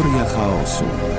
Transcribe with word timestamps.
Teoria 0.00 0.24
chaosu. 0.24 1.09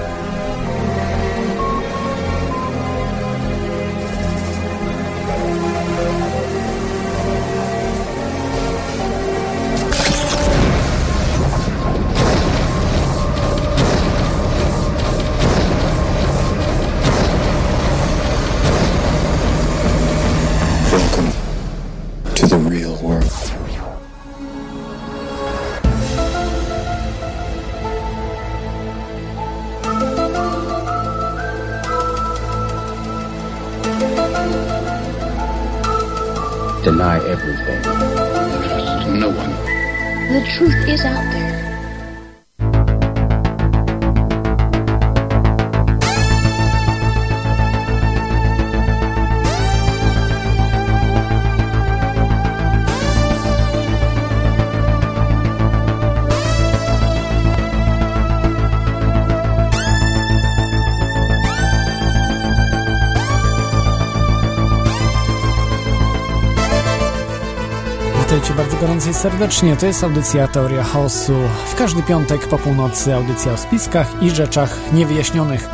I 69.09 69.13
serdecznie. 69.13 69.75
To 69.75 69.85
jest 69.85 70.03
audycja 70.03 70.47
Teoria 70.47 70.83
Chaosu. 70.83 71.33
W 71.65 71.75
każdy 71.75 72.03
piątek 72.03 72.47
po 72.47 72.57
północy 72.57 73.15
audycja 73.15 73.53
o 73.53 73.57
spiskach 73.57 74.23
i 74.23 74.29
rzeczach 74.29 74.77
niewyjaśnionych. 74.93 75.69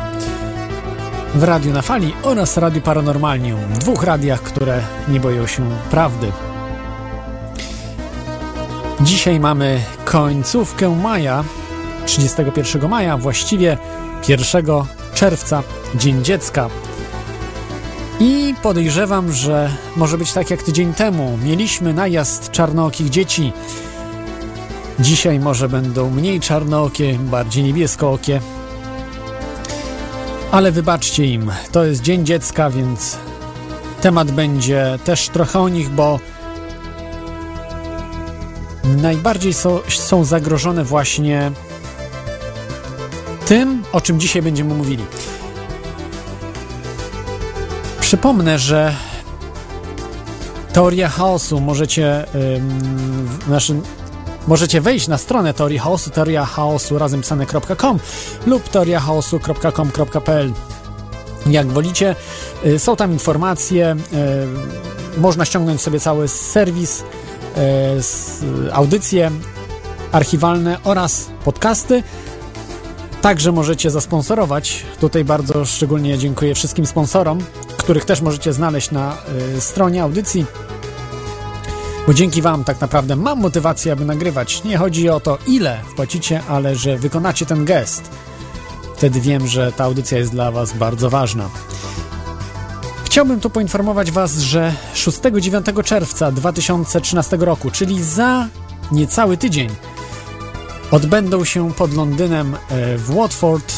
W 1.34 1.42
Radiu 1.42 1.72
na 1.72 1.82
Fali 1.82 2.12
oraz 2.22 2.56
Radiu 2.56 2.80
Paranormalnium. 2.80 3.60
Dwóch 3.80 4.02
radiach, 4.02 4.42
które 4.42 4.80
nie 5.08 5.20
boją 5.20 5.46
się 5.46 5.70
prawdy. 5.90 6.32
Dzisiaj 9.00 9.40
mamy 9.40 9.80
końcówkę 10.04 10.96
maja, 10.96 11.44
31 12.06 12.88
maja, 12.88 13.16
właściwie 13.16 13.78
1 14.28 14.64
czerwca, 15.14 15.62
Dzień 15.94 16.24
Dziecka. 16.24 16.68
Podejrzewam, 18.62 19.32
że 19.32 19.70
może 19.96 20.18
być 20.18 20.32
tak 20.32 20.50
jak 20.50 20.62
tydzień 20.62 20.94
temu. 20.94 21.38
Mieliśmy 21.44 21.94
najazd 21.94 22.50
czarnookich 22.50 23.10
dzieci. 23.10 23.52
Dzisiaj 25.00 25.40
może 25.40 25.68
będą 25.68 26.10
mniej 26.10 26.40
czarnookie, 26.40 27.18
bardziej 27.18 27.64
niebieskookie. 27.64 28.40
Ale 30.50 30.72
wybaczcie 30.72 31.26
im, 31.26 31.52
to 31.72 31.84
jest 31.84 32.02
Dzień 32.02 32.26
Dziecka, 32.26 32.70
więc 32.70 33.18
temat 34.00 34.30
będzie 34.30 34.98
też 35.04 35.28
trochę 35.28 35.60
o 35.60 35.68
nich, 35.68 35.90
bo 35.90 36.20
najbardziej 38.84 39.54
są, 39.54 39.80
są 39.88 40.24
zagrożone 40.24 40.84
właśnie 40.84 41.50
tym, 43.46 43.82
o 43.92 44.00
czym 44.00 44.20
dzisiaj 44.20 44.42
będziemy 44.42 44.74
mówili. 44.74 45.04
Przypomnę, 48.08 48.58
że 48.58 48.94
Teoria 50.72 51.08
Chaosu 51.08 51.60
możecie 51.60 52.24
w 53.40 53.48
naszym 53.48 53.82
Możecie 54.46 54.80
wejść 54.80 55.08
na 55.08 55.18
stronę 55.18 55.54
Teorii 55.54 55.78
Chaosu, 55.78 56.10
teoria 56.10 56.44
chaosu 56.44 56.98
razem 56.98 57.20
pisane.com 57.20 57.98
lub 58.46 58.68
teoriachaosu.com.pl 58.68 60.52
jak 61.46 61.66
wolicie. 61.66 62.16
Y, 62.66 62.78
Są 62.78 62.96
tam 62.96 63.12
informacje, 63.12 63.96
y, 65.16 65.20
można 65.20 65.44
ściągnąć 65.44 65.80
sobie 65.80 66.00
cały 66.00 66.28
serwis, 66.28 67.04
y, 68.66 68.74
audycje 68.74 69.30
archiwalne 70.12 70.78
oraz 70.84 71.26
podcasty. 71.44 72.02
Także 73.22 73.52
możecie 73.52 73.90
zasponsorować. 73.90 74.84
Tutaj 75.00 75.24
bardzo 75.24 75.64
szczególnie 75.64 76.18
dziękuję 76.18 76.54
wszystkim 76.54 76.86
sponsorom, 76.86 77.38
których 77.88 78.04
też 78.04 78.20
możecie 78.20 78.52
znaleźć 78.52 78.90
na 78.90 79.16
y, 79.56 79.60
stronie 79.60 80.02
audycji. 80.02 80.46
Bo 82.06 82.14
dzięki 82.14 82.42
Wam 82.42 82.64
tak 82.64 82.80
naprawdę 82.80 83.16
mam 83.16 83.40
motywację, 83.40 83.92
aby 83.92 84.04
nagrywać. 84.04 84.64
Nie 84.64 84.76
chodzi 84.76 85.08
o 85.08 85.20
to, 85.20 85.38
ile 85.46 85.80
wpłacicie, 85.92 86.42
ale 86.48 86.76
że 86.76 86.98
wykonacie 86.98 87.46
ten 87.46 87.64
gest. 87.64 88.10
Wtedy 88.96 89.20
wiem, 89.20 89.46
że 89.46 89.72
ta 89.72 89.84
audycja 89.84 90.18
jest 90.18 90.30
dla 90.30 90.50
Was 90.50 90.72
bardzo 90.72 91.10
ważna. 91.10 91.48
Chciałbym 93.04 93.40
tu 93.40 93.50
poinformować 93.50 94.10
Was, 94.10 94.38
że 94.38 94.74
6-9 94.94 95.84
czerwca 95.84 96.32
2013 96.32 97.36
roku, 97.36 97.70
czyli 97.70 98.04
za 98.04 98.48
niecały 98.92 99.36
tydzień, 99.36 99.70
odbędą 100.90 101.44
się 101.44 101.72
pod 101.72 101.94
Londynem 101.94 102.54
e, 102.54 102.58
w 102.96 103.14
Watford, 103.14 103.72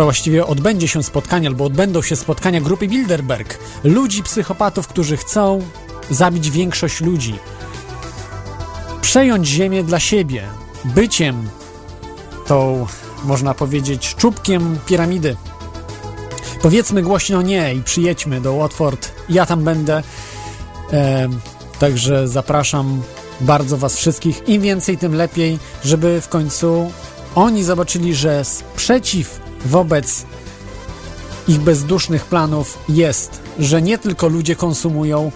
a 0.00 0.04
właściwie 0.04 0.46
odbędzie 0.46 0.88
się 0.88 1.02
spotkanie, 1.02 1.48
albo 1.48 1.64
odbędą 1.64 2.02
się 2.02 2.16
spotkania 2.16 2.60
grupy 2.60 2.88
Bilderberg, 2.88 3.58
ludzi 3.84 4.22
psychopatów, 4.22 4.88
którzy 4.88 5.16
chcą 5.16 5.62
zabić 6.10 6.50
większość 6.50 7.00
ludzi, 7.00 7.34
przejąć 9.00 9.46
ziemię 9.46 9.84
dla 9.84 10.00
siebie, 10.00 10.42
byciem 10.84 11.48
tą, 12.46 12.86
można 13.24 13.54
powiedzieć, 13.54 14.14
czubkiem 14.14 14.78
piramidy. 14.86 15.36
Powiedzmy 16.62 17.02
głośno 17.02 17.42
nie 17.42 17.74
i 17.74 17.82
przyjedźmy 17.82 18.40
do 18.40 18.56
Watford. 18.56 19.12
Ja 19.28 19.46
tam 19.46 19.64
będę. 19.64 20.02
E, 20.92 21.28
także 21.78 22.28
zapraszam 22.28 23.02
bardzo 23.40 23.78
Was 23.78 23.96
wszystkich. 23.96 24.48
Im 24.48 24.62
więcej, 24.62 24.98
tym 24.98 25.14
lepiej, 25.14 25.58
żeby 25.84 26.20
w 26.20 26.28
końcu 26.28 26.92
oni 27.34 27.64
zobaczyli, 27.64 28.14
że 28.14 28.44
sprzeciw 28.44 29.41
wobec 29.64 30.26
ich 31.48 31.60
bezdusznych 31.60 32.24
planów 32.24 32.78
jest, 32.88 33.40
że 33.58 33.82
nie 33.82 33.98
tylko 33.98 34.28
ludzie 34.28 34.56
konsumują 34.56 35.32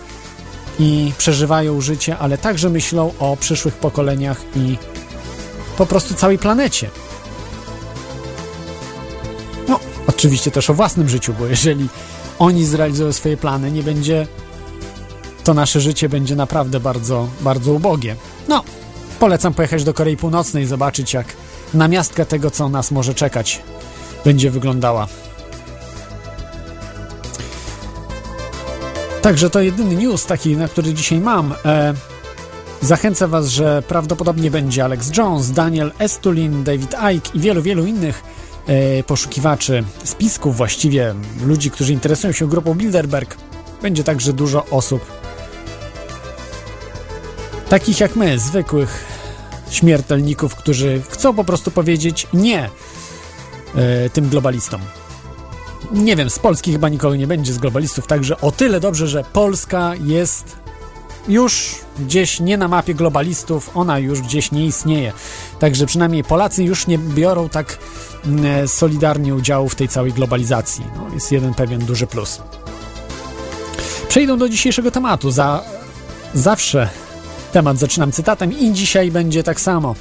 i 0.78 1.12
przeżywają 1.18 1.80
życie, 1.80 2.18
ale 2.18 2.38
także 2.38 2.70
myślą 2.70 3.12
o 3.18 3.36
przyszłych 3.36 3.74
pokoleniach 3.74 4.42
i 4.56 4.78
po 5.78 5.86
prostu 5.86 6.14
całej 6.14 6.38
planecie. 6.38 6.90
No, 9.68 9.80
oczywiście 10.06 10.50
też 10.50 10.70
o 10.70 10.74
własnym 10.74 11.08
życiu, 11.08 11.34
bo 11.38 11.46
jeżeli 11.46 11.88
oni 12.38 12.64
zrealizują 12.64 13.12
swoje 13.12 13.36
plany, 13.36 13.72
nie 13.72 13.82
będzie 13.82 14.26
to 15.46 15.54
nasze 15.54 15.80
życie 15.80 16.08
będzie 16.08 16.36
naprawdę 16.36 16.80
bardzo, 16.80 17.28
bardzo 17.40 17.72
ubogie. 17.72 18.16
No, 18.48 18.64
polecam 19.18 19.54
pojechać 19.54 19.84
do 19.84 19.94
Korei 19.94 20.16
Północnej 20.16 20.66
zobaczyć, 20.66 21.14
jak 21.14 21.26
namiastka 21.74 22.24
tego, 22.24 22.50
co 22.50 22.68
nas 22.68 22.90
może 22.90 23.14
czekać, 23.14 23.62
będzie 24.26 24.50
wyglądała. 24.50 25.08
Także 29.22 29.50
to 29.50 29.60
jedyny 29.60 29.96
news 29.96 30.26
taki, 30.26 30.56
na 30.56 30.68
który 30.68 30.94
dzisiaj 30.94 31.20
mam. 31.20 31.54
E, 31.64 31.94
zachęcę 32.80 33.28
Was, 33.28 33.48
że 33.48 33.82
prawdopodobnie 33.88 34.50
będzie 34.50 34.84
Alex 34.84 35.16
Jones, 35.16 35.52
Daniel 35.52 35.92
Estulin, 35.98 36.64
David 36.64 36.96
Icke 37.14 37.30
i 37.34 37.40
wielu, 37.40 37.62
wielu 37.62 37.86
innych 37.86 38.22
e, 38.66 39.02
poszukiwaczy 39.02 39.84
spisków, 40.04 40.56
właściwie 40.56 41.14
ludzi, 41.44 41.70
którzy 41.70 41.92
interesują 41.92 42.32
się 42.32 42.48
grupą 42.48 42.74
Bilderberg. 42.74 43.36
Będzie 43.82 44.04
także 44.04 44.32
dużo 44.32 44.66
osób 44.70 45.00
takich 47.68 48.00
jak 48.00 48.16
my, 48.16 48.38
zwykłych 48.38 49.04
śmiertelników, 49.70 50.54
którzy 50.54 51.02
chcą 51.08 51.34
po 51.34 51.44
prostu 51.44 51.70
powiedzieć 51.70 52.26
nie 52.32 52.70
tym 54.12 54.28
globalistom. 54.28 54.80
Nie 55.92 56.16
wiem, 56.16 56.30
z 56.30 56.38
Polski 56.38 56.72
chyba 56.72 56.88
nikogo 56.88 57.16
nie 57.16 57.26
będzie 57.26 57.52
z 57.52 57.58
globalistów, 57.58 58.06
także 58.06 58.40
o 58.40 58.52
tyle 58.52 58.80
dobrze, 58.80 59.08
że 59.08 59.24
Polska 59.32 59.92
jest 60.04 60.56
już 61.28 61.74
gdzieś 61.98 62.40
nie 62.40 62.56
na 62.56 62.68
mapie 62.68 62.94
globalistów, 62.94 63.70
ona 63.74 63.98
już 63.98 64.20
gdzieś 64.20 64.52
nie 64.52 64.66
istnieje. 64.66 65.12
Także 65.58 65.86
przynajmniej 65.86 66.24
Polacy 66.24 66.64
już 66.64 66.86
nie 66.86 66.98
biorą 66.98 67.48
tak 67.48 67.78
mm, 68.24 68.68
solidarnie 68.68 69.34
udziału 69.34 69.68
w 69.68 69.74
tej 69.74 69.88
całej 69.88 70.12
globalizacji. 70.12 70.84
No, 70.96 71.14
jest 71.14 71.32
jeden 71.32 71.54
pewien 71.54 71.80
duży 71.80 72.06
plus. 72.06 72.42
Przejdą 74.08 74.38
do 74.38 74.48
dzisiejszego 74.48 74.90
tematu. 74.90 75.30
Za, 75.30 75.62
zawsze 76.34 76.88
temat 77.52 77.78
zaczynam 77.78 78.12
cytatem 78.12 78.58
i 78.58 78.72
dzisiaj 78.72 79.10
będzie 79.10 79.42
tak 79.42 79.60
samo. 79.60 79.94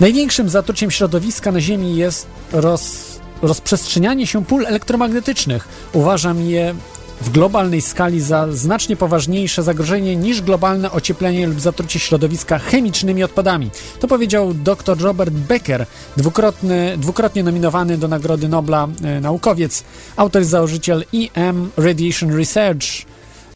Największym 0.00 0.48
zatruciem 0.48 0.90
środowiska 0.90 1.52
na 1.52 1.60
Ziemi 1.60 1.96
jest 1.96 2.26
roz, 2.52 3.06
rozprzestrzenianie 3.42 4.26
się 4.26 4.44
pól 4.44 4.66
elektromagnetycznych. 4.66 5.68
Uważam 5.92 6.40
je 6.40 6.74
w 7.20 7.30
globalnej 7.30 7.80
skali 7.82 8.20
za 8.20 8.52
znacznie 8.52 8.96
poważniejsze 8.96 9.62
zagrożenie 9.62 10.16
niż 10.16 10.42
globalne 10.42 10.90
ocieplenie 10.90 11.46
lub 11.46 11.60
zatrucie 11.60 11.98
środowiska 11.98 12.58
chemicznymi 12.58 13.24
odpadami. 13.24 13.70
To 14.00 14.08
powiedział 14.08 14.54
dr 14.54 14.98
Robert 15.00 15.30
Becker, 15.30 15.86
dwukrotny, 16.16 16.94
dwukrotnie 16.98 17.42
nominowany 17.42 17.98
do 17.98 18.08
Nagrody 18.08 18.48
Nobla 18.48 18.88
e, 19.04 19.20
naukowiec, 19.20 19.84
autor 20.16 20.42
i 20.42 20.44
założyciel 20.44 21.04
EM 21.14 21.70
Radiation 21.76 22.36
Research. 22.36 22.86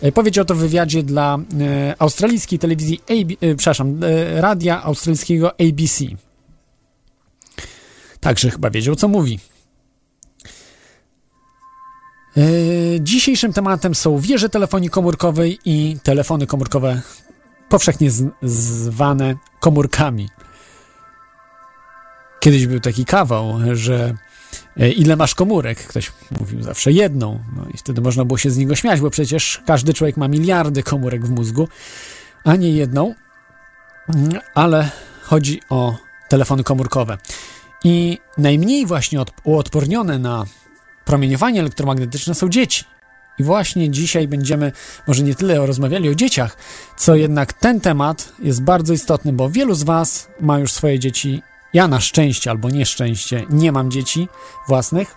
E, 0.00 0.12
powiedział 0.12 0.44
to 0.44 0.54
w 0.54 0.58
wywiadzie 0.58 1.02
dla 1.02 1.38
e, 1.60 1.94
australijskiej 1.98 2.58
telewizji, 2.58 3.00
AB, 3.08 3.32
e, 3.40 3.54
przepraszam, 3.54 4.04
e, 4.04 4.40
radia 4.40 4.82
australijskiego 4.82 5.50
ABC. 5.50 6.29
Także 8.20 8.50
chyba 8.50 8.70
wiedział, 8.70 8.96
co 8.96 9.08
mówi. 9.08 9.38
E, 12.36 12.42
Dzisiejszym 13.00 13.52
tematem 13.52 13.94
są 13.94 14.18
wieże 14.18 14.48
telefonii 14.48 14.90
komórkowej 14.90 15.58
i 15.64 15.96
telefony 16.02 16.46
komórkowe, 16.46 17.02
powszechnie 17.68 18.10
zwane 18.42 19.34
komórkami. 19.60 20.28
Kiedyś 22.40 22.66
był 22.66 22.80
taki 22.80 23.04
kawał, 23.04 23.58
że 23.72 24.14
e, 24.76 24.90
ile 24.90 25.16
masz 25.16 25.34
komórek? 25.34 25.78
Ktoś 25.78 26.12
mówił 26.40 26.62
zawsze 26.62 26.92
jedną. 26.92 27.40
No 27.56 27.66
i 27.74 27.76
wtedy 27.76 28.00
można 28.00 28.24
było 28.24 28.38
się 28.38 28.50
z 28.50 28.56
niego 28.56 28.74
śmiać, 28.76 29.00
bo 29.00 29.10
przecież 29.10 29.62
każdy 29.66 29.94
człowiek 29.94 30.16
ma 30.16 30.28
miliardy 30.28 30.82
komórek 30.82 31.26
w 31.26 31.30
mózgu, 31.30 31.68
a 32.44 32.56
nie 32.56 32.70
jedną. 32.70 33.14
Mm, 34.14 34.40
Ale 34.54 34.90
chodzi 35.22 35.60
o 35.70 35.96
telefony 36.28 36.64
komórkowe. 36.64 37.18
I 37.84 38.18
najmniej 38.38 38.86
właśnie 38.86 39.20
od, 39.20 39.32
uodpornione 39.44 40.18
na 40.18 40.44
promieniowanie 41.04 41.60
elektromagnetyczne 41.60 42.34
są 42.34 42.48
dzieci. 42.48 42.84
I 43.38 43.42
właśnie 43.42 43.90
dzisiaj 43.90 44.28
będziemy 44.28 44.72
może 45.06 45.22
nie 45.22 45.34
tyle 45.34 45.66
rozmawiali 45.66 46.08
o 46.08 46.14
dzieciach, 46.14 46.56
co 46.96 47.14
jednak 47.14 47.52
ten 47.52 47.80
temat 47.80 48.32
jest 48.38 48.62
bardzo 48.62 48.92
istotny, 48.92 49.32
bo 49.32 49.50
wielu 49.50 49.74
z 49.74 49.82
Was 49.82 50.28
ma 50.40 50.58
już 50.58 50.72
swoje 50.72 50.98
dzieci. 50.98 51.42
Ja 51.72 51.88
na 51.88 52.00
szczęście 52.00 52.50
albo 52.50 52.70
nieszczęście 52.70 53.46
nie 53.50 53.72
mam 53.72 53.90
dzieci 53.90 54.28
własnych. 54.68 55.14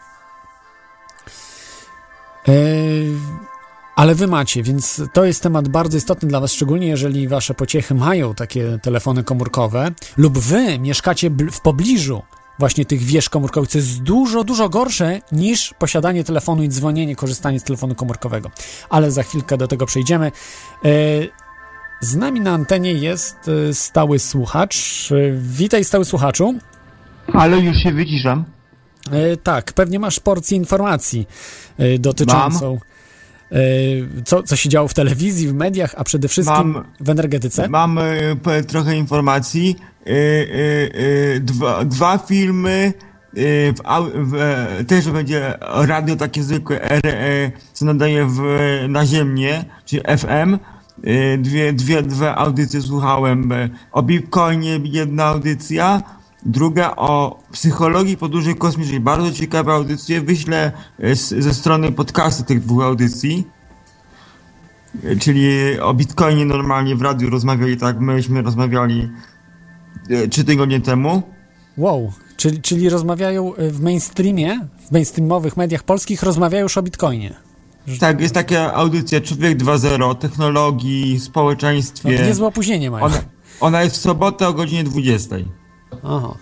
Yy, 2.47 2.53
ale 3.95 4.15
Wy 4.15 4.27
macie, 4.27 4.63
więc 4.63 5.01
to 5.13 5.25
jest 5.25 5.43
temat 5.43 5.67
bardzo 5.67 5.97
istotny 5.97 6.29
dla 6.29 6.39
Was, 6.39 6.53
szczególnie 6.53 6.87
jeżeli 6.87 7.27
Wasze 7.27 7.53
pociechy 7.53 7.95
mają 7.95 8.35
takie 8.35 8.79
telefony 8.81 9.23
komórkowe, 9.23 9.91
lub 10.17 10.37
Wy 10.37 10.79
mieszkacie 10.79 11.29
w 11.51 11.61
pobliżu 11.61 12.21
właśnie 12.59 12.85
tych 12.85 13.01
wież 13.01 13.29
komórkowych, 13.29 13.69
co 13.69 13.77
jest 13.77 14.01
dużo, 14.01 14.43
dużo 14.43 14.69
gorsze 14.69 15.21
niż 15.31 15.73
posiadanie 15.79 16.23
telefonu 16.23 16.63
i 16.63 16.69
dzwonienie, 16.69 17.15
korzystanie 17.15 17.59
z 17.59 17.63
telefonu 17.63 17.95
komórkowego. 17.95 18.51
Ale 18.89 19.11
za 19.11 19.23
chwilkę 19.23 19.57
do 19.57 19.67
tego 19.67 19.85
przejdziemy. 19.85 20.31
E, 20.85 20.89
Z 22.01 22.15
nami 22.15 22.41
na 22.41 22.51
antenie 22.51 22.93
jest 22.93 23.35
e, 23.69 23.73
stały 23.73 24.19
słuchacz. 24.19 25.09
E, 25.11 25.15
Witaj, 25.37 25.83
stały 25.83 26.05
słuchaczu. 26.05 26.55
Ale 27.33 27.59
już 27.59 27.77
się 27.77 27.91
wyciszam. 27.91 28.45
Tak, 29.43 29.73
pewnie 29.73 29.99
masz 29.99 30.19
porcję 30.19 30.57
informacji 30.57 31.27
dotyczącą 31.99 32.73
e, 32.73 32.92
co, 34.25 34.43
co 34.43 34.55
się 34.55 34.69
działo 34.69 34.87
w 34.87 34.93
telewizji, 34.93 35.47
w 35.47 35.53
mediach, 35.53 35.95
a 35.97 36.03
przede 36.03 36.27
wszystkim 36.27 36.71
Mam- 36.71 36.83
w 36.99 37.09
energetyce. 37.09 37.69
Mam 37.69 37.97
e, 37.97 38.03
p- 38.43 38.63
trochę 38.63 38.95
informacji. 38.97 39.75
E, 40.05 40.09
e, 40.09 40.13
e, 41.35 41.39
dwa, 41.39 41.85
dwa 41.85 42.17
filmy. 42.17 42.93
e, 43.37 43.73
W, 43.73 43.79
w, 44.29 44.35
e, 44.35 44.83
też 44.83 45.09
będzie 45.09 45.53
radio 45.61 46.15
takie 46.15 46.43
zwykłe 46.43 46.79
RE, 47.03 47.51
co 47.73 47.85
nadaje 47.85 48.25
w, 48.25 48.41
na 48.89 49.05
ziemię, 49.05 49.65
czyli 49.85 50.01
FM. 50.17 50.57
E, 51.03 51.37
Dwie, 51.37 51.73
dwie, 51.73 52.03
dwie 52.03 52.35
audycje 52.35 52.81
słuchałem. 52.81 53.51
e, 53.51 53.69
O 53.91 54.03
Bitcoinie 54.03 54.79
jedna 54.83 55.25
audycja, 55.25 56.01
druga 56.45 56.95
o 56.95 57.39
psychologii 57.51 58.17
podróży 58.17 58.55
kosmicznej. 58.55 58.99
Bardzo 58.99 59.31
ciekawe 59.31 59.73
audycje. 59.73 60.21
Wyślę 60.21 60.71
e, 60.99 61.15
z, 61.15 61.29
ze 61.29 61.53
strony 61.53 61.91
podcastu 61.91 62.43
tych 62.43 62.59
dwóch 62.59 62.83
audycji. 62.83 63.47
Czyli 65.19 65.79
o 65.79 65.93
Bitcoinie 65.93 66.45
normalnie 66.45 66.95
w 66.95 67.01
radiu 67.01 67.29
rozmawiali 67.29 67.77
tak, 67.77 67.99
myśmy 67.99 68.41
rozmawiali 68.41 69.09
e, 70.09 70.27
trzy 70.27 70.43
tygodnie 70.43 70.81
temu. 70.81 71.23
Wow, 71.77 72.11
czyli, 72.37 72.61
czyli 72.61 72.89
rozmawiają 72.89 73.53
w 73.57 73.81
mainstreamie, 73.81 74.67
w 74.87 74.91
mainstreamowych 74.91 75.57
mediach 75.57 75.83
polskich, 75.83 76.23
rozmawiają 76.23 76.63
już 76.63 76.77
o 76.77 76.83
bitcoinie. 76.83 77.33
Tak, 77.99 78.21
jest 78.21 78.33
taka 78.33 78.73
audycja 78.73 79.21
Człowiek 79.21 79.57
2.0, 79.57 80.15
technologii, 80.15 81.13
No, 81.13 81.19
to 81.19 81.25
społeczeństwie. 81.25 82.09
niezłe 82.09 82.47
opóźnienie 82.47 82.91
mają. 82.91 83.05
Ona, 83.05 83.17
ona 83.59 83.83
jest 83.83 83.95
w 83.95 83.99
sobotę 83.99 84.47
o 84.47 84.53
godzinie 84.53 84.83
20. 84.83 85.35
Aha. 86.03 86.33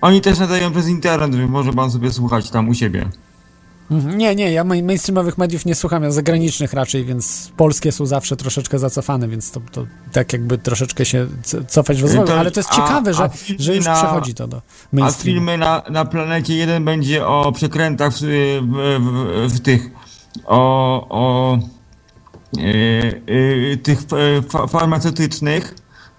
Oni 0.00 0.20
też 0.20 0.38
nadają 0.38 0.72
przez 0.72 0.88
internet, 0.88 1.36
więc 1.36 1.50
może 1.50 1.72
pan 1.72 1.90
sobie 1.90 2.12
słuchać 2.12 2.50
tam 2.50 2.68
u 2.68 2.74
siebie. 2.74 3.08
Mhm. 3.90 4.18
Nie, 4.18 4.34
nie, 4.34 4.52
ja 4.52 4.64
main- 4.64 4.82
mainstreamowych 4.86 5.38
mediów 5.38 5.64
nie 5.66 5.74
słucham, 5.74 6.02
ja 6.02 6.10
zagranicznych 6.10 6.72
raczej, 6.72 7.04
więc 7.04 7.52
polskie 7.56 7.92
są 7.92 8.06
zawsze 8.06 8.36
troszeczkę 8.36 8.78
zacofane, 8.78 9.28
więc 9.28 9.50
to, 9.50 9.60
to 9.72 9.86
tak 10.12 10.32
jakby 10.32 10.58
troszeczkę 10.58 11.04
się 11.04 11.26
cofać 11.68 11.98
w 11.98 12.02
rozwoju, 12.02 12.32
ale 12.32 12.50
to 12.50 12.60
jest 12.60 12.70
a- 12.72 12.74
ciekawe, 12.76 13.10
a 13.10 13.14
że, 13.14 13.30
że 13.58 13.76
już 13.76 13.84
na- 13.86 13.94
przechodzi 13.94 14.34
to 14.34 14.48
do 14.48 14.56
A 14.56 14.60
mainstreamu. 14.92 15.34
filmy 15.38 15.58
na, 15.58 15.82
na 15.90 16.04
planecie 16.04 16.56
jeden 16.56 16.84
będzie 16.84 17.26
o 17.26 17.52
przekrętach 17.52 18.12
w, 18.12 18.20
w, 18.20 19.46
w, 19.48 19.54
w 19.54 19.60
tych, 19.60 19.90
o, 20.46 21.06
o 21.10 21.58
e, 22.58 22.62
e, 23.72 23.76
tych 23.76 23.98
e, 24.00 24.42
fa, 24.42 24.66
farmaceutycznych, 24.66 25.74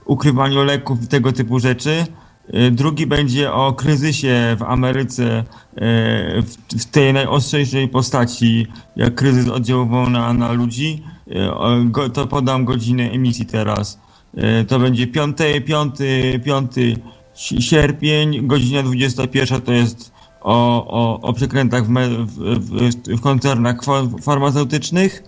ukrywaniu 0.10 0.64
leków 0.64 1.04
i 1.04 1.08
tego 1.08 1.32
typu 1.32 1.60
rzeczy. 1.60 2.06
E, 2.54 2.72
Drugi 2.72 3.08
będzie 3.08 3.54
o 3.54 3.74
kryzysie 3.74 4.56
w 4.60 4.64
Ameryce, 4.64 5.26
e, 5.30 5.44
w, 6.80 6.86
tej 6.92 7.14
najostrzejszej 7.14 7.88
postaci, 7.88 8.68
jak 8.96 9.16
kryzys 9.16 9.48
oddziaływał 9.48 10.10
na, 10.10 10.34
na 10.34 10.52
ludzi. 10.52 11.04
Go, 11.86 12.10
to 12.10 12.28
podam 12.28 12.66
godzinę 12.66 13.04
emisji 13.04 13.46
teraz. 13.46 14.00
To 14.68 14.80
będzie 14.80 15.08
5, 15.08 15.38
5, 15.66 15.96
5 16.46 16.72
sierpień, 17.60 18.48
godzina 18.48 18.84
21 18.84 19.62
to 19.62 19.72
jest 19.72 20.12
o, 20.42 20.88
o, 20.88 21.22
o 21.22 21.34
przekrętach 21.34 21.86
w, 21.86 21.90
w, 21.90 23.18
w, 23.18 23.22
koncernach 23.22 23.84
fa- 23.84 24.08
farmaceutycznych. 24.22 25.24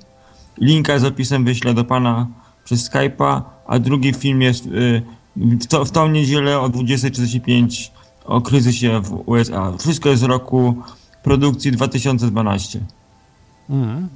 Linka 0.62 1.00
z 1.00 1.04
opisem 1.04 1.46
wyślę 1.46 1.74
do 1.74 1.84
pana 1.84 2.28
przez 2.64 2.92
Skype'a, 2.92 3.42
a 3.72 3.80
drugi 3.80 4.14
film 4.14 4.42
jest 4.42 4.66
y, 4.66 5.02
w, 5.36 5.68
to, 5.68 5.86
w 5.86 5.92
tą 5.92 6.08
niedzielę 6.08 6.60
o 6.60 6.70
20.45 6.70 7.90
o 8.26 8.42
kryzysie 8.42 9.02
w 9.02 9.24
USA. 9.26 9.74
Wszystko 9.80 10.10
jest 10.10 10.22
z 10.22 10.26
roku 10.26 10.76
produkcji 11.24 11.72
2012. 11.72 12.80
Mhm. 13.70 14.10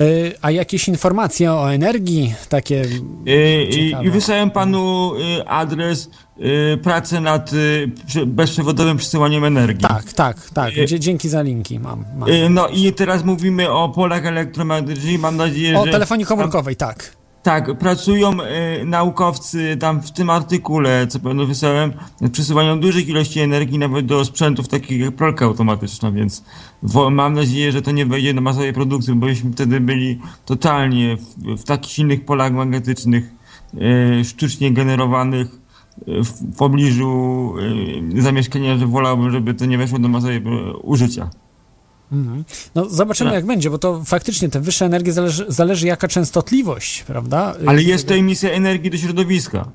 Y, 0.00 0.32
A 0.42 0.50
jakieś 0.50 0.88
informacje 0.88 1.52
o 1.52 1.72
energii, 1.72 2.34
takie 2.48 2.84
Y, 3.28 3.68
I, 4.04 4.10
wysłałem 4.10 4.50
panu 4.50 5.12
adres 5.46 6.10
pracy 6.82 7.20
nad 7.20 7.50
bezprzewodowym 8.26 8.96
przesyłaniem 8.96 9.44
energii. 9.44 9.88
Tak, 9.88 10.12
tak, 10.12 10.50
tak. 10.50 10.74
Dzięki 10.98 11.28
za 11.28 11.42
linki 11.42 11.78
mam. 11.78 12.04
mam. 12.16 12.54
No 12.54 12.68
i 12.68 12.92
teraz 12.92 13.24
mówimy 13.24 13.70
o 13.70 13.88
polach 13.88 14.26
elektromagnetycznych. 14.26 15.20
Mam 15.20 15.36
nadzieję, 15.36 15.78
O 15.78 15.84
że. 15.86 15.92
telefonii 15.92 16.26
komórkowej, 16.26 16.76
tak. 16.76 17.16
Tak, 17.46 17.78
pracują 17.78 18.32
y, 18.32 18.84
naukowcy 18.84 19.76
tam 19.80 20.02
w 20.02 20.12
tym 20.12 20.30
artykule, 20.30 21.06
co 21.06 21.20
pewno 21.20 21.46
wysłałem, 21.46 21.92
nad 22.20 22.32
przesuwaniem 22.32 22.80
dużych 22.80 23.08
ilości 23.08 23.40
energii 23.40 23.78
nawet 23.78 24.06
do 24.06 24.24
sprzętów 24.24 24.68
takich 24.68 25.00
jak 25.00 25.16
pralka 25.16 25.44
automatyczna, 25.44 26.12
więc 26.12 26.44
wo, 26.82 27.10
mam 27.10 27.34
nadzieję, 27.34 27.72
że 27.72 27.82
to 27.82 27.90
nie 27.90 28.06
wejdzie 28.06 28.34
do 28.34 28.40
masowej 28.40 28.72
produkcji, 28.72 29.14
bo 29.14 29.26
byśmy 29.26 29.52
wtedy 29.52 29.80
byli 29.80 30.20
totalnie 30.44 31.16
w, 31.16 31.60
w 31.60 31.64
takich 31.64 31.92
silnych 31.92 32.24
polach 32.24 32.52
magnetycznych, 32.52 33.30
y, 34.20 34.24
sztucznie 34.24 34.72
generowanych 34.72 35.46
y, 36.08 36.24
w, 36.24 36.28
w 36.28 36.56
pobliżu 36.56 37.54
zamieszkania, 38.18 38.78
że 38.78 38.86
wolałbym, 38.86 39.30
żeby 39.30 39.54
to 39.54 39.66
nie 39.66 39.78
weszło 39.78 39.98
do 39.98 40.08
masowej 40.08 40.42
użycia. 40.82 41.30
Mhm. 42.12 42.44
No 42.74 42.88
zobaczymy 42.88 43.30
Tak. 43.30 43.34
jak 43.34 43.46
będzie, 43.46 43.70
bo 43.70 43.78
to 43.78 44.04
faktycznie 44.04 44.48
te 44.48 44.60
wyższe 44.60 44.84
energie 44.86 45.12
zależy, 45.12 45.44
zależy 45.48 45.86
jaka 45.86 46.08
częstotliwość, 46.08 47.02
prawda? 47.02 47.54
Ale 47.66 47.82
jest 47.82 48.08
to 48.08 48.14
emisja 48.14 48.50
energii 48.50 48.90
do 48.90 48.98
środowiska. 48.98 49.68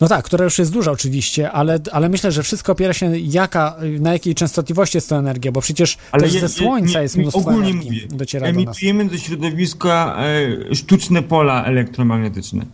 No 0.00 0.08
tak, 0.08 0.24
która 0.24 0.44
już 0.44 0.58
jest 0.58 0.72
duża 0.72 0.90
oczywiście, 0.92 1.50
ale, 1.52 1.78
ale 1.92 2.08
myślę, 2.08 2.32
że 2.32 2.42
wszystko 2.42 2.72
opiera 2.72 2.92
się 2.92 3.18
jaka, 3.18 3.76
na 4.00 4.12
jakiej 4.12 4.34
częstotliwości 4.34 4.96
jest 4.96 5.08
to 5.08 5.16
energia, 5.16 5.52
bo 5.52 5.60
przecież 5.60 5.98
też 6.20 6.34
je- 6.34 6.40
ze 6.40 6.48
słońca 6.48 6.98
nie- 6.98 7.02
jest 7.02 7.16
mnóstwo 7.16 7.40
ogólnie 7.40 7.70
energii, 7.70 7.90
mówię, 8.04 8.16
dociera. 8.18 8.46
Emitujemy 8.46 9.04
do 9.04 9.18
środowiska 9.18 10.16
e, 10.70 10.74
sztuczne 10.74 11.22
pola 11.22 11.64
elektromagnetyczne. 11.64 12.66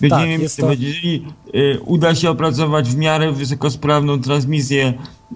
Będziemy 0.00 0.38
Tak, 0.38 0.50
to- 0.56 0.72
Jeżeli 0.72 1.26
e, 1.54 1.78
uda 1.80 2.14
się 2.14 2.30
opracować 2.30 2.88
w 2.88 2.96
miarę 2.96 3.32
wysokosprawną 3.32 4.20
transmisję 4.20 4.86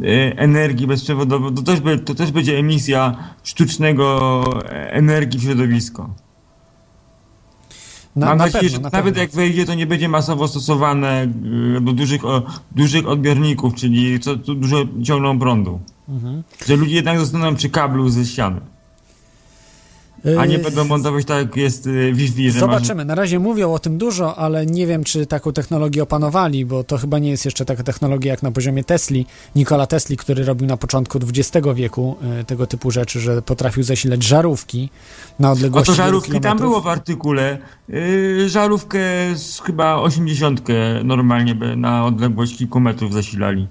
e, 0.03 0.07
energii 0.39 0.87
bezprzewodowej, 0.87 1.53
to 1.55 1.63
też, 1.63 1.81
be, 1.81 1.99
to 1.99 2.15
też 2.15 2.31
będzie 2.33 2.59
emisja 2.59 3.17
sztucznego 3.45 4.43
e, 4.65 4.93
energii 4.93 5.41
w 5.41 5.43
środowisko. 5.43 6.15
Na, 8.17 8.27
Mam 8.27 8.39
na 8.39 8.45
nadzieję, 8.45 8.63
pewno, 8.63 8.77
że 8.77 8.83
na 8.83 8.91
nawet 8.91 9.05
pewno. 9.15 9.21
jak 9.21 9.31
wejdzie, 9.31 9.65
to 9.67 9.75
nie 9.75 9.87
będzie 9.87 10.09
masowo 10.09 10.49
stosowane 10.49 11.23
e, 11.77 11.81
do 11.81 11.93
dużych, 11.93 12.25
o, 12.25 12.43
dużych 12.77 13.09
odbiorników, 13.09 13.75
czyli 13.75 14.21
co 14.21 14.37
dużo 14.37 14.77
ciągną 15.03 15.39
prądu. 15.39 15.81
Mhm. 16.09 16.43
Że 16.67 16.77
ludzie 16.77 16.95
jednak 16.95 17.19
zostaną 17.19 17.55
przy 17.57 17.71
kablu 17.71 18.09
ze 18.09 18.25
ściany. 18.25 18.61
A 20.39 20.47
nie 20.47 20.59
będą 20.59 20.85
montować 20.85 21.25
tak 21.25 21.39
jak 21.39 21.57
jest 21.57 21.87
y, 21.87 22.13
Wi-Fi, 22.13 22.51
Zobaczymy. 22.51 23.05
Na 23.05 23.15
razie 23.15 23.39
mówią 23.39 23.73
o 23.73 23.79
tym 23.79 23.99
dużo, 23.99 24.39
ale 24.39 24.67
nie 24.67 24.87
wiem, 24.87 25.05
czy 25.05 25.27
taką 25.27 25.53
technologię 25.53 26.03
opanowali, 26.03 26.67
bo 26.67 26.85
to 26.85 26.99
chyba 26.99 27.19
nie 27.19 27.31
jest 27.31 27.45
jeszcze 27.45 27.65
taka 27.65 27.83
technologia 27.83 28.31
jak 28.31 28.43
na 28.43 28.51
poziomie 28.51 28.85
Tesli. 28.85 29.27
Nikola 29.57 29.87
Tesli, 29.87 30.17
który 30.17 30.45
robił 30.45 30.67
na 30.67 30.77
początku 30.77 31.19
XX 31.19 31.67
wieku 31.75 32.17
y, 32.41 32.45
tego 32.45 32.67
typu 32.67 32.91
rzeczy, 32.91 33.21
że 33.21 33.43
potrafił 33.43 33.83
zasilać 33.83 34.23
żarówki 34.23 34.91
na 35.39 35.49
Masz... 35.49 35.59
odległości 35.59 35.93
Oto 35.93 36.03
wielu 36.03 36.07
żarówki 36.07 36.41
tam 36.41 36.59
było 36.59 36.81
w 36.81 36.89
artykule. 36.89 37.59
Y, 37.91 38.49
żarówkę 38.49 39.01
z 39.35 39.61
chyba 39.61 39.97
80 39.97 40.63
normalnie 41.05 41.55
by 41.55 41.77
na 41.77 42.05
odległość 42.05 42.59
kilku 42.59 42.81
metrów 42.81 43.13
zasilali. 43.13 43.69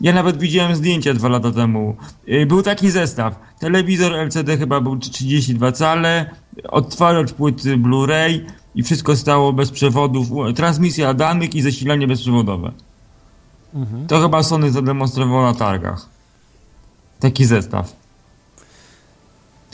Ja 0.00 0.12
nawet 0.12 0.38
widziałem 0.38 0.76
zdjęcia 0.76 1.14
dwa 1.14 1.28
lata 1.28 1.52
temu. 1.52 1.96
Y, 2.28 2.46
Był 2.46 2.62
taki 2.62 2.90
zestaw. 2.90 3.34
Telewizor 3.58 4.12
LCD 4.12 4.56
chyba 4.58 4.80
był 4.80 4.98
32 4.98 5.72
cale, 5.72 6.30
odtwarzacz 6.68 7.32
płyty 7.32 7.76
Blu-ray 7.76 8.40
i 8.74 8.82
wszystko 8.82 9.16
stało 9.16 9.52
bez 9.52 9.70
przewodów. 9.70 10.28
Transmisja 10.56 11.14
danych 11.14 11.54
i 11.54 11.62
zasilanie 11.62 12.06
bezprzewodowe. 12.06 12.72
Mhm. 13.74 14.06
To 14.06 14.20
chyba 14.20 14.42
Sony 14.42 14.70
zademonstrowało 14.70 15.42
na 15.42 15.54
targach. 15.54 16.06
Taki 17.20 17.44
zestaw. 17.44 18.05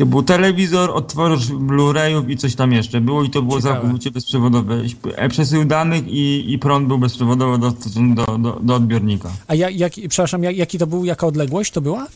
To 0.02 0.06
był 0.06 0.22
telewizor, 0.22 0.90
odtwarzacz 0.90 1.46
Blu-rayów 1.46 2.30
i 2.30 2.36
coś 2.36 2.54
tam 2.54 2.72
jeszcze 2.72 3.00
było 3.00 3.22
i 3.22 3.30
to 3.30 3.42
było 3.42 3.56
Ciekawe. 3.56 3.80
całkowicie 3.80 4.10
bezprzewodowe. 4.10 4.82
E, 5.16 5.28
Przesył 5.28 5.64
danych 5.64 6.08
i, 6.08 6.52
i 6.52 6.58
prąd 6.58 6.88
był 6.88 6.98
bezprzewodowy 6.98 7.58
do, 7.58 7.72
do, 8.16 8.38
do, 8.38 8.60
do 8.62 8.74
odbiornika. 8.74 9.30
A 9.48 9.54
jak, 9.54 9.76
jak, 9.76 9.92
przepraszam, 10.08 10.42
jak, 10.42 10.56
jaki 10.56 10.78
to 10.78 10.86
był, 10.86 11.04
jaka 11.04 11.26
odległość 11.26 11.72
to 11.72 11.80
była? 11.80 12.06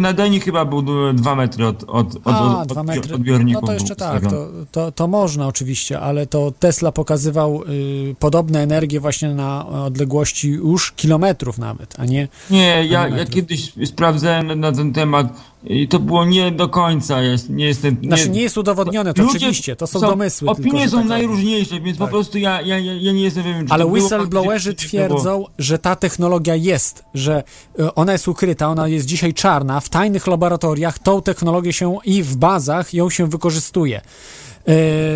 Nadajnik 0.00 0.44
chyba 0.44 0.64
był 0.64 0.82
2 1.14 1.34
metry 1.34 1.66
od, 1.66 1.84
od, 1.84 2.16
od, 2.16 2.20
A, 2.24 2.60
od, 2.60 2.68
dwa 2.68 2.80
od 2.80 2.86
metry. 2.86 3.14
odbiorników. 3.14 3.62
No 3.62 3.66
to 3.66 3.72
jeszcze 3.74 3.96
tak, 3.96 4.30
to, 4.30 4.48
to, 4.72 4.92
to 4.92 5.08
można 5.08 5.46
oczywiście, 5.46 6.00
ale 6.00 6.26
to 6.26 6.52
Tesla 6.58 6.92
pokazywał 6.92 7.62
y, 7.62 8.14
podobne 8.18 8.62
energie 8.62 9.00
właśnie 9.00 9.34
na 9.34 9.66
odległości 9.68 10.48
już 10.48 10.92
kilometrów 10.92 11.58
nawet, 11.58 11.94
a 11.98 12.04
nie... 12.04 12.28
Nie, 12.50 12.86
ja, 12.86 13.08
ja 13.08 13.24
kiedyś 13.24 13.72
sprawdzałem 13.84 14.60
na 14.60 14.72
ten 14.72 14.92
temat 14.92 15.26
i 15.66 15.88
to 15.88 15.98
było 15.98 16.24
nie 16.24 16.50
do 16.50 16.68
końca, 16.68 17.22
jest, 17.22 17.50
nie 17.50 17.64
jestem... 17.64 17.96
Znaczy 18.02 18.30
nie 18.30 18.42
jest 18.42 18.58
udowodnione, 18.58 19.14
to 19.14 19.22
Ludzie 19.22 19.36
oczywiście, 19.36 19.76
to 19.76 19.86
są, 19.86 20.00
domysły. 20.00 20.48
Opinie 20.48 20.70
tylko, 20.70 20.88
są 20.90 20.98
tak 20.98 21.08
najróżniejsze, 21.08 21.80
więc 21.80 21.98
Tak. 21.98 22.06
po 22.06 22.12
prostu 22.12 22.38
ja, 22.38 22.60
ja, 22.60 22.78
ja, 22.78 22.94
ja 22.94 23.12
nie 23.12 23.22
jestem 23.22 23.44
pewien, 23.44 23.66
czy 23.66 23.72
Ale 23.72 23.86
whistleblowerzy 23.86 24.74
twierdzą, 24.74 25.44
że 25.58 25.78
ta 25.78 25.96
technologia 25.96 26.54
jest, 26.54 27.04
że 27.14 27.42
y, 27.80 27.94
ona 27.94 28.12
jest 28.12 28.28
ukryta, 28.28 28.68
ona 28.68 28.88
jest 28.88 29.06
dzisiaj 29.06 29.34
czarna. 29.34 29.80
W 29.80 29.88
tajnych 29.88 30.26
laboratoriach 30.26 30.98
tą 30.98 31.22
technologię 31.22 31.72
się 31.72 31.96
i 32.04 32.22
w 32.22 32.36
bazach 32.36 32.94
ją 32.94 33.10
się 33.10 33.26
wykorzystuje. 33.26 34.00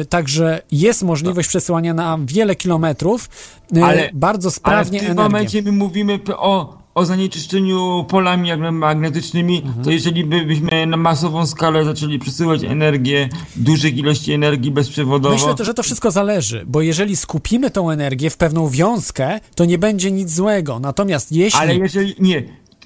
Y, 0.03 0.05
także 0.05 0.63
jest 0.73 1.03
możliwość 1.03 1.49
przesyłania 1.49 1.95
na 1.95 2.19
wiele 2.25 2.57
kilometrów 2.57 3.29
y, 3.77 3.85
Ale- 3.85 4.11
bardzo 4.15 4.47
Ale 4.47 4.51
w 4.53 4.55
sprawnie 4.55 5.01
tym 5.01 5.11
energię. 5.11 5.23
momencie 5.23 5.63
my 5.63 5.73
mówimy 5.73 6.19
o, 6.37 6.80
o 7.01 7.07
zanieczyszczeniu 7.07 8.05
polami 8.09 8.51
magnetycznymi, 8.73 9.63
Mhm. 9.67 9.85
to 9.85 9.91
jeżeli 9.91 10.25
by, 10.25 10.45
byśmy 10.45 10.87
na 10.87 10.97
masową 10.97 11.47
skalę 11.47 11.85
zaczęli 11.85 12.19
przesyłać 12.19 12.65
energię, 12.65 13.29
dużych 13.57 13.99
ilości 13.99 14.33
energii 14.33 14.71
bezprzewodowo, 14.71 15.35
Myślę, 15.35 15.55
to, 15.55 15.65
że 15.65 15.75
to 15.75 15.83
wszystko 15.83 16.11
zależy, 16.11 16.65
bo 16.67 16.83
jeżeli 16.83 17.17
skupimy 17.17 17.71
tą 17.71 17.91
energię 17.91 18.31
w 18.31 18.37
pewną 18.37 18.69
wiązkę, 18.69 19.41
to 19.55 19.65
nie 19.65 19.79
będzie 19.79 20.11
nic 20.11 20.31
złego. 20.31 20.79
Natomiast 20.81 21.33
jeśli... 21.33 21.61
ale 21.61 21.75
jeżeli 21.75 22.15
nie, 22.19 22.43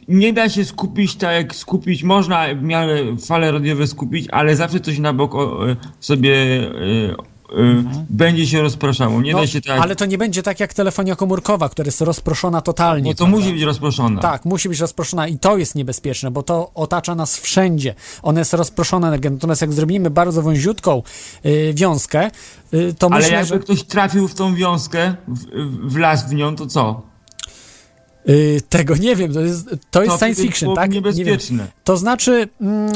nie 0.09 0.33
da 0.33 0.49
się 0.49 0.65
skupić 0.65 1.15
tak 1.15 1.33
jak 1.33 1.55
skupić, 1.55 2.03
można 2.03 2.55
w 2.55 2.63
miarę 2.63 3.17
fale 3.27 3.53
radiowe 3.53 3.87
skupić, 3.87 4.27
ale 4.31 4.57
zawsze 4.57 4.81
coś 4.81 4.99
na 4.99 5.13
bok 5.13 5.35
o, 5.35 5.71
e, 5.71 5.77
sobie 6.01 6.35
e, 6.35 7.34
e, 7.53 8.05
będzie 8.11 8.47
się 8.47 8.63
rozpraszało. 8.63 9.23
Nie 9.23 9.33
no, 9.33 9.41
da 9.41 9.47
się 9.47 9.61
tak, 9.61 9.81
Ale 9.81 9.97
to 9.97 10.07
nie 10.07 10.19
będzie 10.19 10.43
tak 10.43 10.61
jak 10.61 10.75
telefonia 10.75 11.17
komórkowa, 11.17 11.69
która 11.69 11.87
jest 11.87 12.01
rozproszona 12.01 12.61
totalnie. 12.61 13.11
bo 13.11 13.15
to 13.15 13.25
prawda? 13.25 13.37
musi 13.37 13.53
być 13.53 13.63
rozproszone. 13.63 14.21
Tak, 14.21 14.45
musi 14.45 14.69
być 14.69 14.81
rozproszona 14.81 15.29
i 15.29 15.39
to 15.39 15.57
jest 15.57 15.75
niebezpieczne, 15.75 16.31
bo 16.31 16.43
to 16.43 16.71
otacza 16.75 17.15
nas 17.15 17.39
wszędzie. 17.39 17.95
Ona 18.23 18.41
jest 18.41 18.55
rozproszona. 18.55 19.11
Natomiast 19.31 19.61
jak 19.61 19.73
zrobimy 19.73 20.11
bardzo 20.11 20.43
wąziutką 20.43 21.03
y, 21.47 21.73
wiązkę, 21.75 22.31
y, 22.75 22.95
to 22.99 23.07
Ale 23.07 23.17
myślę, 23.17 23.33
jakby 23.33 23.49
że 23.49 23.59
ktoś 23.59 23.83
trafił 23.83 24.29
w 24.29 24.35
tą 24.35 24.55
wiązkę, 24.55 25.15
w, 25.29 25.93
w 25.93 25.97
las 25.97 26.29
w 26.31 26.35
nią, 26.35 26.57
to 26.57 26.67
co? 26.67 27.03
y, 28.29 28.61
tego 28.69 28.97
nie 28.97 29.17
wiem, 29.17 29.33
to 29.35 29.41
jest, 29.41 29.69
to 29.91 30.03
jest 30.03 30.13
To 30.13 30.19
science 30.19 30.43
fiction, 30.43 30.75
tak? 30.75 30.91
Nie 30.91 31.01
wiem. 31.01 31.15
niebezpieczne. 31.15 31.67
To 31.85 31.97
znaczy, 31.97 32.49
mm, 32.61 32.93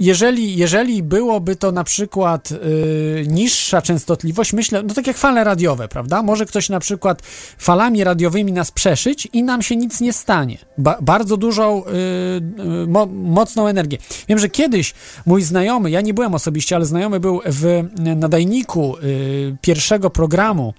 jeżeli, 0.00 0.56
jeżeli 0.56 1.02
byłoby 1.02 1.56
to 1.56 1.72
na 1.72 1.84
przykład 1.84 2.52
y, 2.52 3.26
niższa 3.28 3.82
częstotliwość, 3.82 4.52
myślę, 4.52 4.82
no 4.82 4.94
tak 4.94 5.06
jak 5.06 5.16
fale 5.16 5.44
radiowe, 5.44 5.88
prawda? 5.88 6.22
Może 6.22 6.46
ktoś 6.46 6.68
na 6.68 6.80
przykład 6.80 7.22
falami 7.58 8.04
radiowymi 8.04 8.52
nas 8.52 8.70
przeszyć 8.70 9.28
i 9.32 9.42
nam 9.42 9.62
się 9.62 9.76
nic 9.76 10.00
nie 10.00 10.12
stanie. 10.12 10.58
Ba 10.78 10.98
bardzo 11.02 11.36
dużą, 11.36 11.84
y, 11.84 11.90
y, 12.82 12.86
mo 12.86 13.06
mocną 13.06 13.66
energię. 13.66 13.98
Wiem, 14.28 14.38
że 14.38 14.48
kiedyś 14.48 14.94
mój 15.26 15.42
znajomy, 15.42 15.90
ja 15.90 16.00
nie 16.00 16.14
byłem 16.14 16.34
osobiście, 16.34 16.76
ale 16.76 16.86
znajomy 16.86 17.20
był 17.20 17.40
w 17.46 17.84
nadajniku 18.16 18.96
y, 18.98 19.56
pierwszego 19.60 20.10
programu 20.10 20.74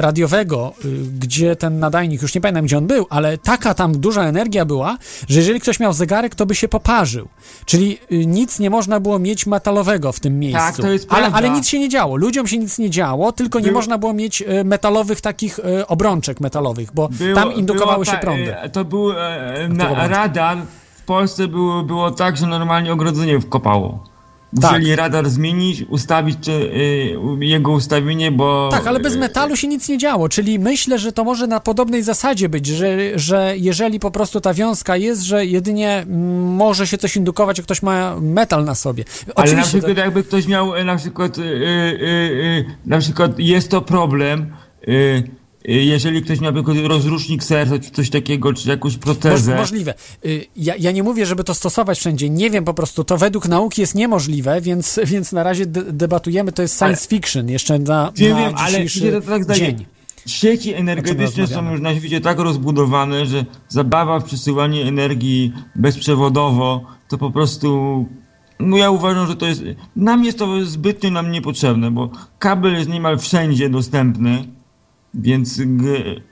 radiowego, 0.00 0.72
y, 0.84 0.88
gdzie 1.18 1.56
ten 1.56 1.78
nadajnik, 1.78 2.22
już 2.22 2.34
nie 2.34 2.40
pamiętam 2.40 2.64
gdzie 2.64 2.78
on 2.78 2.86
był, 2.86 3.06
ale 3.10 3.38
taka 3.38 3.74
tam 3.74 3.98
duża 4.00 4.22
energia 4.22 4.64
była, 4.64 4.98
że 5.28 5.38
jeżeli 5.38 5.60
ktoś 5.60 5.80
miał 5.80 5.92
zegarek, 5.92 6.34
to 6.34 6.46
by 6.46 6.54
się 6.54 6.68
poparzył. 6.68 7.28
Czyli 7.66 7.98
y, 8.12 8.26
nic 8.26 8.58
nie 8.58 8.70
można 8.70 9.00
było 9.00 9.18
mieć 9.18 9.46
metalowego 9.46 10.12
w 10.12 10.20
tym 10.20 10.38
miejscu. 10.38 10.60
Tak, 10.60 10.76
to 10.76 10.88
jest 10.92 11.06
ale, 11.12 11.20
prawda. 11.20 11.38
ale 11.38 11.50
nic 11.50 11.68
się 11.68 11.78
nie 11.78 11.88
działo. 11.88 12.16
Ludziom 12.16 12.46
się 12.46 12.58
nic 12.58 12.78
nie 12.78 12.90
działo, 12.90 13.32
tylko 13.32 13.58
nie 13.58 13.64
Było- 13.66 13.78
można 13.78 13.98
było 13.98 14.12
mieć 14.12 14.42
y, 14.42 14.64
metalowych 14.64 15.20
takich 15.20 15.60
obrączek 15.88 16.40
metalowych, 16.40 16.88
bo 16.94 17.08
Było- 17.08 17.34
tam 17.34 17.52
indukowały 17.54 17.92
było 17.92 18.04
się 18.04 18.12
ta- 18.12 18.18
prądy. 18.18 18.56
e, 18.56 18.68
To 18.70 18.84
był 18.84 19.12
e, 19.12 19.68
na, 19.68 20.08
radar. 20.08 20.58
W 20.96 21.02
Polsce 21.06 21.48
było, 21.48 21.82
było 21.82 22.10
tak, 22.10 22.36
że 22.36 22.46
normalnie 22.46 22.92
ogrodzenie 22.92 23.40
wkopało. 23.40 24.04
Tak. 24.60 24.72
Musieli 24.72 24.96
radar 24.96 25.30
zmienić, 25.30 25.84
ustawić 25.88 26.38
czy, 26.40 26.52
e, 26.52 27.44
jego 27.44 27.72
ustawienie, 27.72 28.32
bo... 28.32 28.68
Tak, 28.72 28.86
ale 28.86 29.00
bez 29.00 29.16
metalu 29.16 29.56
się 29.56 29.68
nic 29.68 29.88
nie 29.88 29.98
działo, 29.98 30.28
czyli 30.28 30.58
myślę, 30.58 30.98
że 30.98 31.12
to 31.12 31.24
może 31.24 31.46
na 31.46 31.60
podobnej 31.60 32.02
zasadzie 32.02 32.48
być, 32.48 32.66
że, 32.66 33.18
że 33.18 33.54
jeżeli 33.56 34.00
po 34.00 34.10
prostu 34.10 34.40
ta 34.40 34.54
wiązka 34.54 34.96
jest, 34.96 35.22
że 35.22 35.46
jedynie 35.46 35.98
mm, 35.98 36.54
może 36.54 36.86
się 36.86 36.98
coś 36.98 37.16
indukować, 37.16 37.58
jak 37.58 37.64
ktoś 37.64 37.82
ma 37.82 38.20
metal 38.20 38.64
na 38.64 38.74
sobie. 38.74 39.04
Ale 39.34 39.46
na 39.46 39.52
Oczywiście, 39.52 39.78
przykład 39.78 39.98
jakby 39.98 40.22
ktoś 40.24 40.46
miał 40.46 40.74
e, 40.76 40.84
na 40.84 40.96
przykład, 40.96 41.38
e, 41.38 41.42
e, 41.42 42.64
na 42.86 42.98
przykład 42.98 43.38
jest 43.38 43.70
to 43.70 43.80
problem, 43.80 44.52
e, 44.88 45.43
jeżeli 45.64 46.22
ktoś 46.22 46.40
miał 46.40 46.52
tylko 46.52 46.72
rozrusznik 46.74 47.44
serca, 47.44 47.78
czy 47.78 47.90
coś 47.90 48.10
takiego, 48.10 48.52
czy 48.52 48.68
jakąś 48.68 48.92
moż, 48.92 49.00
protezę. 49.00 49.56
możliwe. 49.56 49.94
Y, 50.24 50.46
Ja, 50.56 50.74
ja 50.78 50.90
nie 50.92 51.02
mówię, 51.02 51.26
żeby 51.26 51.44
to 51.44 51.54
stosować 51.54 51.98
wszędzie, 51.98 52.30
nie 52.30 52.50
wiem 52.50 52.64
po 52.64 52.74
prostu, 52.74 53.04
to 53.04 53.16
według 53.18 53.48
nauki 53.48 53.80
jest 53.80 53.94
niemożliwe, 53.94 54.60
więc, 54.60 55.00
więc 55.12 55.32
na 55.32 55.42
razie 55.42 55.66
de 55.66 55.92
debatujemy, 55.92 56.52
to 56.52 56.62
jest 56.62 56.78
science 56.78 57.08
fiction, 57.08 57.48
jeszcze 57.48 57.78
na, 57.78 58.12
Wiem, 58.16 58.30
na 58.32 58.38
wiem, 58.38 58.52
ale 58.56 58.72
dzisiejszy 58.84 59.12
to 59.12 59.20
tak 59.20 59.44
zdaje. 59.44 59.60
dzień. 59.60 59.86
Sieci 60.26 60.74
energetyczne 60.74 61.46
są 61.46 61.72
już 61.72 61.80
na 61.80 61.94
świecie 61.94 62.20
tak 62.20 62.38
rozbudowane, 62.38 63.26
że 63.26 63.44
zabawa 63.68 64.20
w 64.20 64.24
przesyłanie 64.24 64.84
energii 64.84 65.52
bezprzewodowo 65.76 66.84
to 67.08 67.18
po 67.18 67.30
prostu. 67.30 68.06
No 68.60 68.76
ja 68.76 68.90
uważam, 68.90 69.26
że 69.26 69.36
to 69.36 69.46
jest. 69.46 69.62
Nam 69.96 70.24
jest 70.24 70.38
to 70.38 70.64
zbytnio 70.66 71.10
nam 71.10 71.30
niepotrzebne, 71.30 71.90
bo 71.90 72.10
kabel 72.38 72.74
jest 72.74 72.88
niemal 72.88 73.18
wszędzie 73.18 73.68
dostępny. 73.70 74.44
Więc, 75.14 75.60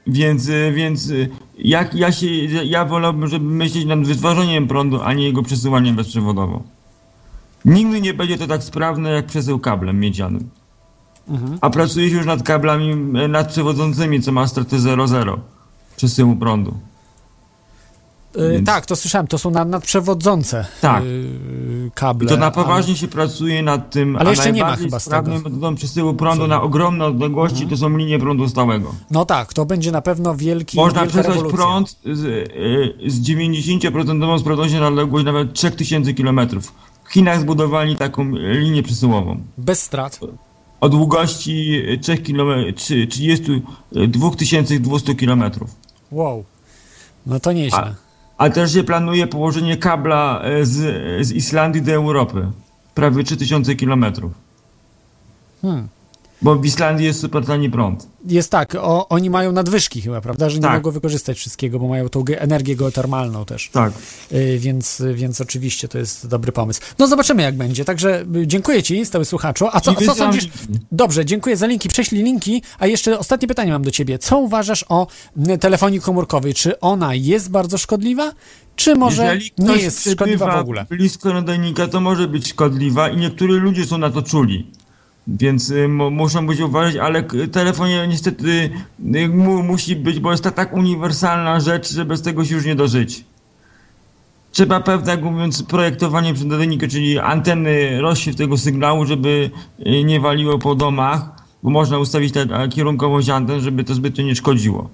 więc, 0.07 0.51
więc 0.73 1.13
jak 1.59 1.95
ja 1.95 2.13
się, 2.13 2.27
ja 2.65 2.85
wolałbym, 2.85 3.29
żeby 3.29 3.45
myśleć 3.45 3.85
nad 3.85 4.07
wytwarzeniem 4.07 4.69
prądu, 4.69 5.01
a 5.03 5.13
nie 5.13 5.25
jego 5.25 5.43
przesyłaniem 5.43 5.97
bezprzewodowo. 5.97 6.63
Nigdy 7.65 8.01
nie 8.01 8.15
będzie 8.15 8.39
to 8.39 8.47
tak 8.47 8.63
sprawne 8.63 9.11
jak 9.11 9.27
przesył 9.27 9.59
kablem 9.59 10.01
miedzianym. 10.01 10.49
a 11.61 11.71
pracuje 11.71 12.11
się 12.11 12.17
już 12.17 12.27
nad 12.27 12.43
kablami 12.43 12.97
nadprzewodzącymi, 13.29 14.21
co 14.23 14.33
ma 14.33 14.47
straty 14.47 14.77
0,0 14.77 15.39
przesyłu 15.97 16.37
prądu. 16.37 16.75
Y, 18.37 18.53
Więc- 18.53 18.67
Tak, 18.67 18.87
to 18.87 18.97
słyszałem, 18.97 19.27
to 19.27 19.39
są 19.39 19.51
nad, 19.51 19.69
nadprzewodzące 19.69 20.67
Tak. 20.81 21.03
y, 21.05 21.91
kable. 21.95 22.27
I 22.27 22.29
to 22.29 22.37
na 22.37 22.51
poważnie 22.51 22.97
się 22.97 23.09
pracuje 23.09 23.63
nad 23.63 23.91
tym, 23.91 24.17
Ale 24.17 24.27
a 24.29 24.31
jeszcze 24.31 24.53
nie 24.53 24.63
ma 24.63 24.77
chyba 24.77 24.99
z 24.99 25.05
sprawną 25.05 25.37
tego. 25.37 25.49
metodą 25.49 25.75
przesyłu 25.75 26.15
prądu 26.15 26.47
na 26.47 26.63
ogromne 26.63 27.05
odległości 27.05 27.67
to 27.67 27.77
są 27.77 27.97
linie 27.97 28.19
prądu 28.19 28.49
stałego. 28.49 28.95
No 29.11 29.25
tak, 29.25 29.53
to 29.55 29.65
będzie 29.65 29.93
na 29.93 30.03
pewno 30.03 30.37
wielki, 30.37 30.77
Można 30.77 31.07
przesłać 31.07 31.39
prąd 31.51 31.97
z, 32.05 32.25
y, 32.25 33.11
z 33.11 33.21
90% 33.21 34.39
sprawnością 34.39 34.81
na 34.81 34.89
odległość 34.89 35.25
nawet 35.27 35.53
3000 35.53 36.15
km. 36.15 36.41
W 37.03 37.13
Chinach 37.13 37.41
zbudowali 37.41 37.97
taką 37.97 38.25
linię 38.35 38.83
przesyłową. 38.83 39.41
Bez 39.59 39.83
strat. 39.83 40.21
O 40.81 40.89
długości 40.89 41.83
3 42.01 42.19
km, 42.19 42.75
32 43.09 44.31
200 44.81 45.15
km. 45.15 45.45
Wow. 46.11 46.45
No 47.27 47.41
to 47.41 47.53
nieźle. 47.53 47.95
A 48.43 48.51
też 48.51 48.73
się 48.73 48.85
planuje 48.85 49.27
położenie 49.27 49.77
kabla 49.77 50.41
e, 50.43 50.67
z, 50.67 51.27
z 51.27 51.33
Islandii 51.33 51.83
do 51.83 51.93
Europy. 51.93 52.47
Prawie 52.95 53.25
3000 53.25 53.75
km. 53.75 54.05
Hmm. 55.63 55.89
Bo 56.43 56.57
w 56.57 56.65
Islandii 56.65 57.07
jest 57.07 57.21
super 57.21 57.47
tani 57.47 57.71
prąd. 57.71 58.09
Jest 58.27 58.51
tak, 58.51 58.75
o, 58.75 59.09
oni 59.09 59.31
mają 59.31 59.53
nadwyżki 59.53 60.01
chyba, 60.01 60.21
prawda, 60.21 60.51
że 60.51 60.57
nie 60.57 60.63
Tak. 60.63 60.75
mogą 60.75 60.91
wykorzystać 60.91 61.39
wszystkiego, 61.39 61.79
bo 61.79 61.89
mają 61.89 62.09
tą 62.09 62.25
energię 62.39 62.77
geotermalną 62.77 63.45
też. 63.45 63.71
Tak. 63.73 63.93
Y, 64.33 64.59
więc, 64.59 65.03
więc 65.15 65.41
oczywiście 65.41 65.89
to 65.89 65.99
jest 65.99 66.27
dobry 66.27 66.53
pomysł. 66.53 66.81
No 66.99 67.07
zobaczymy 67.07 67.43
jak 67.43 67.57
będzie, 67.57 67.85
także 67.85 68.25
y, 68.37 68.47
dziękuję 68.47 68.83
ci, 68.83 69.07
stały 69.07 69.25
słuchaczu. 69.25 69.67
A 69.73 69.81
co, 69.81 69.95
co 69.95 70.15
sądzisz? 70.15 70.49
Dobrze, 70.93 71.25
dziękuję 71.25 71.57
za 71.57 71.67
linki, 71.67 71.89
prześlij 71.89 72.23
linki, 72.23 72.63
a 72.79 72.87
jeszcze 72.87 73.19
ostatnie 73.19 73.49
pytanie 73.49 73.73
mam 73.73 73.83
do 73.83 73.91
ciebie. 73.91 74.19
Co 74.19 74.39
uważasz 74.39 74.85
o 74.89 75.07
telefonii 75.61 76.01
komórkowej? 76.01 76.55
Czy 76.55 76.81
ona 76.81 77.15
jest 77.15 77.51
bardzo 77.51 77.79
szkodliwa, 77.79 78.33
czy 78.77 78.95
może 78.97 79.39
nie 79.59 79.77
jest 79.77 80.11
szkodliwa 80.11 80.57
w 80.57 80.61
ogóle? 80.61 80.87
blisko 80.91 81.33
nadajnika, 81.33 81.89
to 81.89 82.01
może 82.01 82.29
być 82.29 82.49
szkodliwa 82.49 83.09
i 83.09 83.17
niektórzy 83.17 83.61
ludzie 83.61 83.87
są 83.87 83.99
na 83.99 84.11
to 84.11 84.23
czuli. 84.23 84.67
Więc 85.27 85.71
y, 85.71 85.89
mu- 85.89 86.11
muszą 86.11 86.47
być 86.47 86.61
uważać, 86.61 86.97
ale 86.97 87.23
k- 87.23 87.37
telefonie 87.53 88.07
niestety 88.09 88.71
y, 89.15 89.29
mu, 89.29 89.63
musi 89.63 89.97
być, 89.97 90.21
bo 90.21 90.31
jest 90.31 90.45
to 90.45 90.51
tak 90.51 90.73
uniwersalna 90.73 91.61
rzecz, 91.61 91.93
że 91.93 92.05
bez 92.05 92.23
tego 92.23 92.45
się 92.45 92.55
już 92.55 92.65
nie 92.65 92.75
dożyć. 92.75 93.25
Trzeba 94.53 94.81
pewne, 94.81 95.11
jak 95.11 95.23
mówiąc, 95.23 95.63
projektowanie 95.63 96.35
przed 96.35 96.49
czyli 96.89 97.19
anteny, 97.19 98.01
rozsiew 98.01 98.37
tego 98.37 98.59
sygnału, 98.59 99.07
żeby 99.07 99.51
y, 99.87 100.05
nie 100.05 100.21
waliło 100.21 100.59
po 100.59 100.75
domach, 100.75 101.29
bo 101.63 101.71
można 101.71 101.99
ustawić 101.99 102.35
a, 102.37 102.69
kierunkowość 102.69 103.29
anten, 103.29 103.61
żeby 103.61 103.85
to 103.85 103.95
zbytnio 103.95 104.25
nie 104.25 104.35
szkodziło. 104.37 104.89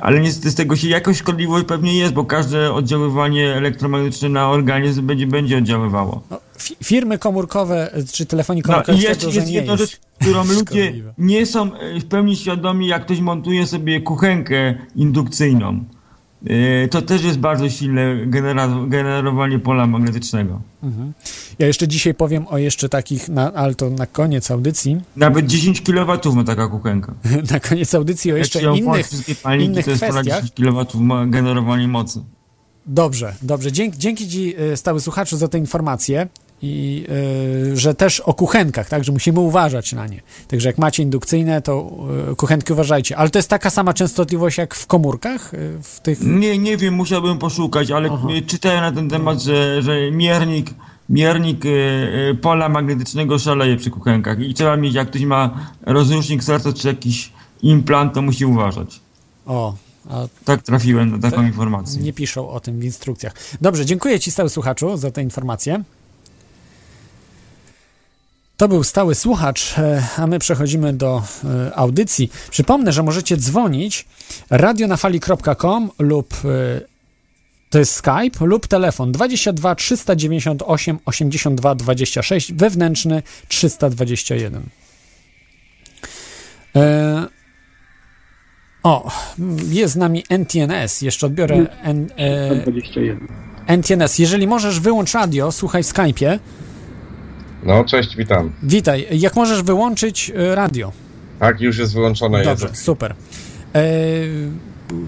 Ale 0.00 0.20
niestety 0.20 0.50
z 0.50 0.54
tego 0.54 0.76
się 0.76 0.88
jakoś 0.88 1.18
szkodliwość 1.18 1.66
pewnie 1.66 1.96
jest, 1.98 2.12
bo 2.12 2.24
każde 2.24 2.72
oddziaływanie 2.72 3.54
elektromagnetyczne 3.54 4.28
na 4.28 4.48
organizm 4.48 5.06
będzie, 5.06 5.26
będzie 5.26 5.58
oddziaływało. 5.58 6.22
No, 6.30 6.40
fi- 6.58 6.76
firmy 6.84 7.18
komórkowe 7.18 7.98
y, 7.98 8.06
czy 8.12 8.26
telefonii 8.26 8.62
No 8.68 8.82
twierdzą, 8.82 9.30
że 9.30 9.36
jest 9.36 9.48
nie 9.48 9.54
jedna 9.54 9.72
jest 9.72 9.84
rzecz, 9.84 10.00
którą 10.20 10.44
ludzie 10.58 10.92
nie 11.18 11.46
są 11.46 11.74
e, 11.74 12.00
w 12.00 12.04
pełni 12.04 12.36
świadomi, 12.36 12.86
jak 12.86 13.04
ktoś 13.04 13.20
montuje 13.20 13.66
sobie 13.66 14.00
kuchenkę 14.00 14.74
indukcyjną. 14.96 15.84
E, 16.46 16.88
To 16.88 17.02
też 17.02 17.24
jest 17.24 17.38
bardzo 17.38 17.70
silne 17.70 18.26
genera- 18.26 18.88
generowanie 18.88 19.58
pola 19.58 19.86
magnetycznego. 19.86 20.60
Ja 21.58 21.66
jeszcze 21.66 21.88
dzisiaj 21.88 22.14
powiem 22.14 22.46
o 22.48 22.58
jeszcze 22.58 22.88
takich, 22.88 23.28
na, 23.28 23.52
ale 23.52 23.74
to 23.74 23.90
na 23.90 24.06
koniec 24.06 24.50
audycji, 24.50 25.00
Nawet 25.16 25.46
10 25.46 25.80
kW 25.80 26.34
ma 26.34 26.44
taka 26.44 26.68
kuchenka. 26.68 27.14
na 27.52 27.60
koniec 27.60 27.94
audycji 27.94 28.32
o 28.32 28.36
jeszcze 28.36 28.62
Jak 28.62 28.76
innych, 28.76 29.06
wszystkie 29.06 29.34
palniki, 29.34 29.70
innych 29.70 29.84
to 29.84 29.90
jest 29.90 30.06
ponad 30.06 30.26
kwestiach. 30.26 30.44
10 30.44 30.86
kW 30.92 31.00
generowanie 31.30 31.88
mocy. 31.88 32.20
Dobrze, 32.86 33.34
dobrze. 33.42 33.72
Dzięki, 33.72 33.98
dzięki 33.98 34.28
Ci, 34.28 34.60
y, 34.60 34.76
stały 34.76 35.00
słuchaczu, 35.00 35.36
za 35.36 35.48
te 35.48 35.58
informacje 35.58 36.28
i 36.62 37.06
y, 37.72 37.76
że 37.76 37.94
też 37.94 38.20
o 38.20 38.34
kuchenkach, 38.34 38.88
tak, 38.88 39.04
że 39.04 39.12
musimy 39.12 39.40
uważać 39.40 39.92
na 39.92 40.06
nie. 40.06 40.20
Także 40.48 40.68
jak 40.68 40.78
macie 40.78 41.02
indukcyjne, 41.02 41.62
to 41.62 41.90
y, 42.32 42.36
kuchenki 42.36 42.72
uważajcie. 42.72 43.16
Ale 43.16 43.30
to 43.30 43.38
jest 43.38 43.48
taka 43.48 43.70
sama 43.70 43.94
częstotliwość 43.94 44.58
jak 44.58 44.74
w 44.74 44.86
komórkach? 44.86 45.54
Y, 45.54 45.78
w 45.82 46.00
tych... 46.00 46.20
Nie, 46.20 46.58
nie 46.58 46.76
wiem, 46.76 46.94
musiałbym 46.94 47.38
poszukać, 47.38 47.90
ale 47.90 48.08
Aha. 48.12 48.28
e, 48.38 48.42
czytałem 48.42 48.80
na 48.80 48.92
ten 48.92 49.10
temat, 49.10 49.42
że, 49.42 49.82
że 49.82 50.10
miernik, 50.10 50.70
miernik 51.08 51.66
e, 51.66 51.68
e, 52.30 52.34
pola 52.34 52.68
magnetycznego 52.68 53.38
szaleje 53.38 53.76
przy 53.76 53.90
kuchenkach 53.90 54.40
i 54.40 54.54
trzeba 54.54 54.76
mieć, 54.76 54.94
jak 54.94 55.08
ktoś 55.10 55.22
ma 55.22 55.70
rozrusznik 55.82 56.44
serca 56.44 56.72
czy 56.72 56.88
jakiś 56.88 57.32
implant, 57.62 58.14
to 58.14 58.22
musi 58.22 58.44
uważać. 58.46 59.00
O, 59.46 59.74
a 60.10 60.14
Tak 60.44 60.62
trafiłem 60.62 61.10
na 61.10 61.18
taką 61.30 61.46
informację. 61.46 62.02
nie 62.02 62.12
piszą 62.12 62.48
o 62.48 62.60
tym 62.60 62.80
w 62.80 62.84
instrukcjach. 62.84 63.32
Dobrze, 63.60 63.86
dziękuję 63.86 64.20
Ci, 64.20 64.30
stały 64.30 64.48
słuchaczu, 64.50 64.96
za 64.96 65.10
te 65.10 65.22
informacje. 65.22 65.82
To 68.56 68.68
był 68.68 68.84
stały 68.84 69.14
słuchacz, 69.14 69.78
e, 69.78 70.08
a 70.16 70.26
my 70.26 70.38
przechodzimy 70.38 70.92
do 70.92 71.22
e, 71.44 71.74
audycji. 71.76 72.30
Przypomnę, 72.50 72.92
że 72.92 73.02
możecie 73.02 73.36
dzwonić 73.36 74.06
radionafali.com 74.50 75.90
lub 75.98 76.34
e, 76.44 76.94
to 77.70 77.78
jest 77.78 77.92
Skype 77.92 78.46
lub 78.46 78.66
telefon 78.66 79.12
22 79.12 79.74
398 79.74 80.98
82 81.04 81.74
26 81.74 82.52
wewnętrzny 82.52 83.22
321. 83.48 84.62
E, 86.76 87.26
o, 88.82 89.10
jest 89.68 89.94
z 89.94 89.96
nami 89.96 90.24
NTNS. 90.28 91.02
Jeszcze 91.02 91.26
odbiorę 91.26 91.66
N, 91.82 92.10
e, 92.16 92.56
21. 92.56 93.28
NTNS. 93.66 94.18
Jeżeli 94.18 94.46
możesz, 94.46 94.80
wyłącz 94.80 95.12
radio, 95.12 95.52
słuchaj 95.52 95.82
w 95.82 95.86
Skype'ie. 95.86 96.38
No, 97.64 97.84
cześć, 97.84 98.16
witam. 98.16 98.52
Witaj. 98.62 99.06
Jak 99.10 99.36
możesz 99.36 99.62
wyłączyć 99.62 100.32
e, 100.36 100.54
radio? 100.54 100.92
Tak, 101.38 101.60
już 101.60 101.78
jest 101.78 101.94
wyłączone. 101.94 102.44
Dobrze, 102.44 102.66
jest. 102.66 102.82
super. 102.82 103.14
E, 103.74 103.82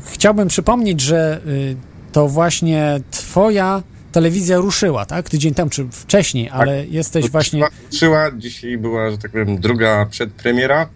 chciałbym 0.07 0.49
przypomnieć, 0.49 1.01
że 1.01 1.41
e, 1.47 2.13
to 2.13 2.29
właśnie 2.29 3.01
twoja 3.11 3.83
telewizja 4.13 4.57
ruszyła, 4.57 5.07
tak? 5.07 5.29
Tydzień 5.29 5.55
temu, 5.55 5.71
czy 5.71 5.89
wcześniej, 5.91 6.51
ale 6.51 6.87
jesteś 6.87 7.31
właśnie... 7.31 7.65
Ruszyła, 7.93 8.31
dzisiaj 8.37 8.79
była, 8.79 9.11
że 9.11 9.19
tak 9.19 9.31
powiem, 9.31 9.59
druga 9.59 10.07
przedpremiera. 10.11 10.89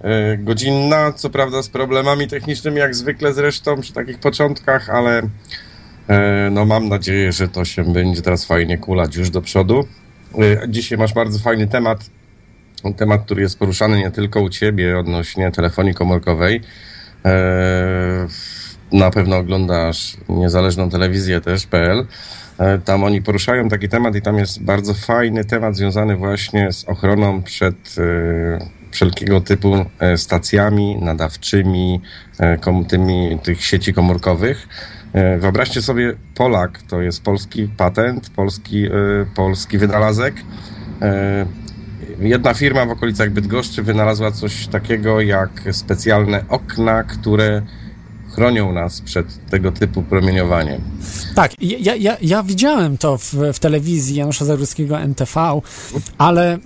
E, 0.00 0.36
godzinna, 0.36 1.12
co 1.12 1.30
prawda 1.30 1.62
z 1.62 1.68
problemami 1.68 2.28
technicznymi, 2.28 2.78
jak 2.78 2.94
zwykle 2.94 3.34
zresztą 3.34 3.80
przy 3.80 3.92
takich 3.92 4.18
początkach, 4.18 4.90
ale 4.90 5.22
no 6.50 6.64
mam 6.64 6.88
nadzieję, 6.88 7.32
że 7.32 7.48
to 7.48 7.64
się 7.64 7.92
będzie 7.92 8.22
teraz 8.22 8.44
fajnie 8.44 8.78
kulać 8.78 9.16
już 9.16 9.30
do 9.30 9.42
przodu. 9.42 9.86
E, 10.34 10.68
dzisiaj 10.68 10.98
masz 10.98 11.14
bardzo 11.14 11.38
fajny 11.38 11.66
temat, 11.66 12.10
temat, 12.96 13.24
który 13.24 13.42
jest 13.42 13.58
poruszany 13.58 13.98
nie 13.98 14.10
tylko 14.10 14.40
u 14.40 14.48
Ciebie 14.48 14.98
odnośnie 14.98 15.50
telefonii 15.50 15.94
komórkowej. 15.94 16.60
E, 17.24 18.26
na 18.92 19.10
pewno 19.10 19.36
oglądasz 19.36 20.16
niezależną 20.28 20.90
telewizję 20.90 21.40
też.pl. 21.40 22.06
E, 22.58 22.78
Tam 22.78 23.04
oni 23.04 23.22
poruszają 23.22 23.68
taki 23.68 23.88
temat 23.88 24.16
i 24.16 24.22
tam 24.22 24.38
jest 24.38 24.62
bardzo 24.62 24.94
fajny 24.94 25.44
temat 25.44 25.76
związany 25.76 26.16
właśnie 26.16 26.72
z 26.72 26.84
ochroną 26.84 27.42
przed 27.42 27.96
e, 27.98 28.78
wszelkiego 28.90 29.40
typu 29.40 29.84
stacjami 30.16 30.96
nadawczymi, 31.00 32.00
tymi, 32.88 33.38
tych 33.42 33.64
sieci 33.64 33.94
komórkowych. 33.94 34.68
E, 35.12 35.38
Wyobraźcie 35.38 35.82
sobie, 35.82 36.14
Polak 36.34 36.82
to 36.82 37.00
jest 37.00 37.22
polski 37.22 37.68
patent, 37.76 38.30
polski, 38.30 38.86
e, 38.86 38.90
polski 39.34 39.78
wynalazek. 39.78 40.34
E, 41.02 41.46
Jedna 42.20 42.54
firma 42.54 42.86
w 42.86 42.90
okolicach 42.90 43.30
Bydgoszczy 43.30 43.82
wynalazła 43.82 44.30
coś 44.30 44.66
takiego 44.66 45.20
jak 45.20 45.50
specjalne 45.72 46.44
okna, 46.48 47.04
które 47.04 47.62
chronią 48.38 48.72
nas 48.72 49.00
przed 49.00 49.50
tego 49.50 49.72
typu 49.72 50.02
promieniowaniem. 50.02 50.80
Tak, 51.34 51.52
ja, 51.60 51.94
ja, 51.94 52.16
ja 52.22 52.42
widziałem 52.42 52.98
to 52.98 53.18
w, 53.18 53.34
w 53.52 53.58
telewizji 53.58 54.16
Janusza 54.16 54.44
Zaruskiego 54.44 54.98
NTV, 55.00 55.60
ale 56.18 56.52
e, 56.54 56.58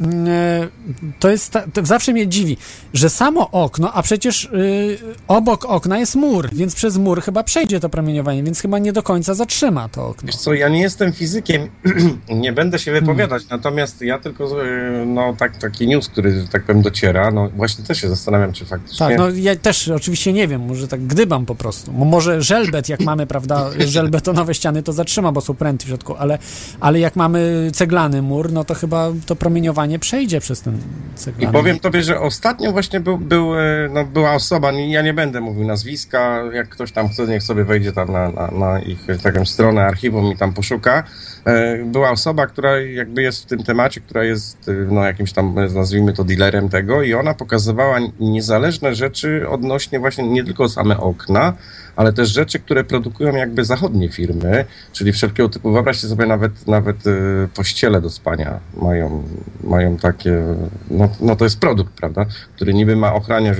to 1.18 1.30
jest, 1.30 1.52
to 1.72 1.86
zawsze 1.86 2.12
mnie 2.12 2.28
dziwi, 2.28 2.56
że 2.94 3.10
samo 3.10 3.50
okno, 3.50 3.92
a 3.92 4.02
przecież 4.02 4.44
y, 4.44 4.98
obok 5.28 5.64
okna 5.64 5.98
jest 5.98 6.14
mur, 6.14 6.48
więc 6.52 6.74
przez 6.74 6.96
mur 6.96 7.22
chyba 7.22 7.42
przejdzie 7.42 7.80
to 7.80 7.88
promieniowanie, 7.88 8.42
więc 8.42 8.60
chyba 8.60 8.78
nie 8.78 8.92
do 8.92 9.02
końca 9.02 9.34
zatrzyma 9.34 9.88
to 9.88 10.06
okno. 10.06 10.26
Wiesz 10.26 10.36
co, 10.36 10.54
ja 10.54 10.68
nie 10.68 10.80
jestem 10.80 11.12
fizykiem, 11.12 11.68
nie 12.44 12.52
będę 12.52 12.78
się 12.78 12.92
wypowiadać, 12.92 13.48
natomiast 13.48 14.02
ja 14.02 14.18
tylko, 14.18 14.64
e, 14.64 15.06
no 15.06 15.34
tak, 15.38 15.56
taki 15.56 15.86
news, 15.86 16.08
który, 16.08 16.40
że 16.40 16.48
tak 16.48 16.64
powiem, 16.64 16.82
dociera, 16.82 17.30
no 17.30 17.50
właśnie 17.50 17.84
też 17.84 18.00
się 18.00 18.08
zastanawiam, 18.08 18.52
czy 18.52 18.64
faktycznie... 18.64 19.06
Tak, 19.06 19.18
no 19.18 19.30
ja 19.30 19.56
też 19.56 19.88
oczywiście 19.88 20.32
nie 20.32 20.48
wiem, 20.48 20.66
może 20.66 20.88
tak 20.88 21.06
gdybam 21.06 21.46
po 21.46 21.54
prostu. 21.62 21.92
Mo- 21.92 22.04
Może 22.04 22.42
żelbet, 22.42 22.88
jak 22.88 23.00
mamy, 23.00 23.26
prawda, 23.26 23.70
żelbetonowe 23.78 24.54
ściany, 24.54 24.82
to 24.82 24.92
zatrzyma, 24.92 25.32
bo 25.32 25.40
są 25.40 25.54
pręty 25.54 25.84
w 25.84 25.88
środku, 25.88 26.14
ale, 26.18 26.38
ale 26.80 27.00
jak 27.00 27.16
mamy 27.16 27.70
ceglany 27.74 28.22
mur, 28.22 28.52
no 28.52 28.64
to 28.64 28.74
chyba 28.74 29.08
to 29.26 29.36
promieniowanie 29.36 29.98
przejdzie 29.98 30.40
przez 30.40 30.60
ten 30.60 30.74
I 30.76 31.18
ceglany. 31.18 31.52
powiem 31.52 31.78
tobie, 31.78 32.02
że 32.02 32.20
ostatnio 32.20 32.72
właśnie 32.72 33.00
był, 33.00 33.18
był, 33.18 33.54
e, 33.58 33.62
no, 33.92 34.04
była 34.04 34.32
osoba, 34.32 34.72
ja 34.72 35.02
nie 35.02 35.14
będę 35.14 35.40
mówił 35.40 35.66
nazwiska, 35.66 36.42
jak 36.52 36.68
ktoś 36.68 36.92
tam 36.92 37.08
chce, 37.08 37.26
niech 37.26 37.42
sobie 37.42 37.64
wejdzie 37.64 37.92
tam 37.92 38.12
na, 38.12 38.30
na, 38.30 38.46
na 38.50 38.80
ich 38.80 38.98
że 39.08 39.18
taką 39.18 39.44
stronę 39.46 39.84
archiwum 39.86 40.32
i 40.32 40.36
tam 40.36 40.52
poszuka. 40.52 41.04
E, 41.44 41.84
Była 41.84 42.10
osoba, 42.10 42.46
która 42.46 42.80
jakby 42.80 43.22
jest 43.22 43.42
w 43.42 43.46
tym 43.46 43.62
temacie, 43.62 44.00
która 44.00 44.24
jest 44.24 44.68
e, 44.68 44.72
no, 44.72 45.04
jakimś 45.04 45.32
tam, 45.32 45.54
nazwijmy 45.74 46.12
to, 46.12 46.24
dealerem 46.24 46.68
tego 46.68 47.02
i 47.02 47.14
ona 47.14 47.34
pokazywała 47.34 47.98
niezależne 48.20 48.94
rzeczy 48.94 49.48
odnośnie 49.48 50.00
właśnie 50.00 50.28
nie 50.28 50.44
tylko 50.44 50.68
same 50.68 50.98
okna, 50.98 51.52
ale 51.96 52.12
też 52.12 52.28
rzeczy, 52.28 52.58
które 52.58 52.84
produkują 52.84 53.36
jakby 53.36 53.64
zachodnie 53.64 54.08
firmy, 54.08 54.64
czyli 54.92 55.12
wszelkiego 55.12 55.48
typu, 55.48 55.72
wyobraźcie 55.72 56.08
sobie 56.08 56.26
nawet, 56.26 56.66
nawet 56.66 57.06
e, 57.06 57.10
pościele 57.54 58.00
do 58.00 58.10
spania 58.10 58.60
mają, 58.76 59.22
mają 59.64 59.96
takie, 59.96 60.42
no, 60.90 61.08
no 61.20 61.36
to 61.36 61.44
jest 61.44 61.60
produkt, 61.60 61.92
prawda, 61.92 62.26
który 62.56 62.74
niby 62.74 62.96
ma 62.96 63.14
ochraniać 63.14 63.58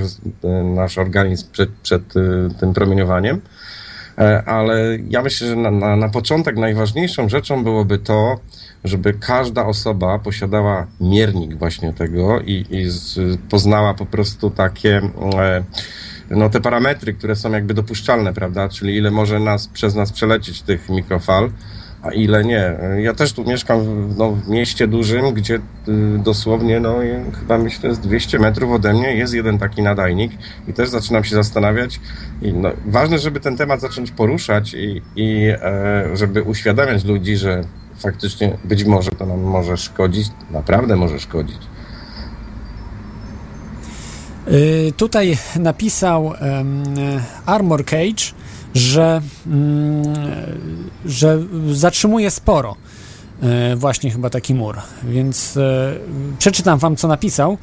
nasz 0.75 0.97
organizm 0.97 1.51
przed, 1.51 1.69
przed 1.69 2.03
tym 2.59 2.73
promieniowaniem, 2.73 3.41
ale 4.45 4.97
ja 5.09 5.21
myślę, 5.21 5.47
że 5.47 5.55
na, 5.55 5.71
na, 5.71 5.95
na 5.95 6.09
początek 6.09 6.57
najważniejszą 6.57 7.29
rzeczą 7.29 7.63
byłoby 7.63 7.97
to, 7.97 8.39
żeby 8.83 9.13
każda 9.13 9.65
osoba 9.65 10.19
posiadała 10.19 10.87
miernik 11.01 11.55
właśnie 11.55 11.93
tego 11.93 12.41
i, 12.41 12.65
i 12.69 12.89
z, 12.89 13.19
poznała 13.49 13.93
po 13.93 14.05
prostu 14.05 14.49
takie 14.49 15.01
e, 15.33 15.63
no, 16.29 16.49
te 16.49 16.61
parametry, 16.61 17.13
które 17.13 17.35
są 17.35 17.51
jakby 17.51 17.73
dopuszczalne, 17.73 18.33
prawda? 18.33 18.69
Czyli 18.69 18.97
ile 18.97 19.11
może 19.11 19.39
nas, 19.39 19.67
przez 19.67 19.95
nas 19.95 20.11
przelecieć 20.11 20.61
tych 20.61 20.89
mikrofal, 20.89 21.49
a 22.03 22.11
ile 22.11 22.43
nie. 22.43 22.75
Ja 23.01 23.13
też 23.13 23.33
tu 23.33 23.43
mieszkam 23.43 23.81
w, 23.81 24.17
no, 24.17 24.31
w 24.31 24.47
mieście 24.49 24.87
dużym, 24.87 25.33
gdzie 25.33 25.55
y, 25.55 25.61
dosłownie, 26.23 26.79
no 26.79 26.95
chyba 27.39 27.57
myślę 27.57 27.95
z 27.95 27.99
200 27.99 28.39
metrów 28.39 28.71
ode 28.71 28.93
mnie 28.93 29.15
jest 29.15 29.33
jeden 29.33 29.57
taki 29.57 29.81
nadajnik 29.81 30.31
i 30.67 30.73
też 30.73 30.89
zaczynam 30.89 31.23
się 31.23 31.35
zastanawiać. 31.35 31.99
I 32.41 32.53
no, 32.53 32.69
ważne, 32.85 33.19
żeby 33.19 33.39
ten 33.39 33.57
temat 33.57 33.81
zacząć 33.81 34.11
poruszać 34.11 34.73
i, 34.73 35.01
i 35.15 35.47
e, 35.61 36.17
żeby 36.17 36.43
uświadamiać 36.43 37.05
ludzi, 37.05 37.37
że 37.37 37.63
faktycznie 37.97 38.57
być 38.63 38.83
może 38.83 39.11
to 39.11 39.25
nam 39.25 39.41
może 39.41 39.77
szkodzić, 39.77 40.27
naprawdę 40.51 40.95
może 40.95 41.19
szkodzić. 41.19 41.59
Y, 44.47 44.93
Tutaj 44.97 45.37
napisał 45.59 46.33
em, 46.33 46.83
Armor 47.45 47.85
Cage, 47.85 48.42
że, 48.73 49.21
mm, 49.47 50.03
że 51.05 51.39
zatrzymuje 51.71 52.31
sporo 52.31 52.75
e, 53.41 53.75
właśnie 53.75 54.11
chyba 54.11 54.29
taki 54.29 54.55
mur, 54.55 54.77
więc 55.03 55.57
e, 55.57 55.93
przeczytam 56.39 56.79
wam, 56.79 56.95
co 56.95 57.07
napisał. 57.07 57.57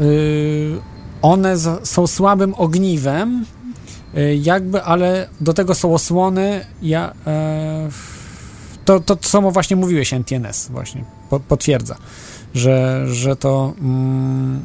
Y, 0.00 0.80
One 1.22 1.56
są 1.82 2.06
słabym 2.06 2.54
ogniwem, 2.54 3.44
jakby, 4.40 4.82
ale 4.82 5.28
do 5.40 5.54
tego 5.54 5.74
są 5.74 5.94
osłony. 5.94 6.66
Ja, 6.82 7.12
e, 7.26 7.88
to, 8.84 9.00
to 9.00 9.18
samo 9.20 9.50
właśnie 9.50 9.76
mówiłeś, 9.76 10.12
NTNS 10.12 10.68
właśnie 10.68 11.04
po, 11.30 11.40
potwierdza 11.40 11.96
że, 12.54 13.04
że 13.08 13.36
to 13.36 13.72
mm, 13.80 14.64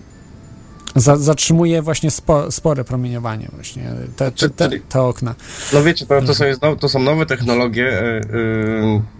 za, 1.00 1.18
zatrzymuje 1.18 1.82
właśnie 1.82 2.12
spo, 2.12 2.52
spore 2.52 2.84
promieniowanie 2.84 3.48
właśnie, 3.54 3.92
te, 4.16 4.32
te, 4.32 4.50
te, 4.50 4.70
te 4.90 5.02
okna. 5.02 5.36
No 5.74 5.84
wiecie, 5.84 6.06
to, 6.06 6.22
to, 6.22 6.36
są, 6.36 6.46
jest 6.46 6.62
now- 6.62 6.80
to 6.80 6.90
są 6.90 7.00
nowe 7.00 7.26
technologie. 7.26 7.90
e, 8.00 9.16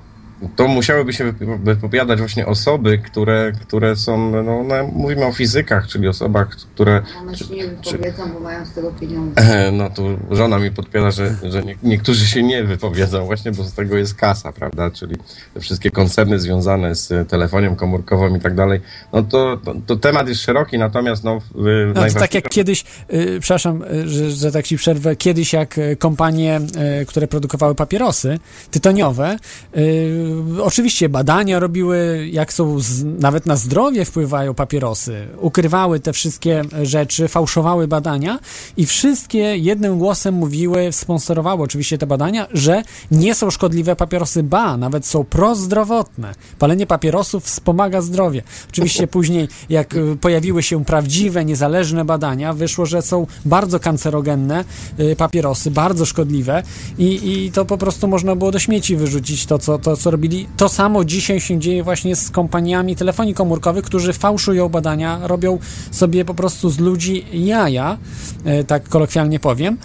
To 0.56 0.68
musiałyby 0.68 1.14
się 1.14 1.34
wypo- 1.34 1.60
wypowiadać 1.64 2.20
właśnie 2.20 2.46
osoby, 2.46 2.98
które, 2.98 3.52
które 3.62 3.96
są, 3.96 4.32
no, 4.44 4.64
no, 4.64 4.88
mówimy 4.94 5.26
o 5.26 5.32
fizykach, 5.32 5.88
czyli 5.88 6.08
osobach, 6.08 6.50
które 6.50 7.02
One 7.22 7.38
się 7.38 7.46
nie 7.56 7.68
wypowiedzą, 7.68 8.32
bo 8.34 8.40
mają 8.40 8.66
z 8.66 8.72
tego 8.74 8.92
pieniądze. 8.92 9.72
No 9.72 9.90
tu 9.90 10.18
żona 10.32 10.60
mi 10.60 10.72
podpiera, 10.72 11.12
że, 11.12 11.36
że 11.44 11.64
nie, 11.64 11.76
niektórzy 11.84 12.26
się 12.28 12.44
nie 12.44 12.64
wypowiedzą 12.64 13.26
właśnie, 13.26 13.52
bo 13.52 13.64
z 13.64 13.74
tego 13.74 13.98
jest 13.98 14.16
kasa, 14.16 14.52
prawda? 14.52 14.92
Czyli 14.92 15.16
te 15.54 15.60
wszystkie 15.60 15.92
koncerny 15.92 16.40
związane 16.40 16.96
z 16.96 17.30
telefoniem 17.30 17.76
komórkową 17.76 18.36
i 18.36 18.40
tak 18.40 18.56
dalej. 18.56 18.82
No 19.14 19.24
to, 19.24 19.58
to, 19.66 19.76
to 19.86 19.96
temat 19.96 20.28
jest 20.28 20.42
szeroki, 20.42 20.78
natomiast 20.78 21.24
no, 21.24 21.34
No, 21.34 21.94
to 21.94 22.20
tak 22.20 22.34
jak 22.34 22.44
najważniejsze- 22.44 22.50
kiedyś, 22.50 22.86
y, 23.14 23.40
przepraszam, 23.40 23.84
y, 23.84 24.08
że, 24.10 24.32
że 24.32 24.52
tak 24.52 24.66
ci 24.66 24.78
przerwę, 24.78 25.16
kiedyś 25.16 25.54
jak 25.54 25.78
y, 25.78 25.96
kompanie, 25.96 26.60
y, 27.02 27.06
które 27.06 27.28
produkowały 27.28 27.76
papierosy 27.76 28.40
tytoniowe, 28.72 29.38
y, 29.78 30.27
oczywiście 30.64 31.10
badania 31.10 31.60
robiły, 31.60 32.28
jak 32.32 32.54
są, 32.54 32.80
z, 32.80 33.04
nawet 33.04 33.46
na 33.46 33.56
zdrowie 33.56 34.06
wpływają 34.06 34.54
papierosy, 34.54 35.28
ukrywały 35.40 36.00
te 36.00 36.14
wszystkie 36.14 36.62
rzeczy, 36.84 37.28
fałszowały 37.28 37.88
badania 37.88 38.40
i 38.78 38.86
wszystkie 38.86 39.58
jednym 39.58 39.98
głosem 39.98 40.36
mówiły, 40.36 40.92
sponsorowały 40.92 41.64
oczywiście 41.64 41.98
te 41.98 42.08
badania, 42.08 42.48
że 42.54 42.84
nie 43.12 43.36
są 43.36 43.52
szkodliwe 43.52 43.96
papierosy, 43.96 44.44
ba, 44.44 44.78
nawet 44.78 45.06
są 45.06 45.24
prozdrowotne. 45.24 46.36
Palenie 46.60 46.88
papierosów 46.88 47.44
wspomaga 47.44 48.02
zdrowie. 48.02 48.42
Oczywiście 48.70 49.08
później, 49.18 49.48
jak 49.70 49.96
y, 49.96 50.18
pojawiły 50.22 50.64
się 50.64 50.86
prawdziwe, 50.86 51.46
niezależne 51.46 52.06
badania, 52.06 52.54
wyszło, 52.54 52.86
że 52.86 53.02
są 53.02 53.28
bardzo 53.46 53.80
kancerogenne 53.80 54.66
y, 55.00 55.16
papierosy, 55.16 55.72
bardzo 55.72 56.06
szkodliwe 56.06 56.64
i, 56.98 57.20
i 57.46 57.52
to 57.52 57.66
po 57.66 57.78
prostu 57.78 58.08
można 58.08 58.36
było 58.36 58.52
do 58.52 58.60
śmieci 58.60 58.96
wyrzucić 58.96 59.46
to 59.46 59.60
co, 59.60 59.78
to, 59.80 59.98
co 59.98 60.12
robili. 60.18 60.48
To 60.58 60.70
samo 60.70 61.06
dzisiaj 61.06 61.40
się 61.40 61.60
dzieje 61.60 61.84
właśnie 61.84 62.16
z 62.16 62.32
kompaniami 62.32 62.96
telefonii 62.96 63.34
komórkowych, 63.34 63.86
którzy 63.86 64.14
fałszują 64.14 64.70
badania, 64.70 65.20
robią 65.24 65.60
sobie 65.92 66.26
po 66.26 66.34
prostu 66.34 66.70
z 66.70 66.80
ludzi 66.80 67.26
jaja, 67.34 67.98
y, 68.62 68.64
tak 68.64 68.90
kolokwialnie 68.90 69.40
powiem. 69.40 69.78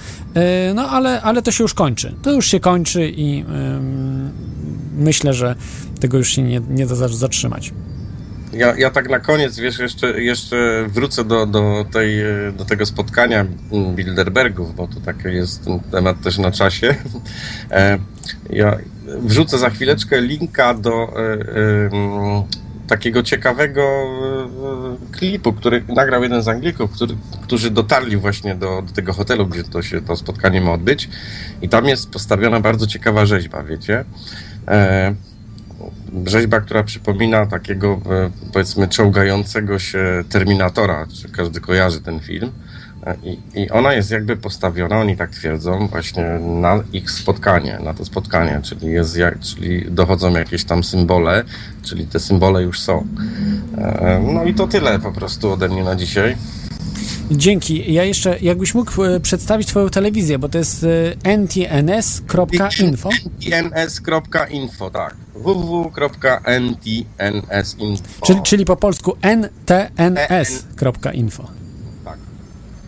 Y, 0.70 0.74
No 0.74 0.88
ale, 0.90 1.22
ale 1.22 1.42
to 1.42 1.50
się 1.50 1.64
już 1.64 1.74
kończy. 1.74 2.14
To 2.22 2.32
już 2.32 2.46
się 2.46 2.60
kończy 2.60 3.12
i 3.16 3.44
myślę, 4.98 5.34
że 5.34 5.54
tego 6.00 6.18
już 6.18 6.28
się 6.28 6.42
nie, 6.42 6.60
nie 6.70 6.86
da 6.86 6.94
za- 6.94 7.08
zatrzymać. 7.08 7.72
Ja, 8.52 8.76
ja 8.76 8.90
tak 8.90 9.10
na 9.10 9.18
koniec, 9.20 9.58
wiesz, 9.58 9.78
jeszcze, 9.78 10.22
jeszcze 10.22 10.86
wrócę 10.88 11.24
do, 11.24 11.46
do, 11.46 11.84
tej, 11.92 12.20
e, 12.20 12.52
do 12.58 12.64
tego 12.64 12.86
spotkania 12.86 13.46
Bilderbergów, 13.94 14.74
bo 14.76 14.88
to 14.88 15.00
taki 15.00 15.28
jest 15.28 15.64
ten 15.64 15.80
temat 15.80 16.20
też 16.22 16.38
na 16.38 16.50
czasie. 16.50 16.94
E, 17.70 17.98
Ja 18.50 18.78
wrzucę 19.20 19.58
za 19.58 19.70
chwileczkę 19.70 20.20
linka 20.20 20.74
do 20.74 21.08
e, 21.16 22.52
takiego 22.92 23.22
ciekawego 23.22 23.82
e, 23.82 25.12
klipu, 25.12 25.52
który 25.52 25.84
nagrał 25.88 26.22
jeden 26.22 26.42
z 26.42 26.48
Anglików, 26.48 26.90
który, 26.90 27.14
którzy 27.42 27.70
dotarli 27.70 28.16
właśnie 28.16 28.54
do, 28.54 28.82
do 28.82 28.92
tego 28.92 29.12
hotelu, 29.12 29.46
gdzie 29.46 29.64
to 29.64 29.82
się 29.82 30.00
to 30.00 30.16
spotkanie 30.16 30.60
ma 30.60 30.72
odbyć. 30.72 31.08
I 31.62 31.68
tam 31.68 31.88
jest 31.88 32.10
postawiona 32.10 32.60
bardzo 32.60 32.86
ciekawa 32.86 33.26
rzeźba, 33.26 33.62
wiecie. 33.62 34.04
E, 34.68 35.14
rzeźba, 36.26 36.60
która 36.60 36.82
przypomina 36.82 37.46
takiego, 37.46 38.00
e, 38.10 38.30
powiedzmy, 38.52 38.88
czołgającego 38.88 39.78
się 39.78 40.24
Terminatora, 40.28 41.06
czy 41.06 41.28
każdy 41.28 41.60
kojarzy 41.60 42.00
ten 42.00 42.20
film. 42.20 42.52
I, 43.22 43.38
I 43.54 43.70
ona 43.70 43.92
jest 43.92 44.10
jakby 44.10 44.36
postawiona, 44.36 45.00
oni 45.00 45.16
tak 45.16 45.30
twierdzą, 45.30 45.88
właśnie 45.88 46.24
na 46.40 46.82
ich 46.92 47.10
spotkanie, 47.10 47.78
na 47.84 47.94
to 47.94 48.04
spotkanie, 48.04 48.60
czyli, 48.62 48.86
jest 48.86 49.16
czyli 49.40 49.90
dochodzą 49.90 50.32
jakieś 50.32 50.64
tam 50.64 50.84
symbole, 50.84 51.44
czyli 51.82 52.06
te 52.06 52.20
symbole 52.20 52.62
już 52.62 52.80
są. 52.80 53.06
E, 53.78 54.22
No 54.34 54.44
i 54.44 54.54
to 54.54 54.66
tyle 54.66 54.98
po 54.98 55.12
prostu 55.12 55.52
ode 55.52 55.68
mnie 55.68 55.84
na 55.84 55.96
dzisiaj. 55.96 56.36
Dzięki. 57.30 57.92
Ja 57.92 58.04
jeszcze, 58.04 58.38
jakbyś 58.38 58.74
mógł 58.74 59.04
e, 59.04 59.20
przedstawić 59.20 59.68
Twoją 59.68 59.88
telewizję, 59.88 60.38
bo 60.38 60.48
to 60.48 60.58
jest 60.58 60.86
e, 61.24 61.36
ntns.info. 61.36 63.08
ntns.info, 63.62 64.90
tak. 64.90 65.14
www.ntnsinfo. 65.34 68.02
Czyli, 68.26 68.42
czyli 68.42 68.64
po 68.64 68.76
polsku 68.76 69.16
ntns.info. 69.36 71.61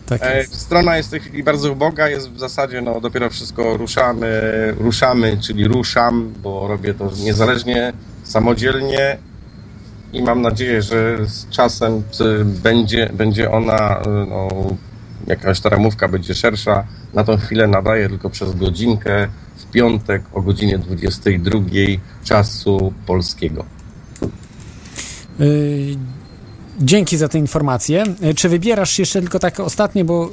Tak. 0.05 0.23
E, 0.23 0.37
jest. 0.37 0.59
Strona 0.61 0.97
jest 0.97 1.09
w 1.09 1.11
tej 1.11 1.19
chwili 1.19 1.43
bardzo 1.43 1.71
uboga, 1.71 2.09
jest 2.09 2.31
w 2.31 2.39
zasadzie 2.39 2.81
no, 2.81 3.01
dopiero 3.01 3.29
wszystko 3.29 3.77
ruszamy, 3.77 4.41
ruszamy, 4.79 5.37
czyli 5.37 5.67
ruszam, 5.67 6.33
bo 6.43 6.67
robię 6.67 6.93
to 6.93 7.11
niezależnie, 7.23 7.93
samodzielnie 8.23 9.17
i 10.13 10.21
mam 10.21 10.41
nadzieję, 10.41 10.81
że 10.81 11.17
z 11.25 11.49
czasem 11.49 12.03
będzie, 12.45 13.09
będzie 13.13 13.51
ona, 13.51 14.01
y, 14.01 14.29
no, 14.29 14.47
jakaś 15.27 15.59
ta 15.59 15.69
ramówka 15.69 16.07
będzie 16.07 16.33
szersza. 16.33 16.83
Na 17.13 17.23
tą 17.23 17.37
chwilę 17.37 17.67
nadaję 17.67 18.09
tylko 18.09 18.29
przez 18.29 18.55
godzinkę 18.55 19.27
w 19.57 19.71
piątek 19.71 20.23
o 20.33 20.41
godzinie 20.41 20.77
22 20.77 21.59
czasu 22.23 22.93
polskiego. 23.05 23.65
Dzięki 26.79 27.17
za 27.17 27.27
te 27.27 27.37
informacje. 27.39 28.03
E, 28.21 28.33
Czy 28.33 28.49
wybierasz 28.49 28.91
się 28.91 29.01
jeszcze 29.01 29.21
tylko 29.21 29.39
tak 29.39 29.59
ostatnie, 29.59 30.05
bo 30.05 30.29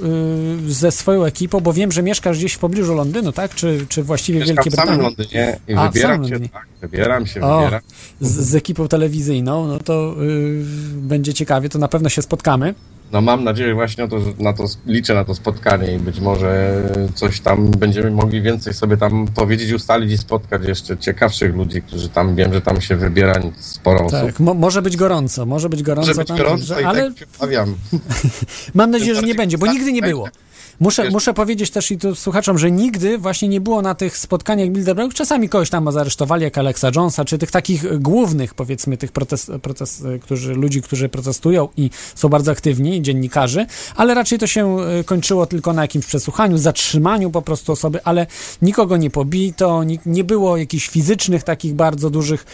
y, 0.69 0.73
ze 0.73 0.91
swoją 0.93 1.25
ekipą, 1.25 1.61
bo 1.61 1.73
wiem, 1.73 1.93
że 1.93 2.03
mieszkasz 2.03 2.39
gdzieś 2.39 2.53
w 2.53 2.59
pobliżu 2.59 2.95
Londynu, 2.95 3.33
tak? 3.33 3.55
Czy, 3.55 3.87
czy 3.89 4.03
właściwie 4.03 4.39
w 4.39 4.43
Mieszkam 4.43 4.57
Wielkiej 4.65 4.73
w 4.73 4.77
samym 4.77 4.95
Brytanii? 4.99 5.17
Londynie 5.19 5.59
i 5.69 5.75
A, 5.75 5.89
w 5.89 5.93
wybieram 5.93 6.13
samym 6.15 6.29
się, 6.29 6.33
Londynie. 6.33 6.49
tak, 6.49 6.67
wybieram 6.81 7.27
się, 7.27 7.41
O, 7.41 7.59
wybieram. 7.59 7.81
z, 8.21 8.31
z 8.31 8.55
ekipą 8.55 8.89
telewizyjną, 8.89 9.67
no 9.67 9.79
to 9.79 10.15
y, 10.23 10.63
będzie 10.95 11.35
ciekawie, 11.35 11.69
to 11.69 11.79
na 11.79 11.89
pewno 11.89 12.09
się 12.09 12.23
spotkamy. 12.23 12.75
No 13.13 13.21
mam 13.21 13.45
nadzieję 13.45 13.75
właśnie 13.75 14.09
to, 14.09 14.21
że 14.21 14.31
na 14.39 14.53
to, 14.53 14.65
liczę 14.87 15.15
na 15.15 15.25
to 15.25 15.35
spotkanie 15.35 15.95
i 15.95 15.99
być 15.99 16.21
może 16.21 16.83
coś 17.15 17.41
tam 17.41 17.71
będziemy 17.71 18.11
mogli 18.11 18.43
więcej 18.43 18.75
sobie 18.75 18.97
tam 18.97 19.27
powiedzieć, 19.35 19.73
ustalić 19.73 20.13
i 20.13 20.19
spotkać 20.19 20.69
jeszcze 20.69 20.99
ciekawszych 20.99 21.55
ludzi, 21.55 21.83
którzy 21.83 22.09
tam, 22.09 22.37
wiem, 22.37 22.55
że 22.55 22.61
tam 22.61 22.81
się 22.81 22.97
wybiera 22.97 23.41
sporo 23.59 24.05
osób. 24.05 24.21
Tak, 24.21 24.41
mo, 24.41 24.55
może 24.55 24.83
być 24.83 24.97
gorąco, 24.97 25.47
może 25.47 25.69
być 25.69 25.83
gorąco 25.83 26.09
Może 26.09 26.19
być 26.19 26.29
tam, 26.29 26.37
gorąco 26.37 26.65
że- 26.65 26.87
ale 26.87 27.13
tak 27.13 27.19
się 27.19 27.27
mam 28.75 28.91
nadzieję, 28.91 29.15
że 29.15 29.23
nie 29.23 29.35
będzie, 29.35 29.59
bo 29.59 29.67
nigdy 29.67 29.93
nie 29.93 30.03
było. 30.03 30.29
Muszę, 30.83 31.03
Wiesz- 31.03 31.13
muszę 31.13 31.35
powiedzieć 31.35 31.71
też 31.71 31.91
i 31.91 31.99
tu 31.99 32.15
słuchaczom, 32.15 32.59
że 32.59 32.71
nigdy 32.71 33.19
właśnie 33.19 33.49
nie 33.49 33.61
było 33.61 33.83
na 33.83 33.95
tych 33.95 34.17
spotkaniach 34.19 34.69
Bilderberg. 34.69 35.15
Czasami 35.15 35.49
kogoś 35.49 35.71
tam 35.71 35.93
zaresztowali, 35.93 36.45
jak 36.45 36.59
Alexa 36.59 36.91
Jonesa, 36.97 37.25
czy 37.25 37.39
tych 37.39 37.51
takich 37.51 37.99
głównych, 38.01 38.55
powiedzmy, 38.55 38.97
tych 38.97 39.13
protest, 39.13 39.53
protest, 39.63 40.05
którzy, 40.23 40.55
ludzi, 40.55 40.83
którzy 40.83 41.09
protestują 41.09 41.69
i 41.77 41.91
są 42.15 42.29
bardzo 42.29 42.53
aktywni, 42.53 43.03
dziennikarzy, 43.03 43.67
ale 43.97 44.15
raczej 44.15 44.39
to 44.39 44.47
się 44.47 44.81
e, 44.81 45.05
kończyło 45.05 45.47
tylko 45.47 45.73
na 45.73 45.83
jakimś 45.83 46.07
przesłuchaniu, 46.07 46.59
zatrzymaniu 46.59 47.31
po 47.31 47.43
prostu 47.43 47.73
osoby, 47.73 48.05
ale 48.05 48.27
nikogo 48.63 48.97
nie 48.97 49.11
pobito, 49.11 49.85
nie, 49.85 49.99
nie 50.07 50.25
było 50.25 50.57
jakichś 50.57 50.89
fizycznych 50.89 51.43
takich 51.43 51.75
bardzo 51.75 52.11
dużych, 52.11 52.47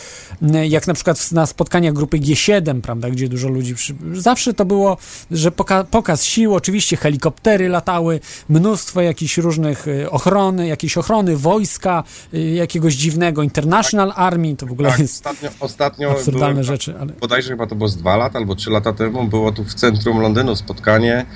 jak 0.69 0.87
na 0.87 0.95
przykład 0.95 1.33
na 1.33 1.47
spotkaniach 1.47 1.95
grupy 1.95 2.19
G7, 2.19 2.81
prawda, 2.81 3.11
gdzie 3.11 3.29
dużo 3.29 3.49
ludzi 3.49 3.75
przy... 3.75 3.95
Zawsze 4.12 4.55
to 4.55 4.64
było, 4.64 4.97
że 5.31 5.51
poka 5.51 5.85
pokaz 5.85 6.25
sił, 6.25 6.55
oczywiście 6.55 6.97
helikoptery 6.97 7.69
latały, 7.69 8.18
mnóstwo 8.49 9.01
jakichś 9.01 9.39
różnych 9.39 9.89
y, 9.89 10.11
ochrony, 10.11 10.67
jakiejś 10.67 10.99
ochrony, 10.99 11.37
wojska, 11.37 12.05
y, 12.35 12.41
jakiegoś 12.41 12.95
dziwnego 12.95 13.43
International 13.43 14.13
Army, 14.17 14.57
to 14.57 14.67
w 14.67 14.73
ogóle 14.73 14.91
Tak, 14.91 14.99
jest 14.99 15.27
ostatnio, 15.27 15.51
ostatnio 15.61 16.11
absurdalne 16.11 16.49
byłem, 16.55 16.65
rzeczy, 16.65 16.95
ale... 17.01 17.13
bodajże 17.13 17.51
chyba 17.51 17.67
to 17.67 17.75
było 17.75 17.89
z 17.89 17.97
dwa 17.97 18.17
lata 18.17 18.39
albo 18.39 18.55
trzy 18.55 18.71
lata 18.71 18.93
temu, 18.93 19.25
było 19.25 19.53
tu 19.53 19.65
w 19.65 19.75
centrum 19.75 20.21
Londynu 20.21 20.57
spotkanie, 20.57 21.27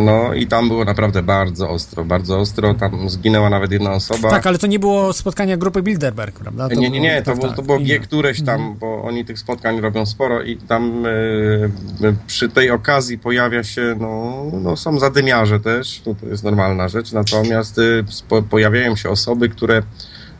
no 0.00 0.34
i 0.34 0.46
tam 0.46 0.68
było 0.68 0.84
naprawdę 0.84 1.22
bardzo 1.22 1.70
ostro, 1.70 2.04
bardzo 2.04 2.38
ostro, 2.38 2.74
tam 2.74 3.10
zginęła 3.10 3.50
nawet 3.50 3.72
jedna 3.72 3.92
osoba. 3.92 4.30
Tak, 4.30 4.46
ale 4.46 4.58
to 4.58 4.66
nie 4.66 4.78
było 4.78 5.12
spotkania 5.12 5.56
grupy 5.56 5.82
Bilderberg, 5.82 6.38
prawda? 6.38 6.68
To 6.68 6.74
nie, 6.74 6.90
nie, 6.90 7.00
nie, 7.00 7.10
było- 7.10 7.24
to, 7.24 7.30
tak, 7.30 7.34
było, 7.38 7.48
tak, 7.48 7.56
to 7.56 7.62
było 7.62 7.78
inne. 7.78 7.88
G 7.88 7.98
któreś 7.98 8.42
tam, 8.42 8.76
bo 8.80 9.02
oni 9.02 9.24
tych 9.24 9.38
spotkań 9.38 9.80
robią 9.80 10.06
sporo 10.06 10.42
i 10.42 10.56
tam 10.56 11.06
e, 11.06 12.12
przy 12.26 12.48
tej 12.48 12.70
okazji 12.70 13.18
pojawia 13.18 13.64
się, 13.64 13.96
no, 14.00 14.42
no 14.52 14.76
są 14.76 14.98
zadymiarze 14.98 15.60
też, 15.60 16.02
no, 16.06 16.27
to 16.28 16.32
jest 16.32 16.44
normalna 16.44 16.88
rzecz, 16.88 17.12
natomiast 17.12 17.80
spo, 18.08 18.42
pojawiają 18.42 18.96
się 18.96 19.10
osoby, 19.10 19.48
które, 19.48 19.82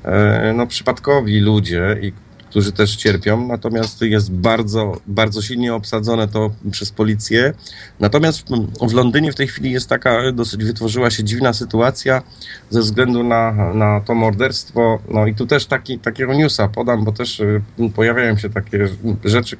e, 0.04 0.52
no 0.56 0.66
przypadkowi 0.66 1.40
ludzie 1.40 1.98
i 2.02 2.12
którzy 2.50 2.72
też 2.72 2.96
cierpią, 2.96 3.46
natomiast 3.46 4.02
jest 4.02 4.32
bardzo, 4.32 4.92
bardzo 5.06 5.42
silnie 5.42 5.74
obsadzone 5.74 6.28
to 6.28 6.50
przez 6.70 6.92
policję. 6.92 7.52
Natomiast 8.00 8.44
w, 8.88 8.92
Londynie 8.92 9.32
w 9.32 9.34
tej 9.34 9.46
chwili 9.46 9.70
jest 9.70 9.88
taka, 9.88 10.32
dosyć 10.32 10.64
wytworzyła 10.64 11.10
się 11.10 11.24
dziwna 11.24 11.52
sytuacja 11.52 12.22
ze 12.70 12.80
względu 12.80 13.24
na, 13.24 13.52
na 13.74 14.00
to 14.00 14.14
morderstwo. 14.14 14.98
No 15.10 15.26
i 15.26 15.34
tu 15.34 15.46
też 15.46 15.66
taki, 15.66 15.98
takiego 15.98 16.34
newsa 16.34 16.68
podam, 16.68 17.04
bo 17.04 17.12
też 17.12 17.40
y, 17.40 17.62
pojawiają 17.94 18.36
się 18.36 18.50
takie 18.50 18.88
rzeczy, 19.24 19.56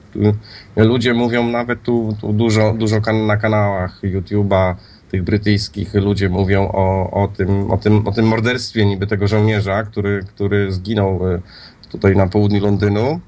ludzie 0.76 1.14
mówią 1.14 1.48
nawet 1.48 1.82
tu, 1.82 2.16
tu 2.20 2.32
dużo, 2.32 2.72
dużo 2.72 3.00
na 3.26 3.36
kanałach 3.36 4.00
YouTube'a, 4.02 4.74
tych 5.10 5.22
brytyjskich 5.22 5.94
ludzie 5.94 6.28
mówią 6.28 6.68
o, 6.72 7.10
o, 7.10 7.28
tym, 7.28 7.70
o, 7.70 7.76
tym, 7.76 8.06
o 8.08 8.12
tym 8.12 8.26
morderstwie 8.26 8.86
niby 8.86 9.06
tego 9.06 9.28
żołnierza, 9.28 9.82
który, 9.82 10.24
który 10.28 10.72
zginął 10.72 11.32
y, 11.34 11.42
tutaj 11.88 12.16
na 12.16 12.26
południu 12.26 12.62
Londynu. 12.62 13.20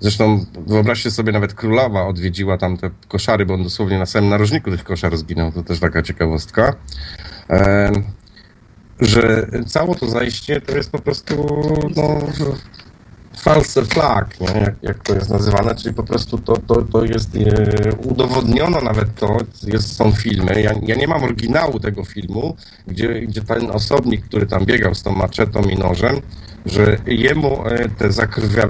Zresztą 0.00 0.44
wyobraźcie 0.66 1.10
sobie, 1.10 1.32
nawet 1.32 1.54
królowa 1.54 2.06
odwiedziła 2.06 2.58
tam 2.58 2.76
te 2.76 2.90
koszary, 3.08 3.46
bo 3.46 3.54
on 3.54 3.62
dosłownie 3.62 3.98
na 3.98 4.06
samym 4.06 4.30
narożniku 4.30 4.70
tych 4.70 4.84
koszar 4.84 5.16
zginął. 5.16 5.52
To 5.52 5.62
też 5.62 5.80
taka 5.80 6.02
ciekawostka. 6.02 6.74
Em, 7.48 8.04
że 9.00 9.46
całe 9.66 9.94
to 9.94 10.06
zajście 10.06 10.60
to 10.60 10.76
jest 10.76 10.90
po 10.90 10.98
prostu 10.98 11.46
no, 11.96 12.20
false 13.38 13.84
flag, 13.84 14.40
nie? 14.40 14.60
Jak, 14.60 14.74
jak 14.82 15.02
to 15.02 15.14
jest 15.14 15.30
nazywane, 15.30 15.74
czyli 15.74 15.94
po 15.94 16.02
prostu 16.02 16.38
to, 16.38 16.56
to, 16.56 16.82
to 16.82 17.04
jest 17.04 17.36
e, 17.36 17.92
udowodniono 17.94 18.80
nawet 18.80 19.14
to, 19.14 19.36
jest, 19.66 19.96
są 19.96 20.12
filmy, 20.12 20.62
ja, 20.62 20.72
ja 20.82 20.96
nie 20.96 21.06
mam 21.06 21.24
oryginału 21.24 21.80
tego 21.80 22.04
filmu, 22.04 22.56
gdzie, 22.86 23.20
gdzie 23.20 23.40
ten 23.40 23.70
osobnik, 23.70 24.24
który 24.24 24.46
tam 24.46 24.64
biegał 24.64 24.94
z 24.94 25.02
tą 25.02 25.12
maczetą 25.12 25.62
i 25.62 25.76
nożem, 25.76 26.20
że 26.66 26.96
jemu 27.06 27.66
e, 27.66 27.88
te 27.88 28.12
zakrwia, 28.12 28.66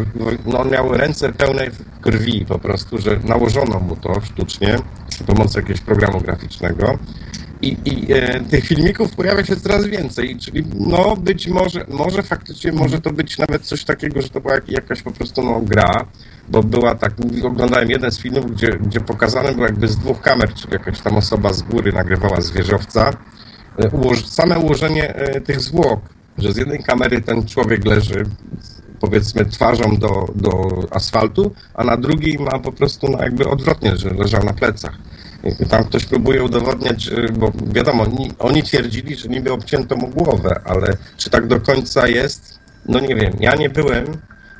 no 0.46 0.60
on 0.60 0.70
miał 0.70 0.92
ręce 0.92 1.32
pełne 1.32 1.66
krwi 2.02 2.44
po 2.48 2.58
prostu, 2.58 2.98
że 2.98 3.20
nałożono 3.24 3.80
mu 3.80 3.96
to 3.96 4.20
sztucznie 4.20 4.78
przy 5.08 5.24
pomocy 5.24 5.58
jakiegoś 5.58 5.80
programu 5.80 6.20
graficznego 6.20 6.98
i, 7.62 7.76
i 7.84 8.12
e, 8.12 8.40
tych 8.40 8.64
filmików 8.64 9.16
pojawia 9.16 9.44
się 9.44 9.56
coraz 9.56 9.86
więcej, 9.86 10.36
czyli 10.36 10.64
no 10.78 11.16
być 11.16 11.48
może, 11.48 11.84
może 11.88 12.22
faktycznie 12.22 12.72
może 12.72 13.00
to 13.00 13.12
być 13.12 13.38
nawet 13.38 13.62
coś 13.62 13.84
takiego, 13.84 14.22
że 14.22 14.28
to 14.28 14.40
była 14.40 14.54
jak, 14.54 14.68
jakaś 14.68 15.02
po 15.02 15.10
prostu 15.10 15.42
no, 15.42 15.60
gra, 15.60 16.06
bo 16.48 16.62
była 16.62 16.94
tak, 16.94 17.12
oglądałem 17.44 17.90
jeden 17.90 18.10
z 18.10 18.18
filmów, 18.18 18.52
gdzie, 18.52 18.68
gdzie 18.68 19.00
pokazane 19.00 19.52
było 19.52 19.66
jakby 19.66 19.88
z 19.88 19.96
dwóch 19.96 20.20
kamer, 20.20 20.54
czyli 20.54 20.72
jakaś 20.72 21.00
tam 21.00 21.16
osoba 21.16 21.52
z 21.52 21.62
góry 21.62 21.92
nagrywała 21.92 22.40
z 22.40 22.50
wieżowca, 22.50 23.10
e, 23.78 23.90
ułoż, 23.90 24.26
same 24.26 24.58
ułożenie 24.58 25.14
e, 25.14 25.40
tych 25.40 25.60
zwłok, 25.60 26.00
że 26.38 26.52
z 26.52 26.56
jednej 26.56 26.82
kamery 26.82 27.20
ten 27.20 27.46
człowiek 27.46 27.84
leży 27.84 28.24
powiedzmy 29.00 29.44
twarzą 29.44 29.96
do, 29.96 30.26
do 30.34 30.82
asfaltu, 30.90 31.52
a 31.74 31.84
na 31.84 31.96
drugiej 31.96 32.38
ma 32.38 32.58
po 32.58 32.72
prostu 32.72 33.08
no, 33.08 33.22
jakby 33.22 33.48
odwrotnie, 33.48 33.96
że 33.96 34.10
leżał 34.10 34.44
na 34.44 34.52
plecach. 34.52 35.07
Tam 35.68 35.84
ktoś 35.84 36.04
próbuje 36.06 36.42
udowodniać, 36.44 37.02
że- 37.02 37.28
bo 37.28 37.52
wiadomo, 37.66 38.06
ni- 38.06 38.32
oni 38.38 38.62
twierdzili, 38.62 39.16
że 39.16 39.28
niby 39.28 39.52
obcięto 39.52 39.96
mu 39.96 40.08
głowę, 40.08 40.60
ale 40.64 40.96
czy 41.16 41.30
tak 41.30 41.46
do 41.46 41.60
końca 41.60 42.08
jest? 42.08 42.58
No 42.88 43.00
nie 43.00 43.14
wiem, 43.14 43.32
ja 43.40 43.54
nie 43.54 43.70
byłem, 43.70 44.04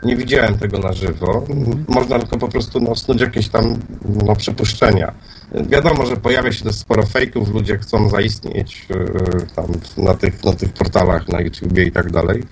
nie 0.02 0.16
widziałem 0.16 0.58
tego 0.58 0.78
na 0.78 0.92
żywo. 0.92 1.44
Można 1.88 2.18
tylko 2.18 2.38
po 2.38 2.48
prostu 2.48 2.80
no, 2.80 2.94
snuć 2.94 3.20
jakieś 3.20 3.48
tam 3.48 3.78
no, 4.26 4.36
przypuszczenia. 4.36 5.12
Wiadomo, 5.68 6.06
że 6.06 6.16
pojawia 6.16 6.52
się 6.52 6.64
też 6.64 6.74
sporo 6.74 7.06
fejków, 7.06 7.48
ludzie 7.54 7.78
chcą 7.78 8.08
zaistnieć 8.08 8.86
yy, 8.90 9.46
tam 9.56 9.66
na 9.96 10.14
tych, 10.14 10.44
na 10.44 10.52
tych 10.52 10.72
portalach, 10.72 11.28
na 11.28 11.40
YouTubie 11.40 11.84
i 11.84 11.92
tak 11.92 12.10
dalej. 12.12 12.42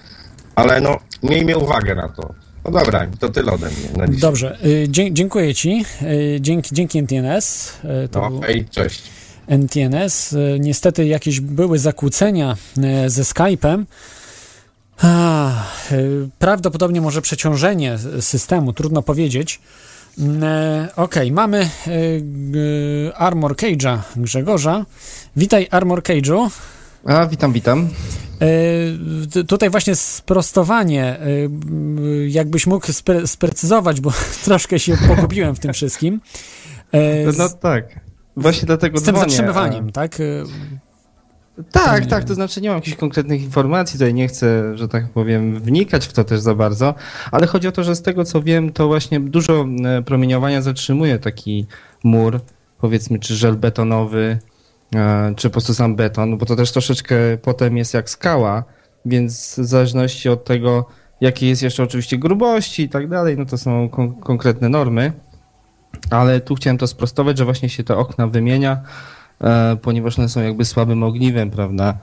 Ale 0.55 0.81
no, 0.81 0.97
miejmy 1.23 1.57
uwagę 1.59 1.95
na 1.95 2.09
to. 2.09 2.35
No 2.67 2.73
dobra, 2.81 3.07
to 3.21 3.29
tyle 3.29 3.53
ode 3.53 3.67
mnie 3.67 4.07
na. 4.07 4.19
Dobrze, 4.19 4.59
y, 4.67 4.87
dzie 4.89 5.13
dziękuję 5.13 5.55
Ci. 5.55 5.85
Y, 6.03 6.39
dzięki, 6.41 6.75
dzięki 6.75 6.99
NTNS. 6.99 7.73
Y, 8.05 8.09
to 8.09 8.21
No, 8.21 8.31
był 8.31 8.41
hej, 8.41 8.65
cześć. 8.71 9.03
NTNS. 9.49 10.37
Niestety 10.61 11.07
jakieś 11.07 11.41
były 11.41 11.79
zakłócenia 11.79 12.57
ze 13.07 13.23
Skype'em. 13.23 13.85
Prawdopodobnie 16.39 17.01
może 17.01 17.23
przeciążenie 17.23 17.99
systemu, 18.21 18.73
trudno 18.73 19.03
powiedzieć. 19.03 19.61
Mm, 20.19 20.43
Okej, 20.97 21.33
mamy 21.33 21.71
y, 21.87 22.21
g- 22.25 23.13
Armor 23.17 23.55
Cage'a 23.57 23.99
Grzegorza. 24.17 24.87
Witaj 25.37 25.69
Armor 25.71 26.03
Cage'u. 26.03 26.51
A, 27.07 27.27
witam, 27.27 27.53
witam. 27.53 27.89
E, 29.39 29.45
Tutaj 29.45 29.71
właśnie 29.71 29.97
sprostowanie, 29.97 31.05
e, 31.05 31.27
jakbyś 32.29 32.67
mógł 32.67 32.93
spre 32.93 33.27
sprecyzować, 33.27 34.01
bo 34.01 34.13
troszkę 34.45 34.79
się 34.79 34.97
pogubiłem 35.09 35.55
w 35.55 35.61
tym 35.61 35.73
wszystkim. 35.73 36.21
E, 36.93 37.25
No, 37.27 37.33
Z, 37.33 37.39
no 37.39 37.49
tak. 37.49 38.01
Właśnie 38.37 38.67
dlatego 38.67 38.99
z 38.99 39.03
tym 39.03 39.15
dzwonię. 39.15 39.31
zatrzymywaniem, 39.31 39.93
tak? 39.93 40.19
A, 41.59 41.63
tak, 41.73 42.07
tak, 42.07 42.19
wiem. 42.21 42.29
to 42.29 42.35
znaczy 42.35 42.61
nie 42.61 42.69
mam 42.69 42.79
jakichś 42.79 42.97
konkretnych 42.97 43.43
informacji, 43.43 43.93
tutaj 43.99 44.15
nie 44.15 44.29
chcę, 44.29 44.77
że 44.77 44.89
tak 44.89 45.09
powiem, 45.09 45.61
wnikać 45.61 46.07
w 46.07 46.13
to 46.13 46.25
też 46.25 46.41
za 46.41 46.55
bardzo, 46.55 46.95
ale 47.31 47.47
chodzi 47.47 47.69
o 47.69 47.73
to, 47.73 47.85
że 47.85 47.97
z 47.97 48.03
tego 48.03 48.25
co 48.25 48.43
wiem, 48.43 48.73
to 48.73 48.87
właśnie 48.87 49.21
dużo 49.21 49.67
promieniowania 50.07 50.63
zatrzymuje 50.63 51.19
taki 51.19 51.67
mur, 52.05 52.41
powiedzmy, 52.79 53.19
czy 53.19 53.37
żel 53.37 53.57
betonowy, 53.57 54.39
czy 55.37 55.49
po 55.49 55.53
prostu 55.53 55.75
sam 55.75 55.97
beton, 55.97 56.39
bo 56.39 56.47
to 56.47 56.57
też 56.57 56.73
troszeczkę 56.73 57.17
potem 57.43 57.77
jest 57.77 57.95
jak 57.95 58.11
skała, 58.11 58.65
więc 59.05 59.59
w 59.59 59.65
zależności 59.65 60.29
od 60.29 60.45
tego, 60.45 60.87
jakie 61.21 61.49
jest 61.49 61.63
jeszcze 61.63 61.83
oczywiście 61.83 62.19
grubości 62.19 62.83
i 62.83 62.89
tak 62.89 63.09
dalej, 63.09 63.37
no 63.39 63.47
to 63.47 63.59
są 63.59 63.89
kon- 63.89 64.15
konkretne 64.15 64.69
normy. 64.69 65.13
Ale 66.11 66.41
tu 66.41 66.55
chciałem 66.55 66.79
to 66.79 66.87
sprostować, 66.87 67.39
że 67.39 67.45
właśnie 67.45 67.69
się 67.69 67.85
te 67.85 67.97
okna 67.97 68.27
wymienia, 68.27 68.81
e, 69.41 69.77
ponieważ 69.83 70.19
one 70.19 70.29
są 70.29 70.43
jakby 70.43 70.65
słabym 70.65 71.03
ogniwem, 71.03 71.51
prawda? 71.51 71.95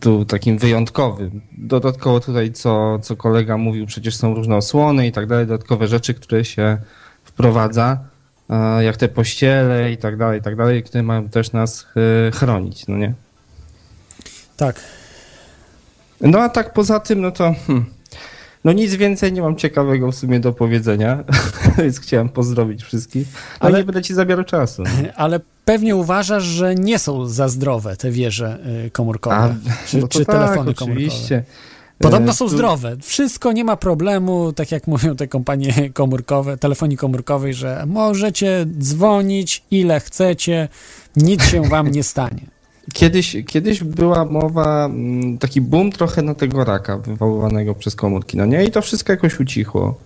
Tu 0.00 0.24
takim 0.24 0.58
wyjątkowym. 0.58 1.40
Dodatkowo 1.58 2.20
tutaj, 2.20 2.52
co, 2.52 2.98
co 2.98 3.16
kolega 3.16 3.56
mówił, 3.56 3.86
przecież 3.86 4.16
są 4.16 4.34
różne 4.34 4.56
osłony 4.56 5.06
i 5.06 5.12
tak 5.12 5.26
dalej, 5.26 5.46
dodatkowe 5.46 5.88
rzeczy, 5.88 6.14
które 6.14 6.44
się 6.44 6.78
wprowadza. 7.24 7.98
E, 8.50 8.84
jak 8.84 8.96
te 8.96 9.08
pościele 9.08 9.92
i 9.92 9.96
tak 9.96 10.16
dalej, 10.16 10.40
i 10.40 10.42
tak 10.42 10.56
dalej, 10.56 10.82
które 10.82 11.02
mają 11.02 11.28
też 11.28 11.52
nas 11.52 11.86
e, 12.28 12.30
chronić, 12.30 12.86
no 12.86 12.96
nie? 12.96 13.14
Tak. 14.56 14.80
No 16.20 16.38
a 16.38 16.48
tak 16.48 16.72
poza 16.72 17.00
tym, 17.00 17.20
no 17.20 17.30
to 17.30 17.54
hmm, 17.66 17.86
no 18.64 18.72
nic 18.72 18.94
więcej 18.94 19.32
nie 19.32 19.42
mam 19.42 19.56
ciekawego 19.56 20.12
w 20.12 20.14
sumie 20.14 20.40
do 20.40 20.52
powiedzenia, 20.52 21.24
więc 21.78 22.00
chciałem 22.00 22.28
pozdrowić 22.28 22.82
wszystkich, 22.82 23.26
ale 23.60 23.70
Ale- 23.70 23.78
nie 23.78 23.84
będę 23.84 24.02
ci 24.02 24.14
zabierał 24.14 24.44
czasu. 24.44 24.82
Ale 25.16 25.40
pewnie 25.64 25.96
uważasz, 25.96 26.44
że 26.44 26.74
nie 26.74 26.98
są 26.98 27.26
za 27.26 27.48
zdrowe 27.48 27.96
te 27.96 28.10
wieże 28.10 28.58
y, 28.86 28.90
komórkowe, 28.90 29.36
A, 29.36 29.54
czy, 29.86 29.98
no 29.98 30.08
czy 30.08 30.24
tak, 30.24 30.36
telefony 30.36 30.74
komórkowe. 30.74 31.42
Podobno 31.98 32.32
E, 32.32 32.34
są 32.34 32.48
zdrowe. 32.48 32.96
Wszystko 33.02 33.52
nie 33.52 33.64
ma 33.64 33.76
problemu, 33.76 34.52
tak 34.52 34.72
jak 34.72 34.86
mówią 34.86 35.16
te 35.16 35.28
kompanie 35.28 35.90
komórkowe, 35.94 36.56
telefonii 36.56 36.96
komórkowej, 36.96 37.54
że 37.54 37.84
możecie 37.86 38.66
dzwonić 38.78 39.62
ile 39.70 40.00
chcecie, 40.00 40.68
nic 41.16 41.44
się 41.44 41.62
wam 41.62 41.90
nie 41.90 42.02
stanie. 42.02 42.40
Kiedyś, 42.94 43.36
kiedyś 43.46 43.84
była 43.84 44.24
mowa, 44.24 44.84
mm, 44.84 45.38
taki 45.38 45.60
boom 45.60 45.92
trochę 45.92 46.22
na 46.22 46.34
tego 46.34 46.64
raka 46.64 46.98
wywoływanego 46.98 47.74
przez 47.74 47.96
komórki, 47.96 48.36
no 48.36 48.46
nie? 48.46 48.64
I 48.64 48.70
to 48.70 48.82
wszystko 48.82 49.12
jakoś 49.12 49.40
ucichło 49.40 49.98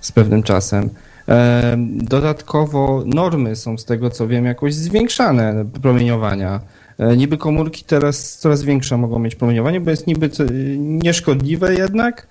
z 0.00 0.12
pewnym 0.12 0.42
czasem. 0.42 0.90
Em, 1.26 1.98
Dodatkowo 1.98 3.02
normy 3.06 3.56
są 3.56 3.78
z 3.78 3.84
tego 3.84 4.10
co 4.10 4.28
wiem 4.28 4.44
jakoś 4.44 4.74
zwiększane 4.74 5.64
promieniowania. 5.82 6.60
E, 7.00 7.16
Niby 7.16 7.36
komórki 7.38 7.84
teraz 7.84 8.38
coraz 8.38 8.62
większe 8.62 8.96
mogą 8.96 9.18
mieć 9.18 9.34
promieniowanie, 9.34 9.80
bo 9.80 9.90
jest 9.90 10.06
niby 10.06 10.30
nieszkodliwe 10.78 11.74
jednak 11.74 12.26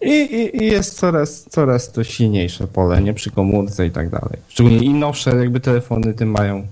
i, 0.00 0.08
i, 0.08 0.62
i 0.62 0.66
jest 0.66 0.98
coraz, 0.98 1.44
coraz 1.50 1.92
to 1.92 2.04
silniejsze 2.04 2.66
pole, 2.66 3.02
nie 3.02 3.14
przy 3.14 3.30
komórce 3.30 3.86
i 3.86 3.90
tak 3.90 4.10
dalej. 4.10 4.38
Szczególnie 4.48 4.78
im 4.78 4.98
nowsze 4.98 5.36
jakby 5.36 5.60
telefony, 5.60 6.14
tym 6.14 6.30
mają 6.30 6.66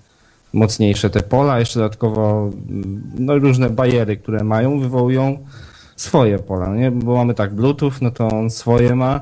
mocniejsze 0.53 1.11
te 1.11 1.23
pola, 1.23 1.59
jeszcze 1.59 1.81
dodatkowo 1.81 2.51
mm, 2.71 3.03
no, 3.19 3.39
różne 3.39 3.71
bariery, 3.71 4.17
które 4.17 4.45
mają, 4.45 4.81
wywołują 4.81 5.39
swoje 5.97 6.39
pola, 6.39 6.75
nie? 6.75 6.91
Bo 6.91 7.17
mamy 7.17 7.35
tak 7.35 7.55
Bluetooth, 7.55 7.93
no 8.01 8.11
to 8.11 8.29
on 8.29 8.51
swoje 8.51 8.95
ma. 8.95 9.21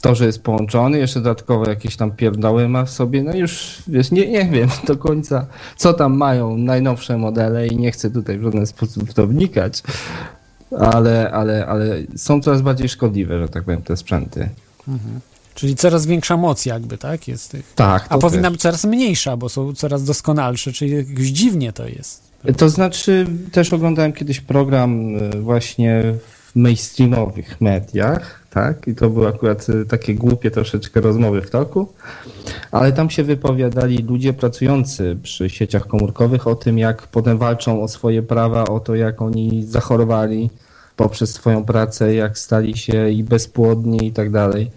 To, 0.00 0.14
że 0.14 0.26
jest 0.26 0.42
połączony, 0.42 0.98
jeszcze 0.98 1.20
dodatkowo 1.20 1.70
jakieś 1.70 1.96
tam 1.96 2.10
pierdoły 2.10 2.68
ma 2.68 2.84
w 2.84 2.90
sobie, 2.90 3.22
no 3.22 3.34
już 3.34 3.82
wiesz, 3.88 4.10
nie, 4.10 4.30
nie 4.30 4.44
wiem 4.44 4.68
do 4.86 4.96
końca, 4.96 5.46
co 5.76 5.92
tam 5.92 6.16
mają 6.16 6.56
najnowsze 6.56 7.18
modele 7.18 7.66
i 7.66 7.76
nie 7.76 7.92
chcę 7.92 8.10
tutaj 8.10 8.38
w 8.38 8.42
żaden 8.42 8.66
sposób 8.66 9.10
w 9.10 9.14
to 9.14 9.26
wnikać, 9.26 9.82
ale, 10.78 11.30
ale, 11.30 11.66
ale 11.66 11.96
są 12.16 12.40
coraz 12.42 12.62
bardziej 12.62 12.88
szkodliwe, 12.88 13.38
że 13.38 13.48
tak 13.48 13.64
powiem, 13.64 13.82
te 13.82 13.96
sprzęty. 13.96 14.48
Czyli 15.54 15.76
coraz 15.76 16.06
większa 16.06 16.36
moc 16.36 16.66
jakby, 16.66 16.98
tak? 16.98 17.28
Jest 17.28 17.50
tych. 17.50 17.72
Tak. 17.74 18.06
A 18.08 18.18
powinna 18.18 18.42
też. 18.42 18.52
być 18.52 18.60
coraz 18.60 18.84
mniejsza, 18.84 19.36
bo 19.36 19.48
są 19.48 19.72
coraz 19.72 20.04
doskonalsze, 20.04 20.72
czyli 20.72 20.92
jakoś 20.92 21.26
dziwnie 21.26 21.72
to 21.72 21.88
jest. 21.88 22.30
To 22.56 22.68
znaczy, 22.68 23.26
też 23.52 23.72
oglądałem 23.72 24.12
kiedyś 24.12 24.40
program 24.40 25.16
y, 25.16 25.40
właśnie 25.40 26.02
w 26.28 26.39
mainstreamowych 26.56 27.60
mediach, 27.60 28.46
tak? 28.50 28.88
I 28.88 28.94
to 28.94 29.10
były 29.10 29.28
akurat 29.28 29.68
y, 29.68 29.86
takie 29.86 30.14
głupie 30.14 30.50
troszeczkę 30.50 31.00
rozmowy 31.00 31.42
w 31.42 31.50
toku, 31.50 31.92
ale 32.70 32.92
tam 32.92 33.10
się 33.10 33.24
wypowiadali 33.24 33.98
ludzie 33.98 34.32
pracujący 34.32 35.16
przy 35.22 35.50
sieciach 35.50 35.86
komórkowych 35.86 36.46
o 36.46 36.54
tym, 36.54 36.78
jak 36.78 37.06
potem 37.06 37.38
walczą 37.38 37.82
o 37.82 37.88
swoje 37.88 38.22
prawa, 38.22 38.64
o 38.64 38.80
to, 38.80 38.94
jak 38.94 39.22
oni 39.22 39.64
zachorowali 39.66 40.50
poprzez 40.96 41.32
swoją 41.34 41.64
pracę, 41.64 42.14
jak 42.14 42.38
stali 42.38 42.78
się 42.78 43.10
i 43.10 43.24
bezpłodni 43.24 44.06
i 44.06 44.12
tak 44.12 44.30
dalej. 44.30 44.70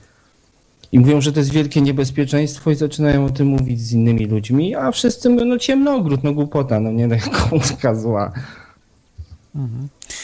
I 0.92 1.00
mówią, 1.00 1.22
że 1.22 1.32
to 1.32 1.40
jest 1.40 1.52
wielkie 1.52 1.82
niebezpieczeństwo 1.82 2.72
i 2.72 2.76
zaczynają 2.76 3.26
o 3.26 3.30
tym 3.30 3.48
mówić 3.48 3.82
z 3.82 3.92
innymi 3.92 4.26
ludźmi, 4.26 4.76
a 4.76 4.92
wszyscy 4.92 5.30
mówią, 5.30 5.46
no 5.46 5.58
ciemnogród, 5.58 6.24
no 6.24 6.34
głupota, 6.34 6.80
no 6.80 6.92
nie, 6.92 7.08
no 7.08 7.16
komórka 7.50 7.96
zła. 7.96 8.32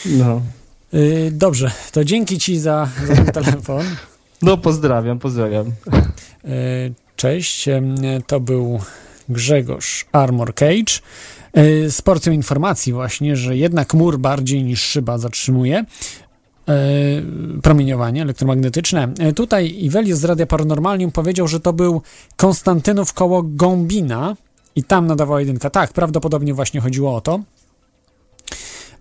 No. 0.06 0.42
Yy, 0.94 1.32
dobrze, 1.32 1.72
to 1.92 2.04
dzięki 2.04 2.40
ci 2.40 2.60
za, 2.60 2.90
za 3.08 3.16
ten 3.16 3.26
telefon. 3.26 3.86
no 4.42 4.58
pozdrawiam, 4.58 5.20
pozdrawiam. 5.20 5.66
Yy, 6.44 6.52
Cześć, 7.16 7.70
to 8.28 8.40
był 8.40 8.80
Grzegorz 9.30 10.06
Armor 10.12 10.56
Cage 10.56 11.00
yy, 11.54 11.92
z 11.92 12.02
porcją 12.02 12.34
informacji 12.34 12.94
właśnie, 12.94 13.36
że 13.36 13.58
jednak 13.58 13.94
mur 13.94 14.20
bardziej 14.20 14.64
niż 14.64 14.82
szyba 14.82 15.18
zatrzymuje 15.18 15.86
promieniowanie 17.64 18.22
elektromagnetyczne. 18.22 19.14
Tutaj 19.36 19.76
Iwelius 19.80 20.20
z 20.20 20.26
Radia 20.26 20.46
Paranormalium 20.46 21.12
powiedział, 21.12 21.48
że 21.48 21.60
to 21.60 21.74
był 21.74 22.02
Konstantynów 22.36 23.14
koło 23.14 23.44
Gąbina 23.44 24.36
i 24.76 24.84
tam 24.84 25.08
nadawała 25.08 25.40
jedynka. 25.40 25.70
Tak, 25.70 25.94
prawdopodobnie 25.94 26.54
właśnie 26.54 26.82
chodziło 26.82 27.16
o 27.16 27.22
to. 27.22 27.40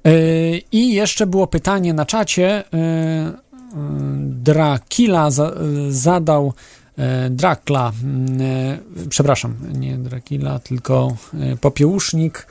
Yy, 0.09 0.63
I 0.73 0.93
jeszcze 0.93 1.27
było 1.27 1.47
pytanie 1.47 1.95
na 1.95 2.07
czacie. 2.07 2.65
Yy, 2.73 2.79
yy, 2.79 4.29
Drakila 4.29 5.31
za, 5.31 5.53
zadał 5.89 6.53
e, 6.99 7.31
Drakla, 7.31 7.93
mm, 8.05 8.41
e, 8.41 8.79
przepraszam, 9.09 9.57
nie 9.73 9.99
Drakila, 9.99 10.59
tylko 10.59 11.17
e, 11.35 11.57
Popiełusznik. 11.57 12.47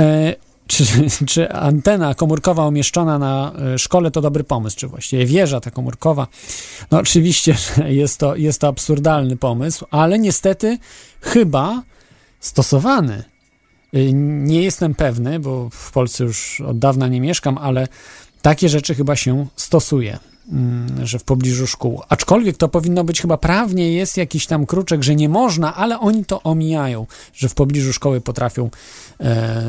E, 0.00 0.34
Czy, 0.66 0.84
czy 1.32 1.52
antena 1.52 2.14
komórkowa 2.14 2.66
umieszczona 2.66 3.18
na 3.18 3.52
e, 3.74 3.78
szkole 3.78 4.10
to 4.10 4.20
dobry 4.20 4.44
pomysł, 4.44 4.76
czy 4.76 4.88
właściwie 4.88 5.26
wieża 5.26 5.60
ta 5.60 5.70
komórkowa? 5.70 6.26
No 6.90 6.98
oczywiście, 6.98 7.56
jest 8.02 8.18
to, 8.18 8.36
jest 8.36 8.60
to 8.60 8.68
absurdalny 8.68 9.36
pomysł, 9.36 9.86
ale 9.90 10.18
niestety 10.18 10.78
chyba 11.20 11.82
stosowany. 12.40 13.31
Y, 13.96 14.12
Nie 14.14 14.62
jestem 14.62 14.94
pewny, 14.94 15.38
bo 15.40 15.68
w 15.72 15.92
Polsce 15.92 16.24
już 16.24 16.60
od 16.60 16.78
dawna 16.78 17.08
nie 17.08 17.20
mieszkam, 17.20 17.58
ale 17.58 17.88
takie 18.42 18.68
rzeczy 18.68 18.94
chyba 18.94 19.16
się 19.16 19.46
stosuje, 19.56 20.18
mm, 20.52 21.06
że 21.06 21.18
w 21.18 21.24
pobliżu 21.24 21.66
szkół. 21.66 22.02
Aczkolwiek 22.08 22.56
to 22.56 22.68
powinno 22.68 23.04
być 23.04 23.20
chyba 23.20 23.36
prawnie, 23.36 23.92
jest 23.92 24.16
jakiś 24.16 24.46
tam 24.46 24.66
kruczek, 24.66 25.02
że 25.02 25.14
nie 25.14 25.28
można, 25.28 25.74
ale 25.76 26.00
oni 26.00 26.24
to 26.24 26.42
omijają, 26.42 27.06
że 27.34 27.48
w 27.48 27.54
pobliżu 27.54 27.92
szkoły 27.92 28.20
potrafią. 28.20 28.70
E, 29.20 29.62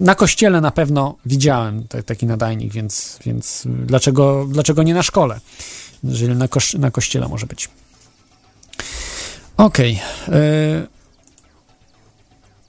na 0.00 0.14
kościele 0.14 0.60
na 0.60 0.70
pewno 0.70 1.16
widziałem 1.26 1.88
ta- 1.88 2.02
taki 2.02 2.26
nadajnik, 2.26 2.72
więc, 2.72 3.18
więc 3.26 3.64
dlaczego, 3.66 4.46
dlaczego 4.50 4.82
nie 4.82 4.94
na 4.94 5.02
szkole? 5.02 5.40
Jeżeli 6.04 6.34
na, 6.78 6.90
kościele 6.90 7.28
może 7.28 7.46
być. 7.46 7.68
Okej. 9.56 10.00
e, 10.28 10.95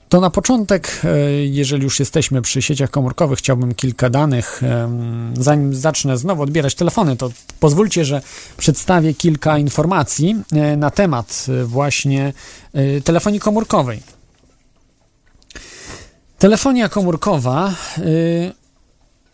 to 0.08 0.20
na 0.20 0.30
początek, 0.30 1.00
e, 1.04 1.30
jeżeli 1.46 1.84
już 1.84 2.00
jesteśmy 2.00 2.42
przy 2.42 2.62
sieciach 2.62 2.90
komórkowych, 2.90 3.38
chciałbym 3.38 3.74
kilka 3.74 4.10
danych. 4.10 4.62
Zanim 5.34 5.74
zacznę 5.74 6.18
znowu 6.18 6.42
odbierać 6.42 6.74
telefony, 6.74 7.16
to 7.16 7.30
pozwólcie, 7.60 8.04
że 8.04 8.22
przedstawię 8.56 9.14
kilka 9.14 9.58
informacji 9.58 10.36
e, 10.52 10.76
na 10.76 10.90
temat 10.90 11.46
e, 11.48 11.64
właśnie 11.64 12.32
telefonii 13.04 13.40
komórkowej. 13.40 14.02
Telefonia 16.38 16.88
komórkowa 16.88 17.74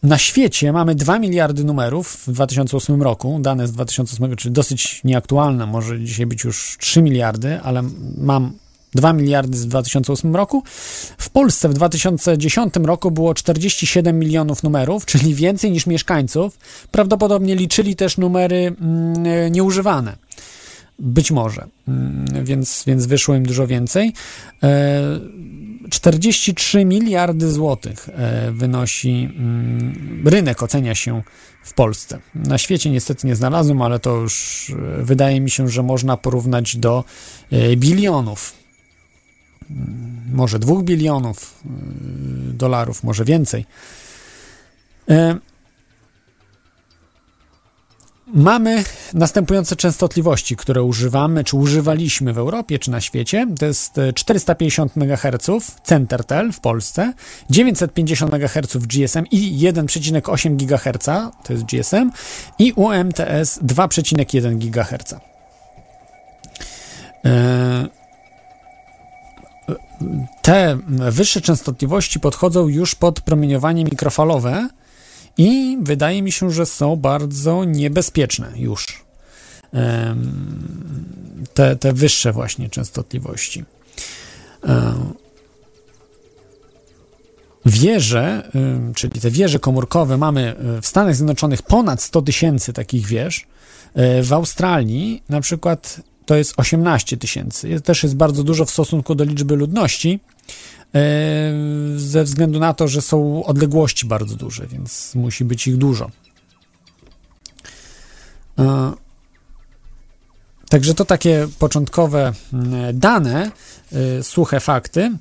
na 0.02 0.18
świecie 0.18 0.72
mamy 0.72 0.94
2 0.94 1.18
miliardy 1.18 1.64
numerów 1.64 2.16
w 2.26 2.32
2008 2.32 3.02
roku, 3.02 3.38
dane 3.40 3.68
z 3.68 3.72
2008, 3.72 4.36
czyli 4.36 4.52
dosyć 4.52 5.00
nieaktualne, 5.04 5.66
może 5.66 6.00
dzisiaj 6.00 6.26
być 6.26 6.44
już 6.44 6.76
3 6.80 7.02
miliardy, 7.02 7.60
ale 7.60 7.82
mam 8.16 8.52
2 8.94 9.12
miliardy 9.12 9.58
z 9.58 9.66
2008 9.66 10.36
roku. 10.36 10.62
W 11.18 11.30
Polsce 11.30 11.68
w 11.68 11.74
2010 11.74 12.74
roku 12.82 13.10
było 13.10 13.34
47 13.34 14.18
milionów 14.18 14.62
numerów, 14.62 15.06
czyli 15.10 15.34
więcej 15.34 15.70
niż 15.70 15.86
mieszkańców. 15.86 16.58
Prawdopodobnie 16.90 17.56
liczyli 17.56 17.96
też 17.96 18.18
numery 18.18 18.76
mm, 18.80 19.52
nieużywane. 19.52 20.16
Być 20.98 21.30
może, 21.30 21.66
Mm, 21.88 22.44
więc, 22.44 22.84
więc 22.86 23.06
wyszło 23.06 23.34
im 23.34 23.46
dużo 23.46 23.66
więcej. 23.66 24.12
E, 24.62 25.20
43 25.90 26.84
miliardy 26.84 27.52
złotych 27.52 28.08
e, 28.08 28.52
wynosi 28.52 29.28
mm, 29.36 30.22
rynek, 30.26 30.62
ocenia 30.62 30.94
się 30.94 31.22
w 31.64 31.74
Polsce. 31.74 32.18
Na 32.34 32.58
świecie 32.58 32.90
niestety 32.90 33.26
nie 33.26 33.36
znalazłem, 33.36 33.82
ale 33.82 33.98
to 33.98 34.16
już 34.16 34.66
e, 34.98 35.04
wydaje 35.04 35.40
mi 35.40 35.50
się, 35.50 35.68
że 35.68 35.82
można 35.82 36.16
porównać 36.16 36.76
do 36.76 37.04
e, 37.52 37.76
bilionów. 37.76 38.63
Mm, 39.74 40.14
Może 40.32 40.58
dwóch 40.58 40.84
bilionów 40.84 41.62
e, 41.64 41.68
dolarów, 42.52 43.04
może 43.04 43.24
więcej. 43.24 43.66
E, 45.10 45.38
Mamy 48.26 48.84
następujące 49.14 49.76
częstotliwości, 49.76 50.56
które 50.56 50.82
używamy, 50.82 51.44
czy 51.44 51.56
używaliśmy 51.56 52.32
w 52.32 52.38
Europie, 52.38 52.78
czy 52.78 52.90
na 52.90 53.00
świecie. 53.00 53.46
To 53.58 53.66
jest 53.66 53.98
e, 53.98 54.12
450 54.12 54.96
MHz 54.96 55.72
Centertel 55.84 56.52
w 56.52 56.60
Polsce, 56.60 57.12
950 57.50 58.34
MHz 58.34 58.76
GSM 58.76 59.24
i 59.30 59.58
1,8 59.58 60.56
GHz 60.56 61.04
to 61.44 61.52
jest 61.52 61.64
GSM 61.64 62.10
i 62.58 62.72
UMTS 62.72 63.58
2,1 63.62 64.58
GHz. 64.58 65.14
E, 67.24 68.03
te 70.42 70.78
wyższe 71.10 71.40
częstotliwości 71.40 72.20
podchodzą 72.20 72.68
już 72.68 72.94
pod 72.94 73.20
promieniowanie 73.20 73.84
mikrofalowe 73.84 74.68
i 75.38 75.78
wydaje 75.80 76.22
mi 76.22 76.32
się, 76.32 76.50
że 76.50 76.66
są 76.66 76.96
bardzo 76.96 77.64
niebezpieczne 77.64 78.52
już. 78.56 79.04
Te, 81.54 81.76
te 81.76 81.92
wyższe 81.92 82.32
właśnie 82.32 82.70
częstotliwości. 82.70 83.64
E, 84.64 84.94
Wieże, 87.66 88.50
czyli 88.94 89.20
te 89.20 89.30
wieże 89.30 89.58
komórkowe, 89.58 90.16
mamy 90.16 90.56
y, 90.78 90.80
w 90.80 90.86
Stanach 90.86 91.14
Zjednoczonych 91.14 91.62
ponad 91.62 92.02
100 92.02 92.22
tysięcy 92.22 92.72
takich 92.72 93.06
wież. 93.06 93.46
Y, 94.20 94.22
W 94.22 94.32
Australii 94.32 95.22
na 95.28 95.40
przykład 95.40 96.00
to 96.26 96.34
jest 96.34 96.54
18 96.56 97.16
tysięcy. 97.16 97.68
Jest- 97.68 97.84
Też 97.84 98.02
jest 98.02 98.16
bardzo 98.16 98.44
dużo 98.44 98.64
w 98.64 98.70
stosunku 98.70 99.14
do 99.14 99.24
liczby 99.24 99.56
ludności, 99.56 100.20
y, 101.94 101.98
ze 102.00 102.24
względu 102.24 102.60
na 102.60 102.74
to, 102.74 102.88
że 102.88 103.02
są 103.02 103.44
odległości 103.44 104.06
bardzo 104.06 104.36
duże, 104.36 104.66
więc 104.66 105.14
musi 105.14 105.44
być 105.44 105.66
ich 105.66 105.76
dużo. 105.76 106.10
E, 108.58 108.92
Także 110.68 110.94
to 110.94 111.04
takie 111.04 111.48
początkowe 111.58 112.32
mm, 112.52 112.98
dane, 112.98 113.50
y, 114.18 114.22
suche 114.22 114.60
fakty. 114.60 115.12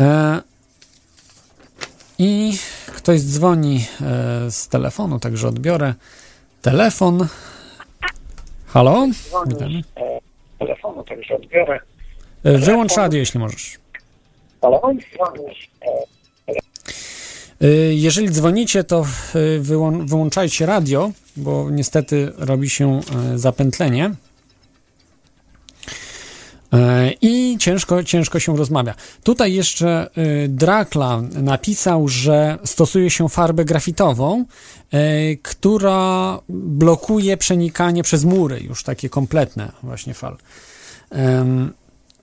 E, 0.00 0.40
I 2.18 2.58
ktoś 2.96 3.20
dzwoni 3.20 3.84
e, 4.00 4.50
z 4.50 4.68
telefonu, 4.68 5.18
także 5.20 5.48
odbiorę 5.48 5.94
telefon. 6.62 7.26
Halo? 8.66 9.06
Witamy. 9.46 9.82
Telefonu, 10.60 11.04
także 11.04 11.36
odbiorę. 11.36 11.80
Wyłącz 12.44 12.96
radio, 12.96 13.18
jeśli 13.18 13.40
możesz. 13.40 13.78
Halo? 14.62 14.80
E, 17.60 17.66
Jeżeli 17.94 18.30
dzwonicie, 18.30 18.84
to 18.84 19.06
wyłą- 19.60 20.06
wyłączajcie 20.08 20.66
radio, 20.66 21.10
bo 21.36 21.70
niestety 21.70 22.32
robi 22.38 22.70
się 22.70 23.00
e, 23.34 23.38
zapętlenie. 23.38 24.10
E, 26.72 27.12
I 27.22 27.56
ciężko, 27.58 28.04
ciężko 28.04 28.40
się 28.40 28.56
rozmawia. 28.56 28.94
Tutaj 29.22 29.54
jeszcze 29.54 30.10
e, 30.16 30.48
Drakla 30.48 31.22
napisał, 31.42 32.08
że 32.08 32.58
stosuje 32.64 33.10
się 33.10 33.28
farbę 33.28 33.64
grafitową, 33.64 34.44
e, 34.92 35.36
która 35.36 36.38
blokuje 36.48 37.36
przenikanie 37.36 38.02
przez 38.02 38.24
mury, 38.24 38.60
już 38.60 38.82
takie 38.82 39.08
kompletne 39.08 39.72
właśnie 39.82 40.14
fal. 40.14 40.36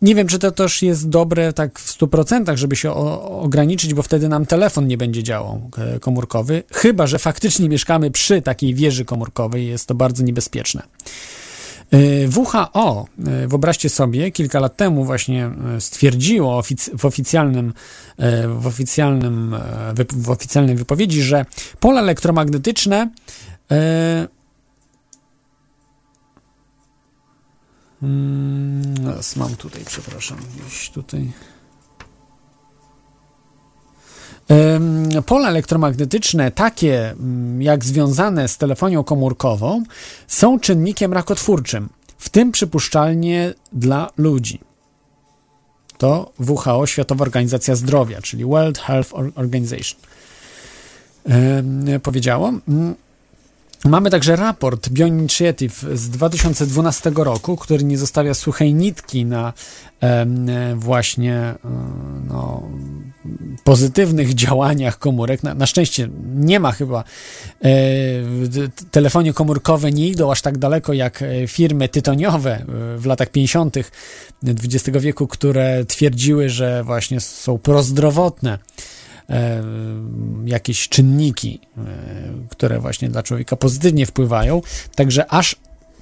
Nie 0.01 0.15
wiem, 0.15 0.27
czy 0.27 0.39
to 0.39 0.51
też 0.51 0.81
jest 0.81 1.09
dobre 1.09 1.53
tak 1.53 1.79
w 1.79 1.99
100%, 1.99 2.57
żeby 2.57 2.75
się 2.75 2.91
o, 2.91 3.39
ograniczyć, 3.41 3.93
bo 3.93 4.03
wtedy 4.03 4.29
nam 4.29 4.45
telefon 4.45 4.87
nie 4.87 4.97
będzie 4.97 5.23
działał 5.23 5.69
komórkowy, 6.01 6.63
chyba 6.73 7.07
że 7.07 7.19
faktycznie 7.19 7.69
mieszkamy 7.69 8.11
przy 8.11 8.41
takiej 8.41 8.75
wieży 8.75 9.05
komórkowej, 9.05 9.67
jest 9.67 9.87
to 9.87 9.95
bardzo 9.95 10.23
niebezpieczne. 10.23 10.83
E, 11.91 12.27
WHO, 12.27 13.07
e, 13.27 13.47
wyobraźcie 13.47 13.89
sobie, 13.89 14.31
kilka 14.31 14.59
lat 14.59 14.77
temu 14.77 15.05
właśnie 15.05 15.45
e, 15.45 15.81
stwierdziło 15.81 16.63
w 16.97 17.05
oficjalnym, 17.05 17.73
w 18.47 18.67
oficjalnym, 18.67 19.55
w 20.13 20.29
oficjalnej 20.29 20.75
wypowiedzi, 20.75 21.21
że 21.21 21.45
pola 21.79 22.01
elektromagnetyczne 22.01 23.09
Mm, 28.03 28.95
mam 29.35 29.55
tutaj, 29.55 29.81
przepraszam, 29.85 30.37
gdzieś 30.55 30.89
tutaj. 30.89 31.31
Pola 35.25 35.49
elektromagnetyczne, 35.49 36.51
takie 36.51 37.09
mm, 37.11 37.61
jak 37.61 37.85
związane 37.85 38.47
z 38.47 38.57
telefonią 38.57 39.03
komórkową, 39.03 39.83
są 40.27 40.59
czynnikiem 40.59 41.13
rakotwórczym, 41.13 41.89
w 42.17 42.29
tym 42.29 42.51
przypuszczalnie 42.51 43.53
dla 43.73 44.09
ludzi. 44.17 44.59
To 45.97 46.31
WHO, 46.39 46.87
Światowa 46.87 47.21
Organizacja 47.21 47.75
Zdrowia, 47.75 48.21
czyli 48.21 48.45
World 48.45 48.77
Health 48.79 49.13
Or- 49.13 49.31
Organization, 49.35 49.99
powiedziało. 52.03 52.53
Mm, 52.67 52.95
Mamy 53.85 54.09
także 54.09 54.35
raport 54.35 54.89
Bioinitiative 54.89 55.85
z 55.93 56.09
2012 56.09 57.11
roku, 57.15 57.57
który 57.57 57.83
nie 57.83 57.97
zostawia 57.97 58.33
suchej 58.33 58.73
nitki 58.73 59.25
na 59.25 59.53
właśnie 60.75 61.35
e, 61.35 61.57
no, 62.27 62.63
pozytywnych 63.63 64.33
działaniach 64.33 64.99
komórek. 64.99 65.43
Na, 65.43 65.53
na 65.53 65.65
szczęście 65.65 66.09
nie 66.35 66.59
ma 66.59 66.71
chyba, 66.71 67.03
e, 67.63 67.69
telefonie 68.91 69.33
komórkowe 69.33 69.91
nie 69.91 70.07
idą 70.07 70.31
aż 70.31 70.41
tak 70.41 70.57
daleko 70.57 70.93
jak 70.93 71.21
e, 71.21 71.47
firmy 71.47 71.89
tytoniowe 71.89 72.51
e, 72.51 72.65
w 72.97 73.05
latach 73.05 73.29
50. 73.29 73.77
XX 74.43 74.97
wieku, 74.99 75.27
które 75.27 75.85
twierdziły, 75.85 76.49
że 76.49 76.83
właśnie 76.83 77.19
są 77.19 77.57
prozdrowotne 77.57 78.59
e, 79.29 79.63
jakieś 80.45 80.89
czynniki, 80.89 81.59
e, 81.77 81.81
które 82.49 82.79
właśnie 82.79 83.09
dla 83.09 83.23
człowieka 83.23 83.55
pozytywnie 83.55 84.05
wpływają. 84.05 84.61
Także 84.95 85.31
aż 85.31 85.55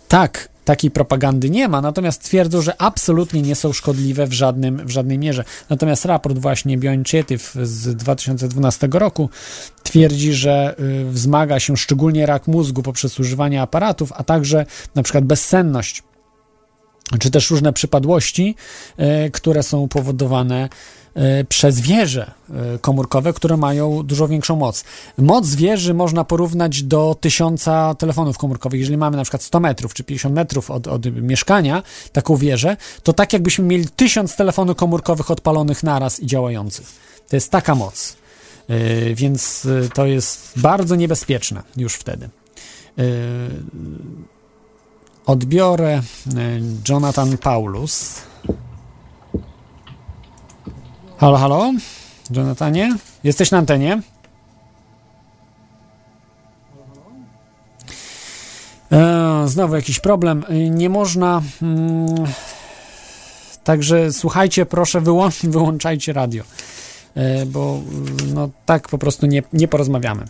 tak 0.07 0.54
takiej 0.66 0.91
propagandy 0.91 1.49
nie 1.49 1.68
ma, 1.68 1.82
natomiast 1.82 2.24
twierdzą, 2.24 2.61
że 2.61 2.82
absolutnie 2.82 3.41
nie 3.41 3.55
są 3.55 3.74
szkodliwe 3.74 4.28
w, 4.28 4.34
żadnym, 4.34 4.88
w 4.88 4.89
żadnej 4.89 5.18
mierze. 5.18 5.43
Natomiast 5.70 6.05
raport 6.05 6.38
właśnie 6.38 6.78
Bioinitiative 6.78 7.55
z 7.63 7.95
2012 7.95 8.88
roku 8.91 9.30
twierdzi, 9.84 10.34
że 10.34 10.76
y, 10.80 11.05
wzmaga 11.11 11.59
się 11.59 11.78
szczególnie 11.78 12.26
rak 12.26 12.47
mózgu 12.47 12.84
poprzez 12.84 13.20
używanie 13.20 13.61
aparatów, 13.61 14.13
a 14.16 14.24
także 14.24 14.66
na 14.95 15.03
przykład 15.03 15.26
bezsenność 15.26 16.03
czy 17.20 17.32
też 17.32 17.51
różne 17.51 17.74
przypadłości, 17.74 18.55
e, 18.97 19.30
które 19.30 19.63
są 19.63 19.88
powodowane 19.88 20.70
przez 21.49 21.80
wieże 21.80 22.32
e, 22.49 22.80
komórkowe, 22.80 23.34
które 23.34 23.57
mają 23.57 24.03
dużo 24.03 24.28
większą 24.28 24.55
moc. 24.55 24.84
Moc 25.18 25.55
wieży 25.55 25.93
można 25.93 26.24
porównać 26.24 26.84
do 26.84 27.16
tysiąca 27.22 27.95
telefonów 27.95 28.38
komórkowych. 28.38 28.80
Jeżeli 28.80 28.97
mamy 28.97 29.18
na 29.18 29.24
przykład 29.24 29.43
100 29.43 29.59
metrów 29.59 29.93
czy 29.93 30.03
50 30.03 30.36
metrów 30.36 30.72
od, 30.72 30.88
od 30.88 31.05
mieszkania, 31.22 31.84
taką 32.11 32.36
wieżę, 32.36 32.78
to 33.03 33.13
tak 33.13 33.34
jakbyśmy 33.34 33.66
mieli 33.66 33.88
tysiąc 33.95 34.36
telefonów 34.36 34.78
komórkowych 34.78 35.32
odpalonych 35.32 35.84
naraz 35.84 36.20
i 36.20 36.28
działających. 36.28 36.88
To 37.30 37.36
jest 37.36 37.51
taka 37.51 37.76
moc. 37.76 38.16
E, 38.70 39.16
Więc 39.16 39.66
e, 39.86 39.89
to 39.89 40.05
jest 40.05 40.51
bardzo 40.55 40.95
niebezpieczne 40.95 41.63
już 41.78 41.93
wtedy. 41.93 42.30
E, 42.97 43.01
Odbiorę 45.26 45.93
e, 45.93 46.01
Jonathan 46.89 47.38
Paulus. 47.38 48.16
Halo, 51.18 51.38
halo? 51.38 51.74
Jonathanie? 52.32 52.95
Jesteś 53.24 53.51
na 53.51 53.57
antenie? 53.57 54.01
E, 58.91 59.43
znowu 59.47 59.76
jakiś 59.76 59.99
problem. 59.99 60.45
E, 60.49 60.70
Nie 60.70 60.89
można. 60.89 61.41
Mm, 61.61 62.05
także 63.63 64.13
słuchajcie, 64.13 64.66
proszę, 64.66 65.01
wyłącz, 65.01 65.41
wyłączajcie 65.55 66.13
radio. 66.13 66.43
E, 67.16 67.45
bo 67.45 67.80
mm, 67.91 68.34
no, 68.34 68.49
tak 68.66 68.88
po 68.89 68.97
prostu 68.97 69.26
nie, 69.26 69.43
nie 69.53 69.68
porozmawiamy. 69.68 70.26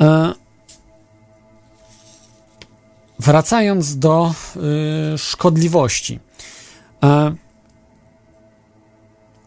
E, 0.00 0.32
Wracając 3.18 3.98
do 3.98 4.34
y, 5.14 5.18
szkodliwości. 5.18 6.20
E, 7.02 7.34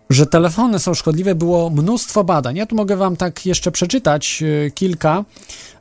że 0.10 0.26
telefony 0.26 0.80
są 0.80 0.94
szkodliwe, 0.94 1.36
było 1.36 1.70
mnóstwo 1.70 2.24
badań. 2.24 2.56
Ja 2.56 2.66
tu 2.66 2.76
mogę 2.76 2.98
Wam 2.98 3.16
tak 3.16 3.46
jeszcze 3.46 3.72
przeczytać 3.72 4.40
y, 4.42 4.72
kilka 4.76 5.24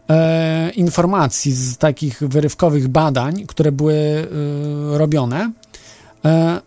e, 0.09 0.71
informacji 0.71 1.53
z 1.53 1.79
takich 1.79 2.21
wyrywkowych 2.21 2.89
badań, 2.89 3.47
które 3.47 3.73
były 3.73 3.95
y, 3.95 4.29
robione. 4.99 5.53
E, 6.25 6.61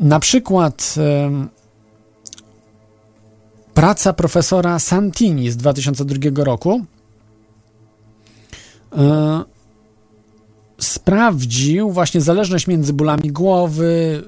na 0.00 0.20
przykład. 0.20 0.94
em, 0.98 1.48
praca 3.74 4.12
profesora 4.12 4.78
Santini 4.78 5.50
z 5.50 5.56
2002 5.56 6.44
roku 6.44 6.84
e, 8.92 9.44
sprawdził 10.84 11.90
właśnie 11.90 12.20
zależność 12.20 12.66
między 12.66 12.92
bólami 12.92 13.32
głowy, 13.32 14.22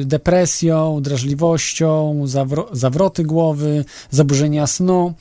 y, 0.00 0.04
depresją, 0.04 1.00
drażliwością, 1.02 2.22
zawro- 2.24 2.68
zawroty 2.72 3.24
głowy, 3.24 3.84
zaburzenia 4.10 4.66
snu, 4.66 5.14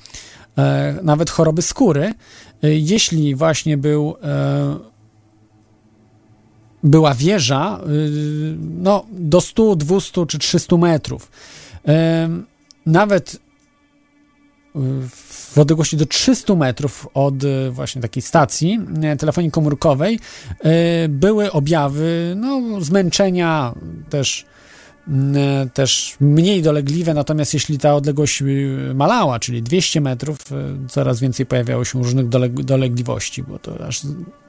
e, 0.57 0.99
nawet 1.03 1.29
choroby 1.29 1.61
skóry 1.61 2.13
y, 2.63 2.75
jeśli 2.75 3.35
właśnie 3.35 3.77
był 3.77 4.15
e, 4.23 4.77
była 6.83 7.13
wieża 7.13 7.79
y, 7.89 8.55
no, 8.59 9.05
do 9.11 9.41
100, 9.41 9.75
200 9.75 10.25
czy 10.25 10.39
300 10.39 10.77
metrów. 10.77 11.31
Nawet 12.85 13.39
w 15.51 15.57
odległości 15.57 15.97
do 15.97 16.05
300 16.05 16.55
metrów 16.55 17.07
od 17.13 17.43
y, 17.43 17.71
właśnie 17.71 18.01
takiej 18.01 18.23
stacji 18.23 18.79
y, 19.13 19.17
telefonii 19.17 19.51
komórkowej 19.51 20.19
y, 20.65 21.09
były 21.09 21.51
objawy 21.51 22.33
no, 22.37 22.81
zmęczenia 22.81 23.73
też 24.09 24.45
też 25.73 26.17
mniej 26.19 26.61
dolegliwe, 26.61 27.13
natomiast 27.13 27.53
jeśli 27.53 27.77
ta 27.77 27.95
odległość 27.95 28.43
malała, 28.95 29.39
czyli 29.39 29.63
200 29.63 30.01
metrów, 30.01 30.37
coraz 30.89 31.19
więcej 31.19 31.45
pojawiało 31.45 31.85
się 31.85 31.99
różnych 31.99 32.29
doleg- 32.29 32.63
dolegliwości, 32.63 33.43
bo 33.43 33.59
to 33.59 33.87
aż, 33.87 34.01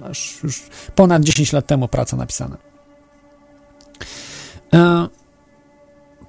aż 0.03 0.39
już 0.43 0.63
ponad 0.95 1.23
10 1.23 1.53
lat 1.53 1.67
temu 1.67 1.89
praca 1.89 2.17
napisana. 2.17 2.57
E, 4.75 5.09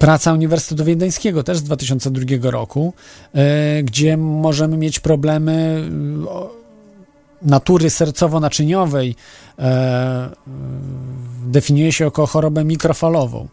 Praca 0.03 0.33
Uniwersytetu 0.33 0.85
Wiedeńskiego 0.85 1.43
też 1.43 1.57
z 1.57 1.63
2002 1.63 2.51
roku, 2.51 2.93
e, 3.35 3.83
gdzie 3.83 4.17
możemy 4.17 4.77
mieć 4.77 4.99
problemy 4.99 5.83
o- 6.29 6.51
natury 7.41 7.89
sercowo-naczyniowej. 7.89 9.15
E, 9.59 10.29
Definiuje 11.45 11.91
się 11.91 12.05
jako 12.05 12.27
chorobę 12.27 12.63
mikrofalową. 12.63 13.47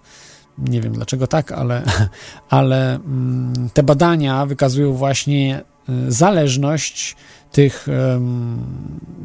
Nie 0.58 0.80
wiem 0.80 0.92
dlaczego 0.92 1.26
tak, 1.26 1.52
ale, 1.52 1.82
ale 2.48 2.94
mm, 2.94 3.68
te 3.74 3.82
badania 3.82 4.46
wykazują 4.46 4.92
właśnie 4.92 5.64
zależność 6.08 7.16
tych 7.52 7.86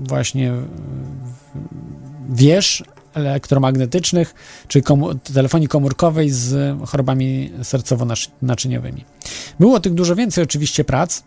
właśnie 0.08 0.54
wież 2.30 2.84
elektromagnetycznych 3.16 4.34
czy 4.68 4.82
komu- 4.82 5.16
telefonii 5.34 5.68
komórkowej 5.68 6.30
z 6.30 6.78
chorobami 6.90 7.52
sercowo-naczyniowymi. 7.62 9.04
Było 9.60 9.80
tych 9.80 9.94
dużo 9.94 10.16
więcej 10.16 10.44
oczywiście 10.44 10.84
prac. 10.84 11.24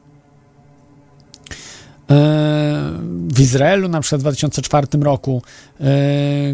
E, 2.10 2.18
W 3.28 3.40
Izraelu 3.40 3.88
na 3.88 4.00
przykład 4.00 4.20
w 4.20 4.24
2004 4.24 4.86
roku, 5.02 5.42
e, 5.80 5.84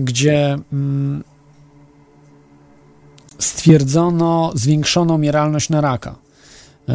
gdzie 0.00 0.58
mm, 0.72 1.24
stwierdzono 3.38 4.52
zwiększoną 4.54 5.18
mieralność 5.18 5.68
na 5.70 5.80
raka 5.80 6.14
e, 6.88 6.94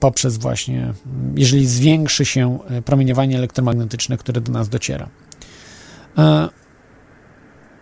poprzez 0.00 0.36
właśnie, 0.38 0.92
jeżeli 1.36 1.66
zwiększy 1.66 2.24
się 2.24 2.58
promieniowanie 2.84 3.36
elektromagnetyczne, 3.36 4.16
które 4.16 4.40
do 4.40 4.52
nas 4.52 4.68
dociera. 4.68 5.08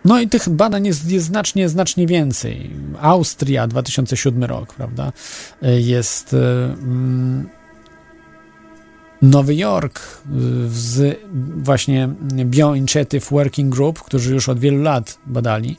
E, 0.07 0.09
No 0.09 0.19
i 0.19 0.27
tych 0.27 0.49
badań 0.49 0.85
jest, 0.85 1.11
jest 1.11 1.25
znacznie, 1.25 1.69
znacznie 1.69 2.07
więcej. 2.07 2.71
Austria, 3.01 3.67
2007 3.67 4.43
rok, 4.43 4.73
prawda? 4.73 5.11
E, 5.61 5.81
Jest 5.81 6.33
e, 6.33 6.37
mm, 6.73 7.49
Nowy 9.21 9.55
Jork 9.55 9.99
y, 9.99 10.69
z 10.69 11.19
właśnie 11.57 12.09
Bioinitiative 12.45 13.29
Working 13.31 13.75
Group, 13.75 14.01
którzy 14.01 14.33
już 14.33 14.49
od 14.49 14.59
wielu 14.59 14.83
lat 14.83 15.17
badali 15.25 15.77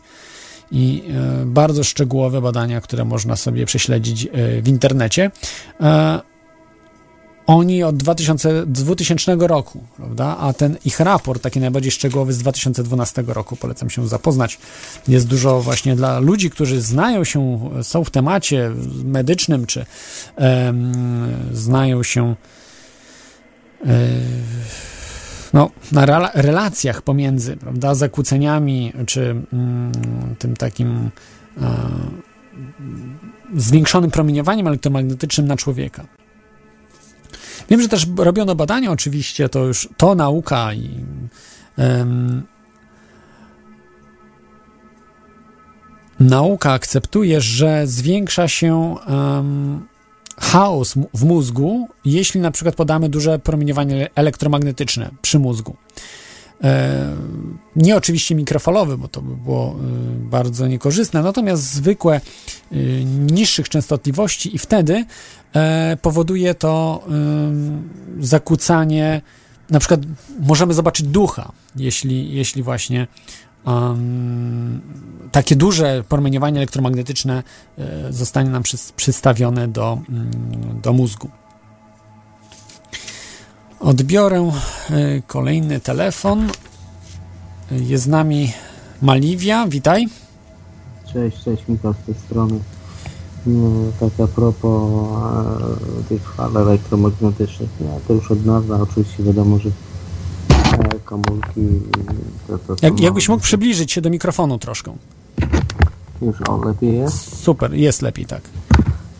i 0.71 1.03
e, 1.43 1.47
bardzo 1.47 1.85
szczegółowe 1.85 2.41
badania, 2.41 2.81
które 2.81 3.05
można 3.05 3.37
sobie 3.37 3.67
prześledzić 3.67 4.27
e, 4.27 4.63
w 4.63 4.69
internecie. 4.69 5.31
Oni 7.49 7.83
od 7.83 7.97
2000, 7.97 8.67
2000 8.67 9.37
roku, 9.41 9.85
prawda? 9.97 10.37
A 10.41 10.53
ten 10.53 10.77
ich 10.85 11.01
raport, 11.01 11.43
taki 11.43 11.61
najbardziej 11.61 11.93
szczegółowy 11.93 12.33
z 12.33 12.39
2012 12.39 13.25
roku, 13.27 13.57
polecam 13.57 13.91
się 13.91 14.09
zapoznać. 14.09 14.59
Jest 15.09 15.27
dużo 15.27 15.61
właśnie 15.61 15.97
dla 15.97 16.19
ludzi, 16.19 16.51
którzy 16.51 16.81
znają 16.81 17.25
się, 17.25 17.71
są 17.83 18.05
w 18.05 18.11
temacie 18.11 18.71
medycznym, 19.05 19.67
czy 19.67 19.87
em, 20.37 20.93
znają 21.53 22.03
się 22.03 22.35
e, 23.87 24.09
no, 25.53 25.71
na 25.93 26.07
rela- 26.07 26.31
relacjach 26.35 27.03
pomiędzy 27.03 27.57
prawda, 27.57 27.95
zakłóceniami, 27.95 28.93
czy 29.07 29.21
mm, 29.53 29.93
tym 30.39 30.57
takim 30.57 31.11
zwiększonym 33.57 34.11
promieniowaniem 34.11 34.67
elektromagnetycznym 34.67 35.47
na 35.47 35.57
człowieka. 35.57 36.18
Wiem, 37.71 37.83
że 37.83 37.89
też 37.89 38.07
robiono 38.17 38.55
badania, 38.55 38.91
oczywiście, 38.91 39.49
to 39.49 39.65
już 39.65 39.89
to 39.97 40.15
nauka 40.15 40.75
i 40.75 40.91
em, 41.77 42.43
nauka 46.21 46.73
akceptuje, 46.73 47.41
że 47.41 47.87
zwiększa 47.87 48.49
się 48.49 48.95
em, 49.07 49.87
chaos 50.41 50.95
w 51.15 51.25
mózgu, 51.25 51.89
jeśli 52.05 52.41
na 52.41 52.51
przykład 52.51 52.75
podamy 52.75 53.09
duże 53.09 53.39
promieniowanie 53.39 54.09
elektromagnetyczne 54.15 55.11
przy 55.23 55.39
mózgu. 55.39 55.77
E, 56.65 57.17
nie 57.77 57.97
oczywiście 57.97 58.35
mikrofalowe, 58.35 58.97
bo 58.97 59.09
to 59.09 59.23
by 59.23 59.37
było 59.37 59.73
y, 59.73 60.31
bardzo 60.31 60.67
niekorzystne, 60.67 61.23
natomiast 61.23 61.63
zwykłe 61.63 62.21
y, 62.73 63.05
niższych 63.05 63.69
częstotliwości 63.69 64.55
i 64.55 64.59
wtedy 64.59 65.05
powoduje 66.03 66.55
to 66.55 67.05
y, 68.19 68.27
zakłócanie, 68.27 69.23
na 69.71 69.79
przykład 69.79 70.01
możemy 70.41 70.75
zobaczyć 70.75 71.07
ducha, 71.07 71.53
jeśli, 71.77 72.35
jeśli 72.35 72.63
właśnie 72.63 73.07
um, 73.65 74.81
takie 75.33 75.57
duże 75.57 76.05
promieniowanie 76.09 76.57
elektromagnetyczne 76.57 77.43
e, 77.79 78.13
zostanie 78.13 78.51
nam 78.51 78.63
przys- 78.63 78.93
przystawione 78.97 79.69
do, 79.69 79.99
mm, 80.09 80.31
do 80.83 80.93
mózgu. 80.93 81.31
Odbiorę 83.81 84.51
e, 84.91 85.23
kolejny 85.27 85.81
telefon. 85.81 86.49
Jest 87.71 88.05
z 88.05 88.09
nami 88.09 88.53
Maliwia, 89.03 89.67
witaj. 89.67 90.09
Cześć, 91.13 91.45
cześć, 91.45 91.63
Michał 91.69 91.95
z 92.03 92.07
tej 92.07 92.15
strony. 92.15 92.61
No, 93.49 93.71
tak 94.01 94.21
a 94.21 94.27
propos 94.27 94.91
e, 96.01 96.09
tych 96.09 96.35
fal 96.35 96.57
elektromagnetycznych, 96.57 97.71
nie, 97.81 98.01
to 98.09 98.15
już 98.15 98.31
od 98.31 98.43
dawna 98.43 98.81
oczywiście 98.81 99.23
wiadomo, 99.23 99.59
że 99.59 99.71
e, 100.73 101.01
komórki 101.05 101.61
to, 102.47 102.59
to 102.59 102.77
Jak, 102.83 103.01
jakbyś 103.01 103.29
mógł 103.29 103.43
przybliżyć 103.43 103.93
się 103.93 104.01
do 104.01 104.11
mikrofonu 104.11 104.59
troszkę. 104.59 104.93
Już 106.23 106.37
o, 106.49 106.65
lepiej 106.65 106.97
jest? 106.97 107.43
Super, 107.43 107.75
jest 107.75 108.03
lepiej, 108.03 108.27
tak. 108.27 108.43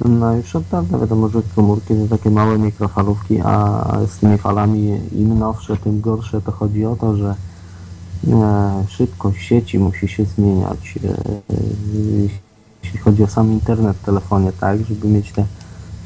No 0.05 0.35
już 0.35 0.57
od 0.57 0.65
dawna 0.69 0.99
wiadomo, 0.99 1.29
że 1.29 1.43
komórki 1.57 1.95
to 1.95 2.17
takie 2.17 2.31
małe 2.31 2.59
mikrofalówki, 2.59 3.41
a 3.45 3.85
z 4.07 4.19
tymi 4.19 4.39
falami 4.39 5.01
im 5.13 5.39
nowsze, 5.39 5.77
tym 5.77 6.01
gorsze. 6.01 6.41
To 6.41 6.53
chodzi 6.53 6.85
o 6.85 6.97
to, 6.97 7.17
że 7.17 7.35
e, 8.29 8.85
szybkość 8.89 9.47
sieci 9.47 9.79
musi 9.79 10.09
się 10.09 10.25
zmieniać. 10.25 10.95
E, 12.89 12.91
e, 12.91 12.93
jeśli 12.93 12.99
chodzi 12.99 13.23
o 13.23 13.27
sam 13.27 13.53
internet 13.53 13.97
w 13.97 14.05
telefonie, 14.05 14.53
tak, 14.61 14.85
żeby 14.85 15.09
mieć 15.09 15.33
te 15.33 15.45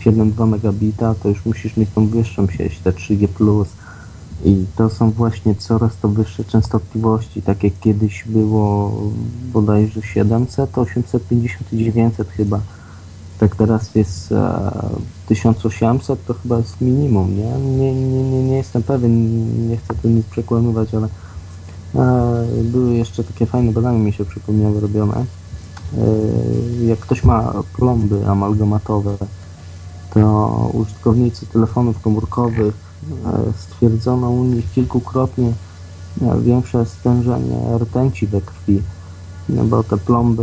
7,2 0.04 0.46
megabita, 0.46 1.14
to 1.14 1.28
już 1.28 1.46
musisz 1.46 1.76
mieć 1.76 1.90
tą 1.94 2.06
wyższą 2.06 2.46
sieć, 2.46 2.78
te 2.78 2.92
3G+. 2.92 3.64
I 4.44 4.66
to 4.76 4.90
są 4.90 5.10
właśnie 5.10 5.54
coraz 5.54 5.96
to 5.96 6.08
wyższe 6.08 6.44
częstotliwości, 6.44 7.42
tak 7.42 7.64
jak 7.64 7.72
kiedyś 7.80 8.24
było 8.26 9.02
bodajże 9.52 10.02
700, 10.02 10.78
850 10.78 11.72
i 11.72 11.84
900 11.84 12.28
chyba. 12.28 12.60
Tak 13.38 13.56
teraz 13.56 13.94
jest 13.94 14.32
e, 14.32 14.72
1800, 15.26 16.26
to 16.26 16.34
chyba 16.34 16.58
jest 16.58 16.80
minimum, 16.80 17.36
nie? 17.36 17.52
Nie, 17.76 17.94
nie, 17.94 18.22
nie, 18.22 18.42
nie 18.42 18.56
jestem 18.56 18.82
pewien, 18.82 19.68
nie 19.68 19.76
chcę 19.76 19.94
tu 20.02 20.08
nic 20.08 20.26
przekłamywać, 20.26 20.88
ale 20.94 21.08
e, 21.94 22.44
były 22.62 22.94
jeszcze 22.94 23.24
takie 23.24 23.46
fajne 23.46 23.72
badania 23.72 23.98
mi 23.98 24.12
się 24.12 24.24
przypomniały 24.24 24.80
robione. 24.80 25.24
E, 25.98 26.84
jak 26.86 26.98
ktoś 26.98 27.24
ma 27.24 27.52
plomby 27.76 28.26
amalgamatowe, 28.26 29.16
to 30.14 30.70
użytkownicy 30.72 31.46
telefonów 31.46 32.00
komórkowych 32.02 32.74
e, 33.26 33.52
stwierdzono 33.58 34.30
u 34.30 34.44
nich 34.44 34.72
kilkukrotnie 34.72 35.52
e, 36.22 36.40
większe 36.40 36.86
stężenie 36.86 37.78
rtęci 37.78 38.26
we 38.26 38.40
krwi, 38.40 38.82
no 39.48 39.64
bo 39.64 39.82
te 39.82 39.96
plomby 39.96 40.42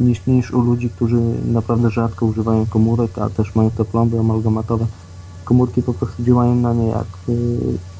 niż, 0.00 0.26
niż 0.26 0.50
u 0.50 0.60
ludzi, 0.60 0.90
którzy 0.90 1.20
naprawdę 1.52 1.90
rzadko 1.90 2.26
używają 2.26 2.66
komórek, 2.66 3.18
a 3.18 3.30
też 3.30 3.54
mają 3.54 3.70
te 3.70 3.84
plomby 3.84 4.18
amalgamatowe. 4.18 4.86
Komórki 5.44 5.82
po 5.82 5.94
prostu 5.94 6.24
działają 6.24 6.54
na 6.54 6.74
nie 6.74 6.86
jak 6.86 7.06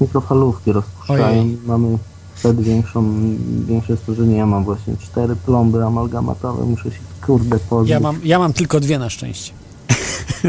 mikrofalówki, 0.01 0.73
rozpuszczają. 0.73 1.41
Ojej. 1.41 1.59
Mamy 1.67 1.99
wtedy 2.35 2.63
większą, 2.63 3.15
większe 3.67 3.97
stężenie. 3.97 4.37
Ja 4.37 4.47
mam 4.47 4.65
właśnie 4.65 4.97
cztery 4.97 5.37
plomby 5.37 5.85
amalgamatowe, 5.85 6.65
muszę 6.65 6.91
się 6.91 6.99
kurde 7.27 7.59
pozbyć. 7.59 7.91
Ja 7.91 8.01
mam, 8.01 8.21
ja 8.25 8.39
mam 8.39 8.53
tylko 8.53 8.81
dwie 8.81 8.99
na 8.99 9.11
szczęście. 9.11 9.53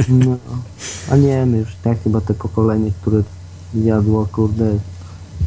No, 0.10 0.38
a 1.12 1.16
nie, 1.16 1.46
my 1.46 1.58
już 1.58 1.70
tak 1.84 2.04
chyba 2.04 2.22
te 2.22 2.34
pokolenie, 2.34 2.92
które 3.02 3.24
jadło, 3.74 4.26
kurde, 4.26 4.78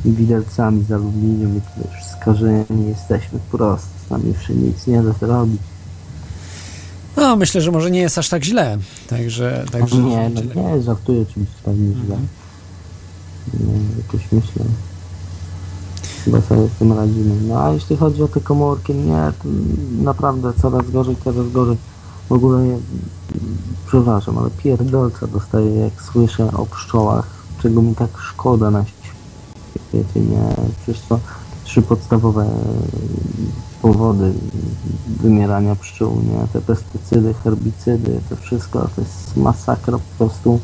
widelcami 0.04 0.84
z 0.84 0.92
aluminium 0.92 1.56
i 1.56 1.60
to 1.60 1.88
już 1.88 2.04
skażeni 2.04 2.88
jesteśmy 2.88 3.38
prosto, 3.50 3.88
z 4.06 4.10
nami 4.10 4.28
już 4.28 4.48
nic 4.48 4.86
nie 4.86 5.02
da 5.02 5.12
zrobić. 5.12 5.60
No, 7.16 7.36
myślę, 7.36 7.60
że 7.60 7.70
może 7.72 7.90
nie 7.90 8.00
jest 8.00 8.18
aż 8.18 8.28
tak 8.28 8.44
źle. 8.44 8.78
Także, 9.08 9.64
także 9.72 9.96
nie, 9.96 10.30
no 10.30 10.40
nie, 10.40 10.82
żartuję 10.82 11.22
oczywiście 11.30 11.56
tak 11.64 11.74
nie 11.76 11.94
źle. 11.94 12.16
Nie, 13.54 13.74
jakoś 13.98 14.32
myślę. 14.32 14.64
Chyba 16.24 16.40
sobie 16.40 16.68
z 16.68 16.78
tym 16.78 16.92
radzimy. 16.92 17.34
No 17.48 17.64
a 17.64 17.70
jeśli 17.70 17.96
chodzi 17.96 18.22
o 18.22 18.28
te 18.28 18.40
komórki, 18.40 18.94
nie, 18.94 19.32
to 19.42 19.48
naprawdę 20.02 20.52
coraz 20.62 20.90
gorzej, 20.90 21.16
coraz 21.24 21.52
gorzej. 21.52 21.76
W 22.28 22.32
ogóle, 22.32 22.62
nie, 22.62 22.78
przepraszam, 23.86 24.38
ale 24.38 24.50
pierdolca 24.50 25.26
dostaję 25.26 25.74
jak 25.74 26.02
słyszę 26.02 26.52
o 26.52 26.66
pszczołach, 26.66 27.26
czego 27.62 27.82
mi 27.82 27.94
tak 27.94 28.18
szkoda 28.18 28.70
na 28.70 28.84
świecie, 28.84 30.20
nie? 30.20 30.56
Przecież 30.82 31.02
to 31.08 31.20
trzy 31.64 31.82
podstawowe 31.82 32.46
powody 33.82 34.32
wymierania 35.20 35.76
pszczół, 35.76 36.20
nie? 36.22 36.46
Te 36.52 36.60
pestycydy, 36.60 37.34
herbicydy, 37.34 38.20
to 38.28 38.36
wszystko 38.36 38.88
to 38.96 39.00
jest 39.00 39.36
masakra 39.36 39.98
po 39.98 40.18
prostu. 40.18 40.60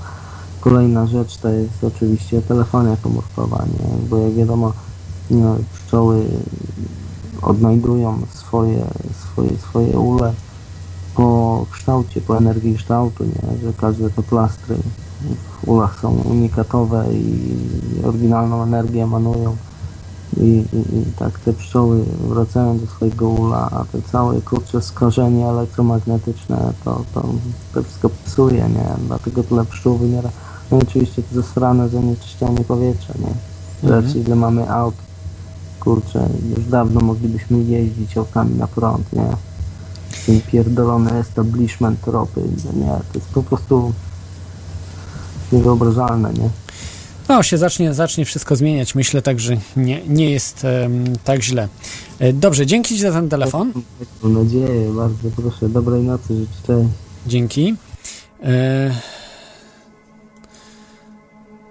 Kolejna 0.61 1.07
rzecz 1.07 1.37
to 1.37 1.49
jest 1.49 1.85
oczywiście 1.85 2.43
telefonia 2.43 2.97
komórkowa, 2.97 3.65
nie? 3.67 4.09
Bo 4.09 4.17
jak 4.17 4.35
wiadomo, 4.35 4.67
nie, 4.69 4.94
pszczoły 5.73 6.27
odnajdują 7.43 8.19
swoje, 8.35 8.87
swoje, 9.23 9.59
swoje 9.59 9.99
ule 9.99 10.33
po 11.15 11.67
kształcie, 11.71 12.21
po 12.21 12.39
energii 12.39 12.77
kształtu, 12.77 13.25
nie? 13.25 13.59
że 13.63 13.73
każde 13.73 14.11
te 14.11 14.23
plastry 14.23 14.77
w 15.63 15.69
ulach 15.69 16.01
są 16.01 16.11
unikatowe 16.11 17.07
i 17.13 17.57
oryginalną 18.05 18.63
energię 18.63 19.03
emanują. 19.03 19.57
I, 20.37 20.65
i, 20.73 20.99
I 20.99 21.05
tak 21.19 21.39
te 21.39 21.53
pszczoły 21.53 22.05
wracają 22.29 22.79
do 22.79 22.87
swojego 22.87 23.29
ula, 23.29 23.69
a 23.71 23.85
te 23.85 24.03
całe 24.03 24.41
kurcze 24.41 24.83
skażenie 24.83 25.47
elektromagnetyczne 25.47 26.73
to, 26.85 27.05
to, 27.15 27.29
to 27.75 27.83
wszystko 27.83 28.11
psuje, 28.25 28.69
nie? 28.69 29.07
Dlatego 29.07 29.43
tyle 29.43 29.65
pszczół 29.65 29.97
wymiera. 29.97 30.31
No 30.71 30.79
i 30.79 30.83
oczywiście 30.83 31.23
to 31.23 31.35
zasrane 31.35 31.89
zanieczyszczenie 31.89 32.65
powietrza, 32.65 33.15
nie? 33.19 33.35
Mhm. 33.91 34.27
ile 34.27 34.37
mamy 34.37 34.71
aut. 34.71 34.95
Kurczę, 35.85 36.29
już 36.57 36.65
dawno 36.67 37.01
moglibyśmy 37.01 37.63
jeździć 37.65 38.17
autami 38.17 38.55
na 38.55 38.67
prąd, 38.67 39.13
nie? 39.13 39.27
Ten 40.27 40.41
pierdolony 40.41 41.13
establishment 41.13 42.07
ropy, 42.07 42.41
nie? 42.75 42.87
To 42.87 43.19
jest 43.19 43.29
po 43.29 43.43
prostu 43.43 43.93
niewyobrażalne, 45.53 46.33
nie? 46.33 46.49
No, 47.29 47.43
się 47.43 47.59
zacznie, 47.59 47.95
zacznie 47.95 48.25
wszystko 48.25 48.57
zmieniać. 48.57 48.95
Myślę 48.95 49.23
tak, 49.23 49.41
że 49.41 49.57
nie, 49.77 50.01
nie 50.09 50.31
jest 50.31 50.65
em, 50.65 51.05
tak 51.25 51.43
źle. 51.43 51.69
E, 52.19 52.33
Dobrze, 52.33 52.67
dzięki 52.67 52.95
Ci 52.95 53.01
za 53.01 53.13
ten 53.13 53.29
telefon. 53.29 53.73
Mam 54.23 54.33
nadzieję, 54.45 54.93
bardzo 54.93 55.29
proszę. 55.37 55.69
Dobrej 55.69 56.03
nocy, 56.03 56.35
życzę. 56.37 56.89
Dzięki. 57.27 57.75
E, 58.45 58.91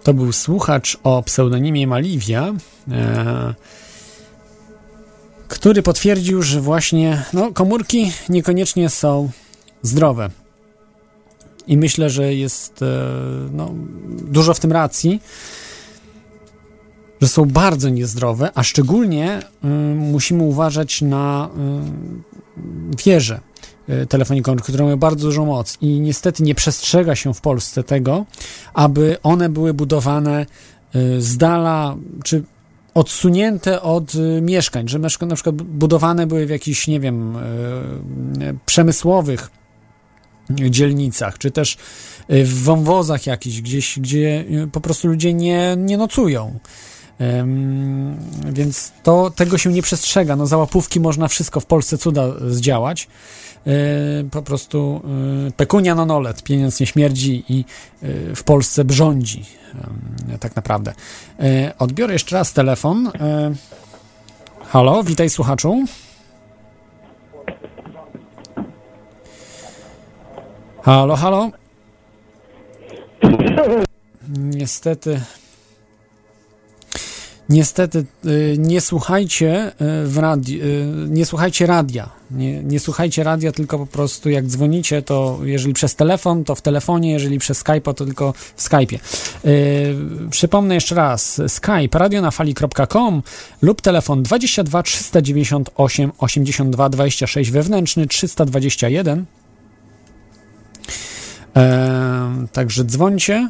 To 0.03 0.13
był 0.13 0.31
słuchacz 0.31 0.97
o 1.03 1.23
pseudonimie 1.23 1.87
Maliwia, 1.87 2.53
e, 2.91 3.53
który 5.53 5.81
potwierdził, 5.81 6.41
że 6.41 6.61
właśnie 6.61 7.23
no, 7.33 7.51
komórki 7.51 8.11
niekoniecznie 8.29 8.89
są 8.89 9.29
zdrowe. 9.81 10.29
I 11.67 11.77
myślę, 11.77 12.09
że 12.09 12.33
jest 12.33 12.81
e, 12.81 12.85
no, 13.51 13.73
dużo 14.07 14.53
w 14.53 14.59
tym 14.59 14.71
racji, 14.71 15.21
że 17.21 17.27
są 17.27 17.45
bardzo 17.45 17.89
niezdrowe, 17.89 18.49
a 18.55 18.63
szczególnie 18.63 19.39
y, 19.39 19.67
musimy 19.95 20.43
uważać 20.43 21.01
na 21.01 21.49
y, 23.07 23.93
y, 23.93 24.07
telefonii 24.07 24.43
komórkowej, 24.43 24.73
które 24.73 24.83
mają 24.83 24.97
bardzo 24.97 25.27
dużą 25.27 25.45
moc 25.45 25.77
i 25.81 25.99
niestety 25.99 26.43
nie 26.43 26.55
przestrzega 26.55 27.15
się 27.15 27.33
w 27.33 27.41
Polsce 27.41 27.83
tego, 27.83 28.25
aby 28.73 29.17
one 29.23 29.49
były 29.49 29.73
budowane 29.73 30.45
y, 30.95 31.21
z 31.21 31.37
dala, 31.37 31.95
czy 32.23 32.43
odsunięte 32.93 33.81
od 33.81 34.15
y, 34.15 34.41
mieszkań, 34.41 34.87
że 34.87 34.99
na 34.99 35.35
przykład 35.35 35.55
budowane 35.55 36.27
były 36.27 36.45
w 36.45 36.49
jakichś, 36.49 36.87
nie 36.87 36.99
wiem, 36.99 37.35
y, 37.35 37.39
y, 38.43 38.57
przemysłowych 38.65 39.51
dzielnicach, 40.49 41.37
czy 41.37 41.51
też 41.51 41.77
w 42.29 42.63
wąwozach 42.63 43.27
jakichś, 43.27 43.61
gdzieś, 43.61 43.99
gdzie 43.99 44.45
po 44.71 44.81
prostu 44.81 45.07
ludzie 45.07 45.33
nie, 45.33 45.75
nie 45.77 45.97
nocują. 45.97 46.59
Więc 48.53 48.91
to, 49.03 49.31
tego 49.31 49.57
się 49.57 49.73
nie 49.73 49.81
przestrzega. 49.81 50.35
No, 50.35 50.47
za 50.47 50.57
łapówki 50.57 50.99
można 50.99 51.27
wszystko 51.27 51.59
w 51.59 51.65
Polsce 51.65 51.97
cuda 51.97 52.23
zdziałać. 52.47 53.07
E, 53.67 53.71
po 54.31 54.41
prostu 54.41 55.01
e, 55.47 55.51
pekunia 55.51 55.95
non 55.95 56.11
olet, 56.11 56.43
pieniądz 56.43 56.79
nie 56.79 56.85
śmierdzi 56.85 57.43
i 57.49 57.65
e, 58.01 58.35
w 58.35 58.43
Polsce 58.43 58.85
brządzi. 58.85 59.45
Tak 60.39 60.55
naprawdę. 60.55 60.93
Odbiorę 61.79 62.13
jeszcze 62.13 62.35
raz 62.35 62.53
telefon. 62.53 63.11
Halo, 64.67 65.03
witaj 65.03 65.29
słuchaczu. 65.29 65.85
Halo, 70.81 71.15
halo. 71.15 71.51
Niestety. 74.37 75.21
Niestety 77.53 78.05
y, 78.25 78.55
nie 78.59 78.81
słuchajcie 78.81 79.67
y, 79.67 80.07
w 80.07 80.17
radi- 80.17 80.61
y, 80.61 81.09
nie 81.09 81.25
słuchajcie 81.25 81.65
radia. 81.65 82.09
Nie, 82.31 82.63
nie 82.63 82.79
słuchajcie 82.79 83.23
radia, 83.23 83.51
tylko 83.51 83.77
po 83.77 83.85
prostu 83.85 84.29
jak 84.29 84.45
dzwonicie, 84.45 85.01
to 85.01 85.39
jeżeli 85.43 85.73
przez 85.73 85.95
telefon, 85.95 86.43
to 86.43 86.55
w 86.55 86.61
telefonie, 86.61 87.11
jeżeli 87.11 87.39
przez 87.39 87.63
Skype'a, 87.63 87.93
to 87.93 88.05
tylko 88.05 88.33
w 88.55 88.63
Skype'ie. 88.63 88.99
Przypomnę 90.29 90.75
jeszcze 90.75 90.95
raz, 90.95 91.41
Skype 91.47 91.99
radionafali.com 91.99 93.23
lub 93.61 93.81
telefon 93.81 94.23
22 94.23 94.83
398 94.83 96.11
82 96.17 96.89
26 96.89 97.51
wewnętrzny 97.51 98.07
321 98.07 99.25
Em, 101.53 102.47
także 102.47 102.83
dzwońcie. 102.83 103.49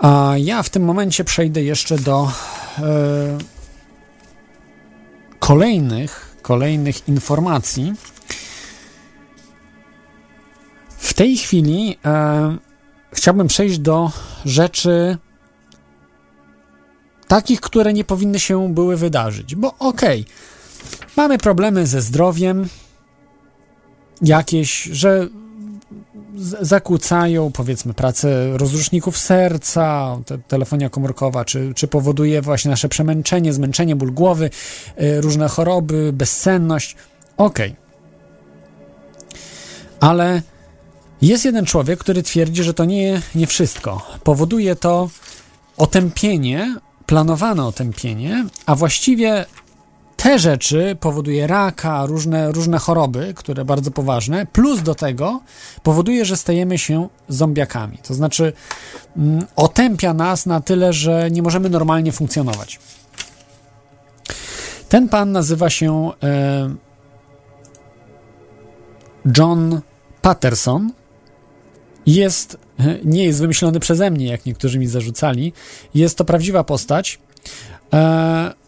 A 0.00 0.34
ja 0.38 0.62
w 0.62 0.70
tym 0.70 0.84
momencie 0.84 1.24
przejdę 1.24 1.62
jeszcze 1.62 1.98
do 1.98 2.32
e, 2.78 3.38
kolejnych, 5.38 6.36
kolejnych 6.42 7.08
informacji. 7.08 7.94
W 10.98 11.14
tej 11.14 11.36
chwili 11.36 11.98
e, 12.04 12.56
chciałbym 13.12 13.48
przejść 13.48 13.78
do 13.78 14.12
rzeczy 14.44 15.18
takich, 17.28 17.60
które 17.60 17.92
nie 17.92 18.04
powinny 18.04 18.40
się 18.40 18.74
były 18.74 18.96
wydarzyć. 18.96 19.54
Bo 19.54 19.74
okej, 19.78 20.24
mamy 21.16 21.38
problemy 21.38 21.86
ze 21.86 22.00
zdrowiem, 22.02 22.68
jakieś, 24.22 24.82
że 24.82 25.28
zakłócają 26.60 27.52
powiedzmy 27.52 27.94
pracę 27.94 28.58
rozruszników 28.58 29.18
serca, 29.18 30.16
te, 30.26 30.38
telefonia 30.38 30.90
komórkowa, 30.90 31.44
czy, 31.44 31.72
czy 31.74 31.88
powoduje 31.88 32.42
właśnie 32.42 32.70
nasze 32.70 32.88
przemęczenie, 32.88 33.52
zmęczenie, 33.52 33.96
ból 33.96 34.12
głowy, 34.12 34.50
y, 35.02 35.20
różne 35.20 35.48
choroby, 35.48 36.12
bezsenność. 36.12 36.96
Okej. 37.36 37.76
Ale 40.00 40.42
jest 41.22 41.44
jeden 41.44 41.66
człowiek, 41.66 42.00
który 42.00 42.22
twierdzi, 42.22 42.62
że 42.62 42.74
to 42.74 42.84
nie, 42.84 43.22
nie 43.34 43.46
wszystko. 43.46 44.06
Powoduje 44.24 44.76
to 44.76 45.10
otępienie, 45.76 46.76
planowane 47.06 47.66
otępienie, 47.66 48.46
a 48.66 48.74
właściwie 48.74 49.46
te 50.22 50.38
rzeczy 50.38 50.96
powoduje 51.00 51.46
raka, 51.46 52.06
różne, 52.06 52.52
różne 52.52 52.78
choroby, 52.78 53.34
które 53.36 53.64
bardzo 53.64 53.90
poważne, 53.90 54.46
plus 54.46 54.82
do 54.82 54.94
tego 54.94 55.40
powoduje, 55.82 56.24
że 56.24 56.36
stajemy 56.36 56.78
się 56.78 57.08
zombiakami. 57.28 57.98
To 57.98 58.14
znaczy 58.14 58.52
mm, 59.16 59.46
otępia 59.56 60.14
nas 60.14 60.46
na 60.46 60.60
tyle, 60.60 60.92
że 60.92 61.30
nie 61.30 61.42
możemy 61.42 61.70
normalnie 61.70 62.12
funkcjonować. 62.12 62.80
Ten 64.88 65.08
pan 65.08 65.32
nazywa 65.32 65.70
się 65.70 66.10
e, 66.22 66.74
John 69.38 69.80
Patterson. 70.22 70.92
Jest, 72.06 72.58
nie 73.04 73.24
jest 73.24 73.40
wymyślony 73.40 73.80
przeze 73.80 74.10
mnie, 74.10 74.26
jak 74.26 74.46
niektórzy 74.46 74.78
mi 74.78 74.86
zarzucali. 74.86 75.52
Jest 75.94 76.18
to 76.18 76.24
prawdziwa 76.24 76.64
postać. 76.64 77.18
E, 77.92 78.59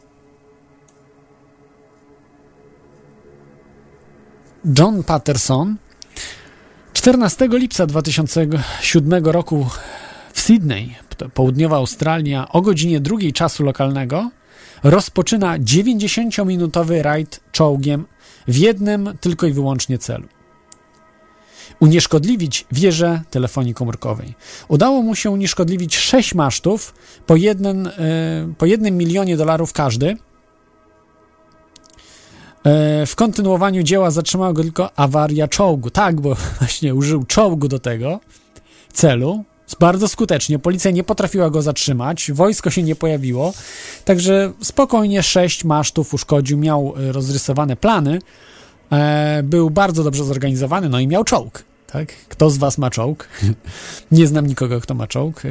John 4.65 5.03
Patterson 5.03 5.77
14 6.93 7.49
lipca 7.49 7.87
2007 7.87 9.25
roku 9.25 9.67
Sydney, 10.35 10.95
to 11.17 11.29
południowa 11.29 11.77
Australia, 11.77 12.49
o 12.49 12.61
godzinie 12.61 13.01
drugiej 13.01 13.33
czasu 13.33 13.65
lokalnego 13.65 14.31
rozpoczyna 14.83 15.59
90-minutowy 15.59 17.03
rajd 17.03 17.41
czołgiem 17.53 18.05
w 18.49 18.57
jednym 18.57 19.11
tylko 19.21 19.47
i 19.47 19.53
wyłącznie 19.53 19.99
celu. 19.99 20.29
Unieszkodliwić 21.81 22.67
wieżę 22.73 23.23
telefonii 23.31 23.75
komórkowej. 23.75 24.35
Udało 24.69 25.03
mu 25.03 25.15
się 25.15 25.31
unieszkodliwić 25.31 25.97
6 25.97 26.35
masztów 26.35 26.95
po, 27.27 27.37
jeden, 27.37 27.87
e, 27.87 27.93
po 28.59 28.67
jednym 28.67 28.97
milionie 28.97 29.37
dolarów 29.37 29.73
każdy. 29.73 30.17
E, 32.65 33.07
W 33.07 33.17
kontynuowaniu 33.17 33.83
dzieła 33.83 34.11
zatrzymała 34.11 34.53
go 34.53 34.63
tylko 34.63 34.99
awaria 34.99 35.49
czołgu. 35.49 35.91
Tak, 35.91 36.21
bo 36.21 36.37
właśnie 36.61 36.95
użył 36.95 37.25
czołgu 37.25 37.69
do 37.69 37.79
tego 37.79 38.21
celu. 38.93 39.45
Bardzo 39.81 40.09
skutecznie. 40.09 40.59
Policja 40.59 40.91
nie 40.91 41.05
potrafiła 41.05 41.51
go 41.51 41.63
zatrzymać, 41.63 42.33
wojsko 42.33 42.71
się 42.71 42.83
nie 42.83 42.97
pojawiło. 42.97 43.53
Także 44.05 44.53
spokojnie 44.63 45.23
sześć 45.23 45.65
masztów 45.65 46.15
uszkodził, 46.15 46.59
miał 46.59 46.95
e, 46.97 47.13
rozrysowane 47.13 47.77
plany. 47.77 48.19
E, 48.93 49.43
był 49.45 49.71
bardzo 49.71 50.05
dobrze 50.05 50.25
zorganizowany, 50.25 50.89
no 50.89 51.01
i 51.01 51.07
miał 51.09 51.25
czołg. 51.25 51.65
Tak? 51.93 52.09
Kto 52.29 52.51
z 52.51 52.59
was 52.59 52.79
ma 52.79 52.91
czołg? 52.91 53.29
nie 54.13 54.27
znam 54.27 54.47
nikogo, 54.47 54.81
kto 54.81 54.95
ma 54.95 55.07
czołg. 55.07 55.43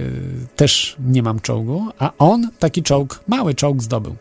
Też 0.55 0.95
nie 1.07 1.23
mam 1.23 1.39
czołgu, 1.39 1.87
a 1.99 2.11
on 2.17 2.49
taki 2.59 2.83
czołg, 2.83 3.19
mały 3.27 3.55
czołg 3.55 3.83
zdobył. 3.83 4.15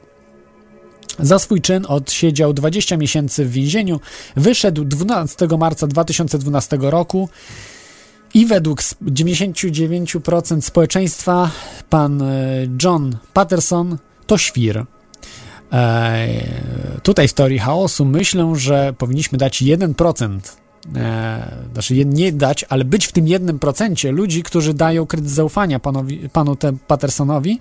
Za 1.19 1.39
swój 1.39 1.61
czyn 1.61 1.87
odsiedział 1.89 2.53
20 2.53 2.97
miesięcy 2.97 3.45
w 3.45 3.53
więzieniu. 3.53 4.01
Wyszedł 4.37 4.85
12 4.85 5.49
marca 5.59 5.87
2012 5.87 6.79
roku. 6.81 7.29
I 8.35 8.47
według 8.47 8.83
99% 8.83 10.61
społeczeństwa 10.61 11.51
pan 11.91 12.23
e, 12.23 12.27
John 12.83 13.17
Patterson 13.33 13.99
to 14.27 14.39
świr. 14.39 14.85
Eee, 15.73 16.45
tutaj 17.03 17.29
w 17.29 17.33
teorii 17.33 17.59
chaosu 17.59 18.05
myślę, 18.05 18.53
że 18.57 18.95
powinniśmy 18.99 19.39
dać 19.39 19.63
1%. 19.63 20.39
Eee, 20.97 21.43
znaczy 21.73 22.05
nie 22.05 22.33
dać, 22.33 22.65
ale 22.69 22.85
być 22.85 23.07
w 23.07 23.13
tym 23.13 23.25
1% 23.25 24.13
ludzi, 24.13 24.43
którzy 24.43 24.75
dają 24.75 25.07
kredyt 25.07 25.31
zaufania 25.31 25.79
panowi, 25.79 26.29
panu 26.33 26.57
te 26.57 26.73
Pattersonowi. 26.87 27.61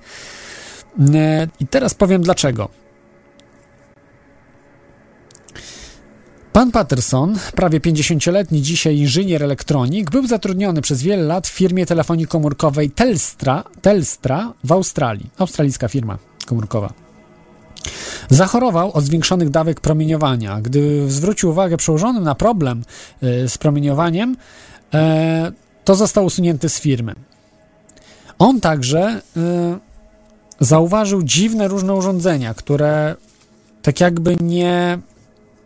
Eee, 1.00 1.48
I 1.60 1.68
teraz 1.68 1.94
powiem 1.94 2.22
dlaczego. 2.22 2.70
Pan 6.54 6.72
Patterson, 6.72 7.36
prawie 7.56 7.80
50-letni 7.80 8.62
dzisiaj 8.62 8.98
inżynier 8.98 9.44
elektronik, 9.44 10.10
był 10.10 10.28
zatrudniony 10.28 10.82
przez 10.82 11.02
wiele 11.02 11.24
lat 11.24 11.48
w 11.48 11.52
firmie 11.52 11.86
telefonii 11.86 12.28
komórkowej 12.28 12.90
Telstra, 12.92 13.64
Telstra 13.82 14.54
w 14.64 14.72
Australii. 14.72 15.30
Australijska 15.38 15.88
firma 15.88 16.18
komórkowa. 16.46 16.94
Zachorował 18.30 18.92
od 18.92 19.04
zwiększonych 19.04 19.50
dawek 19.50 19.80
promieniowania. 19.80 20.62
Gdy 20.62 21.12
zwrócił 21.12 21.50
uwagę 21.50 21.78
przełożonym 21.78 22.24
na 22.24 22.36
problem 22.36 22.84
y, 23.24 23.50
z 23.50 23.58
promieniowaniem, 23.58 24.38
e, 24.94 25.52
to 25.84 25.96
został 25.96 26.26
usunięty 26.26 26.70
z 26.70 26.80
firmy. 26.80 27.16
On 28.40 28.62
także 28.62 29.22
y, 29.38 29.40
zauważył 30.60 31.24
dziwne 31.24 31.68
różne 31.68 31.94
urządzenia, 31.94 32.54
które 32.54 33.16
tak 33.82 34.00
jakby 34.00 34.36
nie 34.42 35.00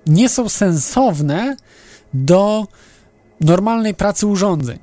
nie 0.08 0.30
są 0.30 0.50
sensowne 0.50 1.58
do 2.14 2.68
normalnej 3.42 3.94
pracy 3.94 4.28
urządzeń. 4.28 4.80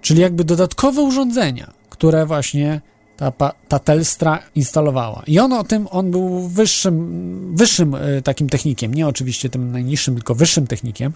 Czyli 0.00 0.20
jakby 0.20 0.44
dodatkowe 0.44 1.02
urządzenia, 1.02 1.72
które 1.90 2.26
właśnie 2.26 2.80
ta, 3.16 3.32
ta 3.68 3.78
Telstra 3.78 4.42
instalowała. 4.54 5.22
I 5.26 5.38
on 5.38 5.52
o 5.52 5.64
tym, 5.64 5.88
on 5.90 6.10
był 6.10 6.48
wyższym, 6.48 7.56
wyższym 7.56 7.94
e, 7.94 8.22
takim 8.22 8.48
technikiem, 8.48 8.94
nie 8.94 9.08
oczywiście 9.08 9.50
tym 9.50 9.72
najniższym, 9.72 10.14
tylko 10.14 10.34
wyższym 10.34 10.66
technikiem, 10.66 11.12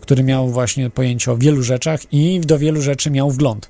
który 0.00 0.22
miał 0.22 0.48
właśnie 0.48 0.90
pojęcie 0.90 1.32
o 1.32 1.36
wielu 1.36 1.62
rzeczach 1.62 2.12
i 2.12 2.40
do 2.40 2.58
wielu 2.58 2.82
rzeczy 2.82 3.10
miał 3.10 3.30
wgląd. 3.30 3.68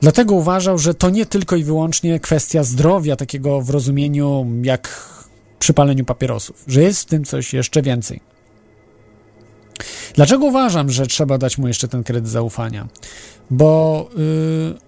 Dlatego 0.00 0.34
uważał, 0.34 0.78
że 0.78 0.94
to 0.94 1.10
nie 1.10 1.26
tylko 1.26 1.56
i 1.56 1.64
wyłącznie 1.64 2.20
kwestia 2.20 2.64
zdrowia, 2.64 3.16
takiego 3.16 3.60
w 3.60 3.70
rozumieniu 3.70 4.46
jak 4.62 5.17
przy 5.58 5.74
paleniu 5.74 6.04
papierosów, 6.04 6.64
że 6.66 6.82
jest 6.82 7.02
w 7.02 7.04
tym 7.04 7.24
coś 7.24 7.52
jeszcze 7.52 7.82
więcej. 7.82 8.20
Dlaczego 10.14 10.44
uważam, 10.44 10.90
że 10.90 11.06
trzeba 11.06 11.38
dać 11.38 11.58
mu 11.58 11.68
jeszcze 11.68 11.88
ten 11.88 12.04
kredyt 12.04 12.28
zaufania? 12.28 12.88
Bo 13.50 14.08
yy, 14.16 14.78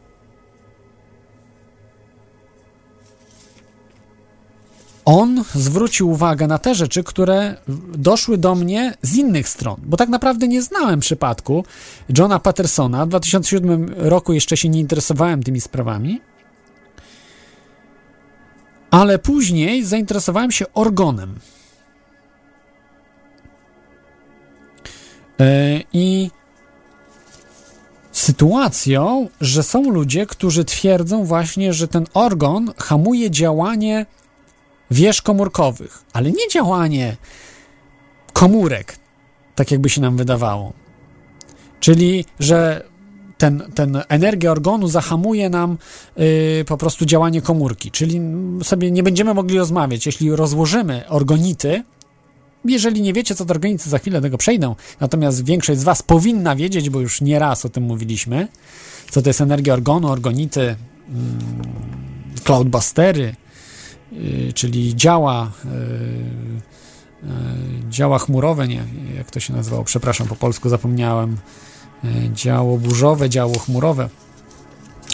on 5.05 5.45
zwrócił 5.55 6.11
uwagę 6.11 6.47
na 6.47 6.59
te 6.59 6.75
rzeczy, 6.75 7.05
które 7.05 7.57
doszły 7.97 8.39
do 8.39 8.55
mnie 8.55 8.95
z 9.03 9.16
innych 9.16 9.49
stron, 9.49 9.81
bo 9.85 9.97
tak 9.97 10.09
naprawdę 10.09 10.49
nie 10.49 10.62
znałem 10.62 11.01
przypadku 11.01 11.64
Johna 12.18 12.39
Pattersona. 12.39 13.07
W 13.07 13.09
2007 13.09 13.95
roku 13.97 14.33
jeszcze 14.33 14.57
się 14.57 14.68
nie 14.68 14.81
interesowałem 14.81 15.43
tymi 15.43 15.61
sprawami. 15.61 16.21
Ale 18.91 19.18
później 19.18 19.84
zainteresowałem 19.84 20.51
się 20.51 20.64
orgonem. 20.74 21.38
Yy, 25.38 25.47
I 25.93 26.30
sytuacją, 28.12 29.28
że 29.41 29.62
są 29.62 29.91
ludzie, 29.91 30.26
którzy 30.26 30.64
twierdzą 30.64 31.24
właśnie, 31.24 31.72
że 31.72 31.88
ten 31.88 32.07
organ 32.14 32.72
hamuje 32.78 33.30
działanie 33.30 34.07
wież 34.91 35.22
komórkowych, 35.22 36.05
ale 36.12 36.30
nie 36.30 36.49
działanie 36.51 37.16
komórek, 38.32 38.97
tak 39.55 39.70
jakby 39.70 39.88
się 39.88 40.01
nam 40.01 40.16
wydawało. 40.16 40.72
Czyli, 41.80 42.24
że 42.38 42.89
ten, 43.41 43.62
ten 43.74 44.03
energia 44.09 44.53
organu 44.53 44.88
zahamuje 44.88 45.51
nam 45.51 45.78
yy, 46.16 46.64
po 46.66 46.76
prostu 46.76 47.05
działanie 47.05 47.43
komórki, 47.43 47.91
czyli 47.91 48.20
sobie 48.62 48.91
nie 48.91 49.03
będziemy 49.03 49.34
mogli 49.34 49.59
rozmawiać. 49.59 50.07
Jeśli 50.07 50.36
rozłożymy 50.36 51.09
organity, 51.09 51.82
jeżeli 52.64 53.03
nie 53.03 53.12
wiecie, 53.12 53.34
co 53.34 53.45
to 53.45 53.51
organity, 53.51 53.91
za 53.91 53.99
chwilę 53.99 54.20
tego 54.20 54.38
przejdę, 54.38 54.74
natomiast 55.01 55.45
większość 55.45 55.80
z 55.80 55.84
Was 55.84 56.03
powinna 56.03 56.57
wiedzieć, 56.57 56.91
bo 56.91 57.01
już 57.01 57.20
nie 57.20 57.38
raz 57.38 57.64
o 57.64 57.68
tym 57.68 57.84
mówiliśmy, 57.84 58.49
co 59.11 59.22
to 59.22 59.28
jest 59.28 59.41
energia 59.41 59.74
organu, 59.74 60.09
organity, 60.09 60.61
yy, 60.61 60.74
cloudbustery, 62.45 63.34
yy, 64.12 64.53
czyli 64.53 64.97
działa, 64.97 65.51
yy, 65.64 65.70
yy, 67.22 67.91
działa 67.91 68.18
chmurowe, 68.18 68.68
nie, 68.68 68.84
jak 69.16 69.30
to 69.30 69.41
się 69.41 69.53
nazywało, 69.53 69.84
przepraszam, 69.84 70.26
po 70.26 70.36
polsku 70.36 70.68
zapomniałem, 70.68 71.36
działo 72.33 72.79
burzowe, 72.79 73.31
działo 73.31 73.59
chmurowe, 73.59 74.09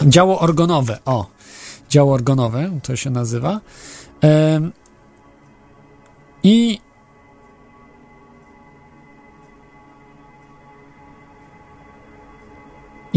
działo 0.06 0.40
organowe, 0.40 0.98
o, 1.04 1.26
działo 1.88 2.14
organowe, 2.14 2.70
to 2.82 2.96
się 2.96 3.10
nazywa. 3.10 3.60
I 6.42 6.80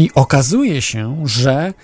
I 0.00 0.10
okazuje 0.14 0.82
się, 0.82 1.22
że 1.24 1.74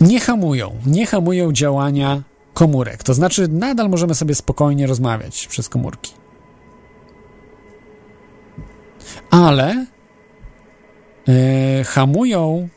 nie 0.00 0.20
hamują, 0.20 0.78
nie 0.86 1.06
hamują 1.06 1.52
działania 1.52 2.22
komórek. 2.54 3.02
To 3.02 3.14
znaczy, 3.14 3.48
nadal 3.48 3.88
możemy 3.88 4.14
sobie 4.14 4.34
spokojnie 4.34 4.86
rozmawiać 4.86 5.46
przez 5.46 5.68
komórki. 5.68 6.21
Ale 9.30 9.86
yy, 11.26 11.34
hamują, 11.84 12.68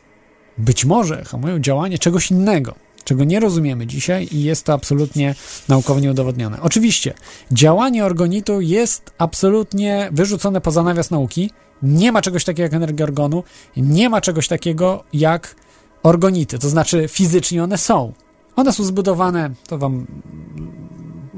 być 0.58 0.84
może 0.84 1.24
hamują 1.24 1.58
działanie 1.58 1.98
czegoś 1.98 2.30
innego, 2.30 2.74
czego 3.04 3.24
nie 3.24 3.40
rozumiemy 3.40 3.86
dzisiaj 3.86 4.28
i 4.32 4.42
jest 4.42 4.64
to 4.64 4.72
absolutnie 4.72 5.34
naukowo 5.68 6.00
nieudowodnione. 6.00 6.60
Oczywiście, 6.60 7.14
działanie 7.52 8.04
organitu 8.04 8.60
jest 8.60 9.12
absolutnie 9.18 10.08
wyrzucone 10.12 10.60
poza 10.60 10.82
nawias 10.82 11.10
nauki. 11.10 11.50
Nie 11.82 12.12
ma 12.12 12.22
czegoś 12.22 12.44
takiego 12.44 12.62
jak 12.62 12.74
energia 12.74 13.04
organu, 13.04 13.44
nie 13.76 14.08
ma 14.08 14.20
czegoś 14.20 14.48
takiego 14.48 15.04
jak 15.12 15.56
organity, 16.02 16.58
to 16.58 16.68
znaczy 16.68 17.08
fizycznie 17.08 17.64
one 17.64 17.78
są. 17.78 18.12
One 18.56 18.72
są 18.72 18.84
zbudowane, 18.84 19.50
to 19.68 19.78
wam 19.78 20.06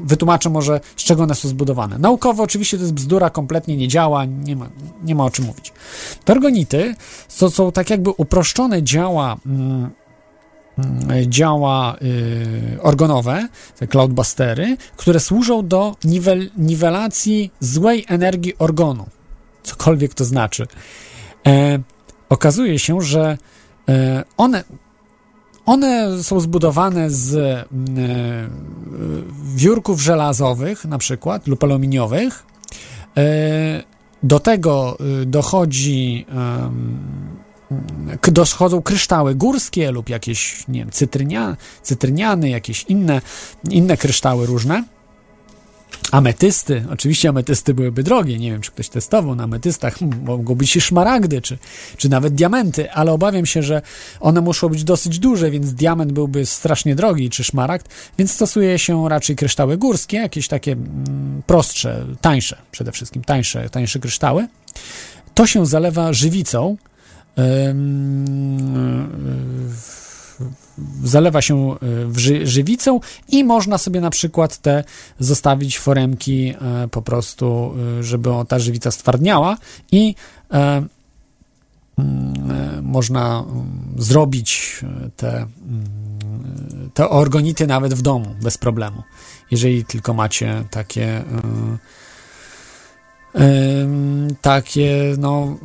wytłumaczę 0.05 0.51
może, 0.51 0.81
z 0.97 1.05
czego 1.05 1.23
one 1.23 1.35
są 1.35 1.49
zbudowane. 1.49 1.99
Naukowo 1.99 2.43
oczywiście 2.43 2.77
to 2.77 2.83
jest 2.83 2.95
bzdura, 2.95 3.31
kompletnie 3.31 3.77
nie 3.77 3.89
działa, 3.89 4.25
nie 4.25 4.57
ma, 4.57 4.69
nie 5.05 5.15
ma 5.15 5.25
o 5.25 5.31
czym 5.31 5.45
mówić. 5.45 5.73
Te 6.25 6.33
organity 6.33 6.95
to 7.39 7.51
są 7.51 7.73
tak 7.73 7.91
jakby 7.91 8.11
uproszczone 8.11 8.83
działa 8.83 9.37
mm, 9.47 9.91
mm, 10.79 11.33
działa 11.33 11.97
y, 12.03 12.83
organowe, 12.83 13.49
te 13.79 13.87
cloudbustery, 13.87 14.77
które 14.97 15.21
służą 15.21 15.67
do 15.67 15.97
niwel, 16.05 16.51
niwelacji 16.57 17.51
złej 17.61 18.05
energii 18.09 18.59
organu. 18.59 19.07
cokolwiek 19.63 20.15
to 20.15 20.25
znaczy. 20.25 20.67
E, 21.47 21.79
okazuje 22.29 22.79
się, 22.79 23.03
że 23.03 23.39
e, 23.89 24.25
one, 24.37 24.65
one 25.69 26.23
są 26.23 26.41
zbudowane 26.41 27.11
z 27.11 27.35
e, 27.35 27.65
wiórków 29.55 30.01
żelazowych, 30.01 30.85
na 30.85 30.99
przykład, 30.99 31.47
lub 31.47 31.65
aluminiowych. 31.65 32.47
E, 33.17 33.83
do 34.23 34.41
tego 34.41 34.99
y, 35.23 35.27
dochodzi 35.27 36.27
dochodzą 38.33 38.83
kryształy 38.83 39.35
górskie 39.35 39.91
lub 39.91 40.09
jakieś, 40.09 40.69
nie 40.69 40.81
wiem, 40.81 40.91
cytrynia, 40.91 41.57
cytryniany, 41.83 42.49
jakieś 42.51 42.85
inne, 42.89 43.21
inne 43.71 43.97
kryształy 43.97 44.47
różne. 44.47 44.85
Ametysty, 46.13 46.85
oczywiście 46.91 47.29
ametysty 47.29 47.75
byłyby 47.75 48.03
drogie, 48.03 48.39
nie 48.39 48.51
wiem 48.51 48.61
czy 48.61 48.71
ktoś 48.71 48.89
testował 48.89 49.35
na 49.35 49.45
ametystach, 49.45 49.95
Hmm, 49.95 50.25
mogą 50.25 50.55
być 50.55 50.77
i 50.77 50.81
szmaragdy, 50.81 51.41
czy, 51.43 51.59
czy 51.97 52.09
nawet 52.09 52.35
diamenty, 52.35 52.93
ale 52.93 53.13
obawiam 53.13 53.47
się, 53.47 53.63
że 53.63 53.83
one 54.21 54.41
muszą 54.41 54.69
być 54.69 54.85
dosyć 54.85 55.19
duże, 55.19 55.51
więc 55.51 55.75
diament 55.75 56.13
byłby 56.13 56.47
strasznie 56.47 56.95
drogi, 56.95 57.31
czy 57.31 57.45
szmaragd, 57.45 57.89
więc 58.19 58.33
stosuje 58.33 58.79
się 58.79 59.09
raczej 59.09 59.37
kryształy 59.37 59.77
górskie, 59.77 60.17
jakieś 60.17 60.49
takie 60.49 60.73
mm, 60.73 61.43
prostsze, 61.47 62.07
tańsze, 62.21 62.57
przede 62.71 62.93
wszystkim 62.93 63.25
tańsze, 63.25 63.71
tańsze 63.71 63.99
kryształy. 63.99 64.49
To 65.35 65.47
się 65.47 65.67
zalewa 65.67 66.13
żywicą, 66.13 66.77
ym, 67.39 69.09
zalewa 71.05 71.43
się 71.43 71.77
w 72.07 72.19
ży, 72.19 72.47
żywicą 72.47 73.01
i 73.29 73.45
można 73.45 73.79
sobie 73.79 74.01
na 74.01 74.11
przykład 74.11 74.59
te 74.59 74.85
zostawić 75.19 75.79
foremki 75.79 76.49
e, 76.49 76.89
po 76.91 77.03
prostu, 77.03 77.75
e, 77.99 78.03
żeby 78.03 78.31
ta 78.49 78.59
żywica 78.59 78.91
stwardniała 78.91 79.57
i 79.93 80.15
e, 80.53 80.57
mm, 80.57 80.89
e, 82.51 82.83
można 82.83 83.39
mm, 83.39 83.95
zrobić 83.97 84.81
te, 85.17 85.37
mm, 85.37 85.49
te 86.95 87.09
organity 87.09 87.67
nawet 87.67 87.95
w 87.95 88.03
domu 88.03 88.35
bez 88.43 88.59
problemu, 88.59 89.03
jeżeli 89.51 89.85
tylko 89.85 90.15
macie 90.15 90.65
takie 90.71 91.05
e, 91.05 91.25
takie, 94.41 95.15
no, 95.19 95.59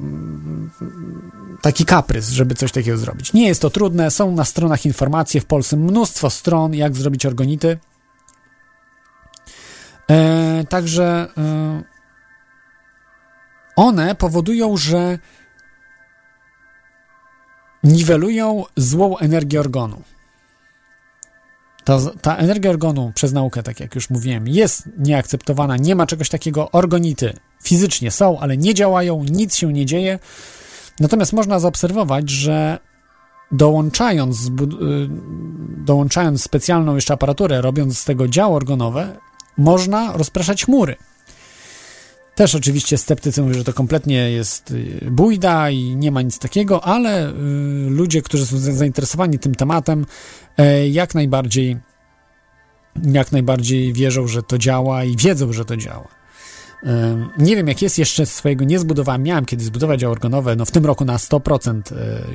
taki 1.62 1.86
kaprys, 1.86 2.30
żeby 2.30 2.56
coś 2.56 2.72
takiego 2.72 2.98
zrobić. 2.98 3.34
Nie 3.34 3.48
jest 3.48 3.62
to 3.62 3.70
trudne, 3.70 4.12
są 4.12 4.32
na 4.32 4.46
stronach 4.46 4.86
informacje 4.86 5.42
w 5.42 5.46
Polsce 5.46 5.78
mnóstwo 5.78 6.30
stron, 6.30 6.74
jak 6.74 6.96
zrobić 6.96 7.26
organity. 7.26 7.78
E, 10.10 10.64
także 10.70 11.28
e, 11.38 11.84
one 13.76 14.16
powodują, 14.16 14.78
że 14.78 15.20
niwelują 17.84 18.64
złą 18.76 19.18
energię 19.18 19.60
organu. 19.60 20.02
Ta, 21.84 22.00
ta 22.22 22.38
energia 22.38 22.72
organu 22.72 23.12
przez 23.16 23.34
naukę, 23.34 23.64
tak 23.64 23.80
jak 23.80 23.96
już 23.96 24.10
mówiłem, 24.10 24.48
jest 24.48 24.90
nieakceptowana, 24.98 25.78
nie 25.78 25.96
ma 25.96 26.08
czegoś 26.08 26.30
takiego. 26.30 26.72
Organity 26.72 27.34
fizycznie 27.64 28.12
są, 28.12 28.40
ale 28.40 28.58
nie 28.58 28.74
działają, 28.74 29.24
nic 29.32 29.56
się 29.56 29.74
nie 29.74 29.86
dzieje. 29.86 30.20
Natomiast 31.00 31.34
można 31.34 31.60
zaobserwować, 31.60 32.30
że 32.30 32.80
dołączając, 33.52 34.48
y, 34.48 34.50
dołączając 35.86 36.44
specjalną 36.44 36.96
jeszcze 36.96 37.14
aparaturę, 37.14 37.62
robiąc 37.62 38.00
z 38.00 38.06
tego 38.06 38.28
działo 38.28 38.56
organowe, 38.56 39.18
można 39.58 40.18
rozpraszać 40.18 40.66
chmury. 40.66 40.96
Też 42.36 42.56
oczywiście 42.56 42.98
sceptycy 42.98 43.42
mówią, 43.42 43.54
że 43.54 43.64
to 43.64 43.74
kompletnie 43.74 44.32
jest 44.32 44.72
y, 44.72 45.08
bójda 45.12 45.70
i 45.70 45.96
nie 45.96 46.12
ma 46.12 46.22
nic 46.22 46.40
takiego, 46.40 46.84
ale 46.84 47.30
y, 47.30 47.34
ludzie, 47.90 48.22
którzy 48.22 48.46
są 48.46 48.58
zainteresowani 48.58 49.40
tym 49.40 49.56
tematem, 49.56 50.06
jak 50.92 51.16
najbardziej 51.16 51.78
jak 53.04 53.32
najbardziej 53.32 53.94
wierzą, 53.94 54.28
że 54.28 54.44
to 54.44 54.58
działa 54.58 55.04
i 55.04 55.18
wiedzą, 55.18 55.54
że 55.54 55.66
to 55.66 55.78
działa. 55.78 56.23
Nie 57.38 57.56
wiem, 57.56 57.68
jak 57.68 57.82
jest, 57.82 57.98
jeszcze 57.98 58.26
swojego 58.26 58.66
nie 58.66 58.80
zbudowałem. 58.80 59.24
Miałem 59.24 59.46
kiedyś 59.46 59.66
zbudować 59.66 60.00
działo 60.00 60.12
organowe. 60.12 60.56
No 60.56 60.66
w 60.66 60.72
tym 60.72 60.86
roku 60.86 61.06
na 61.06 61.18
100% 61.18 61.82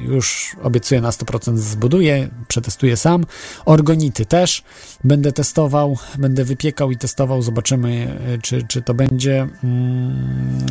już 0.02 0.56
obiecuję 0.62 1.00
na 1.00 1.10
100% 1.10 1.56
zbuduję, 1.56 2.28
przetestuję 2.48 2.96
sam. 2.96 3.24
Orgonity 3.64 4.26
też 4.26 4.62
będę 5.04 5.32
testował, 5.32 5.98
będę 6.18 6.44
wypiekał 6.44 6.90
i 6.90 6.96
testował. 6.96 7.42
Zobaczymy, 7.42 8.18
czy, 8.42 8.62
czy 8.62 8.82
to 8.82 8.94
będzie, 8.94 9.48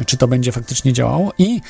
czy 0.05 0.17
to 0.17 0.27
będzie 0.27 0.51
faktycznie 0.51 0.93
działało. 0.93 1.33
I 1.37 1.61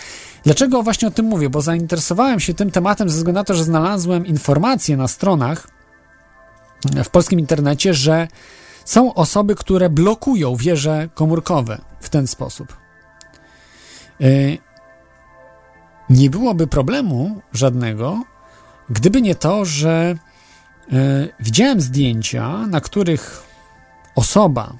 dlaczego 0.43 0.83
właśnie 0.83 1.07
o 1.07 1.11
tym 1.11 1.25
mówię? 1.25 1.49
Bo 1.49 1.61
zainteresowałem 1.61 2.39
się 2.39 2.53
tym 2.53 2.71
tematem 2.71 3.09
ze 3.09 3.17
względu 3.17 3.39
na 3.39 3.43
to, 3.43 3.53
że 3.53 3.63
znalazłem 3.63 4.25
informacje 4.25 4.97
na 4.97 5.07
stronach 5.07 5.67
w 7.03 7.09
polskim 7.09 7.39
internecie, 7.39 7.93
że 7.93 8.27
są 8.87 9.13
osoby, 9.13 9.55
które 9.55 9.89
blokują 9.89 10.55
wieże 10.55 11.09
komórkowe 11.13 11.81
w 11.99 12.09
ten 12.09 12.27
sposób. 12.27 12.77
Nie 16.09 16.29
byłoby 16.29 16.67
problemu 16.67 17.41
żadnego, 17.53 18.23
gdyby 18.89 19.21
nie 19.21 19.35
to, 19.35 19.65
że 19.65 20.15
widziałem 21.39 21.81
zdjęcia, 21.81 22.67
na 22.67 22.81
których 22.81 23.43
osoba, 24.15 24.73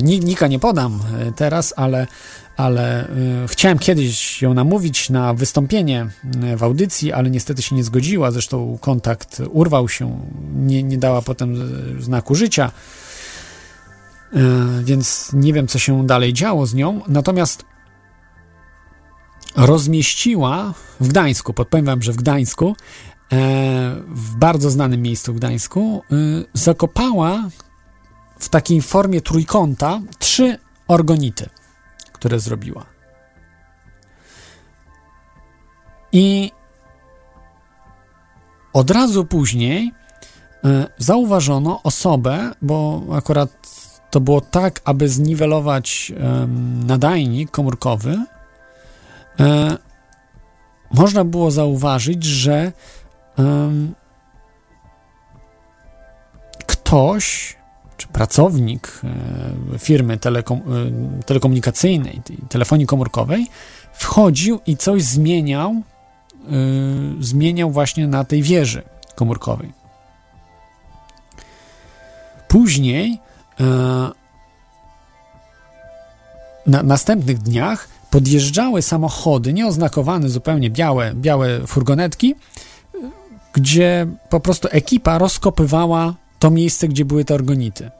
nika 0.00 0.46
nie 0.46 0.58
podam 0.58 1.00
teraz, 1.36 1.74
ale, 1.76 2.06
ale 2.58 3.08
chciałem 3.46 3.78
kiedyś 3.78 4.42
ją 4.42 4.54
namówić 4.54 5.10
na 5.10 5.34
wystąpienie 5.34 6.06
w 6.56 6.62
audycji, 6.62 7.12
ale 7.12 7.30
niestety 7.30 7.62
się 7.62 7.76
nie 7.76 7.84
zgodziła. 7.84 8.30
Zresztą 8.30 8.78
kontakt 8.80 9.42
urwał 9.50 9.88
się, 9.88 10.20
nie, 10.54 10.82
nie 10.82 10.98
dała 10.98 11.22
potem 11.22 11.56
znaku 12.02 12.34
życia, 12.34 12.72
więc 14.82 15.30
nie 15.32 15.52
wiem, 15.52 15.66
co 15.66 15.78
się 15.78 16.06
dalej 16.06 16.32
działo 16.32 16.66
z 16.66 16.74
nią. 16.74 17.00
Natomiast 17.08 17.64
rozmieściła 19.56 20.74
w 21.00 21.08
Gdańsku, 21.08 21.52
podpowiem 21.52 21.86
wam, 21.86 22.02
że 22.02 22.12
w 22.12 22.16
Gdańsku, 22.16 22.76
w 24.08 24.36
bardzo 24.36 24.70
znanym 24.70 25.02
miejscu 25.02 25.34
w 25.34 25.36
Gdańsku, 25.36 26.02
zakopała 26.54 27.48
w 28.38 28.48
takiej 28.48 28.82
formie 28.82 29.20
trójkąta 29.20 30.00
trzy 30.18 30.58
orgonity, 30.88 31.48
które 32.18 32.40
zrobiła. 32.40 32.84
I 36.12 36.52
od 38.72 38.90
razu 38.90 39.24
później 39.24 39.92
zauważono 40.98 41.82
osobę, 41.82 42.50
bo 42.62 43.02
akurat 43.16 43.50
to 44.10 44.20
było 44.20 44.40
tak, 44.40 44.80
aby 44.84 45.08
zniwelować 45.08 46.12
nadajnik 46.86 47.50
komórkowy, 47.50 48.24
można 50.90 51.24
było 51.24 51.50
zauważyć, 51.50 52.24
że 52.24 52.72
ktoś 56.66 57.57
pracownik 58.12 59.00
firmy 59.78 60.18
telekom, 60.18 60.60
telekomunikacyjnej, 61.26 62.20
telefonii 62.48 62.86
komórkowej, 62.86 63.46
wchodził 63.92 64.60
i 64.66 64.76
coś 64.76 65.02
zmieniał, 65.02 65.74
zmieniał 67.20 67.70
właśnie 67.70 68.06
na 68.06 68.24
tej 68.24 68.42
wieży 68.42 68.82
komórkowej. 69.14 69.72
Później, 72.48 73.20
na 76.66 76.82
następnych 76.82 77.38
dniach, 77.38 77.88
podjeżdżały 78.10 78.82
samochody, 78.82 79.52
nieoznakowane 79.52 80.28
zupełnie 80.28 80.70
białe, 80.70 81.12
białe 81.14 81.66
furgonetki, 81.66 82.34
gdzie 83.52 84.06
po 84.28 84.40
prostu 84.40 84.68
ekipa 84.70 85.18
rozkopywała 85.18 86.14
to 86.38 86.50
miejsce, 86.50 86.88
gdzie 86.88 87.04
były 87.04 87.24
te 87.24 87.34
organity. 87.34 87.90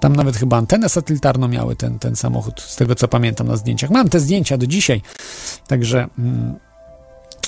Tam 0.00 0.16
nawet 0.16 0.36
chyba 0.36 0.56
antenę 0.56 0.88
satelitarną 0.88 1.48
miały 1.48 1.76
ten, 1.76 1.98
ten 1.98 2.16
samochód, 2.16 2.60
z 2.60 2.76
tego 2.76 2.94
co 2.94 3.08
pamiętam 3.08 3.46
na 3.46 3.56
zdjęciach. 3.56 3.90
Mam 3.90 4.08
te 4.08 4.20
zdjęcia 4.20 4.58
do 4.58 4.66
dzisiaj, 4.66 5.02
także 5.66 6.08
mm, 6.18 6.54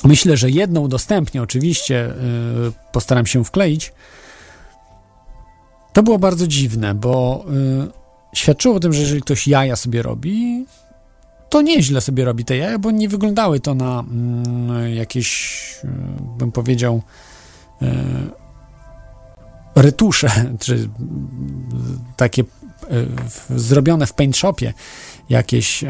myślę, 0.03 0.37
że 0.37 0.49
jedną 0.49 0.81
udostępnię, 0.81 1.41
oczywiście 1.41 2.13
yy, 2.63 2.71
postaram 2.91 3.25
się 3.25 3.45
wkleić. 3.45 3.93
To 5.93 6.03
było 6.03 6.19
bardzo 6.19 6.47
dziwne, 6.47 6.95
bo 6.95 7.45
yy, 7.49 7.91
świadczyło 8.33 8.75
o 8.75 8.79
tym, 8.79 8.93
że 8.93 9.01
jeżeli 9.01 9.21
ktoś 9.21 9.47
jaja 9.47 9.75
sobie 9.75 10.01
robi, 10.01 10.65
to 11.49 11.61
nieźle 11.61 12.01
sobie 12.01 12.25
robi 12.25 12.45
te 12.45 12.57
jaja, 12.57 12.79
bo 12.79 12.91
nie 12.91 13.09
wyglądały 13.09 13.59
to 13.59 13.75
na 13.75 13.99
mm, 13.99 14.95
jakieś, 14.95 15.61
yy, 15.83 15.89
bym 16.37 16.51
powiedział, 16.51 17.01
retusze, 19.75 20.27
czy 20.59 20.73
mm, 20.73 20.89
takie 22.17 22.43
e, 22.43 23.05
zrobione 23.59 24.07
w 24.07 24.13
Paint 24.13 24.37
Shopie 24.37 24.73
jakieś 25.29 25.83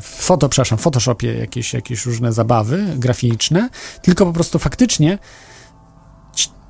foto, 0.00 0.48
przepraszam, 0.48 0.78
w 0.78 0.80
Photoshopie 0.80 1.34
jakieś, 1.34 1.74
jakieś 1.74 2.06
różne 2.06 2.32
zabawy 2.32 2.84
graficzne, 2.96 3.68
tylko 4.02 4.26
po 4.26 4.32
prostu 4.32 4.58
faktycznie 4.58 5.18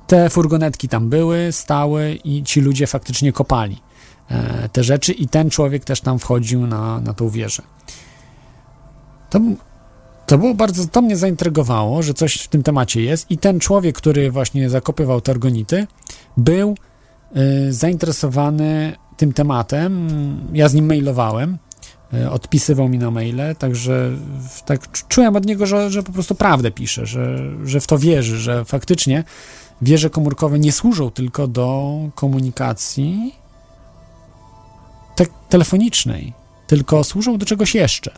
te 0.07 0.29
furgonetki 0.29 0.89
tam 0.89 1.09
były, 1.09 1.51
stały 1.51 2.19
i 2.23 2.43
ci 2.43 2.61
ludzie 2.61 2.87
faktycznie 2.87 3.33
kopali. 3.33 3.75
e, 3.75 3.94
te 4.71 4.83
rzeczy 4.83 5.13
i 5.13 5.27
ten 5.27 5.49
człowiek 5.49 5.85
też 5.85 6.01
tam 6.01 6.19
wchodził 6.19 6.67
na, 6.67 6.99
na 6.99 7.13
tą 7.13 7.29
wieżę. 7.29 7.63
To, 9.29 9.39
to 10.25 10.37
było 10.37 10.53
bardzo, 10.53 10.87
to 10.87 11.01
mnie 11.01 11.17
zaintrygowało, 11.17 12.03
że 12.03 12.13
coś 12.13 12.35
w 12.35 12.47
tym 12.47 12.63
temacie 12.63 13.01
jest 13.01 13.31
i 13.31 13.37
ten 13.37 13.59
człowiek, 13.59 13.95
który 13.95 14.31
właśnie 14.31 14.69
zakopywał 14.69 15.21
te 15.21 15.33
był 16.37 16.75
y, 17.67 17.73
zainteresowany 17.73 18.95
tym 19.17 19.33
tematem. 19.33 20.09
Ja 20.53 20.69
z 20.69 20.73
nim 20.73 20.85
mailowałem, 20.85 21.57
y, 22.13 22.29
odpisywał 22.29 22.89
mi 22.89 22.97
na 22.97 23.11
maile, 23.11 23.55
także 23.59 24.11
tak 24.65 24.81
czu- 24.91 25.05
czułem 25.07 25.35
od 25.35 25.45
niego, 25.45 25.65
że, 25.65 25.91
że 25.91 26.03
po 26.03 26.11
prostu 26.11 26.35
prawdę 26.35 26.71
pisze, 26.71 27.05
że, 27.05 27.37
że 27.63 27.79
w 27.79 27.87
to 27.87 27.97
wierzy, 27.97 28.37
że 28.37 28.65
faktycznie 28.65 29.23
wieże 29.81 30.09
komórkowe 30.09 30.59
nie 30.59 30.71
służą 30.71 31.11
tylko 31.11 31.47
do 31.47 31.93
komunikacji 32.15 33.35
te- 35.15 35.25
telefonicznej, 35.49 36.33
tylko 36.67 37.03
służą 37.03 37.37
do 37.37 37.45
czegoś 37.45 37.75
jeszcze. 37.75 38.11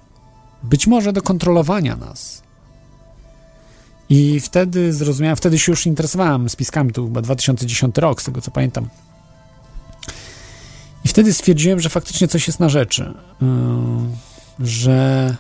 Być 0.64 0.88
może 0.88 1.14
do 1.14 1.22
kontrolowania 1.22 1.96
nas. 1.96 2.42
I 4.10 4.40
wtedy 4.40 4.94
zrozumiałem, 4.94 5.36
wtedy 5.38 5.60
się 5.60 5.72
już 5.72 5.86
interesowałem 5.86 6.50
spiskami, 6.50 6.92
to 6.94 7.04
chyba 7.04 7.22
2010 7.22 7.98
rok, 7.98 8.22
z 8.22 8.26
tego 8.26 8.42
co 8.42 8.52
pamiętam. 8.52 8.90
I 11.06 11.08
wtedy 11.08 11.34
stwierdziłem, 11.34 11.80
że 11.80 11.90
faktycznie 11.90 12.28
coś 12.28 12.48
jest 12.48 12.60
na 12.60 12.70
rzeczy. 12.70 13.14
Yy, 13.42 13.48
że 14.68 15.36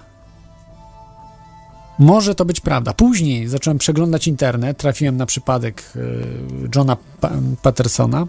może 1.99 2.35
to 2.35 2.45
być 2.45 2.61
prawda. 2.61 2.93
Później 2.93 3.47
zacząłem 3.47 3.77
przeglądać 3.77 4.27
internet, 4.27 4.77
trafiłem 4.77 5.17
na 5.17 5.25
przypadek 5.25 5.91
yy, 5.95 6.69
Johna 6.75 6.97
pa- 7.21 7.31
Pattersona. 7.61 8.27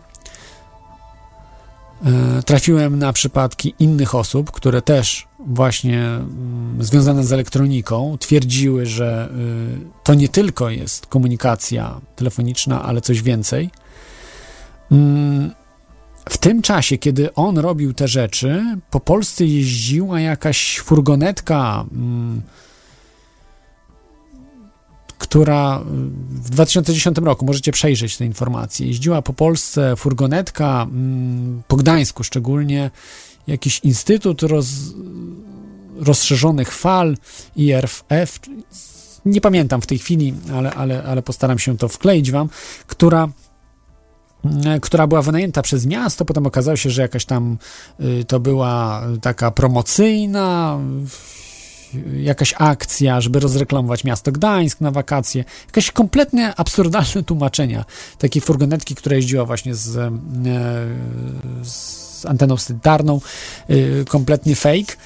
Yy, 2.04 2.42
Trafiłem 2.42 2.98
na 2.98 3.12
przypadki 3.12 3.74
innych 3.78 4.14
osób, 4.14 4.50
które 4.50 4.82
też 4.82 5.28
właśnie 5.38 6.04
mm, 6.04 6.76
związane 6.80 7.24
z 7.24 7.32
elektroniką 7.32 8.16
twierdziły, 8.20 8.86
że 8.86 9.28
y, 9.76 10.04
to 10.04 10.14
nie 10.14 10.28
tylko 10.28 10.70
jest 10.70 11.06
komunikacja 11.06 12.00
telefoniczna, 12.16 12.82
ale 12.82 13.00
coś 13.00 13.22
więcej. 13.22 13.70
Mm, 14.92 15.50
W 16.30 16.38
tym 16.38 16.62
czasie, 16.62 16.98
kiedy 16.98 17.34
on 17.34 17.58
robił 17.58 17.92
te 17.94 18.08
rzeczy, 18.08 18.64
po 18.90 19.00
Polsce 19.00 19.44
jeździła 19.44 20.20
jakaś 20.20 20.78
furgonetka, 20.78 21.84
mm, 21.92 22.42
która 25.28 25.80
y, 25.80 25.84
w 26.30 26.50
2010 26.50 27.18
roku, 27.18 27.44
możecie 27.44 27.72
przejrzeć 27.72 28.16
te 28.16 28.24
informacje, 28.24 28.86
jeździła 28.86 29.22
po 29.22 29.32
Polsce 29.32 29.96
furgonetka, 29.96 30.82
mm, 30.82 31.62
po 31.68 31.76
Gdańsku 31.76 32.24
szczególnie, 32.24 32.90
jakiś 33.46 33.80
instytut 33.84 34.42
roz, 34.42 34.68
rozszerzonych 35.96 36.72
fal 36.72 37.16
IRF, 37.56 38.04
nie 39.24 39.40
pamiętam 39.40 39.80
w 39.80 39.86
tej 39.86 39.98
chwili, 39.98 40.34
ale, 40.54 40.74
ale, 40.74 41.02
ale 41.02 41.22
postaram 41.22 41.58
się 41.58 41.76
to 41.76 41.88
wkleić 41.88 42.30
wam, 42.30 42.48
która 42.86 43.28
e, 44.64 44.80
która 44.80 45.06
była 45.06 45.22
wynajęta 45.22 45.62
przez 45.62 45.86
miasto, 45.86 46.24
potem 46.24 46.46
okazało 46.46 46.76
się, 46.76 46.90
że 46.90 47.02
jakaś 47.02 47.24
tam 47.24 47.58
y, 48.00 48.24
to 48.24 48.40
była 48.40 49.02
taka 49.22 49.50
promocyjna 49.50 50.78
y, 51.44 51.47
jakaś 52.16 52.54
akcja, 52.58 53.20
żeby 53.20 53.40
rozreklamować 53.40 54.04
miasto 54.04 54.32
Gdańsk 54.32 54.80
na 54.80 54.90
wakacje. 54.90 55.44
Jakieś 55.66 55.90
kompletnie 55.90 56.54
absurdalne 56.56 57.22
tłumaczenia 57.26 57.84
takiej 58.18 58.42
furgonetki, 58.42 58.94
która 58.94 59.16
jeździła 59.16 59.44
właśnie 59.44 59.74
z, 59.74 59.96
e, 59.96 60.10
z 61.64 62.08
anteną 62.26 62.56
satelitarną, 62.56 63.20
y, 63.70 64.04
kompletnie 64.08 64.56
fake. 64.56 64.96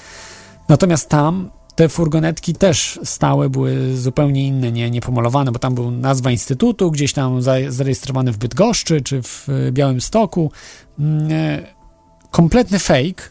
Natomiast 0.68 1.08
tam 1.08 1.50
te 1.74 1.88
furgonetki 1.88 2.54
też 2.54 3.00
stałe, 3.04 3.50
były 3.50 3.96
zupełnie 3.96 4.46
inne, 4.46 4.72
nie, 4.72 4.90
niepomalowane, 4.90 5.52
bo 5.52 5.58
tam 5.58 5.74
był 5.74 5.90
nazwa 5.90 6.30
instytutu, 6.30 6.90
gdzieś 6.90 7.12
tam 7.12 7.42
za, 7.42 7.54
zarejestrowany 7.68 8.32
w 8.32 8.38
Bydgoszczy 8.38 9.00
czy 9.00 9.22
w 9.22 9.48
y, 9.48 9.72
Białymstoku. 9.72 10.50
Mm, 10.98 11.32
e, 11.32 11.82
Kompletny 12.30 12.78
fake, 12.78 13.22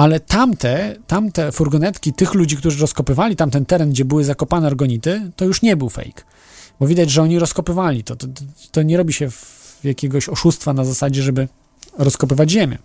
ale 0.00 0.20
tamte, 0.20 0.96
tamte 1.06 1.52
furgonetki 1.52 2.12
tych 2.12 2.34
ludzi, 2.34 2.56
którzy 2.56 2.80
rozkopywali 2.80 3.36
tamten 3.36 3.66
teren, 3.66 3.90
gdzie 3.90 4.04
były 4.04 4.24
zakopane 4.24 4.66
orgonity, 4.66 5.30
to 5.36 5.44
już 5.44 5.62
nie 5.62 5.76
był 5.76 5.88
fake. 5.88 6.22
Bo 6.80 6.86
widać, 6.86 7.10
że 7.10 7.22
oni 7.22 7.38
rozkopywali 7.38 8.04
to. 8.04 8.16
To, 8.16 8.26
to, 8.70 8.82
nie 8.82 8.96
robi 8.96 9.12
się 9.12 9.28
jakiegoś 9.84 10.28
oszustwa 10.28 10.72
na 10.72 10.84
zasadzie, 10.84 11.22
żeby 11.22 11.48
rozkopywać 11.98 12.50
ziemię 12.50 12.78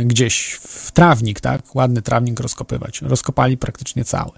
y, 0.00 0.04
gdzieś 0.04 0.52
w 0.52 0.92
trawnik, 0.92 1.40
tak? 1.40 1.74
Ładny 1.74 2.02
trawnik 2.02 2.40
rozkopywać. 2.40 3.02
Rozkopali 3.02 3.56
praktycznie 3.56 4.04
cały. 4.04 4.32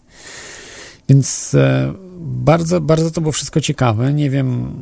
Więc 1.08 1.54
e, 1.54 1.92
bardzo, 2.20 2.80
bardzo 2.80 3.10
to 3.10 3.20
było 3.20 3.32
wszystko 3.32 3.60
ciekawe. 3.60 4.12
Nie 4.12 4.30
wiem. 4.30 4.74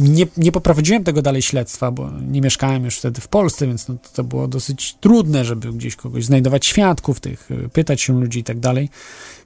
Nie, 0.00 0.26
nie 0.36 0.52
poprowadziłem 0.52 1.04
tego 1.04 1.22
dalej 1.22 1.42
śledztwa, 1.42 1.90
bo 1.90 2.10
nie 2.10 2.40
mieszkałem 2.40 2.84
już 2.84 2.98
wtedy 2.98 3.20
w 3.20 3.28
Polsce, 3.28 3.66
więc 3.66 3.88
no, 3.88 3.94
to, 4.14 4.24
było 4.24 4.48
dosyć 4.48 4.94
trudne, 5.00 5.44
żeby 5.44 5.72
gdzieś 5.72 5.96
kogoś 5.96 6.24
znajdować 6.24 6.66
świadków 6.66 7.20
tych, 7.20 7.50
y, 7.50 7.68
pytać 7.68 8.00
się 8.00 8.20
ludzi 8.20 8.38
i 8.38 8.44
tak 8.44 8.60
dalej. 8.60 8.88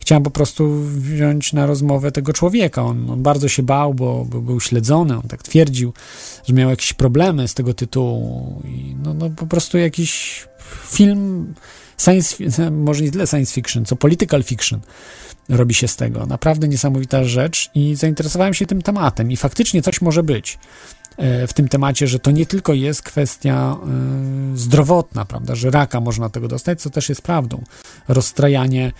Chciałem 0.01 0.23
po 0.23 0.31
prostu 0.31 0.83
wziąć 0.83 1.53
na 1.53 1.67
rozmowę 1.67 2.13
tego 2.13 2.33
człowieka. 2.33 2.83
On, 2.83 3.11
on 3.11 3.23
bardzo 3.23 3.49
się 3.49 3.63
bał, 3.63 3.95
bo, 3.95 4.27
bo 4.31 4.41
był 4.41 4.61
śledzony. 4.61 5.17
On 5.17 5.23
tak 5.23 5.43
twierdził, 5.43 5.93
że 6.49 6.55
miał 6.55 6.71
jakieś 6.71 6.93
problemy 6.93 7.49
z 7.49 7.55
tego 7.55 7.75
tytułu. 7.75 8.63
I 8.65 8.97
no, 9.03 9.15
no 9.15 9.31
po 9.31 9.47
prostu 9.47 9.79
jakiś 9.79 10.45
film 10.87 11.55
science, 11.99 12.37
może 12.71 13.05
nie 13.05 13.11
tyle 13.11 13.27
science 13.27 13.53
fiction, 13.53 13.85
co 13.85 13.97
political 13.97 14.43
fiction 14.43 14.81
robi 15.49 15.75
się 15.75 15.89
z 15.89 15.97
tego. 15.97 16.27
Naprawdę 16.27 16.69
niesamowita 16.69 17.25
rzecz 17.25 17.71
i 17.75 17.95
zainteresowałem 17.95 18.55
się 18.55 18.67
tym 18.67 18.83
tematem 18.83 19.33
i 19.33 19.37
faktycznie 19.37 19.83
coś 19.83 20.01
może 20.01 20.23
być 20.23 20.59
e, 21.17 21.47
w 21.47 21.53
tym 21.53 21.69
temacie, 21.69 22.07
że 22.07 22.19
to 22.19 22.31
nie 22.31 22.47
tylko 22.47 22.73
jest 22.73 23.03
kwestia 23.03 23.77
e, 24.55 24.57
zdrowotna, 24.59 25.25
prawda, 25.25 25.55
że 25.55 25.71
raka 25.71 26.01
można 26.01 26.29
tego 26.29 26.49
dostać, 26.49 26.81
co 26.81 26.91
też 26.91 27.09
jest 27.09 27.23
prawdą. 27.23 27.63
Rozstrajanie, 28.09 28.93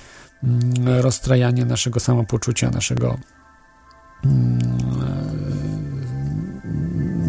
mm, 0.45 1.01
rozstrajanie 1.01 1.65
naszego 1.65 2.01
samopoczucia, 2.01 2.71
naszego 2.71 3.19
mm, 4.25 4.59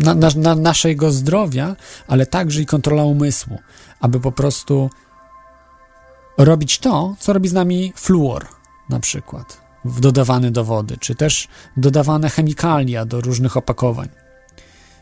na, 0.03 0.16
na, 0.16 0.30
na 0.36 0.55
naszego 0.55 1.11
zdrowia, 1.11 1.76
ale 2.07 2.26
także 2.26 2.61
i 2.61 2.66
kontrola 2.66 3.03
umysłu, 3.03 3.59
aby 3.99 4.20
po 4.20 4.32
prostu 4.32 4.89
robić 6.38 6.80
to, 6.80 7.16
co 7.20 7.34
robi 7.34 7.49
z 7.49 7.53
nami 7.53 7.93
fluor 7.95 8.55
na 8.89 8.99
przykład, 8.99 9.61
dodawany 9.86 10.51
do 10.51 10.63
wody, 10.63 10.97
czy 10.99 11.15
też 11.15 11.47
dodawane 11.77 12.29
chemikalia 12.29 13.05
do 13.05 13.21
różnych 13.21 13.57
opakowań. 13.57 14.09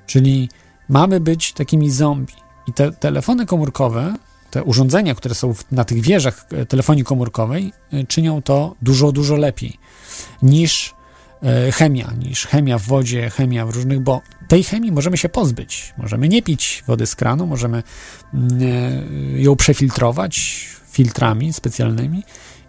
Czyli 0.06 0.50
mamy 0.90 1.20
być 1.20 1.54
takimi 1.54 1.92
zombie. 1.92 2.34
I 2.68 2.74
te 2.74 2.92
telefony 2.92 3.46
komórkowe, 3.46 4.16
te 4.52 4.64
urządzenia, 4.64 5.16
które 5.16 5.36
są 5.36 5.54
na 5.72 5.86
tych 5.86 6.02
wieżach 6.02 6.46
e, 6.52 6.66
telefonii 6.66 7.04
komórkowej, 7.04 7.74
e, 7.94 8.04
czynią 8.04 8.42
to 8.42 8.76
dużo, 8.82 9.12
dużo 9.12 9.36
lepiej 9.36 9.78
niż 10.42 10.94
e, 11.44 11.72
chemia, 11.72 12.12
niż 12.20 12.48
chemia 12.48 12.78
w 12.78 12.84
wodzie, 12.84 13.30
chemia 13.30 13.66
w 13.66 13.70
różnych, 13.70 14.00
bo 14.00 14.22
tej 14.48 14.64
chemii 14.64 14.92
możemy 14.92 15.18
się 15.18 15.30
pozbyć. 15.30 15.94
Możemy 15.98 16.30
nie 16.30 16.42
pić 16.42 16.84
wody 16.88 17.06
z 17.06 17.16
kranu, 17.16 17.48
możemy 17.48 17.84
mm, 18.34 18.60
ją 19.40 19.56
przefiltrować 19.56 20.68
filtrami 20.92 21.54
specjalnymi 21.54 22.24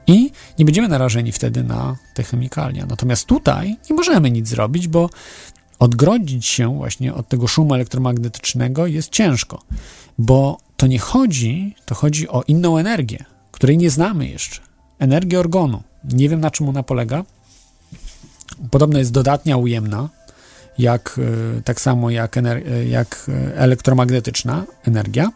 i 0.06 0.30
nie 0.58 0.64
będziemy 0.64 0.88
narażeni 0.88 1.32
wtedy 1.32 1.64
na 1.64 1.96
te 2.14 2.22
chemikalia. 2.22 2.86
Natomiast 2.86 3.26
tutaj 3.26 3.76
nie 3.90 3.96
możemy 3.96 4.30
nic 4.30 4.48
zrobić, 4.48 4.88
bo 4.88 5.10
odgrodzić 5.78 6.46
się 6.46 6.76
właśnie 6.76 7.14
od 7.14 7.28
tego 7.28 7.46
szumu 7.46 7.74
elektromagnetycznego 7.74 8.86
jest 8.86 9.10
ciężko, 9.10 9.62
bo 10.18 10.58
to 10.76 10.86
nie 10.86 10.98
chodzi, 10.98 11.74
to 11.86 11.94
chodzi 11.94 12.28
o 12.28 12.42
inną 12.42 12.76
energię, 12.76 13.24
której 13.52 13.78
nie 13.78 13.90
znamy 13.90 14.28
jeszcze. 14.28 14.60
Energię 14.98 15.40
organu. 15.40 15.82
Nie 16.04 16.28
wiem 16.28 16.40
na 16.40 16.50
czym 16.50 16.68
ona 16.68 16.82
polega. 16.82 17.24
Podobno 18.70 18.98
jest 18.98 19.12
dodatnia, 19.12 19.56
ujemna, 19.56 20.08
jak, 20.78 21.20
e, 21.58 21.62
tak 21.62 21.80
samo 21.80 22.10
jak, 22.10 22.36
ener- 22.36 22.72
e, 22.72 22.84
jak 22.84 23.26
e, 23.28 23.56
elektromagnetyczna 23.56 24.64
energia. 24.84 25.30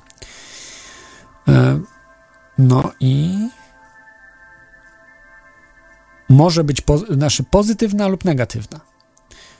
No 2.58 2.92
i 3.00 3.38
może 6.28 6.64
być 6.64 6.80
po, 6.80 6.98
znaczy 6.98 7.44
pozytywna 7.50 8.08
lub 8.08 8.24
negatywna. 8.24 8.80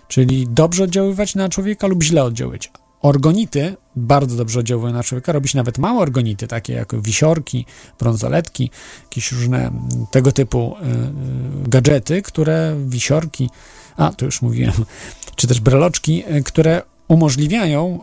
czyli 0.09 0.47
dobrze 0.51 0.85
oddziaływać 0.85 1.35
na 1.35 1.49
człowieka 1.49 1.87
lub 1.87 2.03
źle 2.03 2.25
oddziaływać. 2.25 2.73
Orgonity 3.03 3.77
bardzo 3.97 4.37
dobrze 4.37 4.61
oddziałują 4.61 4.93
na 4.93 5.03
człowieka, 5.03 5.33
robi 5.33 5.49
się 5.49 5.59
nawet 5.59 5.79
małe 5.79 6.01
orgonity, 6.01 6.47
takie 6.47 6.73
jak 6.73 7.01
wisiorki, 7.01 7.67
brązoletki, 7.99 8.71
jakieś 9.03 9.33
różne 9.33 9.59
mm, 9.59 9.89
tego 10.11 10.33
typu 10.33 10.77
y, 10.77 11.67
y, 11.67 11.69
gadżety, 11.69 12.23
które 12.23 12.77
wisiorki, 12.87 13.51
a 13.97 14.13
tu 14.13 14.25
już 14.25 14.43
mówiłem, 14.43 14.73
czy 15.37 15.47
też 15.47 15.61
breloczki, 15.61 16.25
y, 16.37 16.43
które 16.43 16.83
umożliwiają 17.09 18.01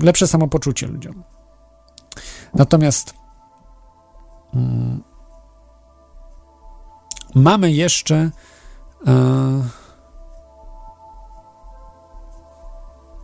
y, 0.00 0.04
lepsze 0.04 0.26
samopoczucie 0.26 0.86
ludziom. 0.86 1.22
Natomiast 2.54 3.14
mm, 4.54 5.02
mamy 7.36 7.72
jeszcze 7.72 8.30
y, 9.00 9.10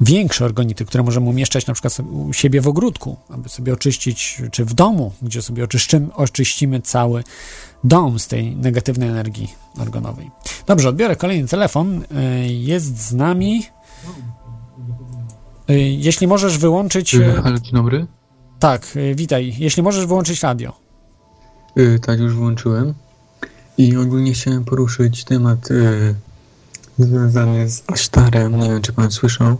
większe 0.00 0.44
organity, 0.44 0.84
które 0.84 1.04
możemy 1.04 1.28
umieszczać 1.28 1.66
na 1.66 1.74
przykład 1.74 2.00
u 2.00 2.32
siebie 2.32 2.60
w 2.60 2.68
ogródku, 2.68 3.16
aby 3.28 3.48
sobie 3.48 3.72
oczyścić, 3.72 4.42
czy 4.52 4.64
w 4.64 4.74
domu, 4.74 5.12
gdzie 5.22 5.42
sobie 5.42 5.64
oczyszczymy, 5.64 6.14
oczyścimy 6.14 6.80
cały 6.80 7.24
dom 7.84 8.18
z 8.18 8.28
tej 8.28 8.56
negatywnej 8.56 9.08
energii 9.08 9.54
organowej. 9.80 10.30
Dobrze, 10.66 10.88
odbiorę 10.88 11.16
kolejny 11.16 11.48
telefon. 11.48 12.02
Y, 12.02 12.06
Jest 12.52 12.98
z 12.98 13.12
nami. 13.14 13.62
Y, 15.70 15.78
Jeśli 15.80 16.26
możesz 16.26 16.58
wyłączyć. 16.58 17.14
y, 17.14 17.32
Halo, 17.42 17.58
dzień 17.58 17.72
dobry. 17.72 18.06
Tak, 18.58 18.86
witaj. 19.14 19.54
Jeśli 19.58 19.82
możesz 19.82 20.06
wyłączyć 20.06 20.42
radio. 20.42 20.72
Tak, 22.06 22.18
już 22.20 22.34
włączyłem. 22.34 22.94
I 23.78 23.96
ogólnie 23.96 24.32
chciałem 24.32 24.64
poruszyć 24.64 25.24
temat 25.24 25.70
y, 25.70 26.14
związany 26.98 27.70
z 27.70 27.82
Ashtarem. 27.86 28.58
Nie 28.58 28.68
wiem, 28.68 28.82
czy 28.82 28.92
pan 28.92 29.10
słyszał. 29.10 29.56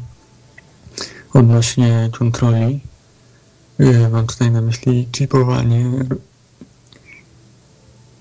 Odnośnie 1.32 2.10
kontroli. 2.18 2.80
Y, 3.80 4.08
mam 4.08 4.26
tutaj 4.26 4.50
na 4.50 4.60
myśli 4.60 5.08
chipowanie. 5.16 5.90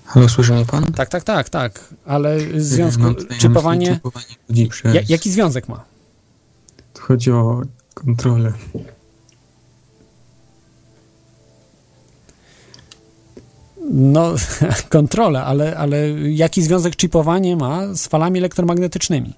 Halo, 0.04 0.28
słyszy 0.28 0.52
mnie 0.52 0.64
pan? 0.64 0.92
Tak, 0.92 1.08
tak, 1.08 1.24
tak, 1.24 1.48
tak. 1.48 1.94
Ale 2.04 2.38
w 2.38 2.62
związku 2.62 3.02
myśli 3.02 3.38
chipowanie. 3.38 4.00
przez... 4.70 4.94
Ja, 4.94 5.00
jaki 5.08 5.32
związek 5.32 5.68
ma? 5.68 5.84
Chodzi 6.98 7.30
o 7.30 7.62
kontrolę. 7.94 8.52
No, 13.92 14.34
kontrolę, 14.88 15.44
ale, 15.44 15.76
ale 15.76 16.10
jaki 16.20 16.62
związek 16.62 16.96
chipowanie 16.96 17.56
ma 17.56 17.94
z 17.94 18.06
falami 18.06 18.38
elektromagnetycznymi? 18.38 19.34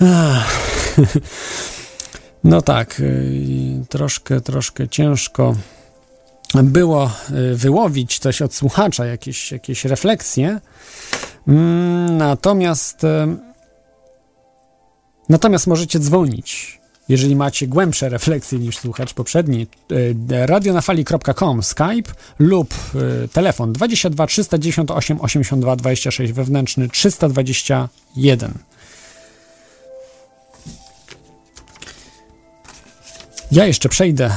No 2.44 2.62
tak, 2.62 3.00
y, 3.00 3.84
troszkę, 3.88 4.40
troszkę 4.40 4.88
ciężko 4.88 5.54
było 6.54 7.10
y, 7.52 7.56
wyłowić 7.56 8.18
coś 8.18 8.42
od 8.42 8.54
słuchacza, 8.54 9.06
jakieś, 9.06 9.52
jakieś 9.52 9.84
refleksje. 9.84 10.60
Mm, 11.48 12.16
Natomiast, 12.16 13.04
y, 13.04 13.08
natomiast 15.28 15.66
możecie 15.66 15.98
dzwonić, 15.98 16.79
jeżeli 17.10 17.36
macie 17.36 17.66
głębsze 17.66 18.08
refleksje 18.08 18.58
niż 18.58 18.78
słuchacz 18.78 19.14
poprzedni. 19.14 19.66
y, 19.92 20.46
radionafali.com 20.46 21.62
Skype 21.62 22.12
lub 22.38 22.74
y, 23.24 23.28
telefon 23.28 23.72
22 23.72 24.26
398 24.26 25.20
82 25.20 25.76
26 25.76 26.32
wewnętrzny 26.32 26.88
321. 26.88 28.52
Ja 33.52 33.66
jeszcze 33.66 33.88
przejdę 33.88 34.30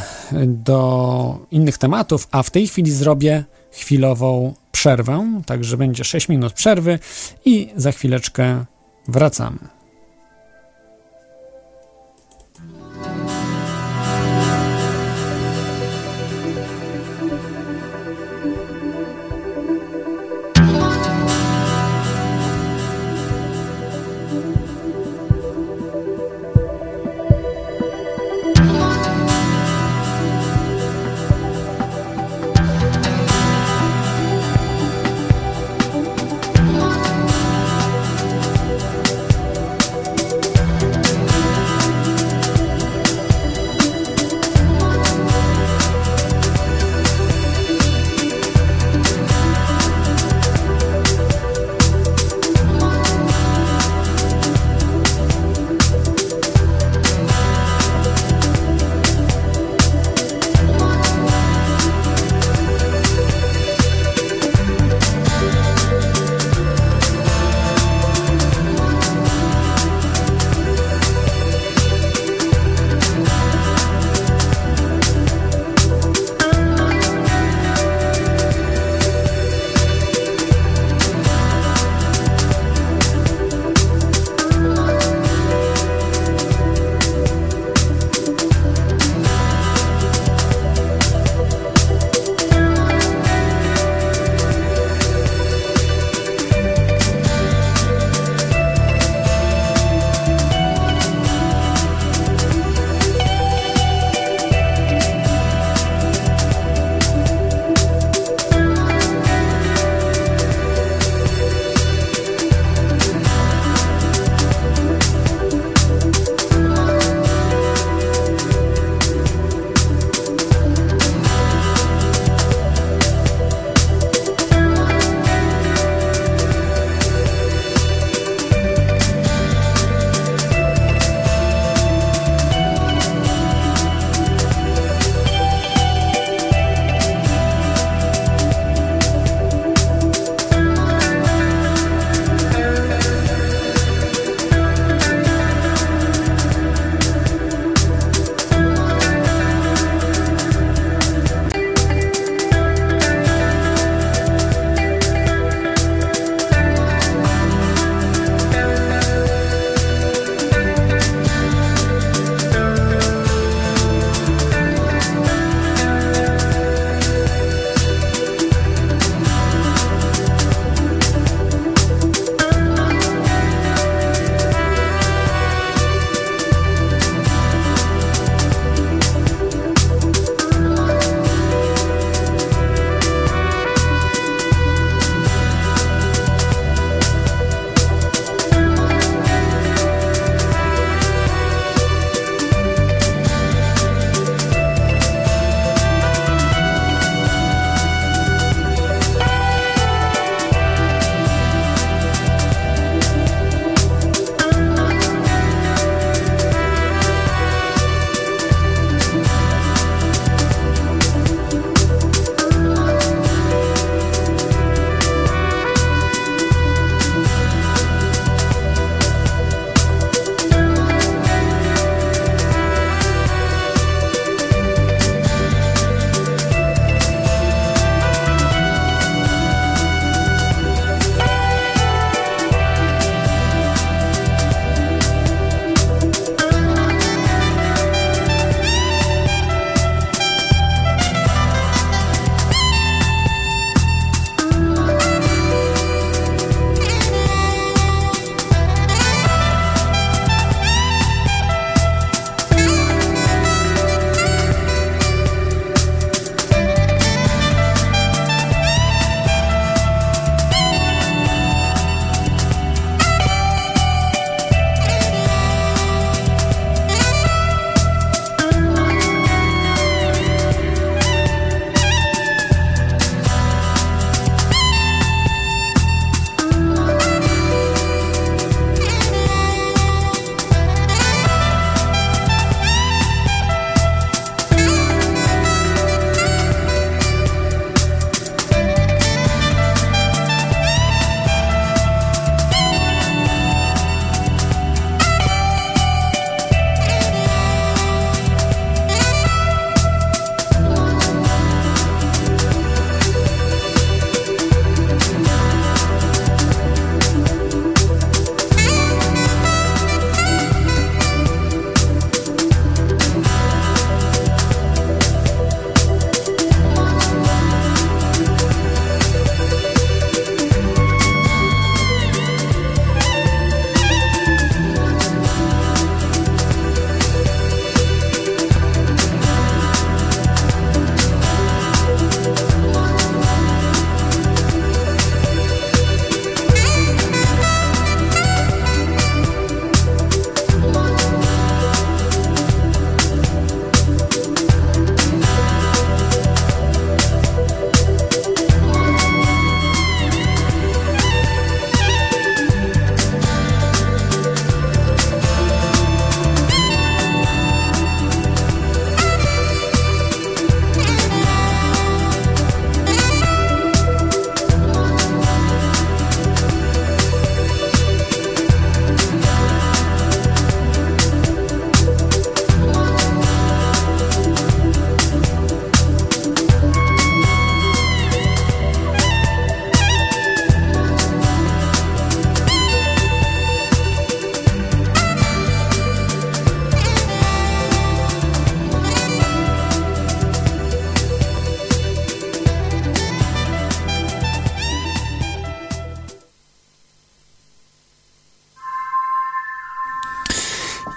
do 0.47 1.37
innych 1.51 1.77
tematów, 1.77 2.27
a 2.31 2.43
w 2.43 2.49
tej 2.49 2.67
chwili 2.67 2.91
zrobię 2.91 3.43
chwilową 3.71 4.53
przerwę, 4.71 5.41
także 5.45 5.77
będzie 5.77 6.03
6 6.03 6.29
minut 6.29 6.53
przerwy 6.53 6.99
i 7.45 7.69
za 7.75 7.91
chwileczkę 7.91 8.65
wracamy. 9.07 9.72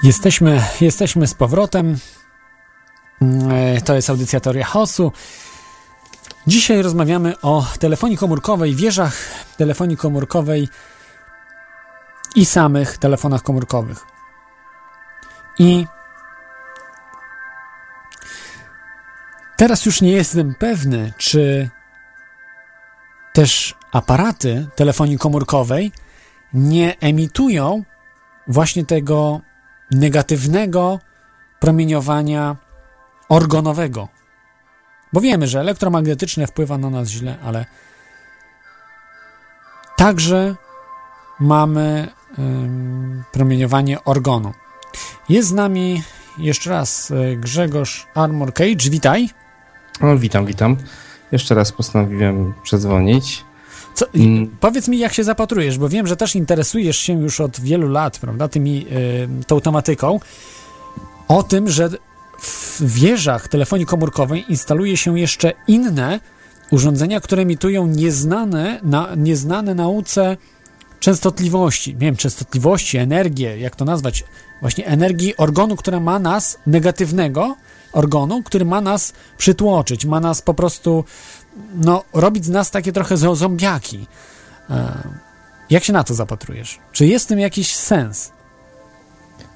Jesteśmy, 0.06 0.62
jesteśmy 0.80 1.26
z 1.26 1.34
powrotem. 1.34 1.98
E, 3.50 3.80
To 3.80 3.94
jest 3.94 4.10
audycja 4.10 4.40
Teoria 4.40 4.64
Chaosu. 4.64 5.12
Dzisiaj 6.46 6.82
rozmawiamy 6.82 7.40
o 7.40 7.66
telefonii 7.78 8.16
komórkowej, 8.16 8.74
wieżach 8.74 9.16
telefonii 9.56 9.96
komórkowej 9.96 10.68
i 12.34 12.46
samych 12.46 12.98
telefonach 12.98 13.42
komórkowych. 13.42 14.06
I 15.58 15.86
teraz 19.56 19.86
już 19.86 20.00
nie 20.00 20.12
jestem 20.12 20.54
pewny, 20.54 21.12
czy 21.18 21.70
też 23.32 23.74
aparaty 23.92 24.66
telefonii 24.74 25.18
komórkowej 25.18 25.92
nie 26.52 26.98
emitują 27.00 27.84
właśnie 28.48 28.84
tego 28.84 29.40
negatywnego 29.90 30.98
promieniowania 31.60 32.56
organowego. 33.28 34.08
Bo 35.12 35.20
wiemy, 35.20 35.46
że 35.46 35.60
elektromagnetyczne 35.60 36.46
wpływa 36.46 36.78
na 36.78 36.90
nas 36.90 37.08
źle, 37.08 37.36
ale 37.44 37.66
także 39.96 40.54
mamy 41.40 42.08
promieniowanie 43.32 44.04
organu. 44.04 44.52
Jest 45.28 45.48
z 45.48 45.52
nami 45.52 46.02
jeszcze 46.38 46.70
raz 46.70 47.10
y, 47.10 47.36
Grzegorz 47.40 48.06
Armor 48.14 48.54
Cage. 48.54 48.90
Witaj. 48.90 49.30
O, 50.00 50.16
witam, 50.16 50.46
witam. 50.46 50.76
Jeszcze 51.32 51.54
raz 51.54 51.72
postanowiłem 51.72 52.54
przedzwonić. 52.62 53.44
Co, 53.96 54.06
Powiedz 54.60 54.88
mi, 54.88 54.98
jak 54.98 55.12
się 55.12 55.24
zapatrujesz, 55.24 55.78
bo 55.78 55.88
wiem, 55.88 56.06
że 56.06 56.16
też 56.16 56.36
interesujesz 56.36 56.98
się 56.98 57.20
już 57.22 57.40
od 57.40 57.60
wielu 57.60 57.88
lat, 57.88 58.18
prawda, 58.18 58.48
tymi, 58.48 58.86
y, 59.42 59.44
tą 59.46 59.60
tematyką. 59.60 60.20
O 61.28 61.42
tym, 61.42 61.70
że 61.70 61.88
w 62.40 62.80
wieżach 62.80 63.48
telefonii 63.48 63.86
komórkowej 63.86 64.44
instaluje 64.48 64.96
się 64.96 65.18
jeszcze 65.18 65.52
inne 65.68 66.20
urządzenia, 66.70 67.20
które 67.20 67.42
emitują 67.42 67.86
nieznane, 67.86 68.80
na, 68.82 69.08
nieznane 69.16 69.74
nauce 69.74 70.36
częstotliwości. 71.00 71.92
Nie 71.94 72.00
wiem, 72.00 72.16
częstotliwości, 72.16 72.98
energię, 72.98 73.58
jak 73.58 73.76
to 73.76 73.84
nazwać? 73.84 74.24
Właśnie 74.60 74.86
energii 74.86 75.36
organu, 75.36 75.76
która 75.76 76.00
ma 76.00 76.18
nas, 76.18 76.58
negatywnego 76.66 77.56
organu, 77.92 78.42
który 78.42 78.64
ma 78.64 78.80
nas 78.80 79.12
przytłoczyć, 79.38 80.04
ma 80.04 80.20
nas 80.20 80.42
po 80.42 80.54
prostu, 80.54 81.04
no, 81.74 82.02
robić 82.12 82.44
z 82.44 82.48
nas 82.48 82.70
takie 82.70 82.92
trochę 82.92 83.14
zo- 83.14 83.36
zombiaki. 83.36 84.06
E, 84.70 84.92
Jak 85.70 85.84
się 85.84 85.92
na 85.92 86.04
to 86.04 86.14
zapatrujesz? 86.14 86.78
Czy 86.92 87.06
jest 87.06 87.24
w 87.24 87.28
tym 87.28 87.38
jakiś 87.38 87.76
sens? 87.76 88.32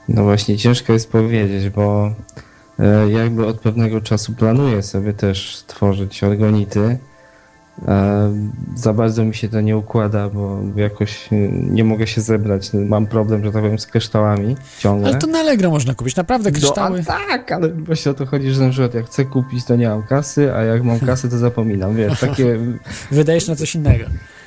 No 0.09 0.23
właśnie, 0.25 0.59
ciężko 0.59 0.93
jest 0.93 1.13
powiedzieć, 1.13 1.69
bo 1.71 2.15
e, 2.79 3.11
jakby 3.11 3.47
od 3.47 3.61
pewnego 3.61 4.01
czasu 4.01 4.33
planuję 4.35 4.83
sobie 4.83 5.13
też 5.13 5.65
tworzyć 5.67 6.25
organity. 6.25 6.99
Za 8.75 8.93
bardzo 8.93 9.25
mi 9.25 9.35
się 9.35 9.49
to 9.49 9.61
nie 9.61 9.77
układa, 9.77 10.29
bo 10.29 10.59
jakoś 10.77 11.29
nie 11.51 11.85
mogę 11.85 12.07
się 12.07 12.21
zebrać. 12.21 12.71
Mam 12.73 13.07
problem, 13.07 13.45
że 13.45 13.53
tak 13.53 13.63
powiem, 13.63 13.79
z 13.79 13.87
kryształami 13.87 14.57
ciągle. 14.79 15.09
Ale 15.09 15.19
to 15.19 15.27
na 15.27 15.39
Allegro 15.39 15.71
można 15.71 15.95
kupić, 15.95 16.17
naprawdę 16.17 16.53
kryształy. 16.53 16.99
No, 16.99 17.05
tak, 17.05 17.53
ale 17.53 17.69
właśnie 17.69 18.11
o 18.11 18.15
to 18.15 18.27
chodzi, 18.27 18.51
że 18.51 18.63
na 18.65 18.71
przykład 18.71 18.95
jak 18.95 19.07
chcę 19.07 19.25
kupić, 19.25 19.65
to 19.65 19.77
nie 19.77 19.89
mam 19.89 20.03
kasy, 20.03 20.55
a 20.55 20.63
jak 20.63 20.83
mam 20.83 21.01
kasę, 21.01 21.29
to 21.29 21.39
zapominam. 21.39 21.97
Wiesz, 21.97 22.21
takie 22.21 22.59
Wydajesz 23.11 23.49
na 23.49 23.57
coś 23.57 23.75
innego. 23.75 24.05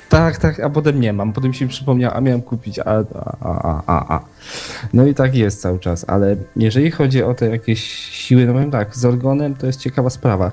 Tak, 0.08 0.38
tak, 0.38 0.60
a 0.60 0.70
potem 0.70 1.00
nie 1.00 1.12
mam. 1.12 1.32
Potem 1.32 1.54
się 1.54 1.68
przypomniał, 1.68 2.12
a 2.14 2.20
miałem 2.20 2.42
kupić, 2.42 2.78
a, 2.78 2.84
a, 2.84 3.04
a, 3.40 3.82
a, 3.86 4.14
a. 4.14 4.20
No 4.92 5.06
i 5.06 5.14
tak 5.14 5.34
jest 5.34 5.60
cały 5.60 5.78
czas, 5.78 6.04
ale 6.08 6.36
jeżeli 6.56 6.90
chodzi 6.90 7.22
o 7.22 7.34
te 7.34 7.48
jakieś 7.48 7.84
siły, 8.10 8.46
no 8.46 8.52
powiem 8.52 8.70
tak, 8.70 8.96
z 8.96 9.04
organem 9.04 9.54
to 9.54 9.66
jest 9.66 9.80
ciekawa 9.80 10.10
sprawa. 10.10 10.52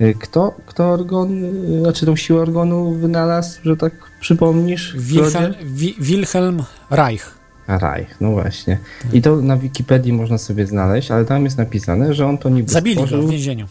Y, 0.00 0.14
Kto, 0.20 0.54
kto 0.66 0.90
organ, 0.90 1.44
y, 1.44 1.80
znaczy 1.80 2.06
tą 2.06 2.16
siłę 2.16 2.40
organu 2.42 2.92
wynalazł, 2.94 3.60
że 3.64 3.76
tak 3.76 3.92
przypomnisz? 4.20 4.96
Wilhelm, 4.98 5.54
Wi- 5.64 5.94
Wilhelm 6.00 6.62
Reich. 6.90 7.34
Reich, 7.68 8.20
no 8.20 8.30
właśnie. 8.30 8.78
I 9.12 9.22
to 9.22 9.36
na 9.36 9.56
Wikipedii 9.56 10.12
można 10.12 10.38
sobie 10.38 10.66
znaleźć, 10.66 11.10
ale 11.10 11.24
tam 11.24 11.44
jest 11.44 11.58
napisane, 11.58 12.14
że 12.14 12.26
on 12.26 12.38
to 12.38 12.48
niby 12.48 12.72
Zabili 12.72 12.96
go 12.96 13.02
stworzył... 13.02 13.28
w 13.28 13.30
więzieniu. 13.30 13.66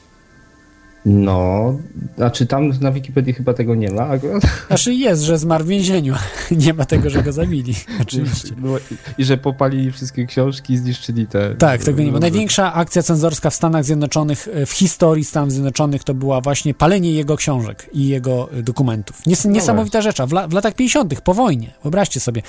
No, 1.06 1.73
znaczy 2.18 2.45
tam 2.45 2.72
na 2.82 2.91
Wikipedii 2.91 3.34
chyba 3.34 3.53
tego 3.53 3.76
nie 3.76 3.91
ma 3.91 4.02
akurat. 4.02 4.44
Znaczy 4.68 4.94
jest, 4.94 5.22
że 5.22 5.38
zmarł 5.38 5.64
w 5.64 5.68
więzieniu. 5.68 6.15
Nie 6.52 6.73
ma 6.73 6.86
tego, 6.86 7.10
że 7.10 7.23
go 7.23 7.32
zabili. 7.32 7.76
Oczywiście. 8.02 8.49
No, 8.57 8.69
i, 9.18 9.23
że 9.23 9.38
popalili 9.38 9.91
wszystkie 9.91 10.26
książki 10.26 10.73
i 10.73 10.78
zniszczyli 10.78 11.28
te... 11.28 11.56
Tak, 11.56 11.84
tego 11.84 12.03
nie 12.03 12.11
ma. 12.11 12.19
Największa 12.19 12.73
akcja 12.73 13.03
cenzorska 13.03 13.49
w 13.49 13.56
Stanach 13.56 13.84
Zjednoczonych, 13.84 14.48
e, 14.53 14.65
w 14.65 14.72
historii 14.72 15.26
Stanów 15.26 15.52
Zjednoczonych, 15.52 16.03
to 16.03 16.14
była 16.14 16.41
właśnie 16.41 16.73
palenie 16.73 17.11
jego 17.11 17.38
książek 17.38 17.90
i 17.94 18.07
jego 18.07 18.52
e, 18.52 18.64
dokumentów. 18.64 19.26
Nies 19.26 19.45
niesamowita 19.45 20.02
rzecz. 20.02 20.18
W, 20.18 20.34
la 20.34 20.48
w 20.48 20.53
latach 20.53 20.73
50., 20.73 21.22
po 21.22 21.34
wojnie, 21.34 21.73
wyobraźcie 21.84 22.19
sobie. 22.19 22.41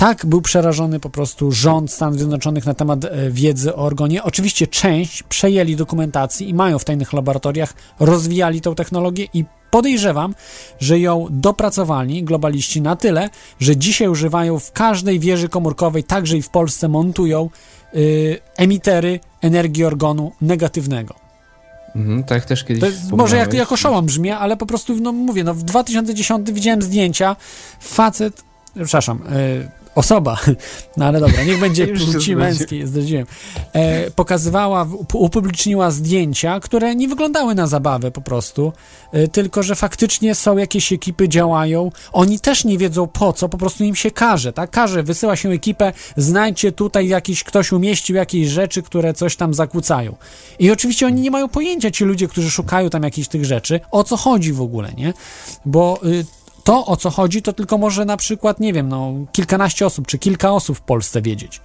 Tak 0.00 0.26
był 0.26 0.42
przerażony 0.42 1.00
po 1.00 1.10
prostu 1.10 1.52
rząd 1.52 1.92
Stanów 1.92 2.18
Zjednoczonych 2.18 2.66
na 2.66 2.74
temat 2.74 3.04
e, 3.04 3.30
wiedzy 3.30 3.74
o 3.74 3.78
orgonie. 3.78 4.22
Oczywiście 4.22 4.66
część 4.66 5.22
przejęli 5.22 5.76
dokumentacji 5.76 6.48
i 6.48 6.54
mają 6.54 6.78
w 6.78 6.84
tajnych 6.84 7.12
laboratoriach, 7.12 7.74
rozwijali 7.98 8.60
tą 8.60 8.74
technologię 8.74 9.26
i 9.34 9.44
podejrzewam, 9.70 10.34
że 10.78 10.98
ją 10.98 11.26
dopracowali 11.30 12.24
globaliści 12.24 12.80
na 12.80 12.96
tyle, 12.96 13.30
że 13.58 13.76
dzisiaj 13.76 14.08
używają 14.08 14.58
w 14.58 14.72
każdej 14.72 15.20
wieży 15.20 15.48
komórkowej, 15.48 16.04
także 16.04 16.36
i 16.36 16.42
w 16.42 16.48
Polsce 16.48 16.88
montują 16.88 17.50
y, 17.94 18.38
emitery 18.56 19.20
energii 19.40 19.84
organu 19.84 20.32
negatywnego. 20.40 21.14
Mhm, 21.96 22.24
tak 22.24 22.44
też 22.44 22.64
kiedyś 22.64 22.80
To 22.80 22.86
jest, 22.86 23.10
może 23.10 23.36
jak, 23.36 23.54
jako 23.54 23.76
szołom 23.76 24.06
brzmi, 24.06 24.30
ale 24.30 24.56
po 24.56 24.66
prostu, 24.66 24.96
no 24.96 25.12
mówię, 25.12 25.44
no 25.44 25.54
w 25.54 25.62
2010 25.62 26.52
widziałem 26.52 26.82
zdjęcia, 26.82 27.36
facet, 27.80 28.42
przepraszam, 28.74 29.22
y, 29.36 29.79
osoba, 29.94 30.38
no 30.96 31.04
ale 31.04 31.20
dobra, 31.20 31.44
niech 31.44 31.60
będzie 31.60 31.86
płci 32.12 32.36
męskiej, 32.36 32.86
zdradziłem, 32.86 33.26
e, 33.72 34.10
pokazywała, 34.10 34.82
up- 34.82 35.18
upubliczniła 35.18 35.90
zdjęcia, 35.90 36.60
które 36.60 36.94
nie 36.94 37.08
wyglądały 37.08 37.54
na 37.54 37.66
zabawę 37.66 38.10
po 38.10 38.20
prostu, 38.20 38.72
e, 39.12 39.28
tylko, 39.28 39.62
że 39.62 39.74
faktycznie 39.74 40.34
są 40.34 40.56
jakieś 40.56 40.92
ekipy, 40.92 41.28
działają, 41.28 41.90
oni 42.12 42.40
też 42.40 42.64
nie 42.64 42.78
wiedzą 42.78 43.06
po 43.06 43.32
co, 43.32 43.48
po 43.48 43.58
prostu 43.58 43.84
im 43.84 43.94
się 43.94 44.10
każe, 44.10 44.52
tak, 44.52 44.70
każe, 44.70 45.02
wysyła 45.02 45.36
się 45.36 45.48
ekipę, 45.48 45.92
znajdźcie 46.16 46.72
tutaj 46.72 47.08
jakiś, 47.08 47.44
ktoś 47.44 47.72
umieścił 47.72 48.16
jakieś 48.16 48.48
rzeczy, 48.48 48.82
które 48.82 49.14
coś 49.14 49.36
tam 49.36 49.54
zakłócają. 49.54 50.16
I 50.58 50.70
oczywiście 50.70 51.06
oni 51.06 51.20
nie 51.20 51.30
mają 51.30 51.48
pojęcia, 51.48 51.90
ci 51.90 52.04
ludzie, 52.04 52.28
którzy 52.28 52.50
szukają 52.50 52.90
tam 52.90 53.02
jakichś 53.02 53.28
tych 53.28 53.44
rzeczy, 53.44 53.80
o 53.90 54.04
co 54.04 54.16
chodzi 54.16 54.52
w 54.52 54.60
ogóle, 54.60 54.92
nie? 54.96 55.12
Bo 55.64 56.00
y, 56.04 56.24
to, 56.70 56.86
o 56.86 56.96
co 56.96 57.10
chodzi, 57.10 57.42
to 57.42 57.52
tylko 57.52 57.78
może 57.78 58.04
na 58.04 58.16
przykład, 58.16 58.60
nie 58.60 58.72
wiem, 58.72 58.88
no, 58.88 59.12
kilkanaście 59.32 59.86
osób, 59.86 60.06
czy 60.06 60.18
kilka 60.18 60.52
osób 60.52 60.78
w 60.78 60.80
Polsce 60.80 61.22
wiedzieć, 61.22 61.60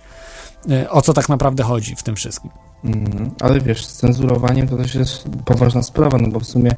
y, 0.70 0.90
o 0.90 1.02
co 1.02 1.14
tak 1.14 1.30
naprawdę 1.30 1.64
chodzi 1.64 1.96
w 1.96 2.04
tym 2.04 2.16
wszystkim. 2.16 2.52
Mhm, 2.84 3.32
ale 3.42 3.62
wiesz, 3.62 3.86
z 3.86 3.94
cenzurowaniem 3.94 4.68
to 4.68 4.78
też 4.78 4.96
jest 4.96 5.24
poważna 5.46 5.84
sprawa, 5.84 6.18
no 6.18 6.28
bo 6.28 6.40
w 6.40 6.46
sumie 6.46 6.72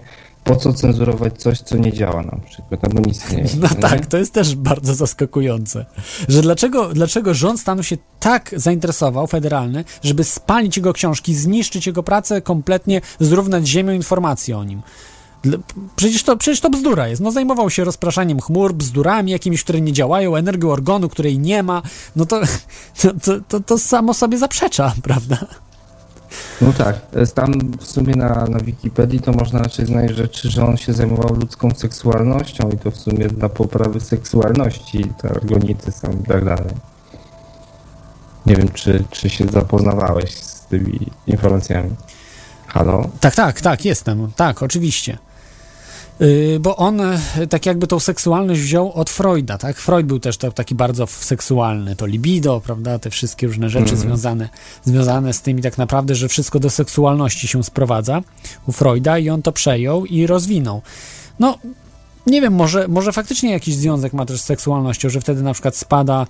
po 0.43 0.55
co 0.55 0.73
cenzurować 0.73 1.37
coś, 1.37 1.59
co 1.59 1.77
nie 1.77 1.93
działa 1.93 2.23
na 2.23 2.37
przykład, 2.49 2.85
albo 2.85 3.01
nic 3.01 3.31
nie 3.31 3.37
jest. 3.37 3.59
No 3.61 3.67
nie? 3.69 3.75
tak, 3.75 4.05
to 4.05 4.17
jest 4.17 4.33
też 4.33 4.55
bardzo 4.55 4.95
zaskakujące. 4.95 5.85
Że 6.27 6.41
dlaczego, 6.41 6.89
dlaczego 6.93 7.33
rząd 7.33 7.59
stanu 7.59 7.83
się 7.83 7.97
tak 8.19 8.53
zainteresował, 8.55 9.27
federalny, 9.27 9.83
żeby 10.03 10.23
spalić 10.23 10.77
jego 10.77 10.93
książki, 10.93 11.35
zniszczyć 11.35 11.87
jego 11.87 12.03
pracę, 12.03 12.41
kompletnie 12.41 13.01
zrównać 13.19 13.67
ziemią 13.67 13.93
informacje 13.93 14.57
o 14.57 14.63
nim. 14.63 14.81
Przecież 15.95 16.23
to, 16.23 16.37
przecież 16.37 16.61
to 16.61 16.69
bzdura 16.69 17.07
jest. 17.07 17.21
No 17.21 17.31
zajmował 17.31 17.69
się 17.69 17.83
rozpraszaniem 17.83 18.39
chmur, 18.39 18.73
bzdurami 18.73 19.31
jakimiś, 19.31 19.63
które 19.63 19.81
nie 19.81 19.93
działają, 19.93 20.35
energią 20.35 20.69
organu, 20.69 21.09
której 21.09 21.39
nie 21.39 21.63
ma. 21.63 21.81
No 22.15 22.25
to, 22.25 22.41
to, 23.01 23.07
to, 23.25 23.41
to, 23.47 23.59
to 23.59 23.77
samo 23.77 24.13
sobie 24.13 24.37
zaprzecza, 24.37 24.93
prawda? 25.03 25.37
No 26.61 26.73
tak, 26.73 26.95
tam 27.33 27.53
w 27.79 27.87
sumie 27.87 28.15
na, 28.15 28.45
na 28.45 28.59
Wikipedii 28.59 29.19
to 29.19 29.31
można 29.31 29.59
raczej 29.59 29.85
znaleźć 29.85 30.15
rzeczy, 30.15 30.49
że 30.49 30.65
on 30.65 30.77
się 30.77 30.93
zajmował 30.93 31.35
ludzką 31.35 31.71
seksualnością 31.75 32.69
i 32.69 32.77
to 32.77 32.91
w 32.91 32.97
sumie 32.97 33.27
dla 33.27 33.49
poprawy 33.49 33.99
seksualności 33.99 35.11
te 35.21 35.29
organity 35.29 35.91
są 35.91 36.11
i 36.11 36.27
tak 36.27 36.45
dalej. 36.45 36.73
Nie 38.45 38.55
wiem, 38.55 38.69
czy, 38.73 39.03
czy 39.11 39.29
się 39.29 39.47
zapoznawałeś 39.47 40.33
z 40.33 40.61
tymi 40.61 40.99
informacjami. 41.27 41.89
Halo? 42.67 43.09
Tak, 43.19 43.35
tak, 43.35 43.61
tak, 43.61 43.85
jestem. 43.85 44.31
Tak, 44.35 44.63
oczywiście. 44.63 45.17
Yy, 46.19 46.59
bo 46.59 46.75
on 46.75 47.01
e, 47.01 47.19
tak 47.49 47.65
jakby 47.65 47.87
tą 47.87 47.99
seksualność 47.99 48.61
wziął 48.61 48.93
od 48.93 49.09
Freuda, 49.09 49.57
tak? 49.57 49.77
Freud 49.77 50.05
był 50.05 50.19
też 50.19 50.37
to, 50.37 50.51
taki 50.51 50.75
bardzo 50.75 51.07
seksualny, 51.07 51.95
to 51.95 52.05
libido, 52.05 52.61
prawda? 52.65 52.99
Te 52.99 53.09
wszystkie 53.09 53.47
różne 53.47 53.69
rzeczy 53.69 53.91
Mhm. 53.91 54.01
związane, 54.01 54.49
związane 54.83 55.33
z 55.33 55.41
tym 55.41 55.59
i 55.59 55.61
tak 55.61 55.77
naprawdę, 55.77 56.15
że 56.15 56.27
wszystko 56.27 56.59
do 56.59 56.69
seksualności 56.69 57.47
się 57.47 57.63
sprowadza 57.63 58.21
u 58.67 58.71
Freuda 58.71 59.17
i 59.17 59.29
on 59.29 59.41
to 59.41 59.51
przejął 59.51 60.05
i 60.05 60.27
rozwinął. 60.27 60.81
No, 61.39 61.57
nie 62.27 62.41
wiem, 62.41 62.53
może, 62.53 62.87
może 62.87 63.11
faktycznie 63.13 63.51
jakiś 63.51 63.75
związek 63.75 64.13
ma 64.13 64.25
też 64.25 64.41
z 64.41 64.43
seksualnością, 64.43 65.09
że 65.09 65.21
wtedy 65.21 65.41
na 65.43 65.53
przykład 65.53 65.75
spada 65.75 66.27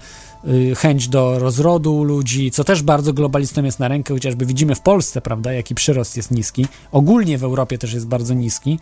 y, 0.47 0.75
chęć 0.75 1.07
do 1.07 1.39
rozrodu 1.39 2.03
ludzi, 2.03 2.51
co 2.51 2.63
też 2.63 2.83
bardzo 2.83 3.13
globalistom 3.13 3.65
jest 3.65 3.79
na 3.79 3.87
rękę, 3.87 4.13
chociażby 4.13 4.45
widzimy 4.45 4.75
w 4.75 4.81
Polsce, 4.81 5.21
prawda, 5.21 5.53
jaki 5.53 5.75
przyrost 5.75 6.17
jest 6.17 6.31
niski. 6.31 6.67
Ogólnie 6.91 7.37
w 7.37 7.43
Europie 7.43 7.77
też 7.77 7.93
jest 7.93 8.07
bardzo 8.07 8.33
niski, 8.33 8.79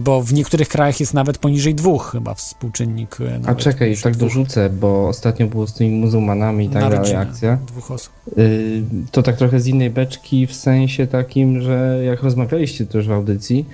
bo 0.00 0.22
w 0.22 0.32
niektórych 0.32 0.68
krajach 0.68 1.00
jest 1.00 1.14
nawet 1.14 1.38
poniżej 1.38 1.74
dwóch 1.74 2.10
chyba 2.12 2.34
współczynnik. 2.34 3.16
e, 3.20 3.40
A 3.46 3.54
czekaj, 3.54 3.96
tak 4.02 4.12
dwóch 4.16 4.28
dorzucę, 4.28 4.70
bo 4.70 5.08
ostatnio 5.08 5.46
było 5.46 5.66
z 5.66 5.74
tymi 5.74 5.90
muzułmanami 5.90 6.64
i 6.64 6.68
tak 6.68 6.82
na 6.82 6.90
dalej 6.90 7.14
akcja. 7.14 7.58
Dwóch 7.66 7.90
osób. 7.90 8.12
Y, 8.38 8.82
To 9.12 9.22
tak 9.22 9.36
trochę 9.36 9.60
z 9.60 9.66
innej 9.66 9.90
beczki, 9.90 10.46
w 10.46 10.54
sensie 10.54 11.06
takim, 11.06 11.60
że 11.62 12.00
jak 12.04 12.22
rozmawialiście 12.22 12.86
też 12.86 13.08
w 13.08 13.12
audycji, 13.12 13.66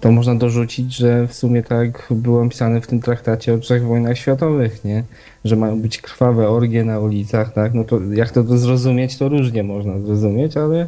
to 0.00 0.10
można 0.12 0.34
dorzucić, 0.34 0.96
że 0.96 1.26
w 1.26 1.34
sumie 1.34 1.62
tak 1.62 2.06
było 2.10 2.48
pisane 2.48 2.80
w 2.80 2.86
tym 2.86 3.00
traktacie 3.00 3.54
o 3.54 3.58
trzech 3.58 3.84
wojnach 3.86 4.18
światowych, 4.18 4.84
nie? 4.84 5.04
Że 5.44 5.56
mają 5.56 5.80
być 5.80 6.00
krwawe 6.00 6.48
orgie 6.48 6.84
na 6.84 6.98
ulicach, 6.98 7.52
tak? 7.52 7.74
No 7.74 7.84
to 7.84 8.00
jak 8.14 8.30
to 8.30 8.58
zrozumieć, 8.58 9.16
to 9.16 9.28
różnie 9.28 9.62
można 9.62 9.98
zrozumieć, 10.00 10.56
ale 10.56 10.86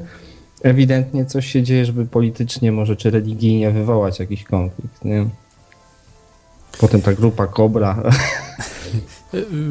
ewidentnie 0.62 1.26
coś 1.26 1.46
się 1.46 1.62
dzieje, 1.62 1.84
żeby 1.84 2.06
politycznie 2.06 2.72
może 2.72 2.96
czy 2.96 3.10
religijnie 3.10 3.70
wywołać 3.70 4.18
jakiś 4.18 4.44
konflikt, 4.44 5.04
nie? 5.04 5.26
Potem 6.80 7.02
ta 7.02 7.12
grupa 7.12 7.46
Kobra. 7.46 8.02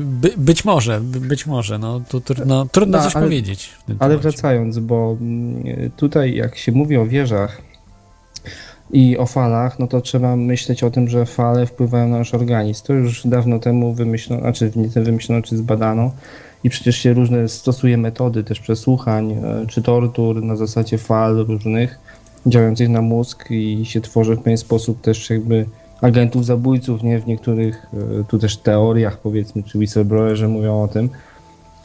By, 0.01 0.33
być 0.37 0.65
może, 0.65 1.01
by, 1.01 1.19
być 1.19 1.45
może, 1.45 1.77
no 1.79 2.01
to 2.09 2.21
trudno, 2.21 2.65
trudno 2.65 2.97
No, 2.97 3.03
coś 3.03 3.15
ale- 3.15 3.25
powiedzieć. 3.25 3.69
Ale 3.87 3.97
temacie. 3.97 4.17
wracając, 4.17 4.79
bo 4.79 5.17
mm, 5.21 5.91
tutaj 5.97 6.35
jak 6.35 6.57
się 6.57 6.71
mówi 6.71 6.97
o 6.97 7.05
wieżach 7.05 7.61
i 8.91 9.17
o 9.17 9.25
falach, 9.25 9.79
no 9.79 9.87
to 9.87 10.01
trzeba 10.01 10.35
myśleć 10.35 10.83
o 10.83 10.91
tym, 10.91 11.07
że 11.07 11.25
fale 11.25 11.65
wpływają 11.65 12.07
na 12.09 12.17
nasz 12.17 12.33
organizm. 12.33 12.85
To 12.85 12.93
już 12.93 13.27
dawno 13.27 13.59
temu 13.59 13.93
wymyślono, 13.93 14.41
znaczy 14.41 14.71
nie 14.75 14.87
wymyślono, 14.87 15.41
czy 15.41 15.57
zbadano 15.57 16.11
i 16.63 16.69
przecież 16.69 16.97
się 16.97 17.13
różne 17.13 17.49
stosuje 17.49 17.97
metody 17.97 18.43
też 18.43 18.59
przesłuchań, 18.59 19.31
e, 19.31 19.65
czy 19.67 19.81
tortur 19.81 20.43
na 20.43 20.55
zasadzie 20.55 20.97
fal 20.97 21.35
różnych 21.35 21.99
działających 22.45 22.89
na 22.89 23.01
mózg 23.01 23.51
i 23.51 23.85
się 23.85 24.01
tworzy 24.01 24.35
w 24.35 24.41
pewien 24.41 24.57
sposób 24.57 25.01
też 25.01 25.29
jakby 25.29 25.65
agentów 26.01 26.45
zabójców, 26.45 27.03
nie? 27.03 27.19
W 27.19 27.27
niektórych 27.27 27.87
e, 27.93 28.23
tu 28.23 28.39
też 28.39 28.57
teoriach 28.57 29.17
powiedzmy, 29.17 29.63
czy 29.63 29.77
whistleblowerzy 29.77 30.47
mówią 30.47 30.83
o 30.83 30.87
tym, 30.87 31.09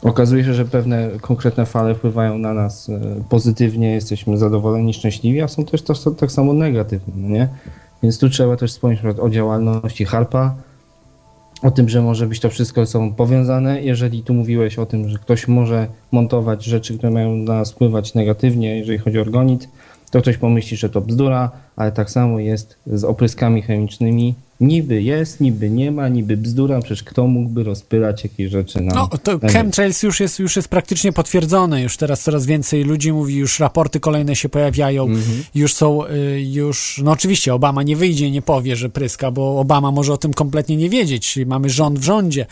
Okazuje 0.01 0.43
się, 0.43 0.53
że 0.53 0.65
pewne 0.65 1.09
konkretne 1.21 1.65
fale 1.65 1.95
wpływają 1.95 2.37
na 2.37 2.53
nas 2.53 2.89
e, 2.89 2.99
pozytywnie, 3.29 3.91
jesteśmy 3.91 4.37
zadowoleni, 4.37 4.93
szczęśliwi, 4.93 5.41
a 5.41 5.47
są 5.47 5.65
też 5.65 5.81
to, 5.81 6.11
tak 6.11 6.31
samo 6.31 6.53
negatywne, 6.53 7.13
no 7.17 7.29
nie? 7.29 7.47
Więc 8.03 8.19
tu 8.19 8.29
trzeba 8.29 8.57
też 8.57 8.71
wspomnieć 8.71 8.99
o 9.21 9.29
działalności 9.29 10.05
Harpa, 10.05 10.55
o 11.63 11.71
tym, 11.71 11.89
że 11.89 12.01
może 12.01 12.27
być 12.27 12.39
to 12.39 12.49
wszystko 12.49 12.85
ze 12.85 12.91
sobą 12.91 13.13
powiązane. 13.13 13.81
Jeżeli 13.81 14.23
tu 14.23 14.33
mówiłeś 14.33 14.79
o 14.79 14.85
tym, 14.85 15.09
że 15.09 15.17
ktoś 15.17 15.47
może 15.47 15.87
montować 16.11 16.63
rzeczy, 16.63 16.97
które 16.97 17.11
mają 17.11 17.35
na 17.35 17.53
nas 17.53 17.71
wpływać 17.71 18.13
negatywnie, 18.13 18.77
jeżeli 18.77 18.97
chodzi 18.97 19.17
o 19.17 19.21
organit, 19.21 19.69
to 20.11 20.21
ktoś 20.21 20.37
pomyśli, 20.37 20.77
że 20.77 20.89
to 20.89 21.01
bzdura, 21.01 21.51
ale 21.77 21.91
tak 21.91 22.11
samo 22.11 22.39
jest 22.39 22.77
z 22.85 23.03
opryskami 23.03 23.61
chemicznymi. 23.61 24.35
Niby 24.61 25.01
jest, 25.01 25.41
niby 25.41 25.69
nie 25.69 25.91
ma, 25.91 26.09
niby 26.09 26.37
bzdura, 26.37 26.79
przecież 26.81 27.03
kto 27.03 27.27
mógłby 27.27 27.63
rozpylać 27.63 28.23
jakieś 28.23 28.51
rzeczy 28.51 28.81
na... 28.81 28.95
No, 28.95 29.09
to 29.23 29.37
na 29.41 29.49
chemtrails 29.49 30.03
już 30.03 30.19
jest, 30.19 30.39
już 30.39 30.55
jest 30.55 30.67
praktycznie 30.67 31.13
potwierdzone, 31.13 31.81
już 31.81 31.97
teraz 31.97 32.21
coraz 32.21 32.45
więcej 32.45 32.83
ludzi 32.83 33.13
mówi, 33.13 33.35
już 33.35 33.59
raporty 33.59 33.99
kolejne 33.99 34.35
się 34.35 34.49
pojawiają, 34.49 35.03
Mhm. 35.03 35.43
już 35.55 35.73
są, 35.73 36.05
y, 36.05 36.41
już, 36.41 37.01
no 37.03 37.11
oczywiście 37.11 37.53
Obama 37.53 37.83
nie 37.83 37.95
wyjdzie, 37.95 38.31
nie 38.31 38.41
powie, 38.41 38.75
że 38.75 38.89
pryska, 38.89 39.31
bo 39.31 39.59
Obama 39.59 39.91
może 39.91 40.13
o 40.13 40.17
tym 40.17 40.33
kompletnie 40.33 40.77
nie 40.77 40.89
wiedzieć, 40.89 41.39
mamy 41.45 41.69
rząd 41.69 41.99
w 41.99 42.03
rządzie, 42.03 42.41
y, 42.41 42.45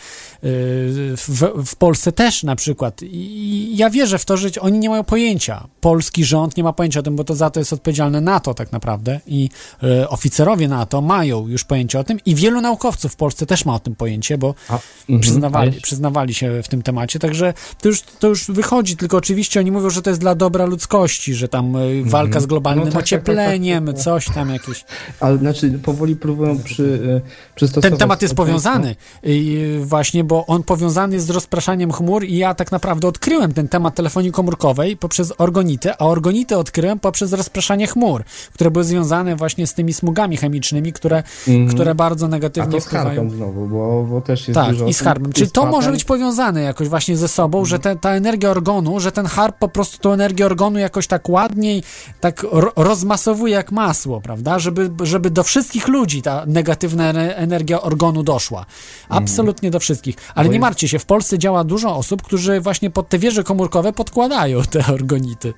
w, 1.17 1.65
w 1.65 1.75
Polsce 1.75 2.11
też 2.11 2.43
na 2.43 2.55
przykład. 2.55 3.01
I 3.03 3.77
ja 3.77 3.89
wierzę 3.89 4.19
w 4.19 4.25
to, 4.25 4.37
że 4.37 4.49
oni 4.59 4.79
nie 4.79 4.89
mają 4.89 5.03
pojęcia, 5.03 5.67
polski 5.81 6.25
rząd 6.25 6.57
nie 6.57 6.63
ma 6.63 6.73
pojęcia 6.73 6.99
o 6.99 7.03
tym, 7.03 7.15
bo 7.15 7.23
to 7.23 7.35
za 7.35 7.49
to 7.49 7.59
jest 7.59 7.73
odpowiedzialne 7.73 8.21
NATO 8.21 8.53
tak 8.53 8.71
naprawdę 8.71 9.14
i 9.27 9.49
y, 9.83 10.09
oficerowie 10.09 10.67
NATO 10.67 11.01
mają 11.01 11.47
już 11.47 11.63
pojęcie 11.63 11.99
o 11.99 12.03
tym 12.03 12.19
i 12.25 12.35
wielu 12.35 12.61
naukowców 12.61 13.13
w 13.13 13.15
Polsce 13.15 13.45
też 13.45 13.65
ma 13.65 13.75
o 13.75 13.79
tym 13.79 13.95
pojęcie, 13.95 14.37
bo 14.37 14.55
mhm, 14.69 15.21
przyznawali, 15.21 15.81
przyznawali 15.81 16.33
się 16.33 16.63
w 16.63 16.67
tym 16.67 16.81
temacie, 16.81 17.19
także 17.19 17.53
to 17.81 17.87
już, 17.87 18.01
to 18.01 18.27
już 18.27 18.51
wychodzi, 18.51 18.97
tylko 18.97 19.17
oczywiście 19.17 19.59
oni 19.59 19.71
mówią, 19.71 19.89
że 19.89 20.01
to 20.01 20.09
jest 20.09 20.19
dla 20.19 20.35
dobra 20.35 20.65
ludzkości, 20.65 21.33
że 21.33 21.47
tam 21.47 21.75
y, 21.75 22.03
walka 22.05 22.39
z 22.39 22.45
globalnym 22.45 22.85
No 22.85 22.91
tak, 22.91 22.93
tak, 22.93 23.09
tak, 23.09 23.19
ociepleniem, 23.19 23.85
tak, 23.85 23.95
tak. 23.95 24.03
coś 24.03 24.25
tam 24.25 24.49
jakieś. 24.49 24.85
Ale 25.19 25.37
znaczy 25.37 25.79
powoli 25.83 26.15
próbują 26.15 26.59
przy, 26.59 26.83
y, 26.83 27.21
przystosować... 27.55 27.89
Ten 27.91 27.99
temat 27.99 28.21
jest 28.21 28.35
powiązany 28.35 28.95
y, 29.25 29.79
właśnie, 29.83 30.23
bo 30.23 30.45
on 30.45 30.63
powiązany 30.63 31.13
jest 31.13 31.25
z 31.27 31.29
rozpraszaniem 31.29 31.91
chmur 31.91 32.23
i 32.23 32.37
ja 32.37 32.53
tak 32.53 32.71
naprawdę 32.71 33.07
odkryłem 33.07 33.53
ten 33.53 33.67
temat 33.67 33.95
telefonii 33.95 34.31
komórkowej 34.31 34.97
poprzez 34.97 35.33
orgonitę, 35.37 36.01
a 36.01 36.05
orgonitę 36.05 36.57
odkryłem 36.57 36.99
poprzez 36.99 37.33
rozpraszanie 37.33 37.87
chmur, 37.87 38.23
które 38.53 38.71
były 38.71 38.83
związane 38.83 39.04
właśnie 39.35 39.67
z 39.67 39.73
tymi 39.73 39.93
smugami 39.93 40.37
chemicznymi, 40.37 40.93
które, 40.93 41.23
Mhm. 41.47 41.67
które 41.67 41.95
bardzo 41.95 42.25
A 42.25 42.29
negatywnie 42.29 42.71
to 42.71 42.81
z 42.81 42.85
wpływają. 42.85 43.07
harpem 43.09 43.29
znowu, 43.29 43.67
bo, 43.67 44.03
bo 44.09 44.21
też 44.21 44.47
jest 44.47 44.59
Tak, 44.59 44.71
dużo... 44.71 44.85
i 44.87 44.93
z 44.93 44.99
harpem. 45.01 45.31
Jest 45.37 45.53
to 45.53 45.65
może 45.65 45.91
być 45.91 46.03
powiązane 46.03 46.61
jakoś 46.61 46.87
właśnie 46.89 47.17
ze 47.17 47.27
sobą, 47.27 47.65
że 47.65 47.79
te, 47.79 47.95
ta 47.95 48.09
energia 48.11 48.49
organu, 48.51 48.99
że 48.99 49.11
ten 49.11 49.25
harp 49.25 49.57
po 49.59 49.67
prostu 49.67 49.97
tą 49.97 50.11
energię 50.11 50.45
organu 50.45 50.79
jakoś 50.79 51.07
tak 51.07 51.29
ładniej, 51.29 51.83
tak 52.19 52.45
ro, 52.51 52.71
rozmasowuje 52.75 53.53
jak 53.53 53.71
masło, 53.71 54.21
prawda? 54.21 54.59
Żeby, 54.59 54.91
żeby 55.03 55.29
do 55.29 55.43
wszystkich 55.43 55.87
ludzi 55.87 56.21
ta 56.21 56.43
negatywna 56.47 57.03
ene- 57.13 57.33
energia 57.35 57.81
organu 57.81 58.23
doszła. 58.23 58.65
Absolutnie 59.09 59.71
do 59.71 59.79
wszystkich. 59.79 60.15
Ale 60.35 60.47
Bo 60.47 60.53
nie 60.53 60.59
martwcie 60.59 60.87
się, 60.87 60.99
w 60.99 61.05
Polsce 61.05 61.39
działa 61.39 61.63
dużo 61.63 61.95
osób, 61.95 62.21
którzy 62.21 62.61
właśnie 62.61 62.89
pod 62.89 63.09
te 63.09 63.19
wieże 63.19 63.43
komórkowe 63.43 63.93
podkładają 63.93 64.61
te 64.63 64.93
orgonity. 64.93 65.53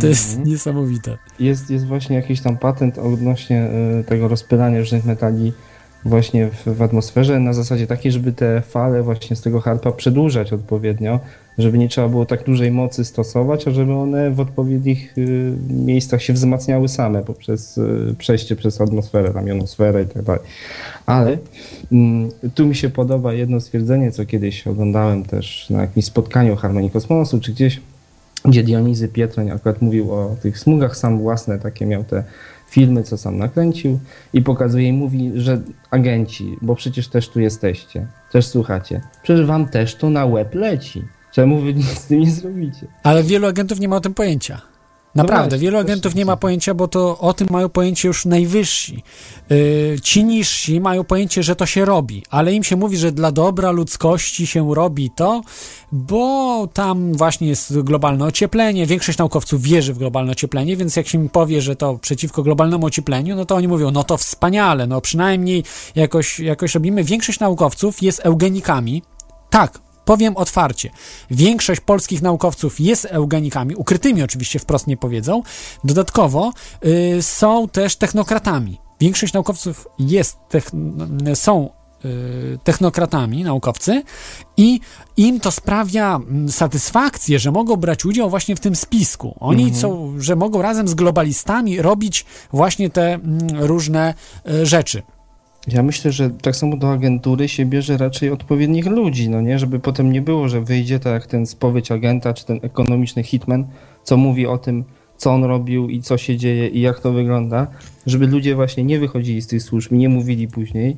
To 0.00 0.06
jest 0.06 0.28
Mhm. 0.28 0.48
niesamowite. 0.48 1.18
Jest, 1.40 1.70
jest 1.70 1.86
właśnie 1.86 2.16
jakiś 2.16 2.40
tam 2.40 2.58
patent 2.58 2.79
odnośnie 2.98 3.68
y, 4.00 4.04
tego 4.04 4.28
rozpylania 4.28 4.78
różnych 4.78 5.04
metali 5.04 5.52
właśnie 6.04 6.48
w, 6.48 6.76
w 6.76 6.82
atmosferze 6.82 7.40
na 7.40 7.52
zasadzie 7.52 7.86
takiej, 7.86 8.12
żeby 8.12 8.32
te 8.32 8.60
fale 8.60 9.02
właśnie 9.02 9.36
z 9.36 9.40
tego 9.40 9.60
harpa 9.60 9.92
przedłużać 9.92 10.52
odpowiednio, 10.52 11.20
żeby 11.58 11.78
nie 11.78 11.88
trzeba 11.88 12.08
było 12.08 12.26
tak 12.26 12.44
dużej 12.44 12.70
mocy 12.70 13.04
stosować, 13.04 13.68
a 13.68 13.70
żeby 13.70 13.94
one 13.94 14.30
w 14.30 14.40
odpowiednich 14.40 15.18
y, 15.18 15.52
miejscach 15.70 16.22
się 16.22 16.32
wzmacniały 16.32 16.88
same 16.88 17.22
poprzez 17.22 17.78
y, 17.78 18.14
przejście 18.18 18.56
przez 18.56 18.80
atmosferę, 18.80 19.30
tam 19.32 19.48
i 19.48 20.06
tak 20.14 20.22
dalej. 20.22 20.42
Ale 21.06 21.38
mm, 21.92 22.30
tu 22.54 22.66
mi 22.66 22.74
się 22.74 22.90
podoba 22.90 23.32
jedno 23.32 23.60
stwierdzenie, 23.60 24.12
co 24.12 24.26
kiedyś 24.26 24.66
oglądałem 24.66 25.24
też 25.24 25.70
na 25.70 25.80
jakimś 25.80 26.04
spotkaniu 26.04 26.56
Harmonii 26.56 26.90
Kosmosu, 26.90 27.40
czy 27.40 27.52
gdzieś, 27.52 27.80
gdzie 28.44 28.62
Dionizy 28.62 29.08
Pietroń 29.08 29.50
akurat 29.50 29.82
mówił 29.82 30.12
o 30.12 30.36
tych 30.42 30.58
smugach, 30.58 30.96
sam 30.96 31.18
własne 31.18 31.58
takie 31.58 31.86
miał 31.86 32.04
te 32.04 32.24
filmy, 32.70 33.02
co 33.02 33.18
sam 33.18 33.38
nakręcił 33.38 33.98
i 34.32 34.42
pokazuje 34.42 34.88
i 34.88 34.92
mówi, 34.92 35.32
że 35.34 35.60
agenci, 35.90 36.56
bo 36.62 36.74
przecież 36.74 37.08
też 37.08 37.28
tu 37.28 37.40
jesteście, 37.40 38.06
też 38.32 38.46
słuchacie, 38.46 39.00
przecież 39.22 39.46
wam 39.46 39.68
też 39.68 39.94
to 39.94 40.10
na 40.10 40.26
łeb 40.26 40.54
leci. 40.54 41.04
Czemu 41.32 41.60
wy 41.60 41.74
nic 41.74 41.86
z 41.86 42.06
tym 42.06 42.20
nie 42.20 42.30
zrobicie? 42.30 42.86
Ale 43.02 43.22
wielu 43.22 43.46
agentów 43.46 43.80
nie 43.80 43.88
ma 43.88 43.96
o 43.96 44.00
tym 44.00 44.14
pojęcia. 44.14 44.60
Naprawdę, 45.14 45.48
właśnie, 45.48 45.58
wielu 45.58 45.78
agentów 45.78 46.14
nie 46.14 46.24
ma 46.24 46.36
pojęcia, 46.36 46.74
bo 46.74 46.88
to 46.88 47.18
o 47.18 47.32
tym 47.32 47.48
mają 47.50 47.68
pojęcie 47.68 48.08
już 48.08 48.24
najwyżsi. 48.26 49.02
Yy, 49.50 49.96
ci 50.02 50.24
niżsi 50.24 50.80
mają 50.80 51.04
pojęcie, 51.04 51.42
że 51.42 51.56
to 51.56 51.66
się 51.66 51.84
robi, 51.84 52.22
ale 52.30 52.52
im 52.54 52.64
się 52.64 52.76
mówi, 52.76 52.96
że 52.96 53.12
dla 53.12 53.32
dobra 53.32 53.70
ludzkości 53.70 54.46
się 54.46 54.74
robi 54.74 55.10
to, 55.10 55.42
bo 55.92 56.68
tam 56.72 57.12
właśnie 57.12 57.48
jest 57.48 57.80
globalne 57.80 58.24
ocieplenie. 58.24 58.86
Większość 58.86 59.18
naukowców 59.18 59.62
wierzy 59.62 59.94
w 59.94 59.98
globalne 59.98 60.32
ocieplenie, 60.32 60.76
więc 60.76 60.96
jak 60.96 61.08
się 61.08 61.18
im 61.18 61.28
powie, 61.28 61.62
że 61.62 61.76
to 61.76 61.98
przeciwko 61.98 62.42
globalnemu 62.42 62.86
ociepleniu, 62.86 63.36
no 63.36 63.44
to 63.44 63.54
oni 63.54 63.68
mówią, 63.68 63.90
no 63.90 64.04
to 64.04 64.16
wspaniale, 64.16 64.86
no 64.86 65.00
przynajmniej 65.00 65.64
jakoś, 65.94 66.40
jakoś 66.40 66.74
robimy. 66.74 67.04
Większość 67.04 67.40
naukowców 67.40 68.02
jest 68.02 68.20
eugenikami. 68.24 69.02
Tak, 69.50 69.80
Powiem 70.04 70.36
otwarcie, 70.36 70.90
większość 71.30 71.80
polskich 71.80 72.22
naukowców 72.22 72.80
jest 72.80 73.04
eugenikami, 73.10 73.74
ukrytymi 73.76 74.22
oczywiście 74.22 74.58
wprost 74.58 74.86
nie 74.86 74.96
powiedzą. 74.96 75.42
Dodatkowo 75.84 76.52
y, 77.18 77.22
są 77.22 77.68
też 77.68 77.96
technokratami. 77.96 78.80
Większość 79.00 79.32
naukowców 79.32 79.86
jest 79.98 80.36
techn- 80.50 81.34
są 81.36 81.70
y, 82.04 82.58
technokratami, 82.64 83.44
naukowcy 83.44 84.02
i 84.56 84.80
im 85.16 85.40
to 85.40 85.50
sprawia 85.50 86.16
mm, 86.16 86.48
satysfakcję, 86.48 87.38
że 87.38 87.50
mogą 87.52 87.76
brać 87.76 88.04
udział 88.04 88.30
właśnie 88.30 88.56
w 88.56 88.60
tym 88.60 88.76
spisku. 88.76 89.36
Oni 89.40 89.62
Mhm. 89.64 89.80
są, 89.80 90.14
że 90.18 90.36
mogą 90.36 90.62
razem 90.62 90.88
z 90.88 90.94
globalistami 90.94 91.82
robić 91.82 92.24
właśnie 92.52 92.90
te 92.90 93.14
mm, 93.14 93.38
różne 93.64 94.14
y, 94.50 94.66
rzeczy. 94.66 95.02
Ja 95.68 95.82
myślę, 95.82 96.12
że 96.12 96.30
tak 96.30 96.56
samo 96.56 96.76
do 96.76 96.92
agentury 96.92 97.48
się 97.48 97.66
bierze 97.66 97.96
raczej 97.96 98.30
odpowiednich 98.30 98.86
ludzi, 98.86 99.28
no 99.28 99.40
nie? 99.40 99.58
Żeby 99.58 99.78
potem 99.78 100.12
nie 100.12 100.22
było, 100.22 100.48
że 100.48 100.60
wyjdzie 100.60 101.00
tak 101.00 101.12
jak 101.12 101.26
ten 101.26 101.46
spowiedź 101.46 101.92
agenta, 101.92 102.34
czy 102.34 102.46
ten 102.46 102.60
ekonomiczny 102.62 103.22
hitman, 103.22 103.64
co 104.04 104.16
mówi 104.16 104.46
o 104.46 104.58
tym, 104.58 104.84
co 105.16 105.32
on 105.32 105.44
robił 105.44 105.88
i 105.88 106.02
co 106.02 106.18
się 106.18 106.36
dzieje 106.36 106.68
i 106.68 106.80
jak 106.80 107.00
to 107.00 107.12
wygląda, 107.12 107.66
żeby 108.06 108.26
ludzie 108.26 108.54
właśnie 108.54 108.84
nie 108.84 108.98
wychodzili 108.98 109.42
z 109.42 109.46
tych 109.46 109.62
służb 109.62 109.92
nie 109.92 110.08
mówili 110.08 110.48
później, 110.48 110.96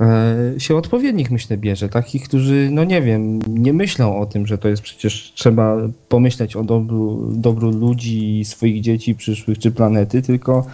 e, 0.00 0.60
się 0.60 0.76
odpowiednich, 0.76 1.30
myślę, 1.30 1.56
bierze. 1.56 1.88
Takich, 1.88 2.22
którzy, 2.22 2.68
no 2.72 2.84
nie 2.84 3.02
wiem, 3.02 3.38
nie 3.48 3.72
myślą 3.72 4.20
o 4.20 4.26
tym, 4.26 4.46
że 4.46 4.58
to 4.58 4.68
jest 4.68 4.82
przecież 4.82 5.32
trzeba 5.34 5.76
pomyśleć 6.08 6.56
o 6.56 6.64
dobru, 6.64 7.28
dobru 7.32 7.70
ludzi, 7.70 8.44
swoich 8.44 8.80
dzieci 8.80 9.14
przyszłych 9.14 9.58
czy 9.58 9.70
planety, 9.70 10.22
tylko 10.22 10.66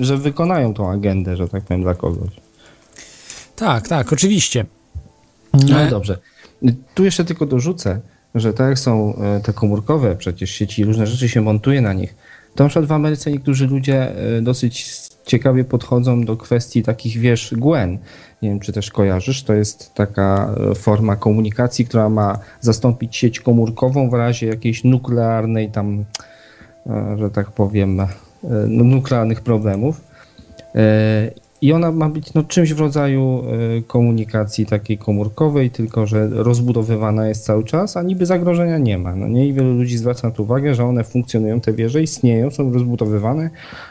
że 0.00 0.16
wykonają 0.16 0.74
tą 0.74 0.90
agendę, 0.90 1.36
że 1.36 1.48
tak 1.48 1.62
powiem, 1.62 1.82
dla 1.82 1.94
kogoś. 1.94 2.30
Tak, 3.56 3.88
tak, 3.88 4.12
oczywiście. 4.12 4.66
No 5.68 5.80
E, 5.80 5.90
dobrze. 5.90 6.18
Tu 6.94 7.04
jeszcze 7.04 7.24
tylko 7.24 7.46
dorzucę, 7.46 8.00
że 8.34 8.52
tak 8.52 8.68
jak 8.68 8.78
są 8.78 9.14
e, 9.16 9.40
te 9.40 9.52
komórkowe 9.52 10.16
przecież 10.16 10.50
sieci, 10.50 10.84
różne 10.84 11.06
rzeczy 11.06 11.28
się 11.28 11.40
montuje 11.40 11.80
na 11.80 11.92
nich, 11.92 12.14
to 12.54 12.64
na 12.64 12.68
przykład 12.70 12.88
w 12.88 12.92
Ameryce 12.92 13.30
niektórzy 13.30 13.66
ludzie 13.66 14.16
e, 14.36 14.42
dosyć 14.42 15.00
ciekawie 15.26 15.64
podchodzą 15.64 16.24
do 16.24 16.36
kwestii 16.36 16.82
takich, 16.82 17.18
wiesz, 17.18 17.54
Gwen. 17.56 17.98
Nie 18.42 18.48
wiem, 18.48 18.60
czy 18.60 18.72
też 18.72 18.90
kojarzysz, 18.90 19.42
to 19.42 19.54
jest 19.54 19.94
taka 19.94 20.54
e, 20.70 20.74
forma 20.74 21.16
komunikacji, 21.16 21.86
która 21.86 22.08
ma 22.08 22.38
zastąpić 22.60 23.16
sieć 23.16 23.40
komórkową 23.40 24.10
w 24.10 24.14
razie 24.14 24.46
jakiejś 24.46 24.84
nuklearnej 24.84 25.70
tam, 25.70 26.04
że 27.18 27.30
tak 27.30 27.50
powiem, 27.50 28.06
nuklearnych 28.68 29.40
problemów. 29.40 30.00
E, 30.74 31.30
I 31.62 31.72
ona 31.72 31.92
ma 31.92 32.08
być 32.08 32.34
no, 32.34 32.42
czymś 32.42 32.72
w 32.74 32.80
rodzaju 32.80 33.42
e, 33.78 33.82
komunikacji 33.82 34.66
takiej 34.66 34.98
komórkowej, 34.98 35.70
tylko 35.70 36.06
że 36.06 36.28
rozbudowywana 36.28 37.28
jest 37.28 37.44
cały 37.44 37.64
czas, 37.64 37.96
a 37.96 38.02
niby 38.02 38.26
zagrożenia 38.26 38.78
nie 38.78 38.98
ma. 38.98 39.16
No 39.16 39.28
nie? 39.28 39.46
I 39.46 39.52
wielu 39.52 39.74
ludzi 39.74 39.98
zwraca 39.98 40.28
na 40.28 40.34
to 40.34 40.42
uwagę, 40.42 40.74
że 40.74 40.84
one 40.84 41.04
funkcjonują, 41.04 41.60
te 41.60 41.72
wieże 41.72 42.02
istnieją, 42.02 42.50
są 42.50 42.72
rozbudowywane, 42.72 43.50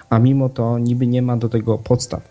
a 0.09 0.19
mimo 0.19 0.49
to 0.49 0.79
niby 0.79 1.07
nie 1.07 1.21
ma 1.21 1.37
do 1.37 1.49
tego 1.49 1.77
podstaw. 1.77 2.21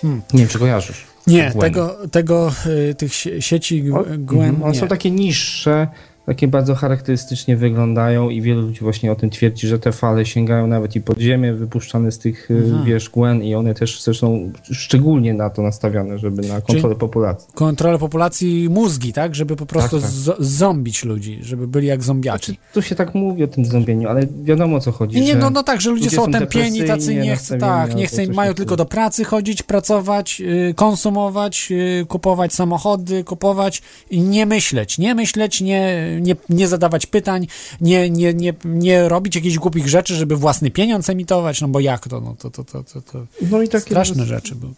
Hmm. 0.00 0.22
Nie 0.32 0.38
wiem, 0.38 0.48
czy 0.48 0.58
kojarzysz. 0.58 1.06
Nie, 1.26 1.52
tego, 1.60 1.96
tego 2.10 2.50
y, 2.90 2.94
tych 2.94 3.12
sie- 3.14 3.42
sieci 3.42 3.82
G- 3.82 3.92
Gwen, 4.18 4.40
Mhm, 4.48 4.62
One 4.62 4.74
są 4.74 4.88
takie 4.88 5.10
niższe, 5.10 5.88
takie 6.26 6.48
bardzo 6.48 6.74
charakterystycznie 6.74 7.56
wyglądają 7.56 8.30
i 8.30 8.42
wielu 8.42 8.60
ludzi 8.60 8.80
właśnie 8.80 9.12
o 9.12 9.14
tym 9.16 9.30
twierdzi, 9.30 9.66
że 9.68 9.78
te 9.78 9.92
fale 9.92 10.26
sięgają 10.26 10.66
nawet 10.66 10.96
i 10.96 11.00
pod 11.00 11.18
ziemię, 11.18 11.52
wypuszczane 11.52 12.12
z 12.12 12.18
tych 12.18 12.50
Mhm. 12.50 12.68
mhm. 12.70 12.84
wież 12.86 13.10
Gwen 13.10 13.42
i 13.42 13.54
one 13.54 13.74
też 13.74 14.00
są 14.02 14.52
szczególnie 14.72 15.34
na 15.34 15.50
to 15.50 15.62
nastawione, 15.62 16.18
żeby 16.18 16.42
na 16.48 16.60
kontrolę 16.60 16.94
populacji. 16.94 17.48
Kontrolę 17.54 17.98
populacji 17.98 18.68
mózgi, 18.70 19.12
tak? 19.12 19.34
Żeby 19.34 19.56
po 19.56 19.66
prostu 19.66 20.00
tak. 20.00 20.10
z- 20.10 20.36
zombić 20.38 21.04
ludzi, 21.04 21.38
żeby 21.42 21.68
byli 21.68 21.86
jak 21.86 22.02
zombiaci. 22.02 22.58
Tu 22.72 22.82
się 22.82 22.94
tak 22.94 23.14
mówi 23.14 23.44
o 23.44 23.46
tym 23.48 23.64
zombieniu, 23.64 24.08
ale 24.08 24.26
wiadomo 24.42 24.76
o 24.76 24.80
co 24.80 24.92
chodzi. 24.92 25.20
Nie, 25.20 25.34
no, 25.36 25.50
no 25.50 25.62
tak, 25.62 25.80
że 25.80 25.90
ludzie, 25.90 26.10
są 26.10 26.22
otępieni, 26.22 26.84
tacy 26.84 27.14
nie 27.14 27.36
chcą, 27.36 27.58
tak, 27.58 27.94
nie 27.94 28.06
chcą, 28.06 28.22
mają 28.34 28.54
tylko 28.54 28.76
do 28.76 28.84
pracy 28.84 29.24
chodzić, 29.24 29.62
pracować, 29.62 30.40
y, 30.40 30.74
konsumować, 30.74 31.68
y, 31.70 32.06
kupować 32.08 32.54
samochody, 32.54 33.24
kupować 33.24 33.82
i 34.10 34.20
nie 34.20 34.46
myśleć, 34.46 34.98
nie 34.98 35.14
myśleć, 35.14 35.60
nie, 35.60 36.09
nie, 36.20 36.36
nie 36.48 36.68
zadawać 36.68 37.06
pytań, 37.06 37.46
nie, 37.80 38.10
nie, 38.10 38.34
nie, 38.34 38.54
nie 38.64 39.08
robić 39.08 39.34
jakichś 39.34 39.58
głupich 39.58 39.88
rzeczy, 39.88 40.14
żeby 40.14 40.36
własny 40.36 40.70
pieniądz 40.70 41.10
emitować, 41.10 41.60
no 41.60 41.68
bo 41.68 41.80
jak 41.80 42.08
to, 42.08 42.20
no 42.20 42.34
to, 42.38 42.50
to, 42.50 42.64
to, 42.64 42.84
to, 42.84 43.02
to 43.02 43.26
No 43.50 43.62
i 43.62 43.68
takie 43.68 43.84
straszne 43.84 44.24
rzeczy 44.24 44.54
były. 44.54 44.72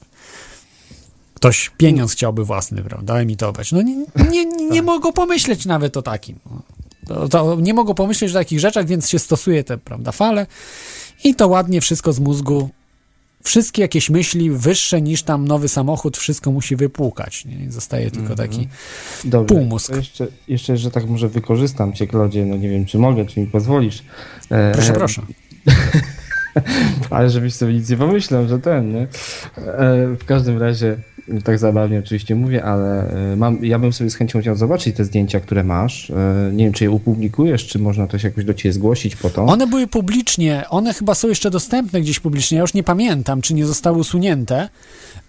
Ktoś 1.35 1.71
pieniądz 1.77 2.13
chciałby 2.13 2.45
własny, 2.45 2.83
prawda, 2.83 3.21
emitować. 3.21 3.73
No 3.73 3.83
nie, 3.83 3.97
nie, 4.31 4.45
nie, 4.45 4.69
nie 4.71 4.83
mogą 4.83 5.13
pomyśleć 5.13 5.67
nawet 5.67 5.97
o 5.97 6.03
takim. 6.03 6.39
No. 6.47 6.63
To, 7.09 7.29
to 7.29 7.57
nie 7.61 7.75
mogą 7.75 7.95
pomyśleć 7.95 8.31
o 8.31 8.35
takich 8.35 8.61
rzeczach, 8.61 8.87
więc 8.87 9.09
się 9.09 9.19
stosuje 9.19 9.65
te, 9.65 9.79
prawda, 9.79 10.13
fale 10.13 10.47
i 11.25 11.35
to 11.35 11.49
ładnie 11.49 11.81
wszystko 11.81 12.13
z 12.13 12.21
mózgu, 12.21 12.71
wszystkie 13.43 13.83
jakieś 13.83 14.11
myśli 14.11 14.51
wyższe 14.51 15.03
niż 15.03 15.23
tam 15.23 15.49
nowy 15.49 15.69
samochód, 15.69 16.17
wszystko 16.17 16.53
musi 16.53 16.77
wypłukać. 16.77 17.45
Nie? 17.45 17.73
Zostaje 17.73 18.11
tylko 18.11 18.35
taki 18.35 18.69
Dobrze, 19.25 19.55
półmózg. 19.55 19.97
jeszcze, 19.97 20.27
jeszcze, 20.49 20.77
że 20.77 20.91
tak 20.91 21.07
może 21.07 21.29
wykorzystam 21.29 21.93
cię, 21.93 22.07
Klodzie, 22.07 22.45
no 22.45 22.57
nie 22.57 22.69
wiem, 22.69 22.85
czy 22.87 22.99
mogę, 22.99 23.27
czy 23.27 23.41
mi 23.41 23.47
pozwolisz. 23.47 24.03
E, 24.51 24.73
Proszę, 24.73 24.93
e, 24.93 24.95
proszę. 24.95 25.23
Ale 27.11 27.31
żebyś 27.31 27.55
sobie 27.55 27.73
nic 27.73 27.91
nie 27.91 27.97
pomyślał, 27.97 28.49
że 28.49 28.59
ten, 28.59 28.93
nie? 28.93 29.03
E, 29.03 29.09
w 30.21 30.25
każdym 30.27 30.59
razie, 30.59 30.97
tak 31.45 31.59
zabawnie 31.59 31.99
oczywiście 31.99 32.35
mówię, 32.35 32.65
ale 32.65 33.11
e, 33.33 33.37
mam, 33.37 33.65
ja 33.65 33.79
bym 33.79 33.93
sobie 33.93 34.11
z 34.11 34.15
chęcią 34.15 34.41
chciał 34.41 34.57
zobaczyć 34.57 34.97
te 34.97 35.05
zdjęcia, 35.05 35.41
które 35.41 35.65
masz. 35.65 36.11
E, 36.11 36.51
nie 36.53 36.65
wiem, 36.65 36.73
czy 36.73 36.85
je 36.85 36.91
upublikujesz, 36.91 37.67
czy 37.67 37.79
można 37.79 38.07
to 38.07 38.19
się 38.19 38.29
jakoś 38.29 38.45
do 38.45 38.55
ciebie 38.55 38.73
zgłosić 38.73 39.17
po 39.17 39.31
to. 39.31 39.45
One 39.45 39.67
były 39.67 39.87
publicznie, 39.87 40.65
one 40.71 40.95
chyba 40.95 41.15
są 41.15 41.29
jeszcze 41.29 41.51
dostępne 41.51 42.01
gdzieś 42.01 42.21
publicznie, 42.21 42.57
ja 42.57 42.63
już 42.63 42.75
nie 42.75 42.83
pamiętam, 42.83 43.43
czy 43.43 43.55
nie 43.55 43.67
zostały 43.67 43.99
usunięte. 43.99 44.69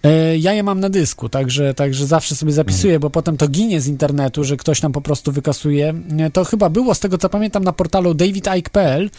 E, 0.04 0.36
Ja 0.38 0.52
je 0.52 0.62
mam 0.62 0.80
na 0.80 0.88
dysku, 0.88 1.28
także, 1.28 1.74
także 1.74 2.06
zawsze 2.06 2.36
sobie 2.36 2.52
zapisuję, 2.52 3.00
bo 3.00 3.10
potem 3.10 3.36
to 3.36 3.48
ginie 3.48 3.80
z 3.80 3.86
internetu, 3.86 4.44
że 4.44 4.56
ktoś 4.56 4.80
tam 4.80 4.92
po 4.92 5.00
prostu 5.00 5.32
wykasuje. 5.32 5.94
E, 6.18 6.30
To 6.30 6.44
chyba 6.44 6.70
było, 6.70 6.94
z 6.94 7.00
tego 7.00 7.18
co 7.18 7.28
pamiętam, 7.28 7.64
na 7.64 7.72
portalu 7.72 8.14
davidike.pl, 8.14 9.10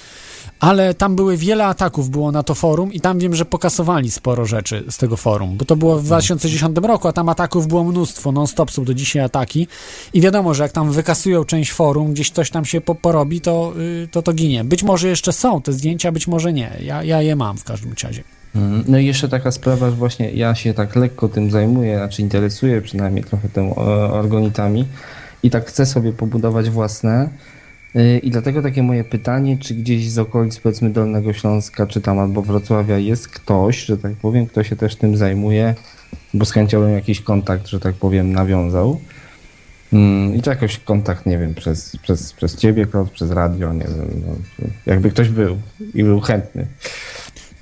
ale 0.59 0.93
tam 0.93 1.15
były 1.15 1.37
wiele 1.37 1.65
ataków 1.65 2.09
było 2.09 2.31
na 2.31 2.43
to 2.43 2.55
forum 2.55 2.93
i 2.93 3.01
tam 3.01 3.19
wiem, 3.19 3.35
że 3.35 3.45
pokasowali 3.45 4.11
sporo 4.11 4.45
rzeczy 4.45 4.83
z 4.89 4.97
tego 4.97 5.17
forum, 5.17 5.57
bo 5.57 5.65
to 5.65 5.75
było 5.75 5.99
w 5.99 6.03
2010 6.03 6.77
roku, 6.83 7.07
a 7.07 7.13
tam 7.13 7.29
ataków 7.29 7.67
było 7.67 7.83
mnóstwo, 7.83 8.31
non-stop 8.31 8.71
są 8.71 8.83
do 8.85 8.93
dzisiaj 8.93 9.23
ataki 9.23 9.67
i 10.13 10.21
wiadomo, 10.21 10.53
że 10.53 10.63
jak 10.63 10.71
tam 10.71 10.91
wykasują 10.91 11.43
część 11.45 11.71
forum, 11.71 12.13
gdzieś 12.13 12.29
coś 12.31 12.49
tam 12.49 12.65
się 12.65 12.81
po, 12.81 12.95
porobi, 12.95 13.41
to, 13.41 13.73
y, 14.03 14.07
to 14.11 14.21
to 14.21 14.33
ginie. 14.33 14.63
Być 14.63 14.83
może 14.83 15.07
jeszcze 15.07 15.33
są 15.33 15.61
te 15.61 15.73
zdjęcia, 15.73 16.11
być 16.11 16.27
może 16.27 16.53
nie. 16.53 16.71
Ja, 16.83 17.03
ja 17.03 17.21
je 17.21 17.35
mam 17.35 17.57
w 17.57 17.63
każdym 17.63 17.93
razie. 18.03 18.23
Mhm. 18.55 18.83
No 18.87 18.97
i 18.97 19.05
jeszcze 19.05 19.29
taka 19.29 19.51
sprawa, 19.51 19.89
że 19.89 19.95
właśnie 19.95 20.31
ja 20.31 20.55
się 20.55 20.73
tak 20.73 20.95
lekko 20.95 21.29
tym 21.29 21.51
zajmuję, 21.51 21.97
znaczy 21.97 22.21
interesuję 22.21 22.81
przynajmniej 22.81 23.23
trochę 23.23 23.49
tym 23.49 23.65
e, 23.67 23.73
organitami 24.11 24.85
i 25.43 25.49
tak 25.49 25.65
chcę 25.65 25.85
sobie 25.85 26.13
pobudować 26.13 26.69
własne. 26.69 27.29
E, 27.95 28.17
I 28.17 28.31
dlatego 28.31 28.61
takie 28.61 28.83
moje 28.83 29.03
pytanie, 29.03 29.57
czy 29.57 29.75
gdzieś 29.75 30.11
z 30.11 30.19
okolic 30.19 30.59
powiedzmy 30.59 30.89
Dolnego 30.89 31.33
Śląska, 31.33 31.87
czy 31.87 32.01
tam 32.01 32.19
albo 32.19 32.41
Wrocławia 32.41 32.97
jest 32.97 33.27
ktoś, 33.27 33.85
że 33.85 33.97
tak 33.97 34.13
powiem, 34.13 34.47
kto 34.47 34.63
się 34.63 34.75
też 34.75 34.95
tym 34.95 35.17
zajmuje, 35.17 35.75
bo 36.33 36.45
z 36.45 36.51
chęcią 36.51 36.79
bym 36.79 36.93
jakiś 36.93 37.21
kontakt, 37.21 37.67
że 37.67 37.79
tak 37.79 37.95
powiem, 37.95 38.33
nawiązał. 38.33 38.99
Mm, 39.93 40.35
I 40.35 40.41
to 40.41 40.49
jakoś 40.49 40.79
kontakt, 40.79 41.25
nie 41.25 41.37
wiem, 41.37 41.53
przez, 41.53 41.97
przez, 41.97 42.33
przez 42.33 42.55
ciebie, 42.55 42.85
Klaus, 42.85 43.09
przez 43.09 43.31
radio, 43.31 43.73
nie 43.73 43.85
wiem, 43.85 44.23
no, 44.25 44.35
jakby 44.85 45.11
ktoś 45.11 45.29
był 45.29 45.57
i 45.93 46.03
był 46.03 46.21
chętny. 46.21 46.65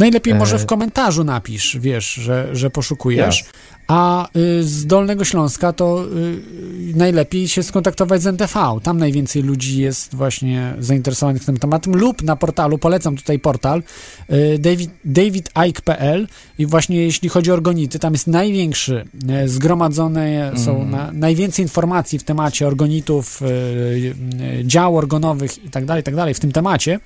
Najlepiej 0.04 0.36
może 0.36 0.56
E, 0.56 0.60
w 0.60 0.66
komentarzu 0.66 1.24
napisz, 1.24 1.78
wiesz, 1.80 2.14
że, 2.14 2.56
że 2.56 2.70
poszukujesz. 2.70 3.44
A 3.88 4.28
y, 4.38 4.64
z 4.64 4.86
Dolnego 4.86 5.26
Śląska 5.26 5.74
to 5.74 6.06
y, 6.06 6.42
najlepiej 6.96 7.48
się 7.48 7.64
skontaktować 7.64 8.22
z 8.22 8.28
NTV. 8.28 8.80
Tam 8.84 8.98
najwięcej 8.98 9.44
ludzi 9.44 9.82
jest 9.82 10.16
właśnie 10.16 10.74
zainteresowanych 10.80 11.46
tym 11.46 11.58
tematem. 11.58 11.96
Lub 11.96 12.24
na 12.24 12.36
portalu, 12.36 12.78
polecam 12.78 13.16
tutaj 13.16 13.40
portal 13.40 13.84
y, 14.32 14.60
David, 14.60 14.92
davidike.pl 15.06 16.28
i 16.60 16.66
właśnie 16.66 16.98
jeśli 16.98 17.30
chodzi 17.30 17.52
o 17.52 17.54
organity, 17.54 18.00
tam 18.00 18.14
jest 18.14 18.28
największy, 18.28 19.06
y, 19.46 19.50
zgromadzone 19.50 20.52
są 20.56 20.86
na, 20.86 21.12
najwięcej 21.12 21.66
informacji 21.66 22.20
w 22.20 22.24
temacie 22.24 22.68
organitów, 22.68 23.42
y, 23.42 24.64
dział 24.64 24.98
organowych 24.98 25.66
i 25.66 25.70
tak 25.70 25.86
dalej, 25.86 26.02
i 26.02 26.04
tak 26.04 26.16
dalej 26.16 26.34
w 26.34 26.40
tym 26.40 26.52
temacie. 26.52 27.00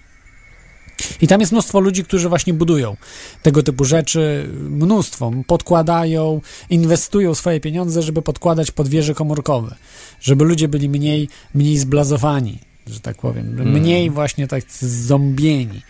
I 1.22 1.28
tam 1.28 1.40
jest 1.40 1.52
mnóstwo 1.52 1.80
ludzi, 1.80 2.04
którzy 2.04 2.30
właśnie 2.30 2.54
budują 2.54 2.98
tego 3.42 3.64
typu 3.64 3.86
rzeczy, 3.86 4.50
mnóstwo, 4.70 5.32
podkładają, 5.48 6.42
inwestują 6.70 7.36
swoje 7.36 7.60
pieniądze, 7.60 8.04
żeby 8.04 8.22
podkładać 8.22 8.72
pod 8.72 8.88
wieże 8.88 9.14
komórkowe, 9.14 9.76
żeby 10.22 10.46
ludzie 10.46 10.68
byli 10.68 10.90
mniej, 10.90 11.30
mniej 11.56 11.78
zblazowani, 11.78 12.60
że 12.88 13.00
tak 13.00 13.18
powiem, 13.18 13.72
mniej 13.72 14.10
właśnie 14.10 14.48
tak 14.48 14.64
zombieni. 14.82 15.82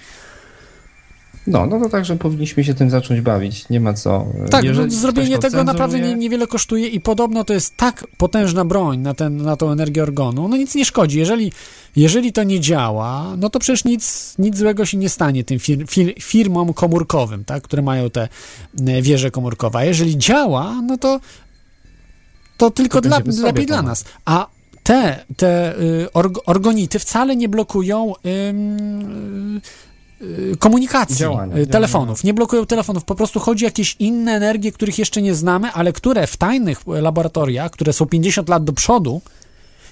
No, 1.47 1.65
no 1.65 1.79
to 1.79 1.89
także 1.89 2.15
powinniśmy 2.15 2.63
się 2.63 2.73
tym 2.73 2.89
zacząć 2.89 3.21
bawić. 3.21 3.69
Nie 3.69 3.79
ma 3.79 3.93
co. 3.93 4.25
Tak, 4.49 4.63
Jeżeli 4.63 4.87
no, 4.87 4.99
zrobienie 4.99 5.37
ktoś 5.37 5.41
to 5.41 5.49
tego 5.49 5.63
naprawdę 5.63 5.99
nie, 5.99 6.15
niewiele 6.15 6.47
kosztuje 6.47 6.87
i 6.87 7.01
podobno 7.01 7.43
to 7.43 7.53
jest 7.53 7.77
tak 7.77 8.07
potężna 8.17 8.65
broń 8.65 8.99
na, 8.99 9.13
ten, 9.13 9.37
na 9.37 9.55
tą 9.55 9.71
energię 9.71 10.03
organu, 10.03 10.47
no 10.47 10.57
nic 10.57 10.75
nie 10.75 10.85
szkodzi. 10.85 11.19
Jeżeli, 11.19 11.51
jeżeli 11.95 12.33
to 12.33 12.43
nie 12.43 12.59
działa, 12.59 13.35
no 13.37 13.49
to 13.49 13.59
przecież 13.59 13.85
nic, 13.85 14.35
nic 14.39 14.57
złego 14.57 14.85
się 14.85 14.97
nie 14.97 15.09
stanie 15.09 15.43
tym 15.43 15.59
fir, 15.59 15.87
fir, 15.89 16.13
firmom 16.21 16.73
komórkowym, 16.73 17.45
tak, 17.45 17.63
które 17.63 17.81
mają 17.81 18.09
te 18.09 18.27
e, 18.87 19.01
wieże 19.01 19.31
komórkowe. 19.31 19.79
A 19.79 19.83
jeżeli 19.83 20.17
działa, 20.17 20.81
no 20.81 20.97
to, 20.97 21.19
to 22.57 22.71
tylko 22.71 23.01
To 23.01 23.07
dla, 23.07 23.19
lepiej 23.43 23.65
dla 23.65 23.81
nas. 23.81 24.05
A 24.25 24.47
te, 24.83 25.25
te 25.37 25.79
y, 25.79 26.11
org, 26.13 26.39
organity 26.45 26.99
wcale 26.99 27.35
nie 27.35 27.49
blokują 27.49 28.13
ym, 28.49 29.57
y, 29.57 29.61
komunikacji, 30.59 31.15
Działania, 31.15 31.57
y, 31.57 31.67
telefonów. 31.67 32.23
Nie 32.23 32.33
blokują 32.33 32.65
telefonów. 32.65 33.03
Po 33.03 33.15
prostu 33.15 33.39
chodzi 33.39 33.65
o 33.65 33.67
jakieś 33.67 33.95
inne 33.99 34.31
energie, 34.31 34.71
których 34.71 34.99
jeszcze 34.99 35.21
nie 35.21 35.35
znamy, 35.35 35.71
ale 35.71 35.93
które 35.93 36.27
w 36.27 36.37
tajnych 36.37 36.81
laboratoriach, 36.87 37.71
które 37.71 37.93
są 37.93 38.05
50 38.05 38.49
lat 38.49 38.63
do 38.63 38.73
przodu, 38.73 39.21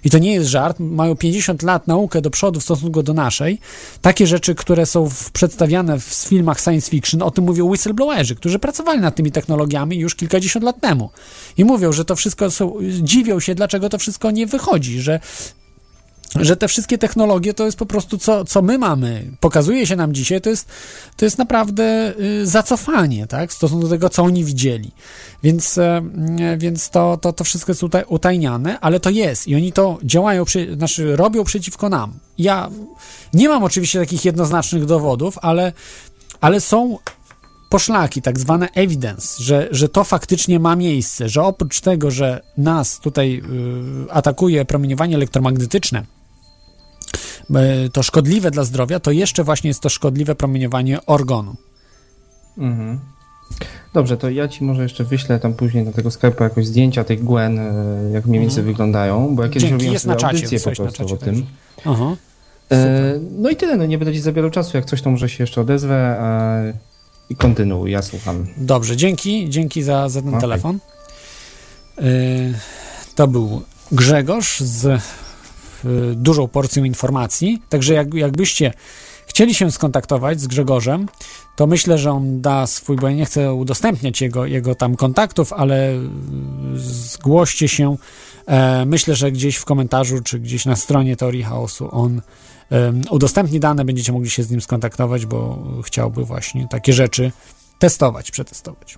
i 0.06 0.10
to 0.10 0.18
nie 0.18 0.34
jest 0.34 0.50
żart, 0.50 0.80
mają 0.80 1.16
50 1.16 1.64
lat 1.64 1.88
naukę 1.88 2.22
do 2.22 2.30
przodu 2.30 2.60
w 2.60 2.64
stosunku 2.64 3.04
do 3.04 3.14
naszej, 3.14 3.60
takie 4.02 4.28
rzeczy, 4.28 4.56
które 4.56 4.86
są 4.86 5.10
w, 5.10 5.32
przedstawiane 5.32 6.00
w 6.00 6.04
filmach 6.04 6.60
science 6.60 6.90
fiction, 6.90 7.22
o 7.22 7.32
tym 7.32 7.44
mówią 7.44 7.66
whistleblowerzy, 7.66 8.36
którzy 8.36 8.60
pracowali 8.60 9.02
nad 9.02 9.16
tymi 9.16 9.32
technologiami 9.32 9.98
już 9.98 10.16
kilkadziesiąt 10.16 10.66
lat 10.66 10.82
temu. 10.82 11.10
I 11.58 11.66
mówią, 11.66 11.92
że 11.92 12.06
to 12.06 12.16
wszystko 12.16 12.52
są, 12.52 12.74
dziwią 13.02 13.40
się, 13.40 13.56
dlaczego 13.56 13.90
to 13.90 13.98
wszystko 13.98 14.32
nie 14.32 14.48
wychodzi, 14.48 15.02
że 15.02 15.20
że 16.40 16.58
te 16.58 16.68
wszystkie 16.68 16.98
technologie 16.98 17.54
to 17.54 17.66
jest 17.66 17.78
po 17.78 17.86
prostu 17.86 18.18
co, 18.18 18.46
co 18.46 18.62
my 18.62 18.78
mamy, 18.78 19.32
pokazuje 19.40 19.88
się 19.88 19.96
nam 19.96 20.14
dzisiaj, 20.14 20.42
to 20.42 20.50
jest, 20.50 20.70
to 21.18 21.26
jest 21.26 21.38
naprawdę 21.38 22.14
y, 22.20 22.48
zacofanie, 22.48 23.28
tak, 23.28 23.52
w 23.52 23.54
stosunku 23.54 23.84
do 23.84 23.90
tego, 23.90 24.10
co 24.10 24.24
oni 24.24 24.44
widzieli. 24.44 24.92
Więc, 25.44 25.78
e, 25.78 26.02
więc 26.58 26.90
to, 26.90 27.18
to, 27.22 27.34
to 27.34 27.44
wszystko 27.44 27.72
jest 27.72 27.84
utaj, 27.84 28.04
utajniane, 28.08 28.80
ale 28.80 29.00
to 29.00 29.10
jest 29.10 29.48
i 29.48 29.56
oni 29.56 29.74
to 29.74 29.98
działają, 30.04 30.46
przy, 30.46 30.76
znaczy 30.76 31.16
robią 31.16 31.44
przeciwko 31.44 31.90
nam. 31.90 32.14
Ja 32.38 32.70
nie 33.34 33.50
mam 33.50 33.64
oczywiście 33.64 34.00
takich 34.00 34.26
jednoznacznych 34.26 34.86
dowodów, 34.86 35.38
ale, 35.42 35.74
ale 36.42 36.62
są 36.62 36.98
poszlaki, 37.70 38.22
tak 38.22 38.40
zwane 38.40 38.70
evidence, 38.74 39.44
że, 39.44 39.68
że 39.72 39.90
to 39.90 40.04
faktycznie 40.04 40.60
ma 40.60 40.76
miejsce, 40.76 41.30
że 41.30 41.44
oprócz 41.44 41.82
tego, 41.82 42.12
że 42.12 42.42
nas 42.58 43.00
tutaj 43.00 43.42
y, 44.08 44.12
atakuje 44.12 44.66
promieniowanie 44.66 45.16
elektromagnetyczne, 45.16 46.06
to 47.94 48.04
szkodliwe 48.04 48.52
dla 48.52 48.64
zdrowia, 48.64 49.00
to 49.00 49.12
jeszcze 49.12 49.44
właśnie 49.44 49.68
jest 49.68 49.80
to 49.80 49.90
szkodliwe 49.90 50.36
promieniowanie 50.36 51.06
organu. 51.06 51.56
Mhm. 52.58 53.00
Dobrze, 53.94 54.18
to 54.18 54.30
ja 54.30 54.48
ci 54.48 54.64
może 54.64 54.84
jeszcze 54.84 55.04
wyślę 55.04 55.40
tam 55.40 55.54
później 55.54 55.86
na 55.86 55.92
tego 55.92 56.10
Skype'a 56.10 56.44
jakoś 56.44 56.68
zdjęcia 56.68 57.04
tych 57.04 57.24
Gwen, 57.24 57.60
y, 57.60 58.12
jak 58.14 58.26
mniej 58.26 58.42
więcej 58.42 58.60
Mhm. 58.60 58.74
wyglądają, 58.74 59.36
bo 59.36 59.44
ja 59.44 59.50
kiedyś 59.50 59.62
Dzięki, 59.62 59.74
robiłem 59.74 59.94
jest 59.94 60.06
na 60.06 60.16
czacie, 60.16 60.60
po 60.60 60.72
prostu 60.72 61.04
czacie 61.04 61.14
o 61.14 61.18
tym. 61.18 61.46
Aha. 61.86 62.16
E, 62.72 63.20
no 63.38 63.50
i 63.50 63.56
tyle, 63.56 63.78
no 63.78 63.86
nie 63.86 63.98
będę 63.98 64.14
ci 64.14 64.22
zabierał 64.22 64.52
czasu, 64.52 64.78
jak 64.78 64.86
coś 64.86 65.02
to 65.02 65.12
może 65.12 65.30
się 65.30 65.44
jeszcze 65.44 65.62
odezwę 65.62 65.96
e, 65.96 66.74
i 67.30 67.36
kontynuuj, 67.36 67.92
ja 67.92 68.02
słucham. 68.02 68.48
Dobrze, 68.58 68.98
dzięki, 68.98 69.50
dzięki 69.50 69.84
za, 69.84 70.10
za 70.10 70.20
ten 70.22 70.30
Okej. 70.30 70.42
telefon. 70.42 70.80
Y, 72.00 72.54
to 73.16 73.28
był 73.28 73.62
Grzegorz 73.92 74.60
z 74.60 75.02
dużą 76.16 76.48
porcją 76.48 76.84
informacji. 76.84 77.62
Także 77.70 77.94
jak, 77.94 78.14
jakbyście 78.14 78.74
chcieli 79.28 79.56
się 79.56 79.72
skontaktować 79.72 80.42
z 80.42 80.48
Grzegorzem, 80.48 81.08
to 81.56 81.68
myślę, 81.68 81.98
że 81.98 82.12
on 82.12 82.42
da 82.42 82.68
swój, 82.68 82.96
bo 82.96 83.08
ja 83.08 83.16
nie 83.16 83.26
chcę 83.26 83.54
udostępniać 83.54 84.22
jego, 84.22 84.46
jego 84.46 84.76
tam 84.76 84.96
kontaktów, 84.96 85.54
ale 85.54 85.94
zgłoście 86.76 87.68
się. 87.68 87.98
E, 88.48 88.86
myślę, 88.86 89.16
że 89.16 89.32
gdzieś 89.32 89.56
w 89.56 89.66
komentarzu, 89.66 90.22
czy 90.24 90.40
gdzieś 90.40 90.66
na 90.66 90.76
stronie 90.76 91.16
Teorii 91.16 91.44
Chaosu 91.44 91.90
on 91.92 92.22
udostępni 93.10 93.60
dane, 93.60 93.86
będziecie 93.86 94.12
mogli 94.12 94.30
się 94.30 94.44
z 94.44 94.52
nim 94.52 94.62
skontaktować, 94.62 95.26
bo 95.26 95.64
chciałby 95.84 96.26
właśnie 96.26 96.68
takie 96.68 96.94
rzeczy 96.94 97.32
testować, 97.80 98.32
przetestować. 98.32 98.98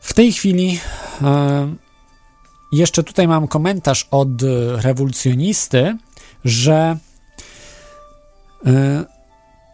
W 0.00 0.14
tej 0.14 0.32
chwili 0.32 0.80
e, 2.72 2.76
jeszcze 2.76 3.02
tutaj 3.02 3.28
mam 3.28 3.48
komentarz 3.48 4.08
od 4.10 4.42
e, 4.42 4.46
rewolucjonisty, 4.82 5.96
że 6.44 6.96
e, 8.66 9.04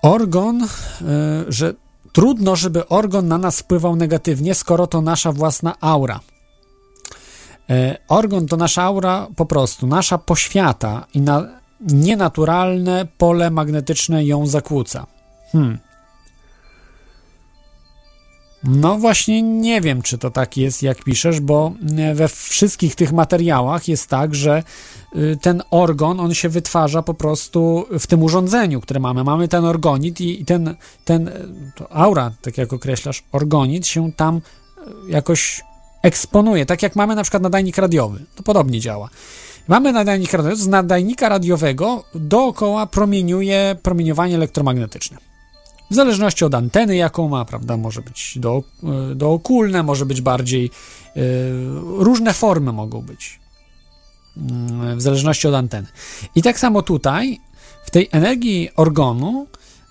organ, 0.03 0.63
e, 0.63 0.69
że 1.49 1.75
trudno, 2.13 2.57
żeby 2.57 2.89
organ 2.89 3.29
na 3.29 3.39
nas 3.39 3.61
wpływał 3.61 3.97
negatywnie, 3.97 4.55
skoro 4.55 4.87
to 4.87 5.01
nasza 5.01 5.33
własna 5.33 5.75
aura. 5.81 6.21
Organ 8.09 8.47
to 8.47 8.57
nasza 8.57 8.83
aura 8.83 9.27
po 9.37 9.47
prostu, 9.47 9.87
nasza 9.87 10.19
poświata 10.19 11.07
i 11.15 11.21
na 11.21 11.49
nienaturalne 11.81 13.07
pole 13.19 13.51
magnetyczne 13.51 14.25
ją 14.25 14.47
zakłóca. 14.47 15.07
Hmm. 15.53 15.79
No 18.67 18.99
właśnie 18.99 19.43
nie 19.43 19.81
wiem, 19.81 20.03
czy 20.03 20.19
to 20.19 20.31
tak 20.31 20.57
jest, 20.57 20.83
jak 20.83 21.05
piszesz, 21.05 21.41
bo 21.41 21.73
e, 21.99 22.15
we 22.15 22.29
wszystkich 22.29 22.95
tych 22.95 23.13
materiałach 23.13 23.89
jest 23.89 24.09
tak, 24.09 24.35
że 24.35 24.63
y, 25.17 25.39
ten 25.41 25.63
organ, 25.71 26.21
on 26.21 26.35
się 26.35 26.49
wytwarza 26.49 27.03
po 27.03 27.15
prostu 27.15 27.87
w 27.99 28.07
tym 28.07 28.23
urządzeniu, 28.23 28.81
które 28.81 29.01
mamy. 29.01 29.25
Mamy 29.25 29.49
ten 29.49 29.65
organit 29.65 30.21
i 30.21 30.45
ten, 30.45 30.77
ten 31.05 31.31
to 31.75 31.93
aura, 31.93 32.33
tak 32.43 32.59
jak 32.59 32.73
określasz, 32.73 33.23
organit 33.33 33.87
się 33.87 34.13
tam 34.13 34.37
e, 34.37 34.41
jakoś 35.09 35.61
eksponuje, 36.03 36.67
tak 36.67 36.83
jak 36.83 36.97
mamy 36.97 37.15
na 37.15 37.23
przykład 37.23 37.43
nadajnik 37.43 37.79
radiowy. 37.79 38.25
To 38.35 38.43
podobnie 38.43 38.81
działa. 38.81 39.09
Mamy 39.69 39.93
nadajnik 39.93 40.33
radiowy, 40.33 40.57
z 40.57 40.69
nadajnika 40.69 41.29
radiowego 41.29 42.05
dookoła 42.15 42.87
promieniuje 42.87 43.77
promieniowanie 43.83 44.35
elektromagnetyczne. 44.35 45.36
W 45.91 45.95
zależności 45.95 46.45
od 46.45 46.55
anteny, 46.55 46.97
jaką 46.97 47.29
ma, 47.29 47.45
prawda, 47.45 47.77
może 47.77 48.03
być 48.03 48.39
do, 48.39 48.63
y, 49.13 49.15
dookulne, 49.15 49.83
może 49.83 50.07
być 50.07 50.21
bardziej, 50.21 50.71
y, 51.17 51.21
różne 51.99 52.35
formy 52.35 52.73
mogą 52.73 53.03
być, 53.03 53.41
mm, 54.37 54.99
w 54.99 55.03
zależności 55.03 55.49
od 55.49 55.55
anteny. 55.55 55.89
I 56.35 56.43
tak 56.43 56.59
samo 56.59 56.83
tutaj, 56.83 57.41
w 57.85 57.91
tej 57.91 58.09
energii 58.13 58.69
organu, 58.77 59.47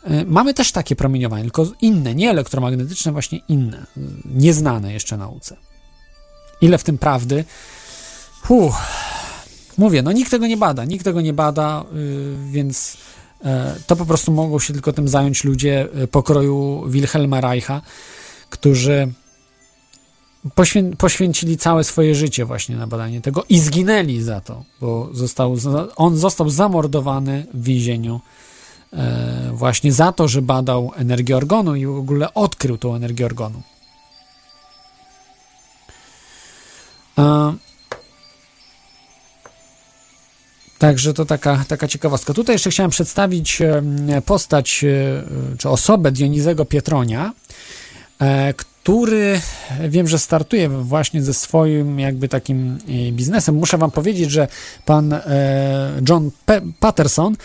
y, 0.10 0.26
mamy 0.28 0.54
też 0.54 0.72
takie 0.72 0.96
promieniowanie, 0.96 1.44
tylko 1.44 1.66
inne, 1.82 2.16
nie 2.16 2.30
elektromagnetyczne, 2.30 3.12
właśnie 3.12 3.40
inne, 3.48 3.86
y, 3.98 4.02
nieznane 4.26 4.94
jeszcze 4.94 5.18
nauce. 5.18 5.58
Ile 6.62 6.78
w 6.78 6.84
tym 6.84 6.98
prawdy? 6.98 7.46
Huh. 8.42 8.76
Mówię, 9.78 10.02
no 10.02 10.12
nikt 10.12 10.32
tego 10.32 10.48
nie 10.48 10.58
bada, 10.58 10.86
nikt 10.86 11.04
tego 11.04 11.22
nie 11.22 11.34
bada, 11.34 11.84
yy, 11.94 12.52
więc 12.52 12.98
e, 12.98 12.98
to 13.88 13.96
po 13.96 14.06
prostu 14.06 14.32
mogą 14.32 14.60
się 14.60 14.74
tylko 14.74 14.94
tym 14.94 15.08
zająć 15.08 15.44
ludzie 15.44 15.88
e, 15.94 16.08
pokroju 16.08 16.84
Wilhelma 16.88 17.42
Reicha, 17.42 17.82
którzy 18.50 19.14
poświę- 20.56 20.96
poświęcili 20.96 21.58
całe 21.58 21.84
swoje 21.84 22.16
życie 22.16 22.46
właśnie 22.46 22.76
na 22.76 22.88
badanie 22.88 23.22
tego 23.22 23.44
i 23.50 23.60
zginęli 23.60 24.22
za 24.22 24.42
to, 24.42 24.64
bo 24.82 25.10
został, 25.14 25.56
on 25.96 26.18
został 26.18 26.50
zamordowany 26.50 27.46
w 27.54 27.64
więzieniu 27.64 28.22
e, 28.94 29.52
właśnie 29.54 29.94
za 29.94 30.12
to, 30.12 30.28
że 30.28 30.42
badał 30.42 30.92
energię 30.96 31.38
organu 31.38 31.76
i 31.76 31.86
w 31.86 31.98
ogóle 31.98 32.34
odkrył 32.34 32.78
tą 32.78 32.96
energię 32.96 33.26
organu. 33.26 33.62
E, 37.18 37.54
Także 40.80 41.14
to 41.14 41.26
taka, 41.26 41.66
taka 41.68 41.88
ciekawostka. 41.88 42.34
Tutaj 42.34 42.56
jeszcze 42.56 42.70
chciałem 42.70 42.92
przedstawić 42.92 43.62
postać, 44.26 44.84
e, 44.84 45.58
czy 45.58 45.70
osobę 45.70 46.12
Dionizego 46.12 46.66
Pietronia, 46.66 47.34
e, 48.22 48.54
który 48.54 49.42
wiem, 49.90 50.08
że 50.08 50.20
startuje 50.20 50.70
właśnie 50.70 51.24
ze 51.24 51.34
swoim 51.34 52.00
jakby 52.00 52.28
takim 52.28 52.78
e, 52.88 53.12
biznesem. 53.12 53.56
Muszę 53.56 53.78
wam 53.78 53.92
powiedzieć, 53.92 54.32
że 54.32 54.48
pan 54.86 55.14
e, 55.14 56.02
John 56.10 56.32
Patterson 56.80 57.36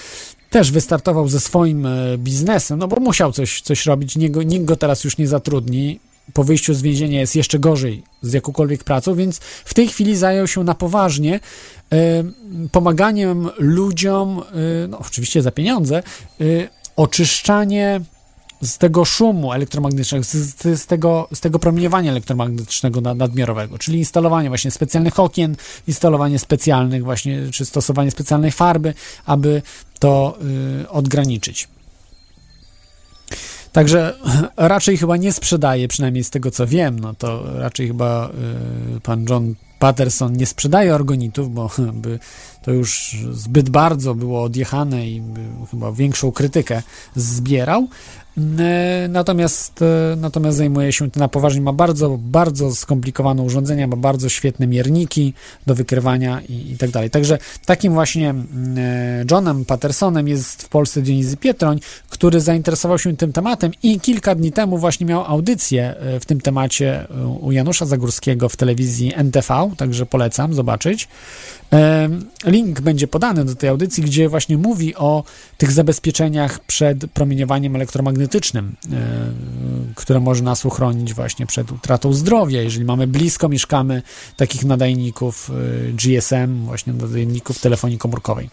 też 0.51 0.73
wystartował 0.73 1.28
ze 1.28 1.40
swoim 1.40 1.86
e, 1.86 2.19
biznesem, 2.19 2.78
no 2.78 2.89
bo 2.89 3.01
musiał 3.01 3.32
coś, 3.32 3.61
coś 3.61 3.86
robić, 3.86 4.16
nikt 4.16 4.35
go, 4.35 4.43
nikt 4.43 4.65
go 4.65 4.77
teraz 4.77 5.05
już 5.05 5.19
nie 5.19 5.28
zatrudni. 5.28 6.01
Po 6.35 6.44
wyjściu 6.44 6.74
z 6.74 6.82
więzienia 6.82 7.20
jest 7.20 7.36
jeszcze 7.36 7.59
gorzej 7.59 8.02
z 8.23 8.32
jakąkolwiek 8.32 8.85
pracą, 8.85 9.15
więc 9.15 9.39
w 9.65 9.74
tej 9.74 9.89
chwili 9.89 10.16
zajął 10.16 10.47
się 10.47 10.65
na 10.65 10.74
poważnie 10.74 11.40
pomaganiem 12.73 13.48
ludziom, 13.59 14.43
e, 14.85 14.89
no 14.89 14.98
oczywiście 14.98 15.43
za 15.43 15.51
pieniądze, 15.51 16.02
e, 16.40 16.44
oczyszczanie 16.97 18.01
z 18.62 18.78
tego 18.78 19.05
szumu 19.05 19.52
elektromagnetycznego, 19.52 20.24
z, 20.24 20.28
z, 20.81 20.86
tego, 20.86 21.28
z 21.35 21.40
tego 21.40 21.59
promieniowania 21.59 22.11
elektromagnetycznego 22.11 23.01
nad, 23.01 23.19
nadmiarowego, 23.19 23.78
czyli 23.78 23.98
instalowanie 23.98 24.48
właśnie 24.48 24.70
specjalnych 24.70 25.20
okien, 25.20 25.57
instalowanie 25.89 26.39
specjalnych 26.39 27.05
właśnie, 27.05 27.51
czy 27.52 27.65
stosowanie 27.65 28.11
specjalnej 28.11 28.52
farby, 28.52 28.94
aby 29.27 29.62
to 29.98 30.39
y, 30.82 30.89
odgraniczyć. 30.89 31.69
Także 33.72 34.14
raczej 34.56 34.97
chyba 34.97 35.16
nie 35.16 35.32
sprzedaje, 35.32 35.88
przynajmniej 35.88 36.24
z 36.24 36.30
tego 36.30 36.51
co 36.51 36.66
wiem, 36.66 37.01
no 37.01 37.14
to 37.14 37.42
raczej 37.59 37.86
chyba 37.86 38.30
y, 38.97 39.01
pan 39.01 39.24
John 39.28 39.55
Patterson 39.78 40.32
nie 40.32 40.47
sprzedaje 40.47 40.94
organitów, 40.94 41.55
bo 41.55 41.70
by 42.02 42.18
to 42.62 42.72
już 42.72 43.16
zbyt 43.32 43.70
bardzo 43.70 44.14
było 44.14 44.42
odjechane 44.42 45.09
i 45.09 45.20
by 45.20 45.40
chyba 45.70 45.92
większą 45.92 46.32
krytykę 46.32 46.82
zbierał. 47.16 47.88
E, 48.59 49.09
Natomiast, 49.09 49.83
e, 49.83 50.17
natomiast 50.17 50.57
zajmuje 50.57 50.93
się 50.93 51.11
tym 51.11 51.21
na 51.21 51.29
poważnie. 51.29 51.61
Ma 51.61 51.73
bardzo, 51.73 52.19
bardzo 52.23 52.75
skomplikowane 52.75 53.43
urządzenia, 53.43 53.87
ma 53.87 53.97
bardzo 53.97 54.29
świetne 54.29 54.67
mierniki 54.67 55.35
do 55.67 55.75
wykrywania 55.75 56.41
i, 56.49 56.73
i 56.73 56.77
tak 56.77 56.91
dalej. 56.91 57.11
Także 57.11 57.39
takim 57.67 57.93
właśnie 57.93 58.31
mm, 58.31 58.49
e, 58.79 59.25
Johnem 59.31 59.65
Pattersonem 59.65 60.29
jest 60.29 60.62
w 60.62 60.69
Polsce 60.69 61.03
Dionizy 61.03 61.37
Pietroń, 61.37 61.81
który 62.11 62.41
zainteresował 62.41 62.99
się 62.99 63.17
tym 63.17 63.33
tematem 63.33 63.71
i 63.83 64.01
kilka 64.01 64.35
dni 64.35 64.53
temu 64.53 64.79
właśnie 64.79 65.07
miał 65.07 65.25
audycję 65.25 65.95
w 66.21 66.25
tym 66.27 66.41
temacie 66.41 67.07
u 67.41 67.53
Janusza 67.53 67.87
Zagórskiego 67.87 68.49
w 68.49 68.57
telewizji 68.57 69.12
NTV, 69.15 69.71
także 69.77 70.07
polecam 70.07 70.55
zobaczyć. 70.55 71.09
Link 72.45 72.81
będzie 72.81 73.09
podany 73.09 73.45
do 73.45 73.55
tej 73.55 73.71
audycji, 73.71 74.03
gdzie 74.03 74.29
właśnie 74.29 74.59
mówi 74.59 74.97
o 74.97 75.25
tych 75.59 75.73
zabezpieczeniach 75.73 76.59
przed 76.59 77.07
promieniowaniem 77.11 77.77
elektromagnetycznym, 77.77 78.30
e, 78.93 79.93
które 79.94 80.20
może 80.20 80.43
nas 80.43 80.65
uchronić 80.65 81.15
właśnie 81.15 81.47
przed 81.47 81.73
utratą 81.73 82.12
zdrowia, 82.12 82.62
jeżeli 82.62 82.85
mamy 82.85 83.07
blisko, 83.07 83.48
mieszkamy 83.48 84.02
takich 84.36 84.65
nadajników 84.65 85.51
e, 85.51 85.93
GSM, 85.93 86.65
właśnie 86.65 86.93
nadajników 86.93 87.59
telefonii 87.59 87.98
komórkowej. 87.98 88.51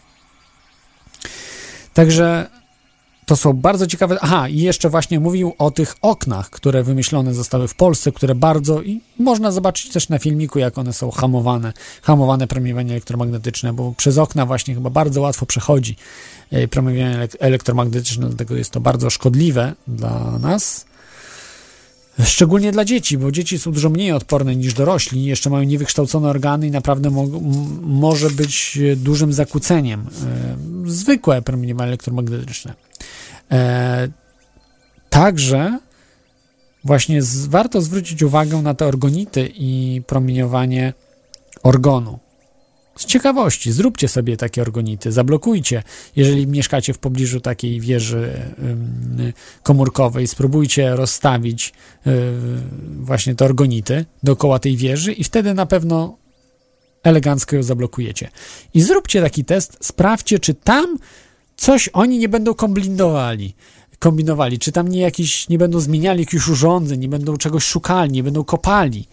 Także 1.93 2.49
to 3.27 3.35
są 3.35 3.53
bardzo 3.53 3.87
ciekawe. 3.87 4.17
Aha, 4.21 4.49
i 4.49 4.57
jeszcze 4.57 4.89
właśnie 4.89 5.19
mówił 5.19 5.53
o 5.57 5.71
tych 5.71 5.95
oknach, 6.01 6.49
które 6.49 6.83
wymyślone 6.83 7.33
zostały 7.33 7.67
w 7.67 7.75
Polsce, 7.75 8.11
które 8.11 8.35
bardzo. 8.35 8.81
i 8.81 9.01
można 9.19 9.51
zobaczyć 9.51 9.91
też 9.91 10.09
na 10.09 10.19
filmiku, 10.19 10.59
jak 10.59 10.77
one 10.77 10.93
są 10.93 11.11
hamowane, 11.11 11.73
hamowane 12.01 12.47
promieniowanie 12.47 12.91
elektromagnetyczne, 12.91 13.73
bo 13.73 13.93
przez 13.97 14.17
okna 14.17 14.45
właśnie 14.45 14.75
chyba 14.75 14.89
bardzo 14.89 15.21
łatwo 15.21 15.45
przechodzi 15.45 15.95
e, 16.51 16.67
promieniowanie 16.67 17.27
elek- 17.27 17.35
elektromagnetyczne, 17.39 18.27
dlatego 18.27 18.55
jest 18.55 18.71
to 18.71 18.79
bardzo 18.79 19.09
szkodliwe 19.09 19.73
dla 19.87 20.39
nas. 20.39 20.85
Szczególnie 22.25 22.71
dla 22.71 22.85
dzieci, 22.85 23.17
bo 23.17 23.31
dzieci 23.31 23.59
są 23.59 23.71
dużo 23.71 23.89
mniej 23.89 24.11
odporne 24.11 24.55
niż 24.55 24.73
dorośli, 24.73 25.23
jeszcze 25.25 25.49
mają 25.49 25.63
niewykształcone 25.63 26.29
organy 26.29 26.67
i 26.67 26.71
naprawdę 26.71 27.09
mo- 27.09 27.27
może 27.81 28.29
być 28.29 28.79
e, 28.91 28.95
dużym 28.95 29.33
zakłóceniem. 29.33 30.07
E, 30.85 30.89
zwykłe 30.91 31.41
promieniowanie 31.41 31.87
elektromagnetyczne. 31.87 32.86
E, 33.51 34.07
także 35.09 35.79
właśnie 36.83 37.21
z, 37.21 37.47
warto 37.47 37.81
zwrócić 37.81 38.23
uwagę 38.23 38.61
na 38.61 38.73
te 38.73 38.85
orgonity 38.85 39.51
i 39.55 40.01
promieniowanie 40.07 40.93
organu. 41.63 42.19
Z 42.97 43.05
ciekawości, 43.05 43.71
zróbcie 43.71 44.07
sobie 44.07 44.37
takie 44.37 44.61
orgonity, 44.61 45.11
zablokujcie. 45.11 45.83
Jeżeli 46.15 46.47
mieszkacie 46.47 46.93
w 46.93 46.99
pobliżu 46.99 47.41
takiej 47.41 47.81
wieży 47.81 48.33
komórkowej, 49.63 50.27
spróbujcie 50.27 50.95
rozstawić 50.95 51.73
y, 52.07 52.11
właśnie 52.99 53.35
te 53.35 53.45
orgonity 53.45 54.05
dookoła 54.23 54.59
tej 54.59 54.77
wieży 54.77 55.13
i 55.13 55.23
wtedy 55.23 55.53
na 55.53 55.65
pewno 55.65 56.17
elegancko 57.03 57.55
ją 57.55 57.63
zablokujecie. 57.63 58.29
I 58.73 58.81
zróbcie 58.81 59.21
taki 59.21 59.45
test, 59.45 59.77
sprawdźcie, 59.81 60.39
czy 60.39 60.53
tam 60.53 60.97
coś 61.57 61.89
oni 61.93 62.17
nie 62.17 62.29
będą 62.29 62.53
kombinowali. 62.53 63.55
Kombinowali, 63.99 64.59
czy 64.59 64.71
tam 64.71 64.87
nie 64.87 64.99
jakiś, 64.99 65.49
nie 65.49 65.57
będą 65.57 65.79
zmieniali 65.79 66.19
jakichś 66.19 66.47
urządzeń, 66.47 66.99
nie 66.99 67.09
będą 67.09 67.37
czegoś 67.37 67.63
szukali, 67.63 68.11
nie 68.11 68.23
będą 68.23 68.43
kopali. 68.43 69.07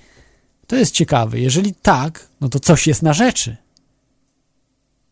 To 0.67 0.77
jest 0.77 0.95
ciekawe. 0.95 1.41
Jeżeli 1.41 1.75
tak, 1.75 2.29
no 2.41 2.49
to 2.49 2.61
coś 2.61 2.87
jest 2.87 3.03
na 3.03 3.13
rzeczy. 3.13 3.57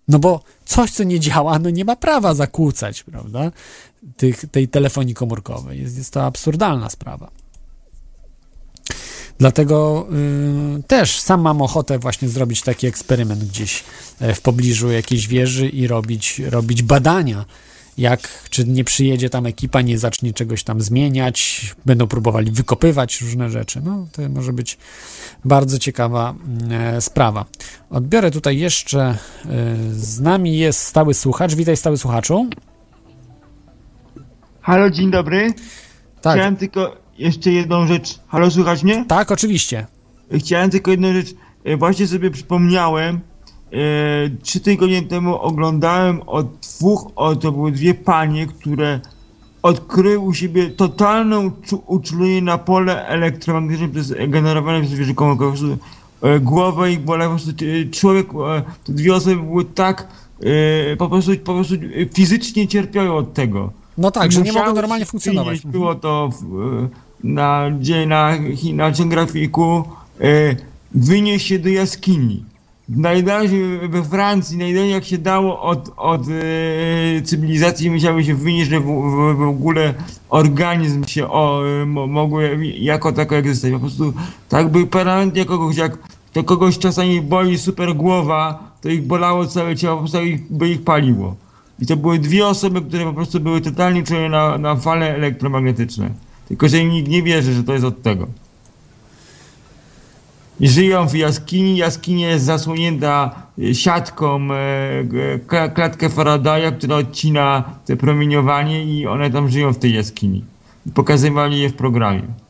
No 0.09 0.19
bo 0.19 0.43
coś, 0.65 0.91
co 0.91 1.05
nie 1.05 1.21
działa, 1.21 1.59
no 1.59 1.71
nie 1.71 1.85
ma 1.85 1.97
prawa 1.97 2.35
zakłócać, 2.35 3.03
prawda? 3.03 3.53
Tych, 4.17 4.45
tej 4.51 4.69
telefonii 4.69 5.15
komórkowej. 5.15 5.81
Jest, 5.81 5.97
jest 5.97 6.13
to 6.13 6.25
absurdalna 6.25 6.91
sprawa. 6.91 7.31
Dlatego 9.43 10.07
y, 10.79 10.83
też 10.83 11.21
sam 11.21 11.41
mam 11.41 11.63
ochotę 11.63 11.99
właśnie 11.99 12.29
zrobić 12.29 12.63
taki 12.63 12.87
eksperyment 12.87 13.45
gdzieś 13.45 13.85
e, 14.21 14.35
w 14.35 14.41
pobliżu 14.41 14.91
jakiejś 14.91 15.29
wieży 15.29 15.69
i 15.69 15.87
robić, 15.87 16.39
robić 16.39 16.83
badania. 16.83 17.45
Jak, 17.99 18.49
czy 18.51 18.65
nie 18.65 18.85
przyjedzie 18.85 19.31
tam 19.31 19.47
ekipa, 19.47 19.81
nie 19.81 19.99
zacznie 19.99 20.33
czegoś 20.33 20.65
tam 20.65 20.81
zmieniać, 20.81 21.67
będą 21.87 22.07
próbowali 22.07 22.53
wykopywać 22.53 23.21
różne 23.21 23.51
rzeczy. 23.51 23.81
No, 23.85 24.07
to 24.13 24.29
może 24.29 24.53
być 24.53 24.79
bardzo 25.45 25.79
ciekawa 25.79 26.35
e, 26.71 27.01
sprawa. 27.01 27.45
Odbiorę 27.91 28.31
tutaj 28.31 28.59
jeszcze, 28.59 29.01
e, 29.01 29.17
z 29.93 30.21
nami 30.21 30.59
jest 30.59 30.81
stały 30.81 31.15
słuchacz. 31.15 31.55
Witaj, 31.55 31.77
stały 31.77 31.99
słuchaczu. 31.99 32.49
Halo, 34.61 34.91
dzień 34.91 35.11
dobry. 35.11 35.47
Tak. 36.21 36.35
Chciałem 36.35 36.57
tylko 36.57 37.02
jeszcze 37.19 37.53
jedną 37.53 37.87
rzecz. 37.87 38.19
Halo, 38.29 38.51
słychać 38.51 38.83
mnie? 38.85 39.05
Tak, 39.09 39.33
oczywiście. 39.33 39.87
Chciałem 40.39 40.71
tylko 40.71 40.91
jedną 40.91 41.13
rzecz. 41.13 41.35
E, 41.65 41.77
Właśnie 41.77 42.07
sobie 42.07 42.31
przypomniałem. 42.31 43.21
E, 43.73 43.79
trzy 44.43 44.61
tygodnie 44.61 45.03
temu 45.03 45.37
oglądałem 45.39 46.21
od 46.27 46.47
dwóch, 46.59 47.11
o, 47.17 47.37
to 47.37 47.53
były 47.53 47.73
dwie 47.73 47.95
panie, 47.95 48.47
które 48.47 49.01
odkryły 49.63 50.19
u 50.19 50.35
siebie 50.35 50.71
totalne 50.71 51.37
uczu- 51.37 51.81
uczulenie 51.87 52.43
na 52.43 52.59
pole 52.59 53.07
elektromagnetyczne 53.07 53.89
przez 53.89 54.15
generowane 54.29 54.81
przez 54.81 54.95
wieże 54.95 55.15
komórkowe. 55.15 55.57
E, 56.23 56.41
Głowa 56.41 56.89
ich 56.89 57.01
bolała, 57.01 57.37
po 57.37 57.43
prostu 57.45 57.65
e, 57.65 57.91
człowiek, 57.91 58.27
e, 58.29 58.63
te 58.85 58.93
dwie 58.93 59.15
osoby 59.15 59.37
były 59.37 59.65
tak 59.65 60.09
e, 60.93 60.97
po 60.97 61.09
prostu, 61.09 61.33
po 61.45 61.55
prostu 61.55 61.75
e, 61.75 61.79
fizycznie 62.15 62.69
cierpiały 62.69 63.13
od 63.13 63.35
tego. 63.35 63.73
No 63.99 64.11
tak, 64.11 64.33
że 64.33 64.43
nie 64.43 64.53
mogą 64.53 64.75
normalnie 64.75 65.07
funkcjonować. 65.07 65.59
zmienić. 65.59 65.73
Było 65.73 65.95
to 65.95 66.31
w, 66.41 66.89
na, 67.25 67.71
gdzie 67.71 68.07
na, 68.07 68.33
na 68.75 68.91
grafiku 68.91 69.85
e, 70.21 70.57
wynieść 70.95 71.47
się 71.47 71.59
do 71.59 71.69
jaskini. 71.69 72.45
Najdalej 72.89 73.49
we 73.89 74.05
Francji, 74.05 74.59
najdalej 74.59 74.91
jak 74.91 75.05
się 75.05 75.19
dało 75.19 75.63
od, 75.63 75.93
od 75.97 76.23
e, 76.29 77.23
cywilizacji 77.23 77.91
musiały 77.91 78.25
się 78.25 78.35
wynieść, 78.35 78.71
że 78.71 78.81
w, 78.81 78.85
w, 78.85 79.37
w 79.37 79.43
ogóle 79.43 79.95
organizm 80.29 81.05
się 81.05 81.29
o, 81.31 81.63
e, 81.83 81.87
mo, 81.87 82.07
mogły 82.07 82.67
jako 82.79 83.13
tako 83.13 83.37
egzystować. 83.37 83.73
Po 83.73 83.81
prostu 83.81 84.13
tak 84.49 84.69
by 84.69 84.87
permanentnie 84.87 85.45
kogoś, 85.45 85.77
jak 85.77 85.99
to 86.33 86.45
kogoś 86.45 86.79
czasami 86.79 87.21
boli 87.21 87.59
super 87.59 87.95
głowa, 87.95 88.73
to 88.81 88.89
ich 88.89 89.03
bolało 89.03 89.47
całe 89.47 89.77
ciało, 89.77 89.97
po 89.97 90.03
prostu 90.03 90.23
ich, 90.23 90.53
by 90.53 90.69
ich 90.69 90.85
paliło. 90.85 91.37
I 91.83 91.87
to 91.87 91.97
były 91.97 92.19
dwie 92.19 92.47
osoby, 92.47 92.83
które 92.83 93.05
po 93.05 93.13
prostu 93.13 93.41
były 93.41 93.61
totalnie 93.61 94.03
czujone 94.03 94.29
na, 94.29 94.59
na 94.59 94.77
fale 94.77 95.15
elektromagnetyczne. 95.15 96.11
Tylko, 96.49 96.69
że 96.69 96.79
im 96.79 96.91
nikt 96.91 97.09
nie 97.09 97.23
wierzy, 97.23 97.55
że 97.55 97.65
to 97.65 97.73
jest 97.73 97.85
od 97.85 98.03
tego. 98.03 98.27
I 100.61 100.69
żyją 100.69 101.09
w 101.09 101.15
jaskini. 101.15 101.77
Jaskinia 101.77 102.29
jest 102.29 102.45
zasłonięta 102.45 103.35
e, 103.59 103.75
siatką, 103.75 104.49
e, 104.53 105.69
klatkę 105.75 106.09
Faradaya, 106.09 106.73
która 106.73 106.97
odcina 106.97 107.65
te 107.85 107.97
promieniowanie 107.97 108.85
i 108.85 109.07
one 109.07 109.31
tam 109.31 109.49
żyją 109.49 109.73
w 109.73 109.79
tej 109.79 109.95
jaskini. 109.95 110.45
Pokazywali 110.95 111.61
je 111.61 111.69
w 111.69 111.75
programie. 111.75 112.42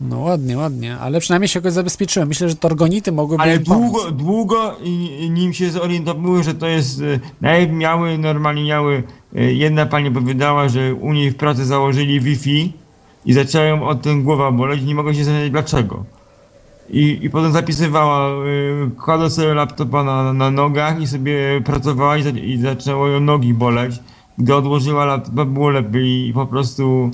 No 0.00 0.18
ładnie, 0.20 0.56
ładnie, 0.58 0.98
ale 0.98 1.20
przynajmniej 1.20 1.48
się 1.48 1.58
jakoś 1.58 1.72
zabezpieczyłem. 1.72 2.28
Myślę, 2.28 2.48
że 2.48 2.54
to 2.56 2.68
orgonity 2.68 3.12
mogłyby 3.12 3.42
Ale 3.42 3.56
im 3.56 3.64
pomóc. 3.64 3.92
długo, 3.92 4.10
długo 4.10 4.76
i, 4.84 5.30
nim 5.30 5.52
się 5.52 5.70
zorientowały, 5.70 6.42
że 6.44 6.54
to 6.54 6.66
jest. 6.66 7.00
e, 7.00 7.20
Najpierw 7.40 7.72
miały, 7.78 8.18
normalnie 8.18 8.64
miały. 8.64 9.02
e, 9.36 9.52
Jedna 9.52 9.86
pani 9.86 10.10
powiedziała, 10.10 10.68
że 10.68 10.94
u 10.94 11.12
niej 11.12 11.30
w 11.30 11.36
pracy 11.36 11.64
założyli 11.64 12.20
Wi-Fi 12.20 12.72
i 13.26 13.32
zaczęła 13.32 13.64
ją 13.64 13.88
od 13.88 14.02
tym 14.02 14.22
głowa 14.24 14.52
boleć 14.52 14.82
i 14.82 14.84
nie 14.84 14.94
mogła 14.94 15.14
się 15.14 15.24
zastanowić 15.24 15.50
dlaczego. 15.52 16.04
I, 16.90 17.18
I 17.22 17.30
potem 17.30 17.52
zapisywała, 17.52 18.44
y, 18.46 18.90
kładła 19.04 19.30
sobie 19.30 19.54
laptopa 19.54 20.02
na, 20.04 20.32
na 20.32 20.50
nogach 20.50 21.00
i 21.00 21.06
sobie 21.06 21.60
pracowała 21.64 22.16
i, 22.16 22.22
za, 22.22 22.30
i 22.30 22.58
zaczęło 22.58 23.08
ją 23.08 23.20
nogi 23.20 23.54
boleć. 23.54 23.98
Gdy 24.38 24.54
odłożyła 24.54 25.04
laptopa 25.04 25.44
było 25.44 25.70
lepiej 25.70 26.28
i 26.28 26.32
po 26.32 26.46
prostu 26.46 27.10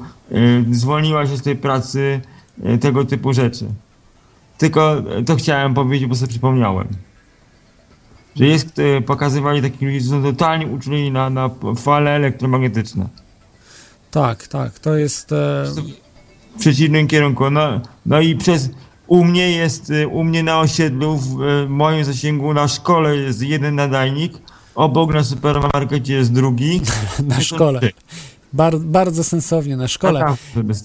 zwolniła 0.70 1.26
się 1.26 1.36
z 1.36 1.42
tej 1.42 1.56
pracy, 1.56 2.20
tego 2.80 3.04
typu 3.04 3.32
rzeczy. 3.32 3.66
Tylko 4.58 4.98
y, 5.18 5.24
to 5.24 5.36
chciałem 5.36 5.74
powiedzieć, 5.74 6.08
bo 6.08 6.14
sobie 6.14 6.28
przypomniałem. 6.28 6.88
Że 8.36 8.46
jest, 8.46 8.78
y, 8.78 9.02
pokazywali 9.06 9.62
takich 9.62 9.82
ludzi, 9.82 9.96
którzy 9.96 10.10
są 10.10 10.22
totalnie 10.22 10.66
uczuleni 10.66 11.10
na, 11.10 11.30
na 11.30 11.50
fale 11.76 12.10
elektromagnetyczne. 12.10 13.08
Tak, 14.10 14.46
tak, 14.46 14.78
to 14.78 14.96
jest... 14.96 15.32
E... 15.32 15.64
w 16.56 16.58
przeciwnym 16.58 17.06
kierunku. 17.06 17.50
No, 17.50 17.80
no 18.06 18.20
i 18.20 18.36
przez 18.36 18.70
u 19.06 19.24
mnie 19.24 19.50
jest, 19.50 19.90
y, 19.90 20.08
u 20.08 20.24
mnie 20.24 20.42
na 20.42 20.60
osiedlu, 20.60 21.16
w 21.16 21.42
y, 21.42 21.68
moim 21.68 22.04
zasięgu 22.04 22.54
na 22.54 22.68
szkole 22.68 23.16
jest 23.16 23.42
jeden 23.42 23.74
nadajnik, 23.74 24.32
obok 24.74 25.14
na 25.14 25.24
supermarkecie 25.24 26.14
jest 26.14 26.32
drugi. 26.32 26.80
na 27.28 27.40
szkole. 27.40 27.80
Bar, 28.52 28.78
bardzo 28.78 29.24
sensownie 29.24 29.76
na 29.76 29.88
szkole. 29.88 30.24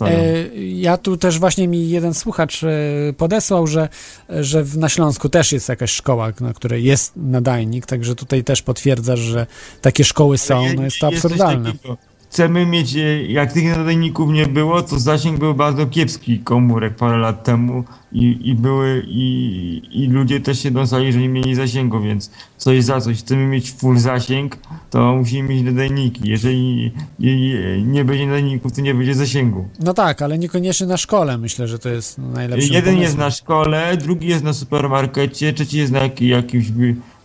E, 0.01 0.55
ja 0.57 0.97
tu 0.97 1.17
też 1.17 1.39
właśnie 1.39 1.67
mi 1.67 1.89
jeden 1.89 2.13
słuchacz 2.13 2.63
e, 2.63 2.69
podesłał, 3.17 3.67
że, 3.67 3.89
że 4.29 4.63
w, 4.63 4.77
na 4.77 4.89
Śląsku 4.89 5.29
też 5.29 5.51
jest 5.51 5.69
jakaś 5.69 5.91
szkoła, 5.91 6.31
na 6.39 6.53
której 6.53 6.83
jest 6.83 7.13
nadajnik, 7.15 7.85
także 7.85 8.15
tutaj 8.15 8.43
też 8.43 8.61
potwierdzasz, 8.61 9.19
że 9.19 9.47
takie 9.81 10.03
szkoły 10.03 10.37
są, 10.37 10.73
no 10.75 10.83
jest 10.83 10.99
to 10.99 11.07
absurdalne. 11.07 11.71
takiego. 11.71 11.97
Chcemy 12.37 12.65
mieć, 12.65 12.95
e, 12.95 13.23
jak 13.23 13.53
tych 13.53 13.77
nadajników 13.77 14.31
nie 14.31 14.45
było, 14.47 14.81
to 14.81 14.99
zasięg 14.99 15.39
był 15.39 15.53
bardzo 15.53 15.85
kiepski 15.87 16.39
komórek 16.39 16.95
parę 16.95 17.17
lat 17.17 17.43
temu 17.43 17.83
i, 18.11 18.39
i 18.43 18.55
były, 18.55 19.03
i, 19.07 19.81
i 19.91 20.07
ludzie 20.07 20.39
też 20.39 20.59
się 20.63 20.71
dąsali, 20.71 21.13
że 21.13 21.19
nie 21.19 21.29
mieli 21.29 21.55
zasięgu, 21.55 22.01
więc 22.01 22.31
coś 22.57 22.83
za 22.83 23.01
coś. 23.01 23.17
Chcemy 23.19 23.47
mieć 23.47 23.71
full 23.71 23.97
zasięg, 23.97 24.57
to 24.89 25.15
musimy 25.15 25.49
mieć 25.49 25.63
nadajniki. 25.63 26.29
Jeżeli 26.29 26.91
je- 27.19 27.81
nie 27.83 28.05
będzie 28.05 28.25
nadajników, 28.25 28.73
to 28.73 28.81
nie 28.81 28.93
będzie 28.93 29.15
zasięgu. 29.15 29.67
No 29.79 29.93
tak, 29.93 30.21
ale 30.21 30.37
niekoniecznie 30.37 30.87
na 30.87 30.97
szkole. 30.97 31.37
Myślę, 31.37 31.67
że 31.67 31.79
to 31.79 31.89
jest 31.89 32.17
najlepszy 32.17 32.67
Jeden 32.73 32.83
pomysł. 32.83 33.01
jest 33.03 33.17
na 33.17 33.31
szkole, 33.31 33.97
drugi 33.97 34.27
jest 34.27 34.43
na 34.43 34.53
supermarkecie, 34.53 35.53
trzeci 35.53 35.77
jest 35.77 35.91
na 35.91 35.99
jak, 35.99 36.21
jakimś 36.21 36.71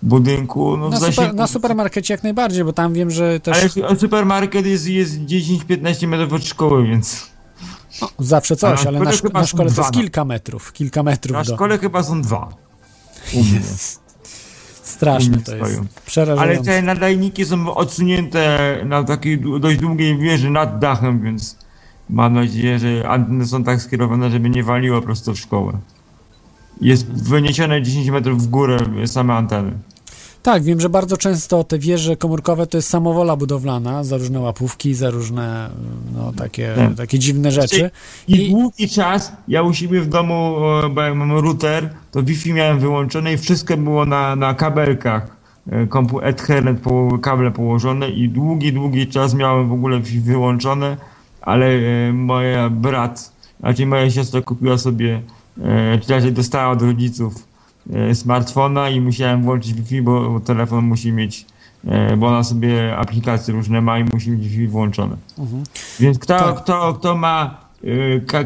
budynku. 0.03 0.77
No, 0.77 0.89
Na, 0.89 0.97
super, 0.97 1.15
zasięgu, 1.15 1.37
na 1.37 1.47
supermarkecie 1.47 2.15
jak 2.15 2.23
najbardziej, 2.23 2.65
bo 2.65 2.73
tam 2.73 2.93
wiem, 2.93 3.11
że 3.11 3.41
też 3.41 3.77
Ale 3.89 3.97
supermarket 3.99 4.67
jest, 4.67 4.87
jest 4.89 5.21
10-15 5.21 6.09
metrów 6.09 6.33
od 6.33 6.45
szkoły, 6.45 6.87
więc 6.87 7.31
no, 8.03 8.09
zawsze 8.19 8.57
coś, 8.57 8.87
ale 8.87 9.01
na, 9.01 9.11
szko- 9.11 9.33
na 9.35 9.47
szkole 9.47 9.71
to 9.71 9.81
jest 9.81 9.95
kilka 9.95 10.25
metrów. 10.25 10.73
Kilka 10.73 11.03
metrów 11.03 11.37
na 11.37 11.45
do... 11.45 11.55
szkole 11.55 11.79
chyba 11.79 12.03
są 12.03 12.23
dwa. 12.23 12.49
U 13.35 13.45
mnie. 13.45 13.61
Straszne 14.83 15.39
to 15.39 15.57
jest. 15.57 15.67
stoją. 15.67 15.87
Przerażające. 16.07 16.71
Ale 16.71 16.81
te 16.81 16.83
nadajniki 16.83 17.45
są 17.45 17.75
odsunięte 17.75 18.77
na 18.85 19.05
takiej 19.05 19.41
dość 19.61 19.79
długiej 19.79 20.19
wieży 20.19 20.51
nad 20.51 20.79
dachem, 20.79 21.23
więc 21.23 21.59
mam 22.11 22.35
nadzieję, 22.35 22.79
że 22.79 23.09
anteny 23.09 23.47
są 23.47 23.65
tak 23.65 23.83
skierowane, 23.83 24.31
żeby 24.31 24.51
nie 24.51 24.63
waliło 24.63 25.03
prosto 25.03 25.33
w 25.33 25.39
szkołę. 25.39 25.73
Jest 26.81 27.07
wyniesione 27.29 27.83
10 27.83 28.11
metrów 28.11 28.43
w 28.43 28.47
górę 28.47 28.79
same 29.07 29.35
anteny. 29.35 29.73
Tak, 30.43 30.63
wiem, 30.63 30.81
że 30.81 30.89
bardzo 30.89 31.17
często 31.17 31.65
te 31.65 31.79
wieże 31.79 32.17
komórkowe 32.17 32.67
to 32.67 32.79
jest 32.79 32.89
samowola 32.91 33.37
budowlana 33.37 34.05
za 34.05 34.17
różne 34.17 34.41
łapówki, 34.41 34.95
za 34.95 35.11
różne 35.11 35.71
no, 36.15 36.33
takie, 36.33 36.73
Tak. 36.77 36.95
takie 36.95 37.19
dziwne 37.19 37.53
rzeczy. 37.53 37.91
I, 38.29 38.51
długi 38.51 38.89
czas 38.89 39.33
ja 39.49 39.63
u 39.63 39.75
siebie 39.75 40.01
w 40.01 40.09
domu, 40.09 40.57
e, 40.85 40.89
bo 40.89 41.03
jak 41.03 41.15
mam 41.15 41.33
router, 41.33 41.91
to 42.13 42.23
Wi-Fi 42.23 42.53
miałem 42.53 42.79
wyłączone 42.81 43.33
i 43.33 43.39
wszystko 43.39 43.77
było 43.77 44.07
na, 44.07 44.37
na 44.37 44.55
kabelkach. 44.55 45.37
e, 45.71 45.87
Kompu 45.87 46.21
Ethernet, 46.21 46.81
po, 46.81 47.19
kable 47.23 47.51
położone 47.51 48.11
i 48.11 48.29
długi, 48.29 48.73
długi 48.73 49.07
czas 49.07 49.35
miałem 49.35 49.69
w 49.69 49.73
ogóle 49.73 50.01
Wi-Fi 50.01 50.21
wyłączone, 50.21 50.97
ale 51.41 51.67
e, 51.67 52.13
moja 52.13 52.71
brat, 52.71 53.33
znaczy 53.61 53.87
moja 53.87 54.11
siostra 54.11 54.41
kupiła 54.41 54.79
sobie, 54.79 55.23
e, 55.63 55.99
czy 55.99 56.13
raczej 56.13 56.33
dostała 56.33 56.71
od 56.71 56.83
rodziców 56.83 57.52
smartfona 58.15 58.91
i 58.91 59.01
musiałem 59.01 59.43
włączyć 59.43 59.75
Wi-Fi, 59.75 60.03
bo, 60.03 60.41
telefon 60.41 60.85
musi 60.85 61.13
mieć, 61.13 61.47
e, 61.87 62.17
bo 62.17 62.29
ona 62.29 62.45
sobie 62.45 62.97
aplikacje 62.97 63.55
różne 63.55 63.81
ma 63.81 63.99
i 63.99 64.05
musi 64.05 64.31
mieć 64.31 64.49
Wi-Fi 64.49 64.67
włączone. 64.69 65.17
Mhm. 65.39 65.63
Więc 66.01 66.19
kto, 66.19 66.39
Tak. 66.39 66.63
kto, 66.63 66.95
kto 66.95 67.17
ma 67.17 67.62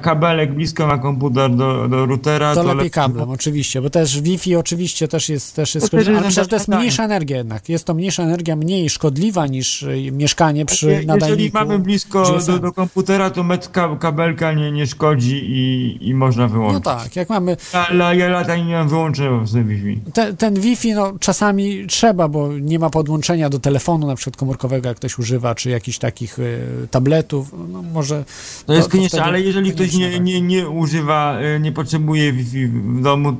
kabelek 0.02 0.54
blisko 0.54 0.86
ma 0.86 0.98
komputer 0.98 1.50
do, 1.56 1.88
do 1.88 2.06
routera, 2.06 2.54
To 2.54 2.64
to, 2.64 2.74
lepiej 2.74 2.90
kablem, 2.90 3.30
oczywiście, 3.30 3.82
bo 3.82 3.90
też 3.90 4.20
Wi-Fi 4.20 4.56
oczywiście 4.56 5.08
też 5.08 5.28
jest, 5.28 5.56
też 5.56 5.74
jest 5.74 5.90
To 5.90 5.96
też 5.96 6.06
jest 6.06 6.20
ale 6.20 6.30
że 6.30 6.46
to 6.46 6.56
jest 6.56 6.66
tak. 6.66 6.78
mniejsza 6.78 7.04
energia 7.04 7.36
jednak. 7.36 7.68
Jest 7.68 7.84
to 7.84 7.94
mniejsza 7.94 8.22
energia, 8.22 8.56
mniej 8.56 8.90
szkodliwa 8.90 9.46
niż 9.46 9.82
y, 9.82 10.12
mieszkanie 10.12 10.64
przy 10.66 10.86
Je- 10.86 10.92
Jeżeli 10.92 11.06
nadajniku. 11.06 11.58
mamy 11.58 11.78
blisko 11.78 12.38
do, 12.46 12.58
do 12.58 12.72
komputera, 12.72 13.30
to 13.30 13.42
metr 13.42 13.70
ka 13.70 13.96
kabelka 13.96 14.52
nie, 14.52 14.72
nie 14.72 14.86
szkodzi 14.86 15.36
i, 15.44 15.98
i 16.08 16.14
można 16.14 16.42
No 16.42 16.48
wyłączyć. 16.48 16.84
tak, 16.84 17.16
jak 17.16 17.28
mamy 17.28 17.56
Ale 17.90 18.16
ja 18.16 18.28
lata 18.28 18.56
nie 18.56 18.72
mam 18.74 18.88
wyłączone 18.88 19.28
po 19.46 19.58
Wi-Fi. 19.64 20.00
te, 20.12 20.34
ten 20.34 20.54
Wi-Fi, 20.60 20.92
no 20.94 21.12
czasami 21.20 21.86
trzeba, 21.86 22.28
bo 22.28 22.48
nie 22.52 22.78
ma 22.78 22.90
podłączenia 22.90 23.50
do 23.50 23.58
telefonu, 23.58 24.06
na 24.06 24.14
przykład 24.16 24.36
komórkowego, 24.36 24.88
jak 24.88 24.96
ktoś 24.96 25.18
używa, 25.18 25.54
czy 25.54 25.70
jakichś 25.70 25.98
takich 25.98 26.38
y, 26.38 26.58
tabletów, 26.90 27.54
no 27.72 27.82
może... 27.82 28.24
To 28.66 28.74
jest 28.74 28.88
konieczne, 28.88 29.18
wtedy 29.18 29.25
ale 29.26 29.40
jeżeli 29.40 29.72
ktoś 29.72 29.94
nie, 29.94 30.12
tak. 30.12 30.22
nie, 30.24 30.40
nie 30.40 30.68
używa, 30.68 31.38
y, 31.56 31.60
nie 31.60 31.72
potrzebuje 31.72 32.32
Wi-Fi 32.32 32.66
w 32.66 33.02
domu, 33.02 33.36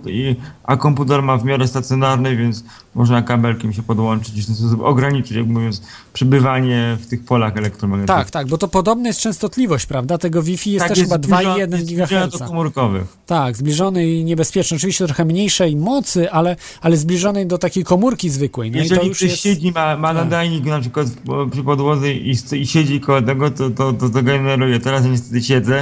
a 0.65 0.77
komputer 0.77 1.23
ma 1.23 1.37
w 1.37 1.45
miarę 1.45 1.69
stacjonarny, 1.69 2.37
więc 2.37 2.65
można 2.95 3.23
kabelkiem 3.23 3.73
się 3.73 3.83
podłączyć 3.83 4.39
i 4.39 4.43
w 4.43 4.47
ten 4.47 4.55
sposób 4.55 4.81
ograniczyć, 4.83 5.33
jak 5.37 5.47
mówiąc, 5.47 5.83
przebywanie 6.13 6.97
w 7.01 7.07
tych 7.07 7.25
polach 7.25 7.57
elektromagnetycznych. 7.57 8.19
Tak, 8.25 8.31
tak, 8.31 8.49
bo 8.49 8.59
to 8.59 8.69
podobna 8.69 9.09
jest 9.09 9.21
częstotliwość, 9.21 9.87
prawda? 9.87 10.19
Tego 10.19 10.43
Wi-Fi 10.43 10.71
jest 10.73 10.83
Tak, 10.83 10.89
też 10.89 10.99
jest 10.99 11.11
chyba 11.13 11.23
zbliżona- 11.27 11.55
2,1 11.57 11.73
jest 11.73 11.87
zbliżona 11.87 12.27
do 12.27 12.39
GHz. 12.39 12.49
komórkowych. 12.49 13.05
Tak, 13.27 13.57
zbliżony 13.57 14.07
i 14.13 14.25
niebezpieczny. 14.25 14.77
Oczywiście 14.77 15.05
trochę 15.07 15.25
mniejszej 15.25 15.77
mocy, 15.77 16.31
ale, 16.31 16.57
ale 16.81 16.97
zbliżonej 16.97 17.47
do 17.47 17.59
takiej 17.59 17.85
komórki 17.85 18.31
zwykłej. 18.31 18.71
No 18.71 18.79
Jeżeli 18.79 19.01
ktoś 19.11 19.23
jest... 19.23 19.37
siedzi, 19.43 19.73
ma, 19.73 19.97
ma 19.97 20.09
Tak. 20.09 20.17
nadajnik 20.17 20.65
na 20.65 20.81
przykład 20.81 21.07
przy 21.53 21.63
podłodze 21.63 22.13
i, 22.13 22.35
i 22.53 22.67
siedzi 22.67 23.01
koło 23.01 23.23
tego, 23.23 23.51
to, 23.51 23.71
to, 23.71 23.93
to, 23.93 24.09
to 24.09 24.23
generuje. 24.23 24.81
Teraz 24.81 25.05
niestety 25.05 25.43
siedzę, 25.43 25.76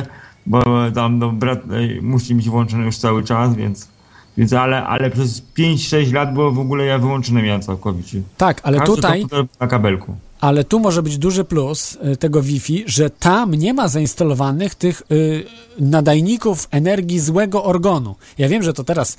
bo 0.46 0.62
tam 0.94 1.18
no, 1.18 1.32
brat 1.32 1.58
e, 1.58 2.02
musi 2.02 2.34
mieć 2.34 2.48
włączony 2.48 2.84
już 2.84 2.96
cały 2.96 3.24
czas, 3.24 3.54
więc, 3.54 3.88
więc 4.36 4.52
ale, 4.52 4.84
ale 4.84 5.10
przez 5.10 5.42
5-6 5.58 6.12
lat 6.12 6.34
było 6.34 6.52
w 6.52 6.58
ogóle 6.58 6.84
ja 6.84 6.98
wyłączony 6.98 7.42
miałem 7.42 7.62
całkowicie. 7.62 8.22
Tak, 8.36 8.60
ale 8.62 8.78
Każdy 8.78 8.94
tutaj, 8.94 9.26
na 9.60 9.66
kabelku. 9.66 10.16
ale 10.40 10.64
tu 10.64 10.80
może 10.80 11.02
być 11.02 11.18
duży 11.18 11.44
plus 11.44 11.98
y, 12.12 12.16
tego 12.16 12.42
Wi-Fi, 12.42 12.84
że 12.86 13.10
tam 13.10 13.54
nie 13.54 13.74
ma 13.74 13.88
zainstalowanych 13.88 14.74
tych 14.74 15.02
y, 15.12 15.44
nadajników 15.78 16.68
energii 16.70 17.20
złego 17.20 17.64
organu. 17.64 18.14
Ja 18.38 18.48
wiem, 18.48 18.62
że 18.62 18.72
to 18.72 18.84
teraz 18.84 19.16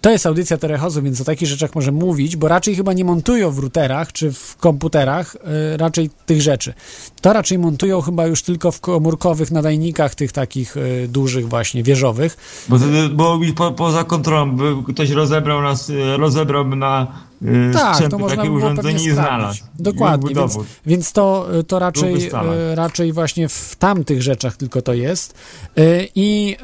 to 0.00 0.10
jest 0.10 0.26
audycja 0.26 0.56
Terechozu, 0.56 1.02
więc 1.02 1.20
o 1.20 1.24
takich 1.24 1.48
rzeczach 1.48 1.74
może 1.74 1.92
mówić, 1.92 2.36
bo 2.36 2.48
raczej 2.48 2.76
chyba 2.76 2.92
nie 2.92 3.04
montują 3.04 3.50
w 3.50 3.58
routerach 3.58 4.12
czy 4.12 4.32
w 4.32 4.56
komputerach 4.56 5.34
y, 5.34 5.76
raczej 5.76 6.10
tych 6.26 6.42
rzeczy. 6.42 6.74
To 7.20 7.32
raczej 7.32 7.58
montują 7.58 8.00
chyba 8.00 8.26
już 8.26 8.42
tylko 8.42 8.72
w 8.72 8.80
komórkowych 8.80 9.50
nadajnikach 9.50 10.14
tych 10.14 10.32
takich 10.32 10.76
y, 10.76 11.08
dużych 11.08 11.48
właśnie 11.48 11.82
wieżowych. 11.82 12.36
Bo, 12.68 12.78
byłoby 13.10 13.52
po, 13.52 13.72
poza 13.72 14.04
kontrolą, 14.04 14.56
ktoś 14.82 15.10
rozebrał 15.10 15.62
nas, 15.62 15.90
e, 15.90 16.16
rozebrałby 16.16 16.76
na 16.76 17.06
e, 17.42 17.72
Tak, 17.72 17.94
strzępy 17.94 18.10
to 18.10 18.18
można 18.18 18.36
takie 18.36 18.48
było 18.48 18.58
urządzenie 18.58 18.98
sprawdzić. 18.98 19.14
znalazł. 19.14 19.62
Dokładnie, 19.78 20.34
więc, 20.34 20.58
więc 20.86 21.12
to, 21.12 21.46
to 21.66 21.78
raczej, 21.78 22.30
e, 22.32 22.74
raczej 22.74 23.12
właśnie 23.12 23.48
w 23.48 23.76
tamtych 23.78 24.22
rzeczach 24.22 24.56
tylko 24.56 24.82
to 24.82 24.94
jest. 24.94 25.34
I 26.14 26.56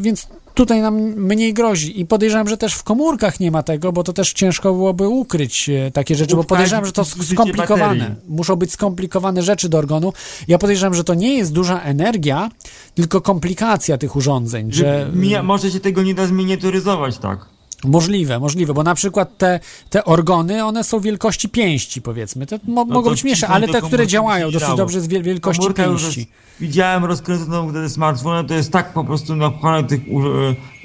więc 0.00 0.28
tutaj 0.54 0.80
nam 0.80 0.94
mniej 1.00 1.54
grozi. 1.54 2.00
I 2.00 2.06
podejrzewam, 2.06 2.48
że 2.48 2.56
też 2.56 2.74
w 2.74 2.82
komórkach 2.82 3.40
nie 3.40 3.50
ma 3.50 3.62
tego, 3.62 3.92
bo 3.92 4.02
to 4.02 4.12
też 4.12 4.32
ciężko 4.32 4.72
byłoby 4.72 5.08
ukryć 5.08 5.68
e, 5.68 5.90
takie 5.90 6.14
rzeczy, 6.14 6.36
bo 6.36 6.44
podejrzewam, 6.44 6.86
że 6.86 6.92
to 6.92 7.04
skomplikowane. 7.04 8.16
Muszą 8.28 8.56
być 8.56 8.72
skomplikowane 8.72 9.42
rzeczy 9.42 9.68
do 9.68 9.78
organu. 9.78 10.12
Ja 10.48 10.58
podejrzewam, 10.58 10.94
że 10.94 11.04
to 11.04 11.14
nie 11.14 11.38
jest 11.38 11.52
duża 11.52 11.80
energia, 11.80 12.50
tylko 12.94 13.20
komplikacja 13.20 13.98
tych 13.98 14.16
urządzeń, 14.16 14.72
że... 14.72 14.80
Że 14.80 15.10
mija, 15.14 15.42
może 15.42 15.70
się 15.70 15.80
tego 15.80 16.02
nie 16.02 16.14
da 16.14 16.26
zminiaturyzować 16.26 17.18
tak. 17.18 17.59
Możliwe, 17.84 18.38
możliwe, 18.38 18.74
bo 18.74 18.82
na 18.82 18.94
przykład 18.94 19.38
te, 19.38 19.60
te 19.90 20.04
orgony, 20.04 20.64
one 20.64 20.84
są 20.84 21.00
wielkości 21.00 21.48
pięści, 21.48 22.02
powiedzmy. 22.02 22.46
Te 22.46 22.58
mo, 22.68 22.84
mogą 22.84 22.94
No 22.94 23.02
to 23.02 23.10
być 23.10 23.24
mniejsze, 23.24 23.48
ale 23.48 23.68
te, 23.68 23.82
które 23.82 24.06
działają 24.06 24.50
dosyć 24.50 24.76
dobrze 24.76 25.00
z 25.00 25.08
wiel, 25.08 25.22
wielkości 25.22 25.60
Komórka 25.60 25.84
pięści. 25.84 26.20
jest, 26.20 26.30
widziałem 26.60 27.04
rozkręconą 27.04 27.70
wtedy 27.70 27.88
smartfona, 27.88 28.44
to 28.44 28.54
jest 28.54 28.72
tak 28.72 28.92
po 28.92 29.04
prostu 29.04 29.36
napchane 29.36 29.84
tych 29.84 30.00
u, 30.10 30.20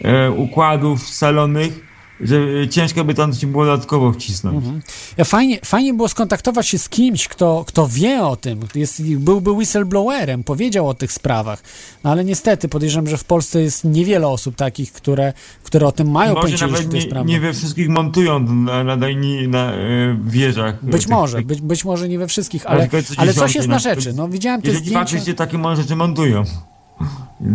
e, 0.07 0.31
układów 0.31 1.09
salonych, 1.09 1.84
że 2.21 2.35
e, 2.63 2.67
ciężko 2.67 3.03
by 3.03 3.13
tam 3.13 3.33
się 3.33 3.47
było 3.47 3.65
dodatkowo 3.65 4.11
wcisnąć. 4.11 4.55
Mhm. 4.55 4.81
Ja 5.17 5.25
fajnie, 5.25 5.59
fajnie 5.65 5.93
było 5.93 6.07
skontaktować 6.07 6.67
się 6.67 6.77
z 6.77 6.89
kimś, 6.89 7.27
kto, 7.27 7.63
kto 7.67 7.87
wie 7.87 8.23
o 8.23 8.35
tym, 8.35 8.59
jest, 8.75 9.03
byłby 9.03 9.51
whistleblowerem, 9.51 10.43
powiedział 10.43 10.87
o 10.87 10.93
tych 10.93 11.11
sprawach, 11.11 11.63
no 12.03 12.11
ale 12.11 12.25
niestety 12.25 12.67
podejrzewam, 12.67 13.07
że 13.07 13.17
w 13.17 13.23
Polsce 13.23 13.61
jest 13.61 13.83
niewiele 13.83 14.27
osób 14.27 14.55
takich, 14.55 14.91
które, 14.91 15.33
które 15.63 15.87
o 15.87 15.91
tym 15.91 16.11
mają 16.11 16.33
Może 16.33 16.41
pojęcie, 16.41 16.67
nawet 16.67 16.93
nie, 16.93 17.23
nie 17.25 17.39
we 17.39 17.53
wszystkich 17.53 17.89
montują 17.89 18.39
na, 18.39 18.83
nadajni 18.83 19.47
na 19.47 19.73
e, 19.73 19.77
wieżach. 20.25 20.85
Być 20.85 21.01
Tych- 21.01 21.11
może, 21.11 21.41
być, 21.41 21.61
być 21.61 21.85
może 21.85 22.09
nie 22.09 22.19
we 22.19 22.27
wszystkich, 22.27 22.63
na 22.63 22.69
ale, 22.69 22.89
ale 23.17 23.33
coś 23.33 23.55
jest 23.55 23.67
na 23.67 23.75
na 23.75 23.79
rzeczy. 23.79 24.13
No, 24.13 24.29
widziałem 24.29 24.61
te 24.61 24.67
Jeżeli 24.67 24.85
zdjęcia, 24.85 25.11
faktycznie 25.11 25.33
takie 25.33 25.75
rzeczy 25.75 25.95
montują. 25.95 26.43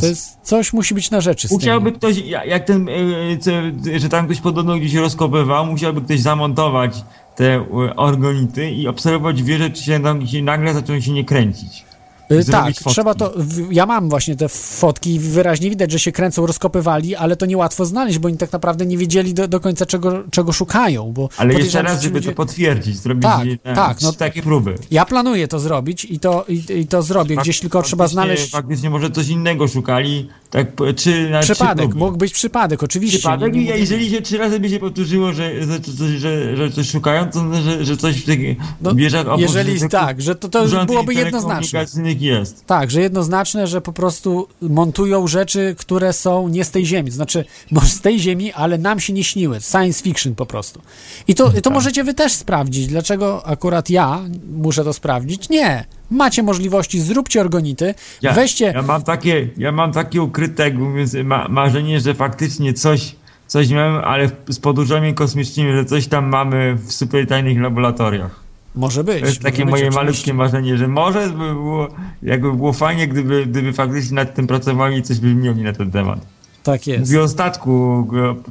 To 0.00 0.06
jest, 0.06 0.38
coś 0.42 0.72
musi 0.72 0.94
być 0.94 1.10
na 1.10 1.20
rzeczy. 1.20 1.48
Musiałby 1.50 1.92
ktoś, 1.92 2.16
ja- 2.18 2.44
jak 2.44 2.64
ten, 2.64 2.88
e, 2.88 3.98
że 3.98 4.08
tam 4.08 4.24
ktoś 4.26 4.40
podobno 4.40 4.76
gdzieś 4.76 4.94
rozkopywał, 4.94 5.66
musiałby 5.66 6.00
ktoś 6.00 6.20
zamontować 6.20 7.04
te 7.36 7.54
e, 7.54 7.96
organity 7.96 8.70
i 8.70 8.88
obserwować 8.88 9.42
wieże, 9.42 9.70
czy 9.70 9.82
się 9.82 10.02
tam 10.02 10.26
się 10.26 10.42
nagle 10.42 10.74
zaczną 10.74 11.00
się 11.00 11.12
nie 11.12 11.24
kręcić. 11.24 11.84
Y, 12.32 12.44
Tak, 12.44 12.64
fotki. 12.74 12.90
trzeba 12.90 13.14
to. 13.14 13.32
Ja 13.70 13.86
mam 13.86 14.08
właśnie 14.08 14.36
te 14.36 14.48
fotki 14.48 15.14
i 15.14 15.18
wyraźnie 15.18 15.70
widać, 15.70 15.92
że 15.92 15.98
się 15.98 16.12
kręcą, 16.12 16.46
rozkopywali, 16.46 17.16
ale 17.16 17.36
to 17.36 17.46
niełatwo 17.46 17.86
znaleźć, 17.86 18.18
bo 18.18 18.28
oni 18.28 18.36
tak 18.38 18.52
naprawdę 18.52 18.86
nie 18.86 18.98
wiedzieli 18.98 19.34
do, 19.34 19.48
do 19.48 19.60
końca, 19.60 19.86
czego, 19.86 20.22
czego 20.30 20.52
szukają. 20.52 21.12
Bo 21.12 21.28
Ale 21.36 21.54
jeszcze 21.54 21.82
raz, 21.82 22.02
żeby 22.02 22.14
ludzie- 22.18 22.28
to 22.30 22.34
potwierdzić, 22.36 22.96
zrobić 22.96 23.22
Tak, 23.22 23.46
e, 23.64 23.74
tak, 23.74 24.00
no- 24.02 24.12
takie 24.12 24.42
próby. 24.42 24.74
Ja 24.90 25.04
planuję 25.04 25.48
to 25.48 25.58
zrobić 25.58 26.04
i 26.04 26.20
to, 26.20 26.44
i, 26.48 26.62
i 26.80 26.86
to 26.86 27.02
zrobię. 27.02 27.36
Gdzieś 27.36 27.60
tylko 27.60 27.82
trzeba 27.82 28.08
znaleźć 28.08 28.50
Faktycznie 28.50 28.90
może 28.90 29.10
coś 29.10 29.28
innego 29.28 29.68
szukali, 29.68 30.28
tak 30.50 30.66
trzy 30.96 31.30
na 31.30 31.40
przypadek. 31.40 31.94
Mógł 31.94 32.16
być 32.16 32.32
przypadek, 32.32 32.82
oczywiście. 32.82 33.18
Przypadek 33.18 33.54
nie- 33.54 33.62
i 33.62 33.66
jeżeli 33.80 34.10
się 34.10 34.22
trzy 34.22 34.38
razy 34.38 34.60
by 34.60 34.68
się 34.68 34.78
powtórzyło, 34.78 35.32
że, 35.32 35.52
że, 35.64 35.78
że, 36.18 36.56
że, 36.56 36.70
coś 36.70 36.90
szukają, 36.90 37.30
to 37.30 37.40
znaczy, 37.40 37.62
że, 37.62 37.84
że 37.84 37.96
coś 37.96 38.16
w 38.22 38.26
tych 38.26 38.40
No, 38.80 38.94
wieżach 38.94 39.26
jeżeli 39.38 39.88
tak, 39.88 40.22
że 40.22 40.34
to- 40.34 40.48
to 40.48 40.84
byłoby 40.86 41.14
jednoznaczne. 41.14 41.80
Ich 42.20 42.26
jest. 42.38 42.66
Tak, 42.66 42.90
że 42.90 43.00
jednoznaczne, 43.00 43.66
że 43.66 43.80
po 43.80 43.92
prostu 43.92 44.48
montują 44.60 45.26
rzeczy, 45.26 45.74
które 45.78 46.12
są 46.12 46.48
nie 46.48 46.64
z 46.64 46.70
tej 46.70 46.86
ziemi. 46.86 47.10
Znaczy, 47.10 47.44
może 47.70 47.88
z 47.88 48.00
tej 48.00 48.18
ziemi, 48.20 48.52
ale 48.52 48.78
nam 48.78 49.00
się 49.00 49.12
nie 49.12 49.24
śniły. 49.24 49.60
Science 49.60 50.02
fiction 50.02 50.34
po 50.34 50.46
prostu. 50.46 50.80
I 51.28 51.34
to, 51.34 51.50
Tak. 51.50 51.60
to 51.60 51.70
możecie 51.70 52.04
wy 52.04 52.14
też 52.14 52.32
sprawdzić. 52.32 52.86
Dlaczego 52.86 53.46
akurat 53.46 53.90
ja 53.90 54.20
muszę 54.52 54.84
to 54.84 54.92
sprawdzić? 54.92 55.48
Nie. 55.48 55.84
Macie 56.10 56.42
możliwości, 56.42 57.00
zróbcie 57.00 57.40
organity, 57.40 57.94
Ja, 58.22 58.32
weźcie... 58.32 58.64
ja 58.74 58.82
mam 58.82 59.02
takie, 59.02 59.48
ja 59.56 59.72
mam 59.72 59.92
takie 59.92 60.22
ukryte, 60.22 60.62
jakby 60.62 60.84
mówiąc, 60.84 61.14
ma, 61.24 61.48
marzenie, 61.48 62.00
że 62.00 62.14
faktycznie 62.14 62.72
coś, 62.74 63.14
coś 63.46 63.68
mamy, 63.68 63.98
ale 64.04 64.30
z 64.48 64.58
podróżami 64.58 65.14
kosmicznymi, 65.14 65.72
że 65.72 65.84
coś 65.84 66.06
tam 66.06 66.26
mamy 66.28 66.74
w 66.74 66.92
super 66.92 67.26
tajnych 67.26 67.60
laboratoriach. 67.60 68.40
Może 68.74 69.04
być. 69.04 69.20
To 69.20 69.26
jest 69.26 69.42
takie 69.42 69.64
być, 69.64 69.70
moje 69.70 69.82
oczywiście. 69.82 70.04
malutkie 70.04 70.34
marzenie, 70.34 70.78
że 70.78 70.88
może 70.88 71.28
by 71.28 71.54
było, 71.54 71.88
jakby 72.22 72.52
było 72.52 72.72
fajnie, 72.72 73.08
gdyby, 73.08 73.46
gdyby 73.46 73.72
faktycznie 73.72 74.14
nad 74.14 74.34
tym 74.34 74.46
pracowali 74.46 74.96
i 74.96 75.02
coś 75.02 75.18
by 75.18 75.34
mieli 75.34 75.62
na 75.62 75.72
ten 75.72 75.90
temat. 75.90 76.26
Tak 76.62 76.86
jest. 76.86 77.00
Mówię 77.00 77.22
o 77.22 77.28
statku, 77.28 78.06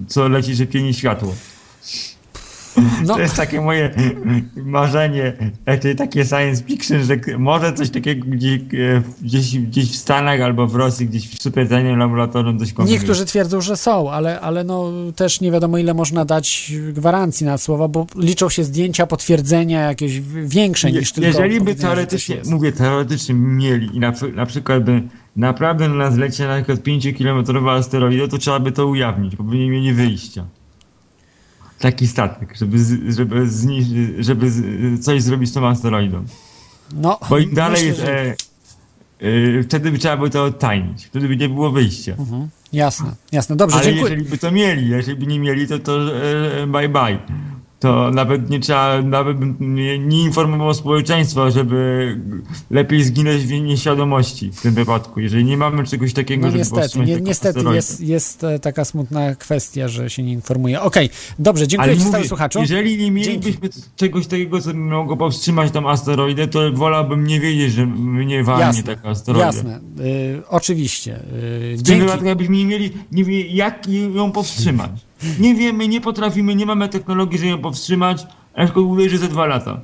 co 0.08 0.28
leci 0.28 0.56
szybciej 0.56 0.84
niż 0.84 0.98
światło. 0.98 1.34
No. 3.06 3.14
To 3.16 3.22
jest 3.22 3.36
takie 3.36 3.62
moje 3.62 3.92
marzenie, 4.56 5.34
takie 5.98 6.26
science 6.26 6.64
fiction, 6.64 7.04
że 7.04 7.38
może 7.38 7.74
coś 7.74 7.90
takiego 7.90 8.26
gdzieś, 8.28 8.62
e, 8.62 9.02
gdzieś, 9.22 9.58
gdzieś 9.58 9.92
w 9.92 9.96
Stanach 9.96 10.42
albo 10.42 10.68
w 10.68 10.76
Rosji, 10.76 11.08
gdzieś 11.08 11.28
w 11.30 11.42
super 11.42 11.70
tajnym 11.70 11.98
laboratorium 12.00 12.60
coś 12.60 12.74
kombinują. 12.74 13.00
Niektórzy 13.00 13.26
twierdzą, 13.26 13.62
że 13.62 13.78
są, 13.78 14.12
ale, 14.12 14.42
ale 14.42 14.64
no 14.64 14.92
też 15.16 15.42
nie 15.42 15.52
wiadomo 15.52 15.78
ile 15.78 15.94
można 15.94 16.26
dać 16.26 16.74
gwarancji 16.94 17.46
na 17.46 17.58
słowa, 17.58 17.88
bo 17.88 18.08
liczą 18.16 18.50
się 18.50 18.64
zdjęcia, 18.64 19.08
potwierdzenia 19.08 19.82
jakieś 19.82 20.22
większe 20.46 20.90
Je- 20.90 21.00
niż 21.00 21.12
tylko 21.12 21.28
Jeżeli 21.28 21.62
by 21.62 21.76
teoretycznie, 21.76 22.38
mówię 22.46 22.72
teoretycznie 22.72 23.36
mieli 23.36 23.96
i 23.98 24.00
na, 24.00 24.14
na 24.36 24.46
przykład 24.46 24.84
by 24.84 25.02
naprawdę 25.36 25.90
na 25.90 25.96
nas 25.96 26.18
leciał 26.18 26.48
na 26.48 26.56
przykład 26.56 26.80
5-kilometrowy 26.80 27.70
asteroid, 27.70 28.32
to 28.32 28.38
trzeba 28.38 28.60
by 28.60 28.72
to 28.72 28.88
ujawnić, 28.88 29.36
bo 29.36 29.44
by 29.44 29.58
nie 29.58 29.70
mieli 29.70 29.94
wyjścia. 29.94 30.46
Taki 31.80 32.08
statek, 32.08 32.58
żeby, 32.58 32.80
z, 32.80 33.16
żeby, 33.16 33.48
żeby 34.20 34.52
z, 34.52 35.06
coś 35.06 35.22
zrobić 35.24 35.50
z 35.50 35.54
tą 35.54 35.68
asteroidą. 35.68 36.24
No, 36.94 37.20
Bo 37.30 37.38
im 37.38 37.54
dalej 37.54 37.90
myślę, 37.90 38.06
że- 38.06 38.14
e, 38.22 38.36
e, 39.60 39.64
wtedy 39.64 39.92
by 39.92 39.98
trzeba 39.98 40.18
było 40.18 40.30
to 40.30 40.44
odtajnić, 40.44 41.06
wtedy 41.06 41.28
by 41.28 41.38
nie 41.38 41.50
było 41.50 41.72
wyjścia. 41.72 42.12
Mhm. 42.20 42.50
Jasne, 42.74 43.16
jasne. 43.32 43.56
Dobrze, 43.56 43.76
Ale 43.76 43.86
dziękuję. 43.86 44.04
jeżeli 44.14 44.30
by 44.30 44.38
to 44.38 44.52
mieli, 44.52 44.90
jeżeli 44.90 45.18
by 45.20 45.28
nie 45.28 45.40
mieli, 45.40 45.68
to 45.68 45.80
to 45.80 46.16
e, 46.64 46.68
bye 46.68 46.90
bye. 46.90 47.18
To 47.80 48.12
nawet 48.12 48.50
nie 48.50 48.60
trzeba, 48.60 49.02
nawet 49.02 49.38
bym 49.38 49.76
nie, 49.76 50.00
nie 50.00 50.22
informował 50.22 50.74
społeczeństwa, 50.74 51.50
żeby 51.50 52.18
lepiej 52.72 53.04
zginąć 53.04 53.42
w 53.44 53.52
nieświadomości 53.52 54.52
w 54.52 54.62
tym 54.62 54.74
wypadku. 54.74 55.20
Jeżeli 55.20 55.46
nie 55.46 55.58
mamy 55.58 55.84
czegoś 55.84 56.14
takiego, 56.14 56.42
No 56.42 56.48
żeby 56.48 56.58
niestety, 56.60 56.82
powstrzymać 56.82 57.08
nie, 57.10 57.22
niestety 57.22 57.60
jest, 57.74 58.02
jest 58.02 58.44
e, 58.44 58.60
taka 58.60 58.86
smutna 58.86 59.36
kwestia, 59.36 59.88
że 59.88 60.10
się 60.10 60.24
nie 60.24 60.32
informuje. 60.34 60.82
Okej, 60.82 61.10
dobrze, 61.40 61.68
dziękuję 61.68 61.92
Ale 61.92 62.00
Ci 62.00 62.06
mówię, 62.06 62.28
słuchaczu. 62.28 62.60
jeżeli 62.60 62.98
nie 62.98 63.12
mielibyśmy 63.12 63.70
czegoś 63.96 64.28
takiego, 64.28 64.62
co 64.62 64.68
by 64.70 64.74
mogło 64.80 65.18
powstrzymać 65.18 65.72
tą 65.72 65.90
asteroidę, 65.90 66.48
to 66.48 66.72
wolałbym 66.74 67.28
nie 67.28 67.40
wiedzieć, 67.40 67.74
że 67.74 67.86
mnie 67.86 68.44
walnie 68.44 68.84
taka 68.84 69.10
asteroida. 69.10 69.46
jasne, 69.46 69.80
y, 70.00 70.42
oczywiście. 70.50 71.16
Y, 71.16 71.20
W 71.74 71.76
tym 71.78 71.86
dzięki. 71.86 72.02
wypadku, 72.06 72.26
jakbyśmy 72.26 72.58
nie 72.58 72.66
mieli, 72.66 72.92
nie 73.12 73.24
wie, 73.24 73.48
jak 73.48 73.88
ją 74.16 74.32
powstrzymać. 74.32 74.92
Nie 75.40 75.56
wiemy, 75.56 75.88
nie 75.88 76.02
potrafimy, 76.02 76.56
nie 76.56 76.66
mamy 76.66 76.90
technologii, 76.90 77.38
żeby 77.38 77.50
ją 77.50 77.58
powstrzymać, 77.58 78.28
a 78.54 78.66
tylko 78.66 78.82
uwierzy 78.82 79.18
za 79.18 79.28
dwa 79.28 79.46
lata. 79.46 79.80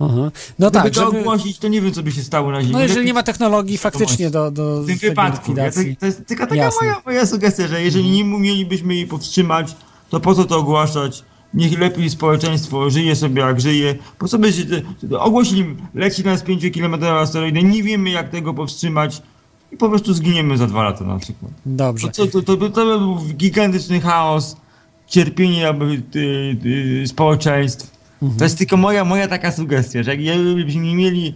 Aha. 0.00 0.30
No 0.58 0.70
Gdyby 0.70 0.84
tak, 0.84 0.94
to 0.94 1.04
żeby... 1.04 1.20
ogłosić, 1.20 1.58
to 1.58 1.68
nie 1.68 1.80
wiem, 1.80 1.92
co 1.92 2.02
by 2.02 2.12
się 2.12 2.22
stało 2.22 2.50
na 2.50 2.60
Ziemi. 2.60 2.72
No 2.72 2.80
jeżeli 2.80 3.06
nie 3.06 3.14
ma 3.14 3.22
technologii 3.22 3.78
faktycznie 3.78 4.30
do, 4.30 4.50
do 4.50 4.82
w 4.82 4.86
tym 4.86 4.96
wypadku. 4.96 5.54
Ja, 5.56 5.70
to, 5.70 5.80
to 6.00 6.06
jest 6.06 6.26
tylko 6.26 6.44
taka 6.44 6.56
Jasne. 6.56 6.86
moja, 6.86 7.02
moja 7.06 7.26
sugestia, 7.26 7.66
że 7.66 7.82
jeżeli 7.82 8.10
nie 8.10 8.24
mielibyśmy 8.24 8.94
jej 8.94 9.06
powstrzymać, 9.06 9.76
to 10.10 10.20
po 10.20 10.34
co 10.34 10.44
to 10.44 10.58
ogłaszać? 10.58 11.24
Niech 11.54 11.78
lepiej 11.78 12.10
społeczeństwo 12.10 12.90
żyje 12.90 13.16
sobie 13.16 13.42
jak 13.42 13.60
żyje. 13.60 13.94
Po 14.18 14.28
co 14.28 14.38
by 14.38 14.52
się 14.52 14.64
ogłosili, 15.18 15.76
leci 15.94 16.24
nas 16.24 16.42
5 16.42 16.62
km 16.74 17.04
asteroidy, 17.04 17.62
nie 17.62 17.82
wiemy 17.82 18.10
jak 18.10 18.30
tego 18.30 18.54
powstrzymać 18.54 19.22
i 19.72 19.76
po 19.76 19.88
prostu 19.88 20.14
zginiemy 20.14 20.58
za 20.58 20.66
dwa 20.66 20.82
lata 20.82 21.04
na 21.04 21.18
przykład. 21.18 21.52
Dobrze. 21.66 22.08
To, 22.08 22.26
to, 22.26 22.42
to, 22.42 22.56
by, 22.56 22.70
to 22.70 22.84
by 22.84 22.98
był 22.98 23.16
gigantyczny 23.16 24.00
chaos, 24.00 24.56
cierpienie 25.12 25.70
y, 25.70 27.02
y, 27.02 27.06
społeczeństw. 27.06 27.90
Mhm. 28.22 28.38
To 28.38 28.44
jest 28.44 28.58
tylko 28.58 28.76
moja, 28.76 29.04
moja 29.04 29.28
taka 29.28 29.52
sugestia, 29.52 30.02
że 30.02 30.16
jakbyśmy 30.16 30.82
nie 30.82 30.94
mieli 30.94 31.34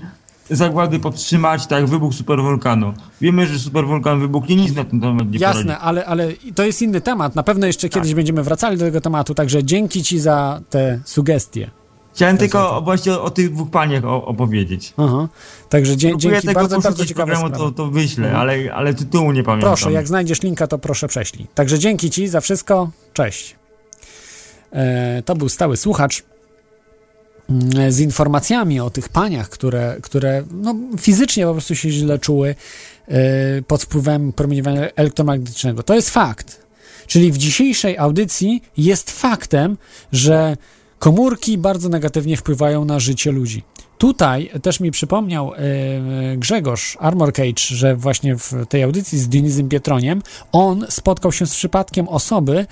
zagłady 0.51 0.99
powstrzymać, 0.99 1.67
tak, 1.67 1.87
wybuch 1.87 2.15
superwulkanu. 2.15 2.95
Wiemy, 3.21 3.47
że 3.47 3.59
superwulkan 3.59 4.21
wybuchnie, 4.21 4.57
nic 4.57 4.75
na 4.75 4.85
ten 4.85 5.01
temat 5.01 5.31
nie 5.31 5.39
Jasne, 5.39 5.63
poradzi. 5.63 5.81
ale, 5.83 6.05
ale 6.07 6.29
to 6.55 6.65
jest 6.65 6.83
inny 6.83 7.01
temat. 7.01 7.35
Na 7.37 7.43
pewno 7.43 7.67
jeszcze 7.67 7.89
Tak. 7.89 7.95
kiedyś 8.03 8.15
będziemy 8.15 8.43
wracali 8.43 8.79
do 8.79 8.85
tego 8.85 9.01
tematu, 9.01 9.35
także 9.35 9.65
dzięki 9.65 10.03
Ci 10.03 10.19
za 10.21 10.61
te 10.71 11.01
sugestie. 11.05 11.71
Chciałem 12.15 12.37
tylko 12.39 12.83
właśnie 12.83 13.13
o, 13.13 13.23
o 13.23 13.31
tych 13.31 13.53
dwóch 13.53 13.71
paniach 13.71 14.05
opowiedzieć. 14.05 14.95
Aha. 14.97 15.29
Także 15.69 15.97
dzie, 15.97 16.09
Próbuję 16.11 16.33
dzięki, 16.33 16.55
bardzo, 16.55 16.81
bardzo 16.81 17.07
ciekawe 17.07 17.33
programu, 17.33 17.57
to, 17.57 17.71
to 17.71 17.91
wyślę, 17.91 18.25
Mhm. 18.27 18.41
ale, 18.41 18.75
ale 18.75 18.95
tytułu 18.95 19.33
nie 19.33 19.43
pamiętam. 19.43 19.71
Proszę, 19.71 19.93
jak 19.93 20.09
znajdziesz 20.09 20.43
linka, 20.43 20.67
to 20.67 20.79
proszę 20.79 21.09
prześlij. 21.09 21.47
Także 21.55 21.79
dzięki 21.79 22.11
Ci 22.11 22.29
za 22.29 22.41
wszystko. 22.41 22.91
Cześć. 23.13 23.57
E, 24.73 25.23
to 25.23 25.35
był 25.35 25.49
stały 25.49 25.77
słuchacz 25.77 26.23
mm, 27.51 27.93
z 27.93 28.01
informacjami 28.01 28.81
o 28.81 28.91
tych 28.91 29.09
paniach, 29.09 29.49
które, 29.49 29.97
które 30.03 30.45
no, 30.51 30.75
fizycznie 30.99 31.47
po 31.47 31.53
prostu 31.53 31.75
się 31.75 31.91
źle 31.91 32.19
czuły 32.19 32.55
e, 33.09 33.63
pod 33.63 33.83
wpływem 33.83 34.33
promieniowania 34.33 34.81
elektromagnetycznego. 34.97 35.83
To 35.83 35.95
jest 35.95 36.11
fakt. 36.11 36.67
Czyli 37.07 37.33
w 37.33 37.39
dzisiejszej 37.39 37.99
audycji 37.99 38.63
jest 38.77 39.11
faktem, 39.11 39.77
że 40.13 40.57
komórki 40.99 41.59
bardzo 41.59 41.89
negatywnie 41.89 42.37
wpływają 42.37 42.85
na 42.85 43.01
życie 43.01 43.33
ludzi. 43.33 43.63
Tutaj 43.99 44.51
też 44.63 44.81
mi 44.81 44.91
przypomniał 44.91 45.53
e, 45.55 45.59
Grzegorz 46.37 46.97
Armor 47.01 47.33
Cage, 47.33 47.61
że 47.61 47.97
właśnie 47.97 48.37
w 48.37 48.53
tej 48.69 48.83
audycji 48.83 49.19
z 49.19 49.29
Dionizem 49.29 49.69
Pietroniem 49.69 50.23
on 50.53 50.87
spotkał 50.89 51.33
się 51.33 51.47
z 51.47 51.55
przypadkiem 51.55 52.09
osoby, 52.09 52.67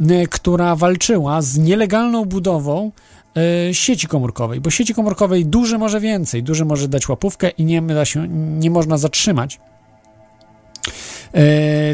e, 0.00 0.26
która 0.26 0.76
walczyła 0.76 1.42
z 1.42 1.58
nielegalną 1.58 2.24
budową 2.24 2.92
e, 3.36 3.74
sieci 3.74 4.06
komórkowej, 4.06 4.60
bo 4.60 4.70
sieci 4.70 4.94
komórkowej 4.94 5.46
duży 5.46 5.78
może 5.78 6.00
więcej, 6.00 6.42
duży 6.42 6.64
może 6.64 6.88
dać 6.88 7.08
łapówkę 7.08 7.50
i 7.50 7.64
nie, 7.64 7.82
da 7.82 8.04
się, 8.04 8.28
nie 8.58 8.70
można 8.70 8.98
zatrzymać 8.98 9.60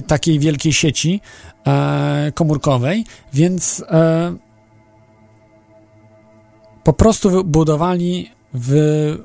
takiej 0.07 0.39
wielkiej 0.39 0.73
sieci 0.73 1.21
komórkowej, 2.35 3.05
więc 3.33 3.85
po 6.85 6.93
prostu 6.93 7.45
budowali 7.45 8.34
w 8.55 9.19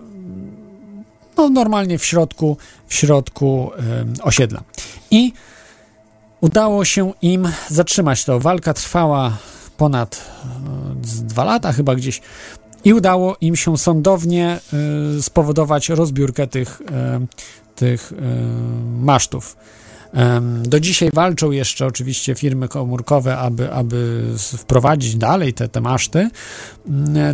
no, 1.38 1.50
normalnie 1.50 1.98
w 1.98 2.06
środku 2.06 2.58
w 2.88 2.94
środku 2.94 3.72
em, 3.74 4.14
osiedla. 4.22 4.64
I 5.12 5.34
udało 6.42 6.86
się 6.86 7.14
im 7.22 7.48
zatrzymać 7.68 8.26
to. 8.26 8.40
Walka 8.40 8.74
trwała 8.74 9.38
ponad 9.78 10.32
z 11.02 11.24
dwa 11.24 11.44
lata 11.44 11.74
chyba 11.74 11.96
gdzieś 11.96 12.22
i 12.84 12.94
udało 12.94 13.38
im 13.42 13.56
się 13.56 13.78
sądownie 13.78 14.60
e, 15.18 15.22
spowodować 15.22 15.90
rozbiórkę 15.90 16.48
tych, 16.48 16.82
e, 16.92 17.26
tych 17.76 18.14
e, 18.14 18.16
masztów. 19.02 19.58
Do 20.64 20.80
dzisiaj 20.80 21.10
walczą 21.14 21.52
jeszcze 21.52 21.86
oczywiście 21.86 22.36
firmy 22.36 22.68
komórkowe, 22.68 23.38
aby, 23.38 23.72
aby 23.72 24.24
wprowadzić 24.38 25.16
dalej 25.16 25.54
te, 25.54 25.70
te 25.70 25.82
maszty 25.82 26.30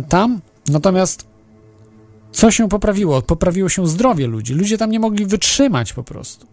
tam. 0.08 0.40
Natomiast 0.68 1.24
co 2.36 2.50
się 2.50 2.68
poprawiło? 2.68 3.22
Poprawiło 3.22 3.68
się 3.68 3.86
zdrowie 3.86 4.26
ludzi. 4.26 4.54
Ludzie 4.54 4.78
tam 4.78 4.90
nie 4.90 5.00
mogli 5.00 5.26
wytrzymać 5.26 5.92
po 5.92 6.02
prostu. 6.02 6.46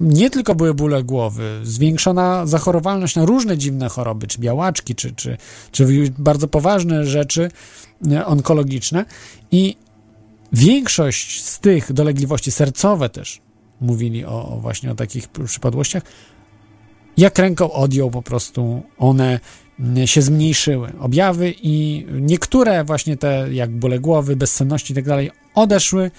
Nie 0.00 0.30
tylko 0.30 0.54
były 0.54 0.74
bóle 0.74 1.04
głowy, 1.04 1.60
zwiększona 1.62 2.46
zachorowalność 2.46 3.16
na 3.16 3.24
różne 3.24 3.58
dziwne 3.58 3.88
choroby, 3.88 4.26
czy 4.26 4.38
białaczki, 4.38 4.94
czy, 4.94 5.12
czy, 5.12 5.36
czy 5.72 6.12
bardzo 6.18 6.48
poważne 6.48 7.04
rzeczy 7.04 7.50
onkologiczne. 8.24 9.04
I 9.50 9.76
większość 10.52 11.44
z 11.44 11.60
tych 11.60 11.92
dolegliwości 11.92 12.50
sercowe 12.50 13.08
też, 13.08 13.40
mówili 13.80 14.24
o, 14.24 14.48
o 14.48 14.60
właśnie 14.60 14.90
o 14.90 14.94
takich 14.94 15.28
przypadłościach, 15.28 16.02
jak 17.16 17.38
ręką 17.38 17.72
odjął 17.72 18.10
po 18.10 18.22
prostu 18.22 18.82
one 18.98 19.40
się 20.04 20.22
zmniejszyły. 20.22 20.92
Objawy 21.00 21.54
i 21.62 22.06
niektóre 22.12 22.84
właśnie 22.84 23.16
te, 23.16 23.48
jak 23.52 23.70
bóle 23.70 23.98
głowy, 23.98 24.36
bezsenności 24.36 24.92
i 24.92 24.96
tak 24.96 25.04
dalej, 25.04 25.30
odeszły 25.54 26.10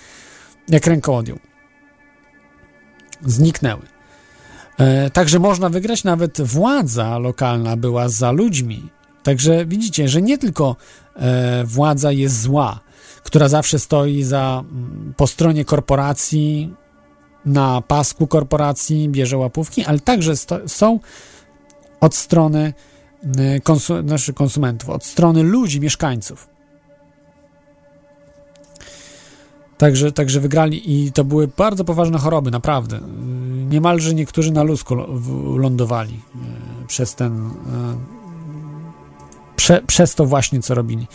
jak 0.69 0.87
ręką 0.87 1.17
odjął. 1.17 1.39
Zniknęły. 3.25 3.81
E, 4.77 5.09
także 5.09 5.39
można 5.39 5.69
wygrać, 5.69 6.03
nawet 6.03 6.41
władza 6.41 7.17
lokalna 7.17 7.77
była 7.77 8.09
za 8.09 8.31
ludźmi. 8.31 8.89
Także 9.23 9.65
widzicie, 9.65 10.09
że 10.09 10.21
nie 10.21 10.37
tylko 10.37 10.75
e, 11.15 11.63
władza 11.65 12.11
jest 12.11 12.41
zła. 12.41 12.79
która 13.23 13.49
zawsze 13.49 13.79
stoi 13.79 14.23
za, 14.23 14.63
mm, 14.71 15.13
po 15.17 15.27
stronie 15.27 15.65
korporacji, 15.65 16.73
na 17.45 17.81
pasku 17.81 18.27
korporacji, 18.27 19.09
bierze 19.09 19.37
łapówki, 19.37 19.85
ale 19.85 19.99
także 19.99 20.37
sto, 20.37 20.59
są 20.67 20.99
od 21.99 22.15
strony 22.15 22.73
y, 23.23 23.61
konsu, 23.61 24.01
znaczy 24.01 24.33
konsumentów, 24.33 24.89
od 24.89 25.05
strony 25.05 25.43
ludzi, 25.43 25.79
mieszkańców. 25.79 26.49
Także, 29.77 30.11
także 30.11 30.39
wygrali 30.39 31.05
i 31.05 31.11
to 31.11 31.23
były 31.23 31.47
bardzo 31.47 31.83
poważne 31.83 32.17
choroby, 32.17 32.51
naprawdę. 32.51 32.97
Y, 32.97 33.01
Niemalże 33.69 34.13
niektórzy 34.13 34.51
na 34.51 34.63
ludzku 34.63 34.95
lądowali 35.57 36.21
y, 36.83 36.87
przez 36.87 37.15
ten. 37.15 37.49
Prze, 39.55 39.81
przez 39.87 40.15
to 40.15 40.25
właśnie, 40.25 40.61
co 40.61 40.75
robili. 40.75 41.07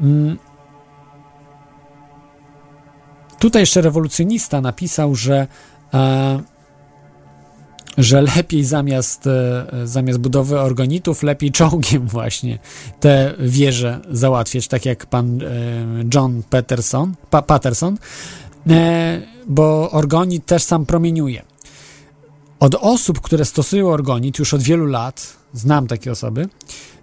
Mm. 0.00 0.38
Tutaj 3.38 3.62
jeszcze 3.62 3.80
rewolucjonista 3.80 4.60
napisał, 4.60 5.14
że 5.14 5.46
e, 5.94 6.42
że 7.98 8.22
lepiej 8.36 8.64
zamiast, 8.64 9.26
e, 9.26 9.66
zamiast 9.84 10.18
budowy 10.18 10.60
organitów, 10.60 11.22
lepiej 11.22 11.52
czołgiem 11.52 12.06
właśnie 12.16 12.58
te 13.00 13.34
wieże 13.38 14.00
załatwiać, 14.10 14.68
tak 14.68 14.86
jak 14.86 15.06
pan 15.06 15.42
e, 15.42 15.46
John 16.14 16.42
Peterson, 16.50 17.14
pa, 17.30 17.42
Patterson, 17.42 17.98
e, 18.70 19.20
bo 19.46 19.90
organit 19.90 20.46
też 20.46 20.62
sam 20.62 20.86
promieniuje. 20.86 21.42
Od 22.60 22.74
osób, 22.74 23.20
które 23.20 23.44
stosują 23.44 23.88
organit 23.88 24.38
już 24.38 24.54
od 24.54 24.62
wielu 24.62 24.86
lat, 24.86 25.36
znam 25.56 25.86
takie 25.86 26.12
osoby, 26.12 26.48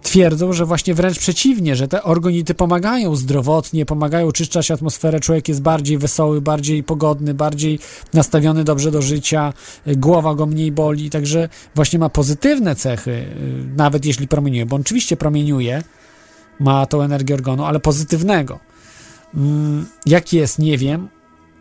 twierdzą, 0.03 0.53
że 0.53 0.65
właśnie 0.65 0.93
wręcz 0.93 1.19
przeciwnie, 1.19 1.75
że 1.75 1.88
te 1.88 2.03
organity 2.03 2.53
pomagają 2.53 3.15
zdrowotnie, 3.15 3.85
pomagają 3.85 4.31
czyszczać 4.31 4.71
atmosferę, 4.71 5.19
człowiek 5.19 5.47
jest 5.47 5.61
bardziej 5.61 5.97
wesoły, 5.97 6.41
bardziej 6.41 6.84
pogodny, 6.84 7.34
bardziej 7.34 7.80
nastawiony 8.13 8.63
dobrze 8.63 8.91
do 8.91 9.01
życia, 9.01 9.53
y, 9.88 9.95
głowa 9.95 10.35
go 10.35 10.45
mniej 10.45 10.71
boli, 10.71 11.09
także 11.09 11.49
właśnie 11.75 11.99
ma 11.99 12.09
pozytywne 12.09 12.75
cechy, 12.75 13.11
y, 13.11 13.25
nawet 13.77 14.05
jeśli 14.05 14.27
promieniuje, 14.27 14.65
bo 14.65 14.75
on 14.75 14.81
oczywiście 14.81 15.17
promieniuje, 15.17 15.84
ma 16.59 16.85
tą 16.85 17.01
energię 17.01 17.34
organu, 17.34 17.65
ale 17.65 17.80
pozytywnego. 17.80 18.59
Mm, 19.35 19.85
Jaki 20.05 20.38
jest, 20.38 20.59
nie 20.59 20.77
wiem, 20.77 21.07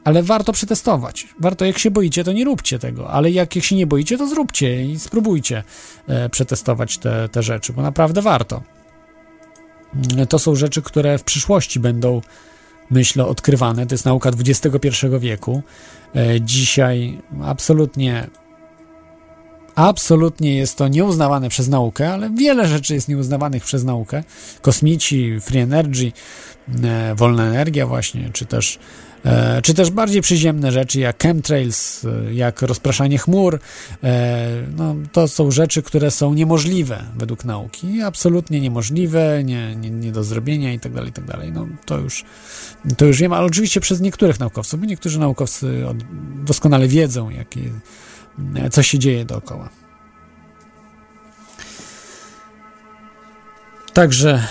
ale 0.04 0.22
warto 0.22 0.52
przetestować. 0.52 1.28
Warto, 1.40 1.64
jak 1.64 1.78
się 1.78 1.90
boicie, 1.90 2.24
to 2.24 2.32
nie 2.32 2.44
róbcie 2.44 2.78
tego, 2.78 3.10
ale 3.10 3.30
jak, 3.30 3.56
jak 3.56 3.64
się 3.64 3.76
nie 3.76 3.86
boicie, 3.86 4.18
to 4.18 4.26
zróbcie 4.26 4.84
i 4.84 4.98
spróbujcie 4.98 5.62
e, 6.08 6.28
przetestować 6.28 6.98
te, 6.98 7.28
te 7.28 7.42
rzeczy, 7.42 7.72
bo 7.72 7.82
naprawdę 7.82 8.22
warto. 8.22 8.62
Mm, 10.12 10.26
To 10.26 10.38
są 10.38 10.54
rzeczy, 10.54 10.82
które 10.82 11.18
w 11.18 11.24
przyszłości 11.24 11.80
będą, 11.80 12.20
myślę, 12.90 13.26
odkrywane. 13.26 13.86
To 13.86 13.94
jest 13.94 14.04
nauka 14.04 14.30
XXI 14.38 14.88
wieku. 15.20 15.62
E, 16.16 16.40
Dzisiaj 16.40 17.18
absolutnie 17.44 18.26
absolutnie 19.74 20.54
jest 20.54 20.78
to 20.78 20.88
nieuznawane 20.88 21.48
przez 21.48 21.68
naukę, 21.68 22.12
ale 22.12 22.30
wiele 22.30 22.68
rzeczy 22.68 22.94
jest 22.94 23.08
nieuznawanych 23.08 23.64
przez 23.64 23.84
naukę. 23.84 24.24
Kosmici, 24.62 25.40
free 25.40 25.58
energy, 25.58 26.12
e, 26.84 27.14
wolna 27.14 27.44
energia 27.44 27.86
właśnie, 27.86 28.30
czy 28.32 28.46
też 28.46 28.78
czy 29.62 29.74
też 29.74 29.90
bardziej 29.90 30.22
przyziemne 30.22 30.72
rzeczy 30.72 31.00
jak 31.00 31.22
chemtrails, 31.22 32.04
e, 32.04 32.34
jak 32.34 32.62
rozpraszanie 32.62 33.18
chmur. 33.18 33.58
E, 34.04 34.48
no, 34.76 34.94
to 35.12 35.28
są 35.28 35.50
rzeczy, 35.50 35.82
które 35.82 36.10
są 36.10 36.34
niemożliwe 36.34 37.04
według 37.16 37.44
nauki. 37.44 38.02
Absolutnie 38.02 38.60
niemożliwe, 38.60 39.44
nie, 39.44 39.76
nie, 39.76 39.90
nie 39.90 40.12
do 40.12 40.24
zrobienia 40.24 40.72
i 40.72 40.80
tak 40.80 40.92
dalej, 40.92 41.10
i 41.10 41.12
tak. 41.12 41.24
No, 41.52 41.66
to 41.84 41.98
już, 41.98 42.24
to 42.96 43.04
już 43.04 43.18
wiem, 43.18 43.32
ale 43.32 43.46
oczywiście 43.46 43.80
przez 43.80 44.00
niektórych 44.00 44.40
naukowców, 44.40 44.80
bo 44.80 44.86
niektórzy 44.86 45.18
naukowcy 45.18 45.84
doskonale 46.44 46.88
wiedzą, 46.88 47.30
jakie, 47.30 47.60
e, 48.54 48.70
co 48.70 48.82
się 48.82 48.98
dzieje 48.98 49.24
dookoła. 49.24 49.68
Także 53.92 54.46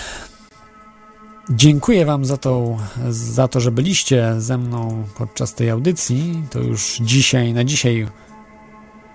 Dziękuję 1.50 2.06
Wam 2.06 2.24
za, 2.24 2.36
tą, 2.36 2.78
za 3.10 3.48
to, 3.48 3.60
że 3.60 3.70
byliście 3.70 4.34
ze 4.38 4.58
mną 4.58 5.04
podczas 5.18 5.54
tej 5.54 5.70
audycji. 5.70 6.42
To 6.50 6.60
już 6.60 6.98
dzisiaj, 7.00 7.52
na 7.52 7.64
dzisiaj 7.64 8.08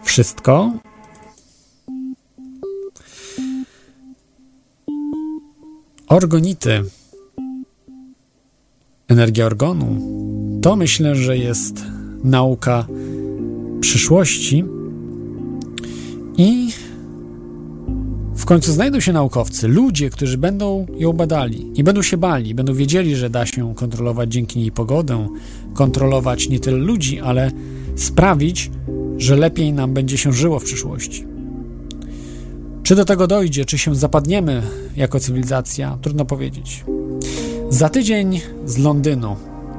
wszystko. 0.03 0.71
Orgonity, 6.07 6.83
energia 9.07 9.45
organu, 9.45 10.01
to 10.61 10.75
myślę, 10.75 11.15
że 11.15 11.37
jest 11.37 11.83
nauka 12.23 12.87
przyszłości 13.81 14.63
i 16.37 16.71
w 18.37 18.45
końcu 18.45 18.71
znajdą 18.71 18.99
się 18.99 19.13
naukowcy, 19.13 19.67
ludzie, 19.67 20.09
którzy 20.09 20.37
będą 20.37 20.85
ją 20.97 21.13
badali, 21.13 21.65
nie 21.77 21.83
będą 21.83 22.01
się 22.01 22.17
bali, 22.17 22.55
będą 22.55 22.73
wiedzieli, 22.73 23.15
że 23.15 23.29
da 23.29 23.45
się 23.45 23.75
kontrolować 23.75 24.31
dzięki 24.31 24.59
niej 24.59 24.71
pogodę, 24.71 25.27
kontrolować 25.73 26.49
nie 26.49 26.59
tyle 26.59 26.77
ludzi, 26.77 27.19
ale 27.19 27.51
sprawić, 27.95 28.71
że 29.17 29.35
lepiej 29.35 29.73
nam 29.73 29.93
będzie 29.93 30.17
się 30.17 30.33
żyło 30.33 30.59
w 30.59 30.63
przyszłości. 30.63 31.25
Czy 32.83 32.95
do 32.95 33.05
tego 33.05 33.27
dojdzie, 33.27 33.65
czy 33.65 33.77
się 33.77 33.95
zapadniemy 33.95 34.61
jako 34.95 35.19
cywilizacja, 35.19 35.97
trudno 36.01 36.25
powiedzieć. 36.25 36.85
Za 37.69 37.89
tydzień 37.89 38.41
z 38.65 38.77
Londynu 38.77 39.35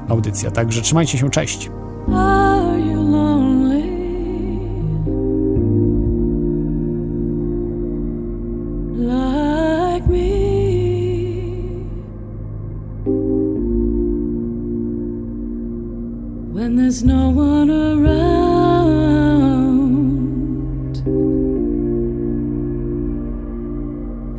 audycja, 0.08 0.50
także 0.50 0.82
trzymajcie 0.82 1.18
się, 1.18 1.30
cześć. 1.30 1.70
There's 16.88 17.04
no 17.04 17.28
one 17.28 17.70
around 17.70 18.06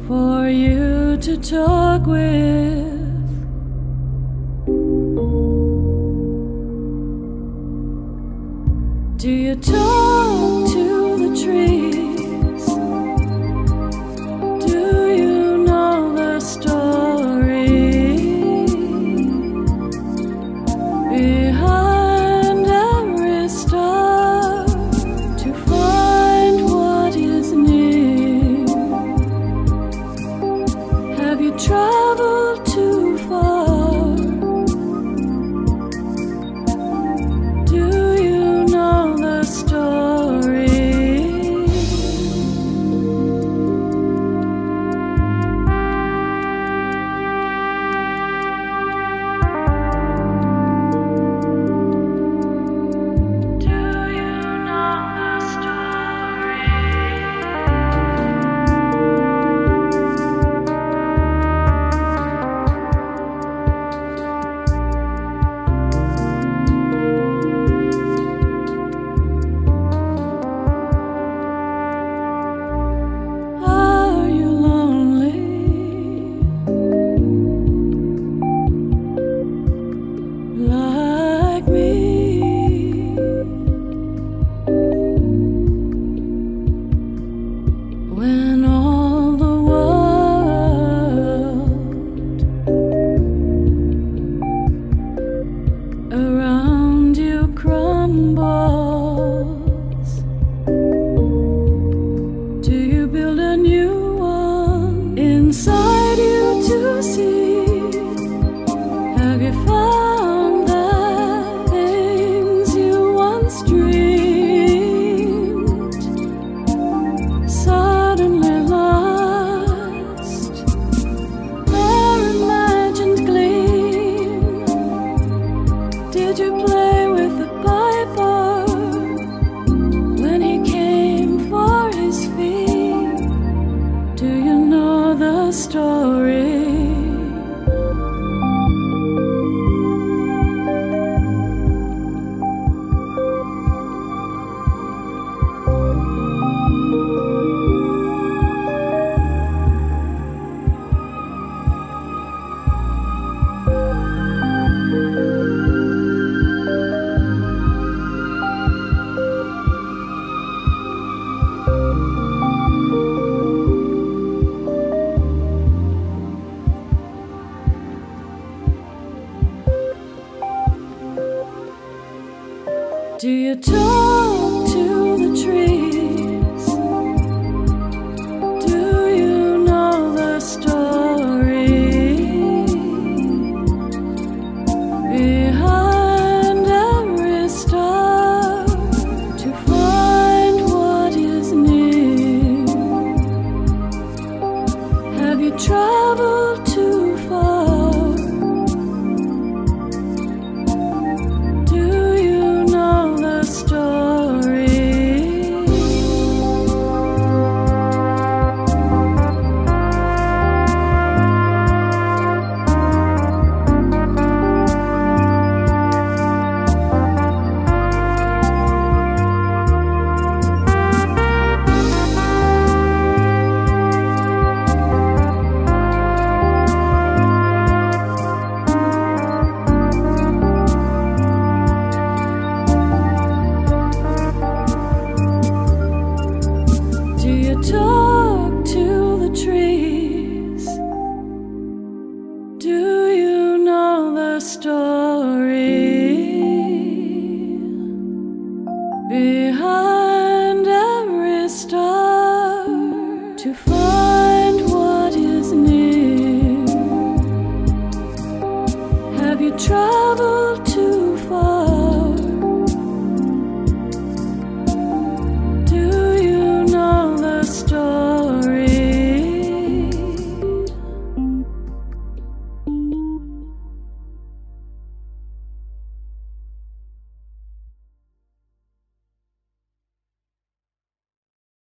for 0.08 0.50
you 0.50 1.16
to 1.18 1.38
talk 1.38 2.08
with. 2.08 2.90
Do 9.18 9.30
you 9.30 9.56
talk 9.56 10.29